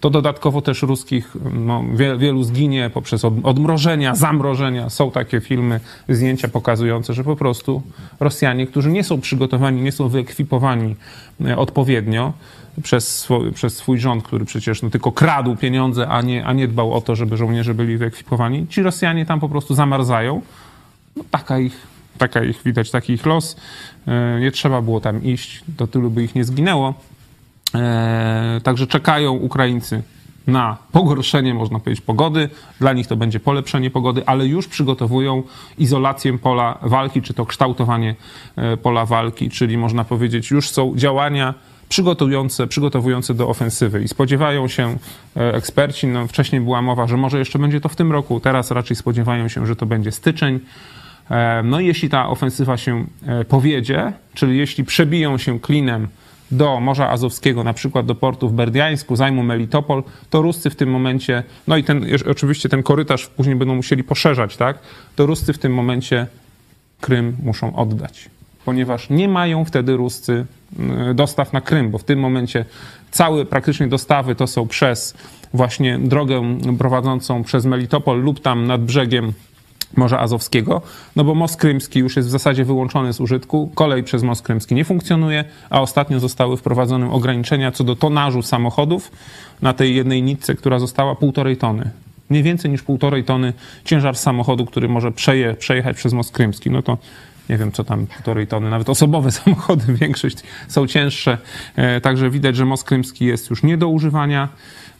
to 0.00 0.10
dodatkowo 0.10 0.62
też 0.62 0.82
ruskich 0.82 1.36
no, 1.52 1.84
wielu 2.18 2.42
zginie 2.42 2.90
poprzez 2.94 3.24
odmrożenia, 3.24 4.14
zamrożenia. 4.14 4.90
Są 4.90 5.10
takie 5.10 5.40
filmy, 5.40 5.80
zdjęcia 6.08 6.48
pokazujące, 6.48 7.14
że 7.14 7.24
po 7.24 7.36
prostu 7.36 7.82
Rosjanie, 8.20 8.66
którzy 8.66 8.90
nie 8.90 9.04
są 9.04 9.20
przygotowani, 9.20 9.82
nie 9.82 9.92
są 9.92 10.08
wyekwipowani 10.08 10.96
e, 11.44 11.56
odpowiednio 11.56 12.32
przez 12.82 13.18
swój, 13.18 13.52
przez 13.52 13.76
swój 13.76 13.98
rząd, 13.98 14.24
który 14.24 14.44
przecież 14.44 14.82
no, 14.82 14.90
tylko 14.90 15.12
kradł 15.12 15.56
pieniądze, 15.56 16.08
a 16.08 16.22
nie, 16.22 16.44
a 16.44 16.52
nie 16.52 16.68
dbał 16.68 16.94
o 16.94 17.00
to, 17.00 17.16
żeby 17.16 17.36
żołnierze 17.36 17.74
byli 17.74 17.96
wyekwipowani, 17.96 18.66
ci 18.68 18.82
Rosjanie 18.82 19.26
tam 19.26 19.40
po 19.40 19.48
prostu 19.48 19.74
zamarzają. 19.74 20.42
No, 21.16 21.24
taka 21.30 21.58
ich 21.58 21.90
taka 22.18 22.44
ich 22.44 22.62
widać, 22.62 22.90
taki 22.90 23.12
ich 23.12 23.26
los. 23.26 23.56
E, 24.06 24.40
nie 24.40 24.52
trzeba 24.52 24.82
było 24.82 25.00
tam 25.00 25.24
iść, 25.24 25.64
to 25.76 25.86
tylu 25.86 26.10
by 26.10 26.24
ich 26.24 26.34
nie 26.34 26.44
zginęło. 26.44 26.94
E, 27.74 28.60
także 28.62 28.86
czekają 28.86 29.32
Ukraińcy 29.32 30.02
na 30.46 30.76
pogorszenie, 30.92 31.54
można 31.54 31.78
powiedzieć, 31.80 32.04
pogody. 32.04 32.48
Dla 32.80 32.92
nich 32.92 33.06
to 33.06 33.16
będzie 33.16 33.40
polepszenie 33.40 33.90
pogody, 33.90 34.22
ale 34.26 34.46
już 34.46 34.68
przygotowują 34.68 35.42
izolację 35.78 36.38
pola 36.38 36.78
walki, 36.82 37.22
czy 37.22 37.34
to 37.34 37.46
kształtowanie 37.46 38.14
e, 38.56 38.76
pola 38.76 39.06
walki, 39.06 39.50
czyli 39.50 39.78
można 39.78 40.04
powiedzieć, 40.04 40.50
już 40.50 40.70
są 40.70 40.92
działania 40.96 41.54
przygotowujące, 41.88 42.66
przygotowujące 42.66 43.34
do 43.34 43.48
ofensywy 43.48 44.02
i 44.02 44.08
spodziewają 44.08 44.68
się 44.68 44.96
e, 45.36 45.54
eksperci, 45.54 46.06
no 46.06 46.26
wcześniej 46.26 46.60
była 46.60 46.82
mowa, 46.82 47.06
że 47.06 47.16
może 47.16 47.38
jeszcze 47.38 47.58
będzie 47.58 47.80
to 47.80 47.88
w 47.88 47.96
tym 47.96 48.12
roku, 48.12 48.40
teraz 48.40 48.70
raczej 48.70 48.96
spodziewają 48.96 49.48
się, 49.48 49.66
że 49.66 49.76
to 49.76 49.86
będzie 49.86 50.12
styczeń. 50.12 50.60
No 51.64 51.80
i 51.80 51.86
jeśli 51.86 52.08
ta 52.08 52.28
ofensywa 52.28 52.76
się 52.76 53.06
powiedzie, 53.48 54.12
czyli 54.34 54.58
jeśli 54.58 54.84
przebiją 54.84 55.38
się 55.38 55.60
klinem 55.60 56.08
do 56.50 56.80
Morza 56.80 57.10
Azowskiego, 57.10 57.64
na 57.64 57.72
przykład 57.72 58.06
do 58.06 58.14
portu 58.14 58.48
w 58.48 58.52
Berdiańsku, 58.52 59.16
zajmą 59.16 59.42
Melitopol, 59.42 60.02
to 60.30 60.42
Ruscy 60.42 60.70
w 60.70 60.76
tym 60.76 60.90
momencie, 60.90 61.42
no 61.66 61.76
i 61.76 61.84
ten, 61.84 62.06
oczywiście 62.30 62.68
ten 62.68 62.82
korytarz 62.82 63.26
później 63.26 63.56
będą 63.56 63.74
musieli 63.74 64.04
poszerzać, 64.04 64.56
tak, 64.56 64.78
to 65.16 65.26
Ruscy 65.26 65.52
w 65.52 65.58
tym 65.58 65.74
momencie 65.74 66.26
Krym 67.00 67.36
muszą 67.42 67.76
oddać, 67.76 68.30
ponieważ 68.64 69.10
nie 69.10 69.28
mają 69.28 69.64
wtedy 69.64 69.96
Ruscy 69.96 70.46
y, 71.10 71.14
dostaw 71.14 71.52
na 71.52 71.60
Krym, 71.60 71.90
bo 71.90 71.98
w 71.98 72.04
tym 72.04 72.18
momencie 72.18 72.64
całe 73.10 73.44
praktycznie 73.44 73.88
dostawy 73.88 74.34
to 74.34 74.46
są 74.46 74.68
przez 74.68 75.14
właśnie 75.54 75.98
drogę 75.98 76.58
prowadzącą 76.78 77.44
przez 77.44 77.64
Melitopol 77.64 78.20
lub 78.20 78.40
tam 78.40 78.66
nad 78.66 78.84
brzegiem 78.84 79.32
Morza 79.96 80.20
Azowskiego, 80.20 80.82
no 81.16 81.24
bo 81.24 81.34
most 81.34 81.56
krymski 81.56 81.98
już 81.98 82.16
jest 82.16 82.28
w 82.28 82.32
zasadzie 82.32 82.64
wyłączony 82.64 83.12
z 83.12 83.20
użytku, 83.20 83.70
kolej 83.74 84.02
przez 84.02 84.22
most 84.22 84.42
krymski 84.42 84.74
nie 84.74 84.84
funkcjonuje, 84.84 85.44
a 85.70 85.80
ostatnio 85.80 86.20
zostały 86.20 86.56
wprowadzone 86.56 87.10
ograniczenia 87.10 87.72
co 87.72 87.84
do 87.84 87.96
tonażu 87.96 88.42
samochodów 88.42 89.12
na 89.62 89.72
tej 89.72 89.96
jednej 89.96 90.22
nitce, 90.22 90.54
która 90.54 90.78
została 90.78 91.14
półtorej 91.14 91.56
tony. 91.56 91.90
mniej 92.30 92.42
więcej 92.42 92.70
niż 92.70 92.82
półtorej 92.82 93.24
tony 93.24 93.52
ciężar 93.84 94.16
samochodu, 94.16 94.66
który 94.66 94.88
może 94.88 95.12
przeje, 95.12 95.54
przejechać 95.54 95.96
przez 95.96 96.12
most 96.12 96.32
krymski. 96.32 96.70
No 96.70 96.82
to 96.82 96.98
nie 97.50 97.56
wiem, 97.56 97.72
co 97.72 97.84
tam 97.84 98.06
półtorej 98.06 98.46
tony, 98.46 98.70
nawet 98.70 98.88
osobowe 98.88 99.32
samochody, 99.40 99.94
większość 99.94 100.38
są 100.68 100.86
cięższe. 100.86 101.38
E, 101.76 102.00
także 102.00 102.30
widać, 102.30 102.56
że 102.56 102.64
most 102.64 102.84
krymski 102.84 103.24
jest 103.24 103.50
już 103.50 103.62
nie 103.62 103.76
do 103.76 103.88
używania. 103.88 104.48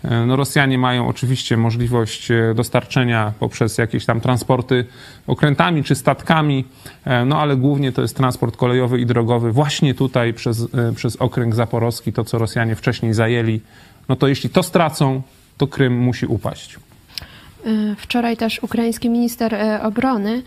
E, 0.05 0.27
no 0.27 0.37
Rosjanie 0.37 0.79
mają 0.79 1.09
oczywiście 1.09 1.57
możliwość 1.57 2.31
e, 2.31 2.55
dostarczenia 2.55 3.33
poprzez 3.41 3.79
jakieś 3.79 4.07
tam 4.07 4.21
transporty 4.21 4.85
okrętami 5.27 5.85
czy 5.85 5.95
statkami, 5.95 6.65
no 7.27 7.41
ale 7.41 7.57
głównie 7.57 7.93
to 7.93 8.03
jest 8.03 8.17
transport 8.17 8.57
kolejowy 8.57 9.01
i 9.01 9.07
drogowy 9.07 9.53
właśnie 9.53 9.95
tutaj 9.95 10.35
przez, 10.35 10.67
przez 10.97 11.17
okręg 11.17 11.55
zaporowski, 11.55 12.13
to 12.13 12.25
co 12.25 12.39
Rosjanie 12.39 12.77
wcześniej 12.77 13.15
zajęli. 13.15 13.61
No 14.09 14.17
to 14.17 14.29
jeśli 14.29 14.51
to 14.51 14.63
stracą, 14.63 15.23
to 15.57 15.67
Krym 15.67 15.99
musi 15.99 16.27
upaść. 16.27 16.79
Wczoraj 17.97 18.37
też 18.37 18.63
ukraiński 18.63 19.11
minister 19.11 19.57
obrony 19.83 20.43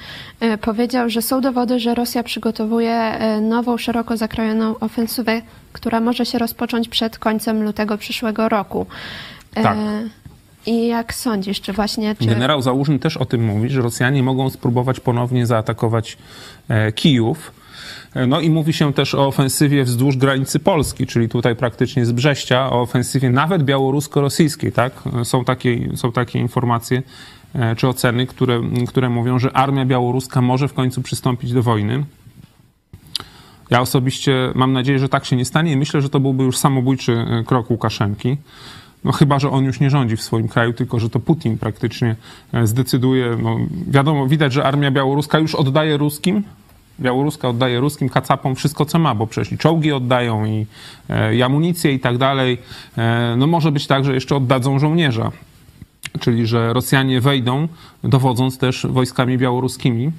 powiedział, 0.62 1.10
że 1.10 1.22
są 1.22 1.42
dowody, 1.42 1.80
że 1.80 1.96
Rosja 1.96 2.24
przygotowuje 2.24 3.20
nową, 3.42 3.78
szeroko 3.78 4.18
zakrojoną 4.18 4.80
ofensywę, 4.80 5.42
która 5.74 6.00
może 6.00 6.26
się 6.26 6.38
rozpocząć 6.38 6.90
przed 6.90 7.18
końcem 7.18 7.64
lutego 7.64 7.98
przyszłego 7.98 8.50
roku. 8.50 8.86
Tak. 9.54 9.78
I 10.66 10.88
jak 10.88 11.14
sądzisz, 11.14 11.62
czy 11.62 11.74
właśnie... 11.74 12.16
Czy... 12.16 12.26
Generał 12.26 12.62
Załużny 12.62 13.00
też 13.00 13.18
o 13.18 13.26
tym 13.26 13.46
mówi, 13.46 13.70
że 13.70 13.82
Rosjanie 13.82 14.24
mogą 14.24 14.50
spróbować 14.50 15.00
ponownie 15.00 15.46
zaatakować 15.46 16.18
e, 16.70 16.92
Kijów. 16.92 17.52
E, 18.14 18.28
no 18.28 18.40
i 18.40 18.50
mówi 18.50 18.74
się 18.74 18.94
też 18.94 19.16
o 19.16 19.28
ofensywie 19.28 19.84
wzdłuż 19.84 20.18
granicy 20.18 20.60
Polski, 20.60 21.08
czyli 21.08 21.30
tutaj 21.30 21.56
praktycznie 21.56 22.06
z 22.06 22.12
Brześcia, 22.12 22.70
o 22.70 22.82
ofensywie 22.82 23.30
nawet 23.30 23.64
białorusko-rosyjskiej, 23.64 24.72
tak? 24.72 24.94
Są 25.24 25.46
takie, 25.46 25.98
są 25.98 26.12
takie 26.12 26.40
informacje 26.40 27.04
e, 27.56 27.76
czy 27.76 27.88
oceny, 27.88 28.28
które, 28.28 28.62
które 28.88 29.10
mówią, 29.10 29.40
że 29.40 29.52
armia 29.52 29.86
białoruska 29.86 30.42
może 30.42 30.68
w 30.68 30.74
końcu 30.74 31.02
przystąpić 31.02 31.54
do 31.54 31.64
wojny. 31.64 32.04
Ja 33.70 33.82
osobiście 33.82 34.52
mam 34.56 34.74
nadzieję, 34.74 35.00
że 35.00 35.10
tak 35.10 35.26
się 35.26 35.36
nie 35.36 35.46
stanie 35.46 35.72
i 35.72 35.78
myślę, 35.78 36.02
że 36.02 36.10
to 36.10 36.20
byłby 36.20 36.44
już 36.44 36.58
samobójczy 36.58 37.14
e, 37.14 37.44
krok 37.44 37.70
Łukaszenki. 37.70 38.38
No 39.04 39.12
chyba, 39.12 39.40
że 39.40 39.50
on 39.50 39.66
już 39.66 39.80
nie 39.80 39.90
rządzi 39.90 40.18
w 40.18 40.22
swoim 40.22 40.48
kraju, 40.48 40.74
tylko 40.74 41.00
że 41.00 41.10
to 41.10 41.20
Putin 41.20 41.58
praktycznie 41.58 42.16
zdecyduje. 42.64 43.38
No, 43.42 43.58
wiadomo, 43.88 44.28
widać, 44.28 44.54
że 44.54 44.64
armia 44.64 44.92
białoruska 44.92 45.40
już 45.40 45.56
oddaje 45.56 45.98
ruskim, 45.98 46.44
Białoruska 47.00 47.50
oddaje 47.50 47.80
ruskim 47.80 48.10
kacapom 48.10 48.56
wszystko, 48.56 48.86
co 48.86 49.00
ma, 49.00 49.16
bo 49.16 49.28
przecież 49.28 49.52
i 49.52 49.58
czołgi 49.58 49.92
oddają, 49.92 50.46
i, 50.46 50.66
e, 51.10 51.36
i 51.36 51.44
amunicję 51.44 51.94
i 51.94 52.00
tak 52.00 52.18
dalej. 52.18 52.58
E, 52.98 53.36
no 53.38 53.48
może 53.48 53.72
być 53.72 53.88
tak, 53.88 54.06
że 54.06 54.14
jeszcze 54.14 54.36
oddadzą 54.36 54.80
żołnierza. 54.80 55.32
Czyli, 56.20 56.48
że 56.48 56.74
Rosjanie 56.74 57.22
wejdą, 57.22 57.68
dowodząc 58.04 58.58
też 58.58 58.88
wojskami 58.90 59.38
białoruskimi. 59.38 60.12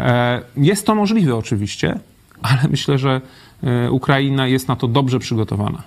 E, 0.00 0.40
jest 0.56 0.86
to 0.86 0.94
możliwe 0.94 1.36
oczywiście, 1.36 1.98
ale 2.42 2.60
myślę, 2.70 2.98
że 2.98 3.20
Ukraina 3.90 4.46
jest 4.46 4.68
na 4.68 4.76
to 4.76 4.88
dobrze 4.88 5.18
przygotowana. 5.18 5.82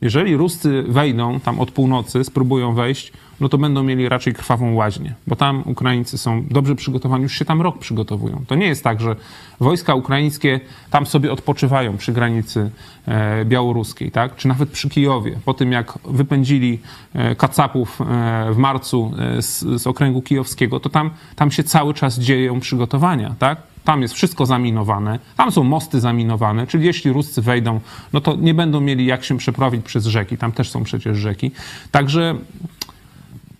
Jeżeli 0.00 0.36
Ruscy 0.36 0.84
wejdą 0.88 1.40
tam 1.40 1.60
od 1.60 1.70
północy, 1.70 2.24
spróbują 2.24 2.74
wejść, 2.74 3.12
no 3.40 3.48
to 3.48 3.58
będą 3.58 3.82
mieli 3.82 4.08
raczej 4.08 4.34
krwawą 4.34 4.74
łaźnię, 4.74 5.14
bo 5.26 5.36
tam 5.36 5.62
Ukraińcy 5.66 6.18
są 6.18 6.44
dobrze 6.50 6.74
przygotowani, 6.74 7.22
już 7.22 7.32
się 7.32 7.44
tam 7.44 7.62
rok 7.62 7.78
przygotowują. 7.78 8.44
To 8.46 8.54
nie 8.54 8.66
jest 8.66 8.84
tak, 8.84 9.00
że 9.00 9.16
wojska 9.60 9.94
ukraińskie 9.94 10.60
tam 10.90 11.06
sobie 11.06 11.32
odpoczywają 11.32 11.96
przy 11.96 12.12
granicy 12.12 12.70
e, 13.06 13.44
białoruskiej, 13.44 14.10
tak? 14.10 14.36
czy 14.36 14.48
nawet 14.48 14.68
przy 14.68 14.88
Kijowie. 14.88 15.38
Po 15.44 15.54
tym, 15.54 15.72
jak 15.72 15.98
wypędzili 16.04 16.78
e, 17.14 17.34
kacapów 17.34 18.00
e, 18.00 18.04
w 18.52 18.56
marcu 18.56 19.12
z, 19.40 19.82
z 19.82 19.86
okręgu 19.86 20.22
kijowskiego, 20.22 20.80
to 20.80 20.88
tam, 20.88 21.10
tam 21.36 21.50
się 21.50 21.64
cały 21.64 21.94
czas 21.94 22.18
dzieją 22.18 22.60
przygotowania. 22.60 23.34
Tak? 23.38 23.58
Tam 23.86 24.02
jest 24.02 24.14
wszystko 24.14 24.46
zaminowane, 24.46 25.18
tam 25.36 25.52
są 25.52 25.64
mosty 25.64 26.00
zaminowane, 26.00 26.66
czyli 26.66 26.86
jeśli 26.86 27.12
Ruscy 27.12 27.42
wejdą, 27.42 27.80
no 28.12 28.20
to 28.20 28.36
nie 28.36 28.54
będą 28.54 28.80
mieli 28.80 29.06
jak 29.06 29.24
się 29.24 29.38
przeprawić 29.38 29.84
przez 29.84 30.06
rzeki, 30.06 30.38
tam 30.38 30.52
też 30.52 30.70
są 30.70 30.84
przecież 30.84 31.18
rzeki. 31.18 31.50
Także 31.90 32.34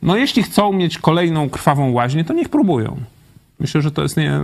no 0.03 0.17
jeśli 0.17 0.43
chcą 0.43 0.73
mieć 0.73 0.99
kolejną 0.99 1.51
krwawą 1.51 1.91
łaźnię, 1.93 2.25
to 2.25 2.35
niech 2.35 2.49
próbują. 2.49 2.97
Myślę, 3.61 3.83
że 3.83 3.91
to 3.91 4.03
jest 4.03 4.17
nie, 4.17 4.41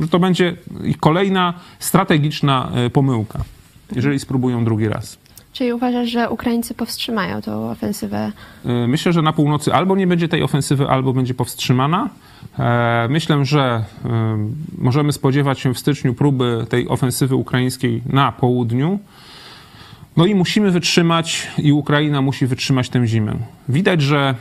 że 0.00 0.08
to 0.08 0.18
będzie 0.18 0.56
kolejna 1.00 1.54
strategiczna 1.78 2.70
e, 2.74 2.90
pomyłka, 2.90 3.44
jeżeli 3.96 4.18
spróbują 4.18 4.64
drugi 4.64 4.88
raz. 4.88 5.18
Czyli 5.52 5.72
uważasz, 5.72 6.08
że 6.08 6.30
Ukraińcy 6.30 6.74
powstrzymają 6.74 7.42
tą 7.42 7.70
ofensywę? 7.70 8.32
E, 8.64 8.86
myślę, 8.86 9.12
że 9.12 9.22
na 9.22 9.32
północy 9.32 9.74
albo 9.74 9.96
nie 9.96 10.06
będzie 10.06 10.28
tej 10.28 10.42
ofensywy, 10.42 10.88
albo 10.88 11.12
będzie 11.12 11.34
powstrzymana. 11.34 12.08
E, 12.58 13.06
myślę, 13.10 13.44
że 13.44 13.84
możemy 14.78 15.12
spodziewać 15.12 15.60
się 15.60 15.74
w 15.74 15.78
styczniu 15.78 16.14
próby 16.14 16.66
tej 16.68 16.88
ofensywy 16.88 17.34
ukraińskiej 17.34 18.02
na 18.06 18.32
południu. 18.32 18.98
No 20.16 20.26
i 20.26 20.34
musimy 20.34 20.70
wytrzymać, 20.70 21.48
i 21.58 21.72
Ukraina 21.72 22.22
musi 22.22 22.46
wytrzymać 22.46 22.88
tę 22.88 23.06
zimę. 23.06 23.34
Widać, 23.68 24.02
że 24.02 24.34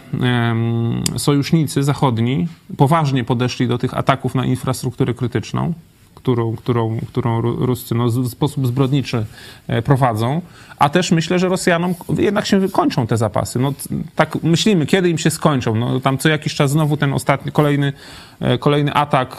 sojusznicy 1.18 1.84
zachodni 1.84 2.48
poważnie 2.78 3.24
podeszli 3.24 3.68
do 3.68 3.78
tych 3.78 3.94
ataków 3.94 4.36
na 4.36 4.46
infrastrukturę 4.46 5.14
krytyczną 5.14 5.74
którą, 6.22 6.56
którą, 6.56 7.00
którą 7.08 7.42
Ruscy 7.42 7.96
no, 7.96 8.08
w 8.08 8.28
sposób 8.28 8.68
zbrodniczy 8.68 9.26
e, 9.68 9.82
prowadzą, 9.82 10.42
a 10.80 10.90
też 10.90 11.12
myślę, 11.12 11.40
że 11.40 11.50
Rosjanom 11.50 11.96
jednak 12.18 12.46
się 12.46 12.60
wykończą 12.60 13.08
te 13.08 13.18
zapasy. 13.18 13.60
No, 13.60 13.74
tak 14.16 14.44
myślimy, 14.44 14.86
kiedy 14.86 15.10
im 15.10 15.18
się 15.18 15.30
skończą. 15.30 15.76
No, 15.76 16.00
tam 16.00 16.18
co 16.18 16.30
jakiś 16.30 16.56
czas 16.56 16.72
znowu 16.72 16.98
ten 16.98 17.14
ostatni, 17.14 17.52
kolejny, 17.52 17.94
e, 18.40 18.58
kolejny 18.58 18.94
atak, 18.94 19.38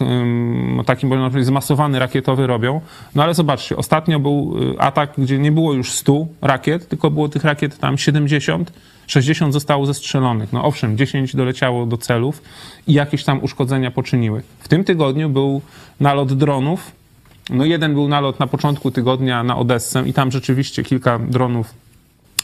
taki 0.87 1.07
można 1.07 1.31
powiedzieć 1.31 1.47
zmasowany 1.47 1.99
rakietowy 1.99 2.47
robią. 2.47 2.81
No 3.15 3.23
ale 3.23 3.35
zobaczcie, 3.35 3.77
ostatnio 3.77 4.21
był 4.21 4.57
e, 4.75 4.83
atak, 4.83 5.13
gdzie 5.19 5.39
nie 5.39 5.53
było 5.53 5.73
już 5.73 5.93
100 5.93 6.27
rakiet, 6.43 6.89
tylko 6.89 7.11
było 7.11 7.29
tych 7.29 7.45
rakiet 7.45 7.79
tam 7.79 7.99
70, 7.99 8.73
60 9.11 9.53
zostało 9.53 9.87
zestrzelonych. 9.87 10.53
No 10.53 10.65
owszem, 10.65 10.97
10 10.97 11.37
doleciało 11.37 11.87
do 11.87 11.97
celów 11.97 12.43
i 12.87 12.93
jakieś 12.93 13.25
tam 13.25 13.43
uszkodzenia 13.43 13.91
poczyniły. 13.91 14.43
W 14.61 14.69
tym 14.69 14.85
tygodniu 14.85 15.29
był 15.29 15.63
nalot 16.01 16.33
dronów. 16.33 16.93
No 17.51 17.65
jeden 17.65 17.95
był 17.95 18.09
nalot 18.09 18.41
na 18.41 18.47
początku 18.47 18.91
tygodnia 18.91 19.43
na 19.43 19.57
Odessę 19.57 20.03
i 20.07 20.13
tam 20.13 20.31
rzeczywiście 20.31 20.83
kilka 20.83 21.19
dronów 21.19 21.75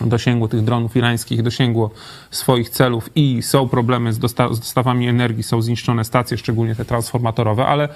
dosięgło, 0.00 0.48
tych 0.48 0.64
dronów 0.64 0.96
irańskich 0.96 1.42
dosięgło 1.42 1.90
swoich 2.30 2.70
celów 2.70 3.10
i 3.14 3.42
są 3.42 3.68
problemy 3.68 4.12
z, 4.12 4.18
dosta 4.18 4.54
z 4.54 4.60
dostawami 4.60 5.08
energii, 5.08 5.42
są 5.42 5.62
zniszczone 5.62 6.04
stacje, 6.04 6.38
szczególnie 6.38 6.74
te 6.74 6.84
transformatorowe, 6.84 7.66
ale 7.66 7.84
e, 7.84 7.88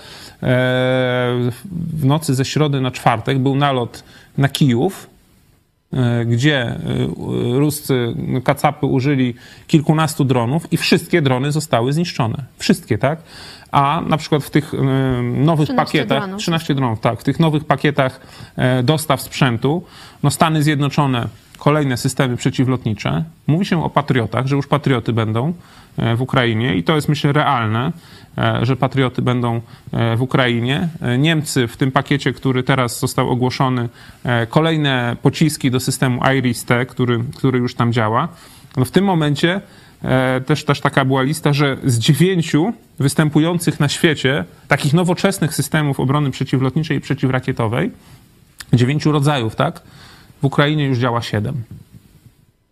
w 1.92 2.04
nocy 2.04 2.34
ze 2.34 2.44
środy 2.44 2.80
na 2.80 2.90
czwartek 2.90 3.38
był 3.38 3.56
nalot 3.56 4.04
na 4.38 4.48
Kijów, 4.48 5.09
gdzie 6.26 6.56
e, 6.56 6.78
ruscy 7.58 8.14
kacapy 8.44 8.86
użyli 8.86 9.34
kilkunastu 9.66 10.24
dronów 10.24 10.72
i 10.72 10.76
wszystkie 10.76 11.22
drony 11.22 11.52
zostały 11.52 11.92
zniszczone. 11.92 12.44
Wszystkie, 12.58 12.98
tak? 12.98 13.22
A 13.70 14.02
na 14.06 14.16
przykład 14.16 14.44
w 14.44 14.50
tych 14.50 14.74
e, 14.74 14.76
nowych 15.22 15.68
13 15.68 15.74
pakietach, 15.74 16.18
dronów. 16.18 16.40
13 16.40 16.74
dronów, 16.74 17.00
tak, 17.00 17.20
w 17.20 17.24
tych 17.24 17.40
nowych 17.40 17.64
pakietach 17.64 18.20
dostaw 18.82 19.20
sprzętu, 19.20 19.82
no 20.22 20.30
Stany 20.30 20.62
Zjednoczone 20.62 21.28
kolejne 21.60 21.96
systemy 21.96 22.36
przeciwlotnicze. 22.36 23.24
Mówi 23.46 23.64
się 23.66 23.84
o 23.84 23.90
patriotach, 23.90 24.46
że 24.46 24.56
już 24.56 24.66
patrioty 24.66 25.12
będą 25.12 25.52
w 26.16 26.20
Ukrainie 26.20 26.76
i 26.76 26.82
to 26.82 26.94
jest 26.94 27.08
myślę 27.08 27.32
realne. 27.32 27.92
E, 28.38 28.66
że 28.66 28.76
patrioty 28.76 29.22
będą 29.22 29.60
e, 29.92 30.16
w 30.16 30.22
Ukrainie. 30.22 30.88
E, 31.00 31.18
Niemcy 31.18 31.68
w 31.68 31.76
tym 31.76 31.92
pakiecie, 31.92 32.32
który 32.32 32.62
teraz 32.62 33.00
został 33.00 33.30
ogłoszony, 33.30 33.88
kolejne 34.48 35.16
pociski 35.22 35.70
do 35.70 35.80
systemu 35.80 36.20
IRIS-T, 36.34 36.86
który, 36.86 37.24
który 37.36 37.58
już 37.58 37.74
tam 37.74 37.92
działa. 37.92 38.28
No 38.76 38.84
w 38.84 38.90
tym 38.90 39.04
momencie 39.04 39.60
też, 40.46 40.64
też 40.64 40.80
taka 40.80 41.04
była 41.04 41.22
lista, 41.22 41.52
że 41.52 41.76
z 41.84 41.98
dziewięciu 41.98 42.72
występujących 42.98 43.80
na 43.80 43.88
świecie 43.88 44.44
takich 44.68 44.94
nowoczesnych 44.94 45.54
systemów 45.54 46.00
obrony 46.00 46.30
przeciwlotniczej 46.30 46.96
i 46.96 47.00
przeciwrakietowej, 47.00 47.90
dziewięciu 48.72 49.12
rodzajów, 49.12 49.56
tak? 49.56 49.82
W 50.42 50.44
Ukrainie 50.44 50.84
już 50.84 50.98
działa 50.98 51.22
siedem. 51.22 51.62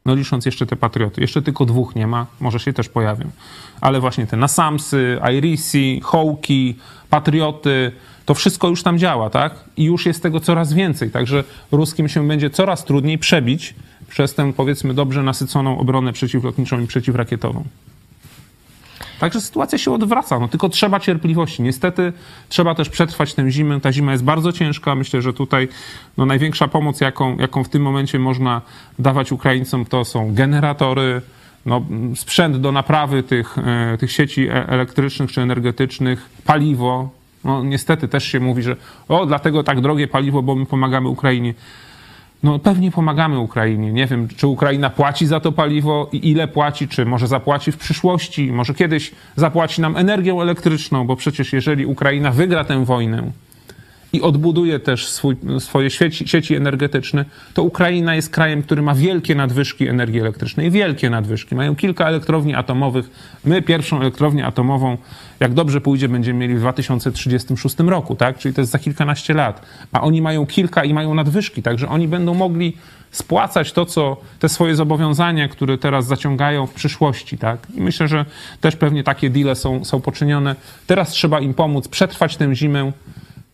No 0.06 0.14
licząc 0.14 0.46
jeszcze 0.46 0.66
te 0.66 0.76
patrioty. 0.76 1.20
Jeszcze 1.20 1.42
tylko 1.42 1.64
dwóch 1.64 1.94
nie 1.94 2.06
ma, 2.06 2.26
może 2.40 2.60
się 2.60 2.72
też 2.72 2.88
pojawią. 2.88 3.30
Ale 3.80 4.00
właśnie 4.00 4.26
te 4.26 4.36
Nasamsy, 4.36 5.20
Irisi, 5.36 6.00
Hołki, 6.04 6.76
Patrioty, 7.10 7.92
to 8.26 8.34
wszystko 8.34 8.68
już 8.68 8.82
tam 8.82 8.98
działa, 8.98 9.30
tak? 9.30 9.64
I 9.76 9.84
już 9.84 10.06
jest 10.06 10.22
tego 10.22 10.40
coraz 10.40 10.72
więcej. 10.72 11.10
Także 11.10 11.44
ruskim 11.72 12.08
się 12.08 12.28
będzie 12.28 12.50
coraz 12.50 12.84
trudniej 12.84 13.18
przebić 13.18 13.74
przez 14.08 14.34
tę, 14.34 14.52
powiedzmy, 14.52 14.94
dobrze 14.94 15.22
nasyconą 15.22 15.78
obronę 15.78 16.12
przeciwlotniczą 16.12 16.80
i 16.80 16.86
przeciwrakietową. 16.86 17.64
Także 19.18 19.40
sytuacja 19.40 19.78
się 19.78 19.92
odwraca, 19.92 20.38
no 20.38 20.48
tylko 20.48 20.68
trzeba 20.68 21.00
cierpliwości. 21.00 21.62
Niestety 21.62 22.12
trzeba 22.48 22.74
też 22.74 22.88
przetrwać 22.88 23.34
tę 23.34 23.50
zimę. 23.50 23.80
Ta 23.80 23.92
zima 23.92 24.12
jest 24.12 24.24
bardzo 24.24 24.52
ciężka. 24.52 24.94
Myślę, 24.94 25.22
że 25.22 25.32
tutaj 25.32 25.68
no, 26.16 26.26
największa 26.26 26.68
pomoc, 26.68 27.00
jaką, 27.00 27.36
jaką 27.36 27.64
w 27.64 27.68
tym 27.68 27.82
momencie 27.82 28.18
można 28.18 28.62
dawać 28.98 29.32
Ukraińcom, 29.32 29.84
to 29.84 30.04
są 30.04 30.34
generatory, 30.34 31.22
no, 31.66 31.82
sprzęt 32.16 32.56
do 32.56 32.72
naprawy 32.72 33.22
tych, 33.22 33.58
e, 33.58 33.98
tych 33.98 34.12
sieci 34.12 34.48
e- 34.48 34.68
elektrycznych 34.68 35.32
czy 35.32 35.40
energetycznych, 35.40 36.30
paliwo. 36.44 37.10
No, 37.44 37.64
niestety 37.64 38.08
też 38.08 38.24
się 38.24 38.40
mówi, 38.40 38.62
że 38.62 38.76
o, 39.08 39.26
dlatego 39.26 39.64
tak 39.64 39.80
drogie 39.80 40.08
paliwo, 40.08 40.42
bo 40.42 40.54
my 40.54 40.66
pomagamy 40.66 41.08
Ukrainie. 41.08 41.54
No 42.43 42.59
pewnie 42.59 42.90
pomagamy 42.90 43.39
Ukrainie. 43.39 43.93
Nie 43.93 44.06
wiem, 44.06 44.28
czy 44.36 44.47
Ukraina 44.47 44.90
płaci 44.90 45.27
za 45.27 45.40
to 45.40 45.52
paliwo 45.52 46.09
i 46.12 46.31
ile 46.31 46.48
płaci, 46.48 46.89
czy 46.89 47.05
może 47.05 47.27
zapłaci 47.27 47.73
w 47.73 47.77
przyszłości, 47.77 48.52
może 48.52 48.74
kiedyś 48.74 49.10
zapłaci 49.36 49.81
nam 49.81 49.97
energią 49.97 50.43
elektryczną, 50.43 51.06
bo 51.06 51.16
przecież 51.16 51.52
jeżeli 51.52 51.86
Ukraina 51.86 52.31
wygra 52.31 52.65
tę 52.65 52.85
wojnę 52.85 53.31
i 54.12 54.22
odbuduje 54.22 54.80
też 54.80 55.09
swój, 55.09 55.36
swoje 55.59 55.90
sieci, 55.90 56.28
sieci 56.28 56.55
energetyczne, 56.55 57.24
to 57.55 57.62
Ukraina 57.62 58.14
jest 58.14 58.30
krajem, 58.30 58.62
który 58.62 58.82
ma 58.82 58.94
wielkie 58.94 59.35
nadwyżki 59.35 59.89
energii 59.89 60.20
elektrycznej. 60.20 60.70
Wielkie 60.70 61.10
nadwyżki. 61.10 61.55
Mają 61.55 61.76
kilka 61.76 62.09
elektrowni 62.09 62.55
atomowych. 62.55 63.10
My 63.44 63.62
pierwszą 63.62 64.01
elektrownię 64.01 64.47
atomową, 64.47 64.97
jak 65.40 65.55
dobrze 65.55 65.80
pójdzie, 65.80 66.09
będziemy 66.09 66.39
mieli 66.39 66.55
w 66.55 66.59
2036 66.59 67.78
roku, 67.78 68.16
tak? 68.16 68.39
Czyli 68.39 68.55
to 68.55 68.60
jest 68.60 68.72
za 68.72 68.78
kilkanaście 68.78 69.35
lat. 69.35 69.66
A 69.93 70.01
oni 70.01 70.22
mają 70.22 70.47
kilka 70.47 70.85
i 70.85 70.94
mają 70.94 71.14
nadwyżki, 71.14 71.62
także 71.62 71.89
oni 71.89 72.09
będą 72.09 72.35
mogli 72.35 72.76
spłacać 73.10 73.72
to, 73.72 73.86
co 73.86 74.16
te 74.39 74.48
swoje 74.48 74.76
zobowiązania, 74.76 75.48
które 75.48 75.78
teraz 75.78 76.06
zaciągają 76.06 76.66
w 76.66 76.74
przyszłości, 76.74 77.39
tak? 77.39 77.66
I 77.74 77.80
myślę, 77.80 78.09
że 78.09 78.24
też 78.60 78.76
pewnie 78.76 79.05
takie 79.05 79.30
deale 79.30 79.55
są, 79.55 79.85
są 79.85 80.01
poczynione. 80.01 80.56
Teraz 80.86 81.10
trzeba 81.10 81.40
im 81.40 81.55
pomóc 81.55 81.89
przetrwać 81.89 82.36
tę 82.36 82.55
zimę, 82.55 82.93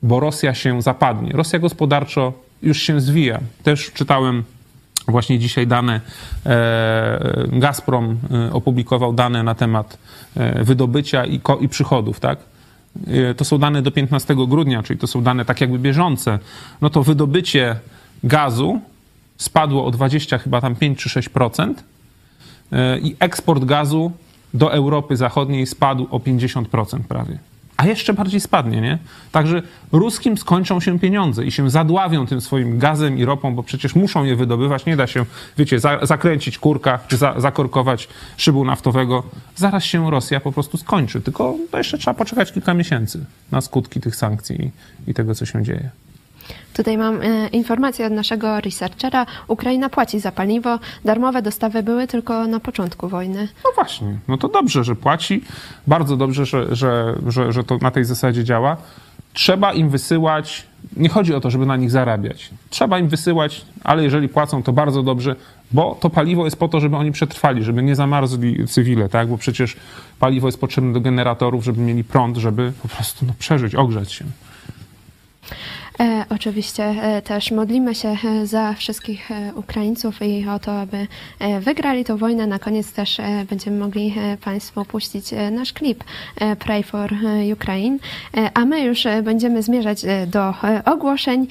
bo 0.05 0.21
Rosja 0.21 0.55
się 0.55 0.83
zapadnie. 0.83 1.33
Rosja 1.33 1.59
gospodarczo 1.59 2.33
już 2.63 2.83
się 2.83 3.01
zwija. 3.01 3.41
Też 3.63 3.93
czytałem 3.93 4.45
właśnie 5.09 5.39
dzisiaj 5.39 5.67
dane, 5.67 6.01
e, 6.47 7.49
Gazprom 7.53 8.19
e, 8.31 8.53
opublikował 8.53 9.13
dane 9.13 9.43
na 9.43 9.55
temat 9.55 9.99
e, 10.37 10.65
wydobycia 10.65 11.27
i, 11.27 11.41
i 11.61 11.69
przychodów, 11.69 12.21
tak? 12.21 12.39
To 13.37 13.45
są 13.45 13.59
dane 13.59 13.83
do 13.83 13.91
15 13.91 14.35
grudnia, 14.35 14.83
czyli 14.83 15.01
to 15.01 15.07
są 15.07 15.23
dane 15.23 15.45
tak 15.45 15.61
jakby 15.61 15.79
bieżące. 15.79 16.39
No 16.81 16.91
to 16.91 17.03
wydobycie 17.03 17.77
gazu 18.25 18.81
spadło 19.37 19.87
o 19.87 19.91
20 19.91 20.39
chyba 20.39 20.61
tam 20.61 20.77
5 20.77 20.99
czy 20.99 21.09
6% 21.09 21.75
e, 22.73 22.99
i 22.99 23.17
eksport 23.19 23.65
gazu 23.65 24.13
do 24.55 24.73
Europy 24.73 25.17
Zachodniej 25.17 25.67
spadł 25.67 26.07
o 26.11 26.19
50% 26.19 27.01
prawie. 27.01 27.39
A 27.85 27.87
jeszcze 27.87 28.15
bardziej 28.15 28.41
spadnie, 28.41 28.81
nie? 28.81 28.99
Także 29.33 29.63
ruskim 29.93 30.39
skończą 30.39 30.81
się 30.81 30.99
pieniądze 30.99 31.45
i 31.45 31.51
się 31.51 31.71
zadławią 31.71 32.27
tym 32.27 32.41
swoim 32.41 32.79
gazem 32.79 33.19
i 33.19 33.25
ropą, 33.25 33.55
bo 33.55 33.63
przecież 33.63 33.95
muszą 33.95 34.25
je 34.25 34.37
wydobywać. 34.37 34.87
Nie 34.87 34.97
da 34.97 35.07
się, 35.07 35.25
wiecie, 35.59 35.81
za, 35.81 36.07
zakręcić 36.07 36.59
kurka 36.59 36.99
czy 37.09 37.17
za, 37.17 37.41
zakorkować 37.41 38.09
szybu 38.37 38.65
naftowego. 38.65 39.23
Zaraz 39.57 39.85
się 39.85 40.11
Rosja 40.11 40.41
po 40.41 40.53
prostu 40.53 40.77
skończy. 40.77 41.21
Tylko 41.21 41.55
to 41.71 41.79
jeszcze 41.79 41.99
trzeba 41.99 42.15
poczekać 42.15 42.53
kilka 42.53 42.75
miesięcy 42.75 43.25
na 43.53 43.61
skutki 43.61 44.01
tych 44.01 44.17
sankcji 44.17 44.73
i, 45.07 45.11
i 45.11 45.15
tego, 45.15 45.35
co 45.35 45.47
się 45.47 45.63
dzieje. 45.63 45.91
Tutaj 46.75 46.99
mam 46.99 47.23
e, 47.23 47.49
informację 47.49 48.07
od 48.07 48.13
naszego 48.13 48.61
researchera. 48.61 49.27
Ukraina 49.49 49.89
płaci 49.89 50.21
za 50.21 50.33
paliwo. 50.33 50.79
Darmowe 51.05 51.43
dostawy 51.43 51.83
były 51.83 52.07
tylko 52.07 52.47
na 52.47 52.61
początku 52.61 53.09
wojny. 53.09 53.49
No 53.65 53.71
właśnie, 53.75 54.19
no 54.29 54.39
to 54.39 54.49
dobrze, 54.49 54.85
że 54.85 54.97
płaci. 54.97 55.43
Bardzo 55.87 56.17
dobrze, 56.17 56.47
że, 56.47 56.77
że, 56.77 57.15
że, 57.27 57.53
że 57.53 57.65
to 57.65 57.79
na 57.79 57.91
tej 57.91 58.05
zasadzie 58.05 58.45
działa. 58.45 58.77
Trzeba 59.33 59.73
im 59.73 59.89
wysyłać, 59.89 60.67
nie 60.97 61.09
chodzi 61.09 61.35
o 61.35 61.41
to, 61.41 61.51
żeby 61.51 61.67
na 61.67 61.77
nich 61.77 61.91
zarabiać. 61.91 62.51
Trzeba 62.71 62.99
im 62.99 63.09
wysyłać, 63.09 63.65
ale 63.85 64.03
jeżeli 64.03 64.29
płacą, 64.29 64.63
to 64.63 64.73
bardzo 64.73 65.03
dobrze, 65.03 65.37
bo 65.73 65.99
to 66.01 66.11
paliwo 66.11 66.45
jest 66.45 66.57
po 66.57 66.69
to, 66.69 66.81
żeby 66.81 66.97
oni 66.97 67.13
przetrwali, 67.13 67.65
żeby 67.65 67.83
nie 67.83 67.97
zamarzli 67.97 68.69
cywile, 68.69 69.09
tak? 69.09 69.29
Bo 69.29 69.39
przecież 69.39 69.77
paliwo 70.19 70.49
jest 70.49 70.61
potrzebne 70.61 70.93
do 70.93 71.01
generatorów, 71.01 71.65
żeby 71.65 71.81
mieli 71.81 72.05
prąd, 72.05 72.37
żeby 72.37 72.73
po 72.83 72.89
prostu 72.89 73.27
no, 73.27 73.33
przeżyć, 73.39 73.75
ogrzać 73.75 74.13
się. 74.13 74.25
E, 76.01 76.25
oczywiście 76.31 76.85
e, 76.85 77.23
też 77.23 77.51
modlimy 77.51 77.95
się 77.95 78.17
e, 78.25 78.47
za 78.47 78.75
wszystkich 78.75 79.29
Ukraińców 79.55 80.23
i 80.23 80.49
o 80.49 80.59
to, 80.59 80.81
aby 80.81 81.07
wygrali 81.61 82.05
tę 82.05 82.17
wojnę. 82.17 82.47
Na 82.47 82.59
koniec 82.59 82.93
też 82.93 83.21
będziemy 83.51 83.79
mogli 83.79 84.15
Państwu 84.45 84.85
puścić 84.85 85.31
nasz 85.53 85.73
klip 85.73 86.05
Pray 86.59 86.83
for 86.83 87.11
Ukraine. 87.53 87.99
A 88.55 88.65
my 88.65 88.81
już 88.81 89.05
będziemy 89.23 89.63
zmierzać 89.63 90.03
do 90.27 90.55
ogłoszeń. 90.85 91.47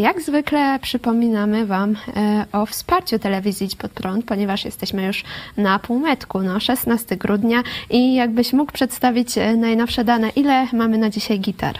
Jak 0.00 0.22
zwykle 0.22 0.78
przypominamy 0.82 1.66
Wam 1.66 1.96
o 2.52 2.66
wsparciu 2.66 3.18
telewizji 3.18 3.66
Idź 3.66 3.76
Pod 3.76 3.92
Prąd, 3.92 4.24
ponieważ 4.24 4.64
jesteśmy 4.64 5.06
już 5.06 5.24
na 5.56 5.78
półmetku, 5.78 6.42
no 6.42 6.60
16 6.60 7.16
grudnia 7.16 7.62
i 7.90 8.14
jakbyś 8.14 8.52
mógł 8.52 8.72
przedstawić 8.72 9.28
najnowsze 9.56 10.04
dane, 10.04 10.28
ile 10.28 10.66
mamy 10.72 10.98
na 10.98 11.10
dzisiaj 11.10 11.40
gitar? 11.40 11.78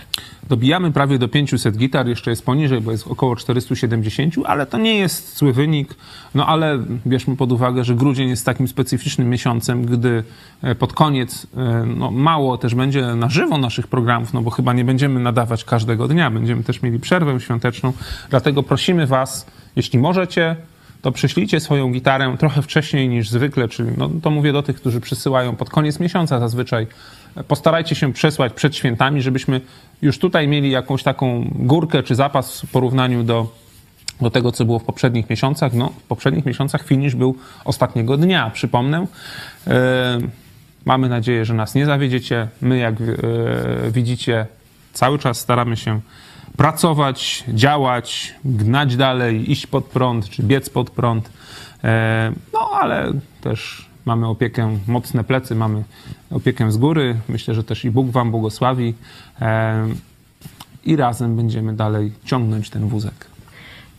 Dobijamy 0.49 0.93
prawie 0.93 1.19
do 1.19 1.29
500 1.29 1.77
gitar, 1.77 2.09
jeszcze 2.09 2.31
jest 2.31 2.45
poniżej, 2.45 2.81
bo 2.81 2.93
jest 2.93 3.07
około 3.07 3.37
470, 3.37 4.35
ale 4.45 4.67
to 4.67 4.79
nie 4.79 4.99
jest 4.99 5.37
zły 5.39 5.53
wynik. 5.53 5.95
No 6.35 6.47
ale 6.47 6.79
bierzmy 7.07 7.37
pod 7.37 7.53
uwagę, 7.53 7.85
że 7.85 7.95
grudzień 7.95 8.29
jest 8.29 8.47
takim 8.47 8.69
specyficznym 8.69 9.29
miesiącem, 9.29 9.85
gdy 9.85 10.25
e, 10.63 10.75
pod 10.75 10.93
koniec 10.93 11.47
e, 11.57 11.85
no, 11.97 12.11
mało 12.11 12.59
też 12.59 12.75
będzie 12.75 13.03
na 13.03 13.29
żywo 13.29 13.59
naszych 13.59 13.87
programów, 13.87 14.33
no 14.33 14.43
bo 14.43 14.51
chyba 14.51 14.73
nie 14.73 14.85
będziemy 14.85 15.21
nadawać 15.21 15.65
każdego 15.65 16.09
dnia, 16.09 16.31
będziemy 16.31 16.65
też 16.65 16.83
mieli 16.83 16.99
przerwę 16.99 17.41
świąteczną. 17.41 17.93
Dlatego 18.31 18.63
prosimy 18.63 19.07
Was, 19.07 19.47
jeśli 19.77 19.99
możecie, 19.99 20.57
to 21.03 21.13
przyślijcie 21.13 21.61
swoją 21.61 21.93
gitarę 21.93 22.37
trochę 22.39 22.63
wcześniej 22.63 23.09
niż 23.09 23.31
zwykle, 23.31 23.69
czyli 23.69 23.91
no, 23.99 24.11
to 24.23 24.31
mówię 24.31 24.53
do 24.53 24.63
tych, 24.63 24.77
którzy 24.77 25.01
przysyłają 25.01 25.57
pod 25.57 25.71
koniec 25.71 26.01
miesiąca 26.01 26.41
zazwyczaj. 26.41 26.87
Postarajcie 27.49 27.95
się 27.95 28.13
przesłać 28.13 28.53
przed 28.53 28.77
świętami, 28.77 29.23
żebyśmy 29.23 29.61
już 30.03 30.19
tutaj 30.19 30.49
mieli 30.49 30.71
jakąś 30.71 31.03
taką 31.03 31.51
górkę 31.55 32.03
czy 32.03 32.15
zapas 32.15 32.61
w 32.61 32.71
porównaniu 32.71 33.25
do, 33.25 33.53
do 34.21 34.31
tego, 34.31 34.53
co 34.53 34.65
było 34.65 34.79
w 34.79 34.85
poprzednich 34.85 35.31
miesiącach. 35.31 35.73
No, 35.73 35.89
w 35.89 36.03
poprzednich 36.03 36.47
miesiącach 36.47 36.85
finish 36.85 37.15
był 37.15 37.37
ostatniego 37.65 38.17
dnia, 38.17 38.51
przypomnę. 38.51 39.07
E, 39.67 40.19
mamy 40.85 41.09
nadzieję, 41.09 41.45
że 41.45 41.55
nas 41.55 41.75
nie 41.75 41.87
zawiedziecie. 41.87 42.49
My, 42.61 42.79
jak 42.79 42.95
e, 43.01 43.05
widzicie, 43.91 44.47
cały 44.93 45.19
czas 45.19 45.39
staramy 45.41 45.77
się 45.77 46.01
pracować, 46.57 47.45
działać, 47.49 48.35
gnać 48.45 48.97
dalej, 48.97 49.51
iść 49.51 49.67
pod 49.67 49.85
prąd, 49.85 50.29
czy 50.29 50.43
biec 50.43 50.71
pod 50.71 50.91
prąd. 50.91 51.31
E, 51.85 52.33
No, 52.53 52.71
ale 52.81 53.13
też 53.41 53.92
mamy 54.05 54.29
opiekę, 54.29 54.79
mocne 54.89 55.25
plecy, 55.25 55.55
mamy 55.55 55.85
opiekę 56.31 56.73
z 56.73 56.77
góry. 56.77 57.17
Myślę, 57.29 57.55
że 57.55 57.65
też 57.65 57.85
i 57.85 57.91
Bóg 57.91 58.11
Wam 58.11 58.31
błogosławi. 58.31 58.95
I 60.85 60.97
razem 60.97 61.37
będziemy 61.37 61.73
dalej 61.73 62.13
ciągnąć 62.25 62.71
ten 62.71 62.89
wózek. 62.89 63.33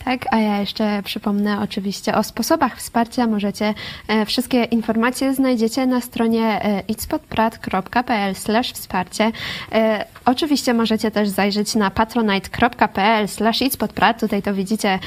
Tak, 0.04 0.26
a 0.30 0.36
ja 0.36 0.60
jeszcze 0.60 1.02
przypomnę 1.04 1.60
oczywiście 1.60 2.14
o 2.14 2.22
sposobach 2.22 2.76
wsparcia. 2.76 3.26
Możecie 3.26 3.74
e, 4.08 4.26
wszystkie 4.26 4.64
informacje 4.64 5.34
znajdziecie 5.34 5.86
na 5.86 6.00
stronie 6.00 6.64
e, 6.64 6.82
itspodprat.pl 6.88 8.34
wsparcie. 8.72 9.32
E, 9.72 10.04
oczywiście 10.24 10.74
możecie 10.74 11.10
też 11.10 11.28
zajrzeć 11.28 11.74
na 11.74 11.90
patronite.pl 11.90 13.26
itspodprat. 13.60 14.20
Tutaj 14.20 14.42
to 14.42 14.54
widzicie 14.54 14.98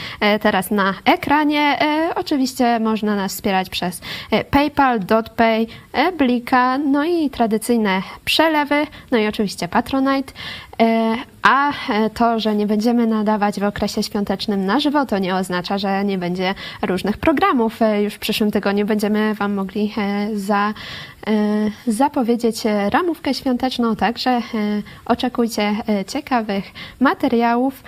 teraz 0.41 0.72
na 0.72 0.94
ekranie. 1.06 1.80
Oczywiście 2.19 2.80
można 2.80 3.15
nas 3.15 3.34
wspierać 3.34 3.69
przez 3.69 4.02
e, 4.31 4.44
PayPal, 4.44 4.99
DotPay, 4.99 5.68
Blika, 6.18 6.77
no 6.77 7.06
i 7.06 7.30
tradycyjne 7.30 8.02
przelewy, 8.26 8.88
no 9.11 9.18
i 9.18 9.27
oczywiście 9.27 9.68
Patronite. 9.68 10.34
E, 10.81 11.15
A 11.41 11.69
e, 11.69 12.10
to, 12.10 12.39
że 12.39 12.56
nie 12.56 12.68
będziemy 12.68 13.07
nadawać 13.07 13.60
w 13.60 13.64
okresie 13.64 14.03
świątecznym 14.03 14.65
na 14.65 14.80
żywo, 14.80 15.06
to 15.06 15.18
nie 15.19 15.35
oznacza, 15.35 15.77
że 15.77 16.06
nie 16.06 16.18
będzie 16.18 16.53
różnych 16.81 17.18
programów. 17.18 17.80
Już 18.03 18.14
w 18.14 18.19
przyszłym 18.19 18.52
tygodniu 18.52 18.85
będziemy 18.85 19.34
Wam 19.34 19.53
mogli 19.53 19.94
za, 20.34 20.73
zapowiedzieć 21.88 22.64
ramówkę 22.89 23.34
świąteczną, 23.34 23.95
także 23.95 24.41
oczekujcie 25.06 25.76
ciekawych 26.07 26.65
materiałów. 26.99 27.84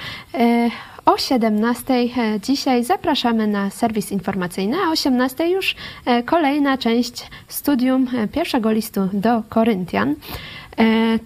O 1.10 1.18
17 1.18 1.94
e, 1.94 2.40
dzisiaj 2.40 2.84
zapraszamy 2.84 3.48
na 3.48 3.70
serwis 3.70 4.12
informacyjny, 4.12 4.78
a 4.86 4.90
o 4.90 4.92
18 4.92 5.50
już 5.50 5.76
e, 6.06 6.24
kolejna 6.24 6.78
część 6.78 7.28
studium 7.48 8.08
e, 8.14 8.28
pierwszego 8.28 8.72
listu 8.72 9.10
do 9.14 9.44
Koryntian. 9.50 10.16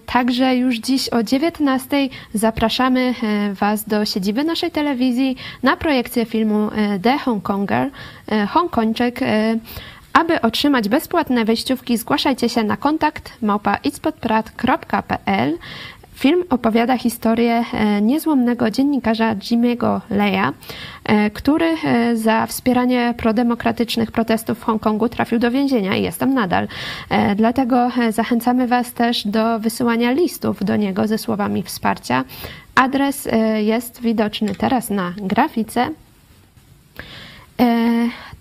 Także 0.06 0.56
już 0.56 0.76
dziś 0.76 1.08
o 1.08 1.22
19 1.22 2.08
zapraszamy 2.34 3.14
Was 3.60 3.84
do 3.84 4.04
siedziby 4.04 4.44
naszej 4.44 4.70
telewizji 4.70 5.36
na 5.62 5.76
projekcję 5.76 6.24
filmu 6.24 6.70
The 7.02 7.18
Hongkonger, 7.18 7.90
Hongkończyk. 8.48 9.20
Aby 10.12 10.40
otrzymać 10.40 10.88
bezpłatne 10.88 11.44
wejściówki, 11.44 11.96
zgłaszajcie 11.96 12.48
się 12.48 12.64
na 12.64 12.76
kontakt 12.76 13.32
małpa 13.42 13.76
itspodprat.pl 13.76 15.58
Film 16.14 16.44
opowiada 16.50 16.98
historię 16.98 17.64
e, 17.72 18.02
niezłomnego 18.02 18.70
dziennikarza 18.70 19.34
Jimmy'ego 19.34 20.00
Leya, 20.10 20.52
e, 21.04 21.30
który 21.30 21.66
e, 21.66 22.16
za 22.16 22.46
wspieranie 22.46 23.14
prodemokratycznych 23.16 24.12
protestów 24.12 24.58
w 24.58 24.64
Hongkongu 24.64 25.08
trafił 25.08 25.38
do 25.38 25.50
więzienia 25.50 25.96
i 25.96 26.02
jest 26.02 26.20
tam 26.20 26.34
nadal. 26.34 26.68
Dlatego 27.36 27.90
zachęcamy 28.10 28.66
Was 28.66 28.92
też 28.92 29.26
do 29.26 29.58
wysyłania 29.58 30.12
listów 30.12 30.64
do 30.64 30.76
niego 30.76 31.06
ze 31.06 31.18
słowami 31.18 31.62
wsparcia. 31.62 32.24
Adres 32.74 33.28
jest 33.56 34.00
widoczny 34.00 34.54
teraz 34.54 34.90
na 34.90 35.12
grafice. 35.16 35.90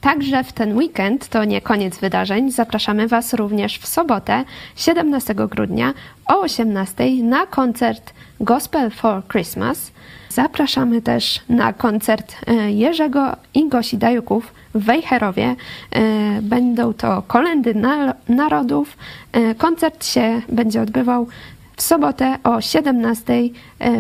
Także 0.02 0.44
w 0.44 0.54
ten 0.54 0.78
weekend, 0.78 1.28
to 1.28 1.46
nie 1.46 1.62
koniec 1.62 1.98
wydarzeń, 1.98 2.52
zapraszamy 2.52 3.08
Was 3.08 3.34
również 3.34 3.78
w 3.78 3.88
sobotę, 3.88 4.44
17 4.76 5.36
grudnia 5.36 5.94
o 6.28 6.40
18 6.40 7.24
na 7.24 7.46
koncert 7.46 8.14
Gospel 8.40 8.92
for 8.92 9.28
Christmas. 9.28 9.92
Zapraszamy 10.30 11.02
też 11.02 11.42
na 11.50 11.74
koncert 11.74 12.36
e, 12.48 12.72
Jerzego 12.72 13.36
i 13.54 13.70
Gosi 13.70 13.98
Dajuków 13.98 14.54
w 14.76 14.84
Wejherowie. 14.86 15.56
E, 15.92 16.42
będą 16.42 16.94
to 16.94 17.22
kolendy 17.28 17.76
narodów. 18.30 18.98
E, 19.32 19.56
koncert 19.56 20.06
się 20.06 20.42
będzie 20.50 20.82
odbywał 20.82 21.28
w 21.76 21.82
sobotę 21.82 22.38
o 22.44 22.62
17 22.62 23.34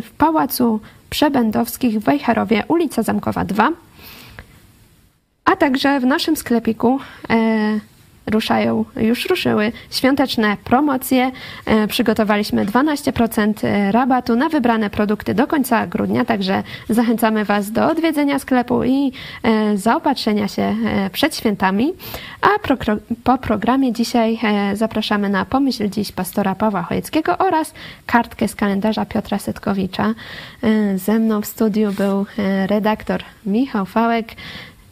w 0.01 0.11
Pałacu 0.17 0.79
Przebędowskich 1.09 1.99
w 1.99 2.03
Wejherowie, 2.03 2.63
ulica 2.67 3.03
Zamkowa 3.03 3.45
2. 3.45 3.69
A 5.45 5.55
także 5.55 5.99
w 5.99 6.05
naszym 6.05 6.35
sklepiku 6.35 6.99
e, 7.29 7.79
ruszają, 8.31 8.85
już 8.95 9.29
ruszyły 9.29 9.71
świąteczne 9.91 10.57
promocje. 10.63 11.31
E, 11.65 11.87
przygotowaliśmy 11.87 12.65
12% 12.65 13.53
e, 13.63 13.91
rabatu 13.91 14.35
na 14.35 14.49
wybrane 14.49 14.89
produkty 14.89 15.33
do 15.33 15.47
końca 15.47 15.87
grudnia, 15.87 16.25
także 16.25 16.63
zachęcamy 16.89 17.45
Was 17.45 17.71
do 17.71 17.85
odwiedzenia 17.85 18.39
sklepu 18.39 18.83
i 18.83 19.11
zaopatrzenia 19.75 20.47
się 20.47 20.75
przed 21.11 21.35
świętami. 21.35 21.93
A 22.41 22.47
po 23.23 23.37
programie 23.37 23.93
dzisiaj 23.93 24.39
zapraszamy 24.73 25.29
na 25.29 25.45
Pomyśl 25.45 25.89
Dziś 25.89 26.11
pastora 26.11 26.55
Pawła 26.55 26.83
Chojeckiego 26.83 27.37
oraz 27.37 27.73
kartkę 28.05 28.47
z 28.47 28.55
kalendarza 28.55 29.05
Piotra 29.05 29.39
Setkowicza. 29.39 30.13
Ze 30.95 31.19
mną 31.19 31.41
w 31.41 31.45
studiu 31.45 31.91
był 31.91 32.25
redaktor 32.67 33.23
Michał 33.45 33.85
Fałek. 33.85 34.27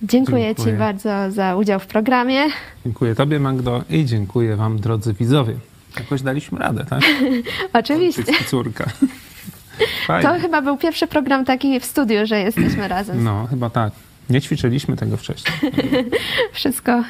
Dziękuję, 0.04 0.46
dziękuję, 0.46 0.74
Ci 0.74 0.80
bardzo 0.80 1.32
za 1.32 1.56
udział 1.56 1.80
w 1.80 1.88
programie. 1.88 2.42
Dziękuję 2.86 3.16
Tobie, 3.16 3.40
Magdo, 3.40 3.84
i 3.90 4.06
dziękuję 4.06 4.56
Wam, 4.56 4.80
drodzy 4.80 5.14
widzowie. 5.14 5.56
Jakoś 5.98 6.22
daliśmy 6.22 6.60
radę, 6.60 6.86
tak? 6.86 7.02
Oczywiście. 7.74 8.24
Córka. 8.48 8.86
Fajnie. 10.08 10.30
To 10.30 10.40
chyba 10.40 10.62
był 10.62 10.78
pierwszy 10.78 11.08
program 11.08 11.46
taki 11.46 11.80
w 11.80 11.86
studiu, 11.86 12.26
że 12.26 12.40
jesteśmy 12.40 12.88
razem. 12.88 13.24
No, 13.24 13.48
chyba 13.50 13.70
tak. 13.70 13.94
Nie 14.30 14.42
ćwiczyliśmy 14.42 14.96
tego 14.96 15.18
wcześniej. 15.18 15.72
Wszystko 16.54 16.92
e, 16.92 17.04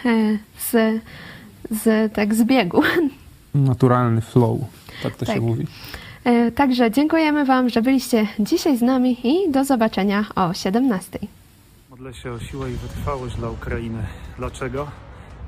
z, 0.59 1.01
z 1.71 2.13
tak 2.13 2.35
zbiegu. 2.35 2.81
Naturalny 3.55 4.21
flow, 4.21 4.59
tak 5.03 5.15
to 5.15 5.25
tak. 5.25 5.35
się 5.35 5.41
mówi. 5.41 5.67
E, 6.23 6.51
także 6.51 6.91
dziękujemy 6.91 7.45
Wam, 7.45 7.69
że 7.69 7.81
byliście 7.81 8.27
dzisiaj 8.39 8.77
z 8.77 8.81
nami 8.81 9.17
i 9.23 9.51
do 9.51 9.63
zobaczenia 9.63 10.25
o 10.35 10.53
17. 10.53 11.19
Modlę 12.01 12.13
się 12.13 12.31
o 12.31 12.39
siłę 12.39 12.71
i 12.71 12.73
wytrwałość 12.73 13.35
dla 13.35 13.49
Ukrainy. 13.49 14.03
Dlaczego? 14.37 14.91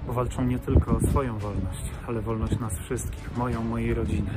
Bo 0.07 0.13
walczą 0.13 0.45
nie 0.45 0.59
tylko 0.59 0.97
o 0.97 0.99
swoją 1.09 1.39
wolność, 1.39 1.81
ale 2.07 2.21
wolność 2.21 2.59
nas 2.59 2.73
wszystkich, 2.85 3.38
moją, 3.38 3.63
mojej 3.63 3.93
rodziny. 3.93 4.30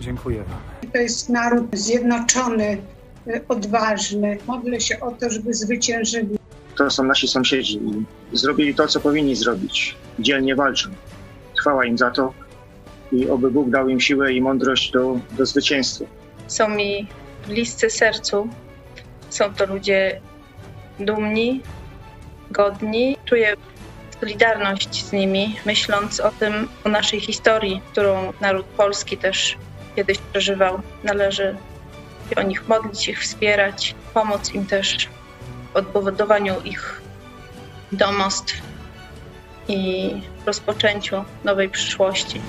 Dziękuję 0.00 0.44
Wam. 0.44 0.90
To 0.92 0.98
jest 0.98 1.28
naród 1.28 1.66
zjednoczony, 1.72 2.82
y, 3.26 3.40
odważny. 3.48 4.38
Modlę 4.46 4.80
się 4.80 5.00
o 5.00 5.10
to, 5.10 5.30
żeby 5.30 5.54
zwyciężyli. 5.54 6.38
To 6.76 6.90
są 6.90 7.04
nasi 7.04 7.28
sąsiedzi. 7.28 7.80
Zrobili 8.32 8.74
to, 8.74 8.86
co 8.86 9.00
powinni 9.00 9.36
zrobić. 9.36 9.96
Dzielnie 10.18 10.56
walczą. 10.56 10.90
Chwała 11.60 11.86
im 11.86 11.98
za 11.98 12.10
to 12.10 12.34
i 13.12 13.28
oby 13.28 13.50
Bóg 13.50 13.70
dał 13.70 13.88
im 13.88 14.00
siłę 14.00 14.32
i 14.32 14.42
mądrość 14.42 14.90
do, 14.90 15.20
do 15.30 15.46
zwycięstwa. 15.46 16.04
Są 16.46 16.68
mi 16.68 17.08
bliscy 17.48 17.90
sercu. 17.90 18.48
Są 19.30 19.54
to 19.54 19.66
ludzie 19.66 20.20
dumni, 21.00 21.60
godni. 22.50 23.16
Czuję 23.24 23.56
solidarność 24.20 25.04
z 25.04 25.12
nimi, 25.12 25.56
myśląc 25.66 26.20
o 26.20 26.30
tym, 26.30 26.68
o 26.84 26.88
naszej 26.88 27.20
historii, 27.20 27.82
którą 27.92 28.32
naród 28.40 28.66
polski 28.66 29.16
też 29.16 29.56
kiedyś 29.96 30.18
przeżywał. 30.18 30.80
Należy 31.04 31.56
o 32.36 32.42
nich 32.42 32.68
modlić, 32.68 33.08
ich 33.08 33.22
wspierać, 33.22 33.94
pomóc 34.14 34.54
im 34.54 34.66
też 34.66 35.08
w 35.72 35.76
odbudowaniu 35.76 36.54
ich 36.64 37.00
domostw 37.92 38.54
i 39.68 40.10
rozpoczęciu 40.46 41.24
nowej 41.44 41.68
przyszłości. 41.68 42.40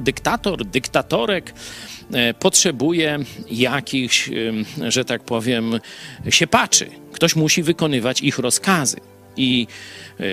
Dyktator, 0.00 0.64
dyktatorek 0.64 1.54
e, 2.12 2.34
potrzebuje 2.34 3.18
jakichś, 3.50 4.30
że 4.88 5.04
tak 5.04 5.22
powiem, 5.22 5.80
siepaczy. 6.30 6.90
Ktoś 7.12 7.36
musi 7.36 7.62
wykonywać 7.62 8.20
ich 8.20 8.38
rozkazy. 8.38 8.96
I 9.36 9.66
e, 10.20 10.24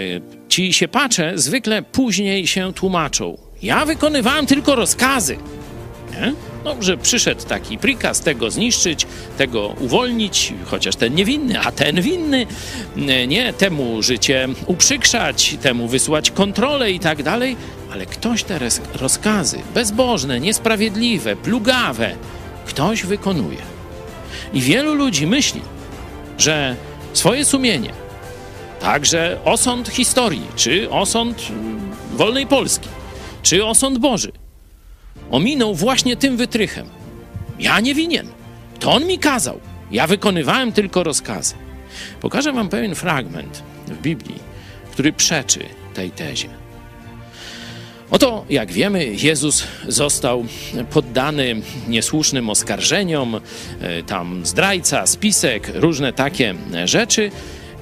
ci 0.50 0.74
siepacze 0.74 1.32
zwykle 1.36 1.84
później 1.84 2.48
się 2.48 2.74
tłumaczą. 2.74 3.38
Ja 3.62 3.86
wykonywałem 3.86 4.46
tylko 4.46 4.76
rozkazy. 4.76 5.38
Nie? 6.12 6.55
No, 6.66 6.76
że 6.80 6.98
przyszedł 6.98 7.46
taki 7.46 7.78
prikaz 7.78 8.20
tego 8.20 8.52
zniszczyć, 8.52 9.08
tego 9.38 9.68
uwolnić, 9.80 10.54
chociaż 10.66 10.96
ten 10.96 11.16
niewinny, 11.16 11.60
a 11.60 11.72
ten 11.72 12.02
winny, 12.02 12.46
nie, 13.28 13.54
temu 13.54 14.02
życie 14.02 14.48
uprzykrzać, 14.66 15.58
temu 15.62 15.88
wysłać 15.88 16.32
kontrolę 16.32 16.92
i 16.92 17.00
tak 17.00 17.24
dalej, 17.24 17.56
ale 17.92 18.06
ktoś 18.06 18.44
te 18.44 18.60
rozkazy 18.96 19.60
bezbożne, 19.74 20.40
niesprawiedliwe, 20.40 21.36
plugawe, 21.36 22.16
ktoś 22.66 23.04
wykonuje. 23.04 23.62
I 24.54 24.62
wielu 24.62 24.96
ludzi 24.96 25.28
myśli, 25.28 25.62
że 26.38 26.76
swoje 27.14 27.46
sumienie, 27.46 27.94
także 28.80 29.38
osąd 29.46 29.90
historii, 29.90 30.48
czy 30.56 30.90
osąd 30.90 31.48
wolnej 32.14 32.48
Polski, 32.48 32.90
czy 33.44 33.66
osąd 33.66 33.98
Boży– 33.98 34.32
ominął 35.32 35.76
właśnie 35.76 36.16
tym 36.16 36.38
wytrychem. 36.38 36.90
Ja 37.60 37.80
nie 37.80 37.96
winien. 37.96 38.28
To 38.80 38.92
on 38.92 39.08
mi 39.08 39.20
kazał. 39.20 39.60
Ja 39.92 40.08
wykonywałem 40.08 40.72
tylko 40.72 41.04
rozkazy. 41.04 41.56
Pokażę 42.22 42.54
wam 42.54 42.70
pewien 42.70 42.96
fragment 42.96 43.64
w 43.88 44.02
Biblii, 44.02 44.40
który 44.92 45.14
przeczy 45.14 45.60
tej 45.94 46.12
tezie. 46.12 46.50
Oto, 48.12 48.46
jak 48.50 48.72
wiemy, 48.72 49.06
Jezus 49.06 49.64
został 49.88 50.46
poddany 50.92 51.56
niesłusznym 51.88 52.50
oskarżeniom, 52.50 53.36
e, 53.82 54.04
tam 54.04 54.46
zdrajca, 54.46 55.08
spisek, 55.08 55.72
różne 55.74 56.14
takie 56.14 56.56
rzeczy 56.86 57.32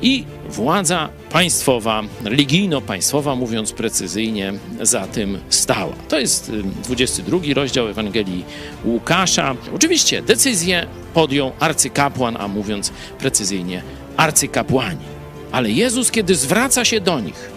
i 0.03 0.25
władza 0.49 1.09
państwowa, 1.31 2.03
religijno-państwowa, 2.23 3.35
mówiąc 3.35 3.71
precyzyjnie, 3.71 4.53
za 4.81 5.07
tym 5.07 5.39
stała. 5.49 5.93
To 6.09 6.19
jest 6.19 6.51
22 6.83 7.37
rozdział 7.53 7.87
Ewangelii 7.87 8.45
Łukasza. 8.85 9.55
Oczywiście 9.75 10.21
decyzję 10.21 10.87
podjął 11.13 11.51
arcykapłan, 11.59 12.37
a 12.39 12.47
mówiąc 12.47 12.91
precyzyjnie, 13.19 13.83
arcykapłani. 14.17 15.05
Ale 15.51 15.71
Jezus, 15.71 16.11
kiedy 16.11 16.35
zwraca 16.35 16.85
się 16.85 17.01
do 17.01 17.19
nich, 17.19 17.51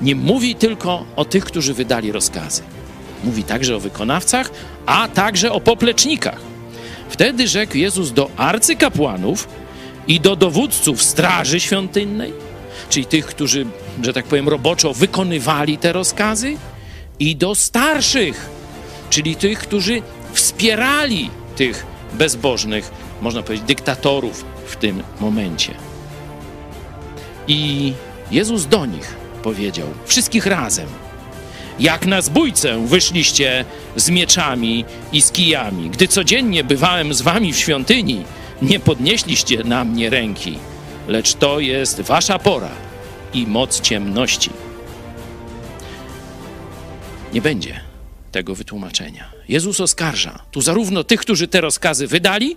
nie 0.00 0.14
mówi 0.14 0.54
tylko 0.54 1.04
o 1.16 1.24
tych, 1.24 1.44
którzy 1.44 1.74
wydali 1.74 2.12
rozkazy. 2.12 2.62
Mówi 3.24 3.44
także 3.44 3.76
o 3.76 3.80
wykonawcach, 3.80 4.50
a 4.86 5.08
także 5.08 5.52
o 5.52 5.60
poplecznikach. 5.60 6.40
Wtedy 7.08 7.48
rzekł 7.48 7.76
Jezus 7.76 8.12
do 8.12 8.30
arcykapłanów, 8.36 9.48
i 10.08 10.20
do 10.20 10.36
dowódców 10.36 11.02
Straży 11.02 11.60
Świątynnej, 11.60 12.32
czyli 12.90 13.06
tych, 13.06 13.26
którzy, 13.26 13.66
że 14.02 14.12
tak 14.12 14.24
powiem, 14.24 14.48
roboczo 14.48 14.94
wykonywali 14.94 15.78
te 15.78 15.92
rozkazy, 15.92 16.56
i 17.18 17.36
do 17.36 17.54
starszych, 17.54 18.48
czyli 19.10 19.36
tych, 19.36 19.58
którzy 19.58 20.02
wspierali 20.32 21.30
tych 21.56 21.86
bezbożnych, 22.12 22.90
można 23.20 23.42
powiedzieć, 23.42 23.66
dyktatorów 23.66 24.44
w 24.66 24.76
tym 24.76 25.02
momencie. 25.20 25.74
I 27.48 27.92
Jezus 28.30 28.66
do 28.66 28.86
nich 28.86 29.14
powiedział, 29.42 29.86
wszystkich 30.06 30.46
razem: 30.46 30.88
jak 31.78 32.06
na 32.06 32.22
zbójcę 32.22 32.86
wyszliście 32.86 33.64
z 33.96 34.10
mieczami 34.10 34.84
i 35.12 35.22
z 35.22 35.32
kijami. 35.32 35.90
Gdy 35.90 36.08
codziennie 36.08 36.64
bywałem 36.64 37.14
z 37.14 37.22
wami 37.22 37.52
w 37.52 37.58
świątyni, 37.58 38.24
nie 38.62 38.80
podnieśliście 38.80 39.64
na 39.64 39.84
mnie 39.84 40.10
ręki, 40.10 40.58
lecz 41.08 41.34
to 41.34 41.60
jest 41.60 42.00
wasza 42.00 42.38
pora 42.38 42.70
i 43.34 43.46
moc 43.46 43.80
ciemności. 43.80 44.50
Nie 47.32 47.42
będzie 47.42 47.80
tego 48.32 48.54
wytłumaczenia. 48.54 49.32
Jezus 49.48 49.80
oskarża 49.80 50.42
tu 50.50 50.60
zarówno 50.60 51.04
tych, 51.04 51.20
którzy 51.20 51.48
te 51.48 51.60
rozkazy 51.60 52.06
wydali, 52.06 52.56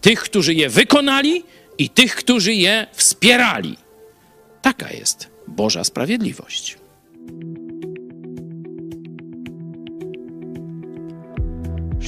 tych, 0.00 0.20
którzy 0.20 0.54
je 0.54 0.68
wykonali 0.68 1.44
i 1.78 1.90
tych, 1.90 2.14
którzy 2.14 2.54
je 2.54 2.86
wspierali. 2.92 3.76
Taka 4.62 4.90
jest 4.90 5.30
Boża 5.48 5.84
sprawiedliwość. 5.84 6.81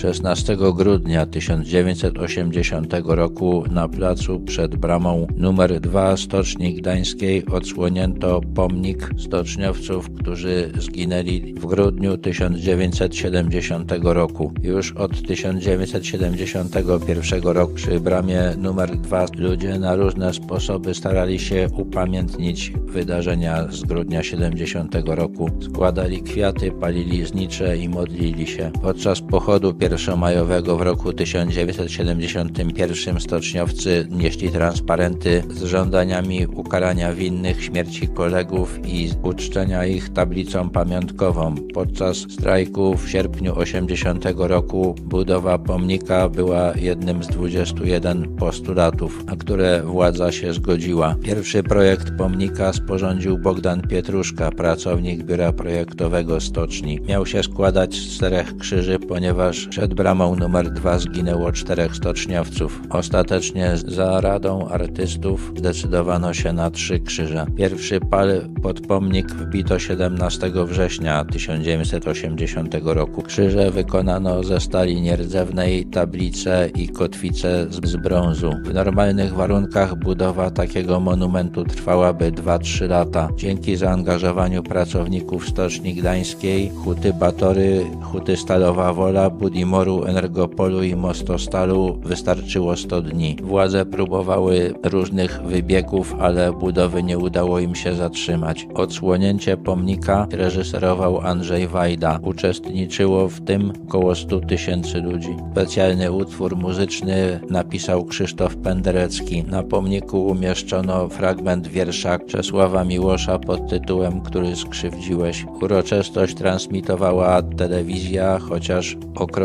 16 0.05 0.57
grudnia 0.75 1.27
1980 1.27 2.95
roku 3.05 3.65
na 3.71 3.89
placu 3.89 4.41
przed 4.41 4.77
bramą 4.77 5.27
numer 5.37 5.81
2 5.81 6.17
Stoczni 6.17 6.75
Gdańskiej 6.75 7.47
odsłonięto 7.47 8.41
pomnik 8.55 9.11
stoczniowców, 9.19 10.11
którzy 10.11 10.73
zginęli 10.79 11.55
w 11.55 11.67
grudniu 11.67 12.19
1970 12.19 13.93
roku. 14.03 14.53
Już 14.63 14.93
od 14.93 15.23
1971 15.23 17.43
roku 17.43 17.75
przy 17.75 18.01
bramie 18.01 18.55
numer 18.59 18.97
2 18.97 19.27
ludzie 19.39 19.79
na 19.79 19.97
różne 19.97 20.35
sposoby 20.35 20.95
starali 20.95 21.39
się 21.39 21.69
upamiętnić 21.77 22.73
wydarzenia 22.87 23.67
z 23.71 23.83
grudnia 23.83 24.23
70 24.23 24.95
roku. 25.07 25.51
Składali 25.61 26.23
kwiaty, 26.23 26.71
palili 26.71 27.27
znicze 27.27 27.77
i 27.77 27.89
modlili 27.89 28.47
się. 28.47 28.71
Podczas 28.83 29.21
pochodu 29.21 29.75
pierwszomajowego 29.95 30.77
w 30.77 30.83
roku 30.83 31.13
1971 31.13 33.21
stoczniowcy 33.21 34.09
nieśli 34.11 34.51
transparenty 34.51 35.43
z 35.51 35.63
żądaniami 35.63 36.47
ukarania 36.47 37.13
winnych 37.13 37.65
śmierci 37.65 38.09
kolegów 38.09 38.79
i 38.87 39.11
uczczenia 39.23 39.87
ich 39.87 40.13
tablicą 40.13 40.71
pamiątkową. 40.71 41.55
Podczas 41.75 42.17
strajku 42.17 42.97
w 42.97 43.11
sierpniu 43.11 43.59
80 43.59 44.25
roku 44.37 44.95
budowa 45.03 45.59
pomnika 45.59 46.29
była 46.29 46.73
jednym 46.77 47.25
z 47.25 47.29
21 47.29 48.37
postulatów, 48.37 49.25
na 49.25 49.37
które 49.37 49.83
władza 49.83 50.33
się 50.33 50.53
zgodziła. 50.53 51.17
Pierwszy 51.23 51.63
projekt 51.63 52.11
pomnika 52.19 52.73
sporządził 52.73 53.39
Bogdan 53.39 53.83
Pietruszka, 53.83 54.51
pracownik 54.51 55.23
biura 55.23 55.53
projektowego 55.53 56.41
stoczni. 56.41 57.01
Miał 57.09 57.27
się 57.27 57.43
składać 57.43 57.95
z 57.95 58.17
czterech 58.17 58.57
krzyży, 58.57 58.99
ponieważ 58.99 59.69
przed 59.75 59.95
bramą 59.95 60.37
numer 60.37 60.71
dwa 60.71 60.99
zginęło 60.99 61.53
czterech 61.53 61.97
stoczniowców. 61.97 62.83
Ostatecznie 62.91 63.73
za 63.77 64.21
radą 64.21 64.69
artystów 64.69 65.53
zdecydowano 65.57 66.35
się 66.35 66.53
na 66.53 66.71
trzy 66.71 67.01
krzyże. 67.01 67.47
Pierwszy 67.57 68.01
pal 68.01 68.29
pod 68.63 68.81
pomnik 68.81 69.33
wbito 69.33 69.79
17 69.79 70.51
września 70.67 71.25
1980 71.25 72.75
roku. 72.85 73.23
Krzyże 73.23 73.71
wykonano 73.71 74.45
ze 74.45 74.61
stali 74.61 75.01
nierdzewnej, 75.01 75.87
tablice 75.87 76.71
i 76.75 76.89
kotwice 76.89 77.67
z 77.71 77.97
brązu. 77.97 78.51
W 78.65 78.75
normalnych 78.75 79.35
warunkach 79.35 79.95
budowa 79.99 80.51
takiego 80.51 81.01
monumentu 81.01 81.65
trwałaby 81.65 82.33
2-3 82.33 82.89
lata. 82.89 83.29
Dzięki 83.37 83.77
zaangażowaniu 83.77 84.63
pracowników 84.63 85.49
Stoczni 85.49 85.95
Gdańskiej, 85.95 86.71
Huty 86.71 87.13
Batory, 87.13 87.85
Huty 88.03 88.37
Stalowa 88.37 88.93
Wola, 88.93 89.31
Budimoru, 89.65 90.05
Energopolu 90.05 90.83
i 90.83 90.97
Mostostalu 90.97 91.99
wystarczyło 92.03 92.77
100 92.77 93.03
dni. 93.03 93.37
Władze 93.43 93.87
próbowały 93.87 94.75
różnych 94.83 95.43
wybiegów, 95.43 96.17
ale 96.21 96.53
budowy 96.53 97.03
nie 97.03 97.19
udało 97.19 97.61
im 97.61 97.75
się 97.75 97.95
zatrzymać. 97.95 98.67
Odsłonięcie 98.75 99.57
pomnika 99.57 100.27
reżyserował 100.33 101.21
Andrzej 101.21 101.69
Wajda. 101.69 102.19
Uczestniczyło 102.23 103.29
w 103.29 103.41
tym 103.41 103.73
około 103.89 104.15
100 104.15 104.41
tysięcy 104.41 105.01
ludzi. 105.01 105.37
Specjalny 105.53 106.13
utwór 106.13 106.57
muzyczny 106.57 107.41
napisał 107.51 108.05
Krzysztof 108.05 108.57
Penderecki. 108.57 109.45
Na 109.45 109.63
pomniku 109.63 110.27
umieszczono 110.27 111.09
fragment 111.09 111.69
wiersza 111.69 112.19
Czesława 112.19 112.85
Miłosza 112.85 113.39
pod 113.39 113.71
tytułem 113.71 114.21
Który 114.21 114.57
skrzywdziłeś. 114.57 115.47
Uroczystość 115.63 116.35
transmitowała 116.35 117.43
telewizja, 117.43 118.39
chociaż 118.39 118.97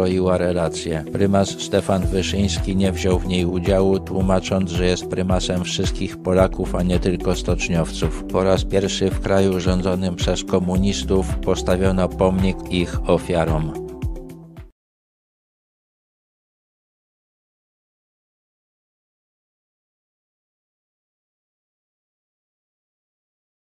okroiła 0.09 0.37
relacje. 0.37 1.03
Prymas 1.11 1.49
Stefan 1.49 2.07
Wyszyński 2.07 2.75
nie 2.75 2.91
wziął 2.91 3.19
w 3.19 3.27
niej 3.27 3.45
udziału, 3.45 3.99
tłumacząc, 3.99 4.71
że 4.71 4.85
jest 4.85 5.07
prymasem 5.07 5.63
wszystkich 5.63 6.17
Polaków, 6.17 6.75
a 6.75 6.83
nie 6.83 6.99
tylko 6.99 7.35
stoczniowców. 7.35 8.23
Po 8.23 8.43
raz 8.43 8.63
pierwszy 8.63 9.09
w 9.09 9.19
kraju 9.19 9.59
rządzonym 9.59 10.15
przez 10.15 10.43
komunistów 10.43 11.35
postawiono 11.35 12.09
pomnik 12.09 12.57
ich 12.71 13.09
ofiarom. 13.09 13.88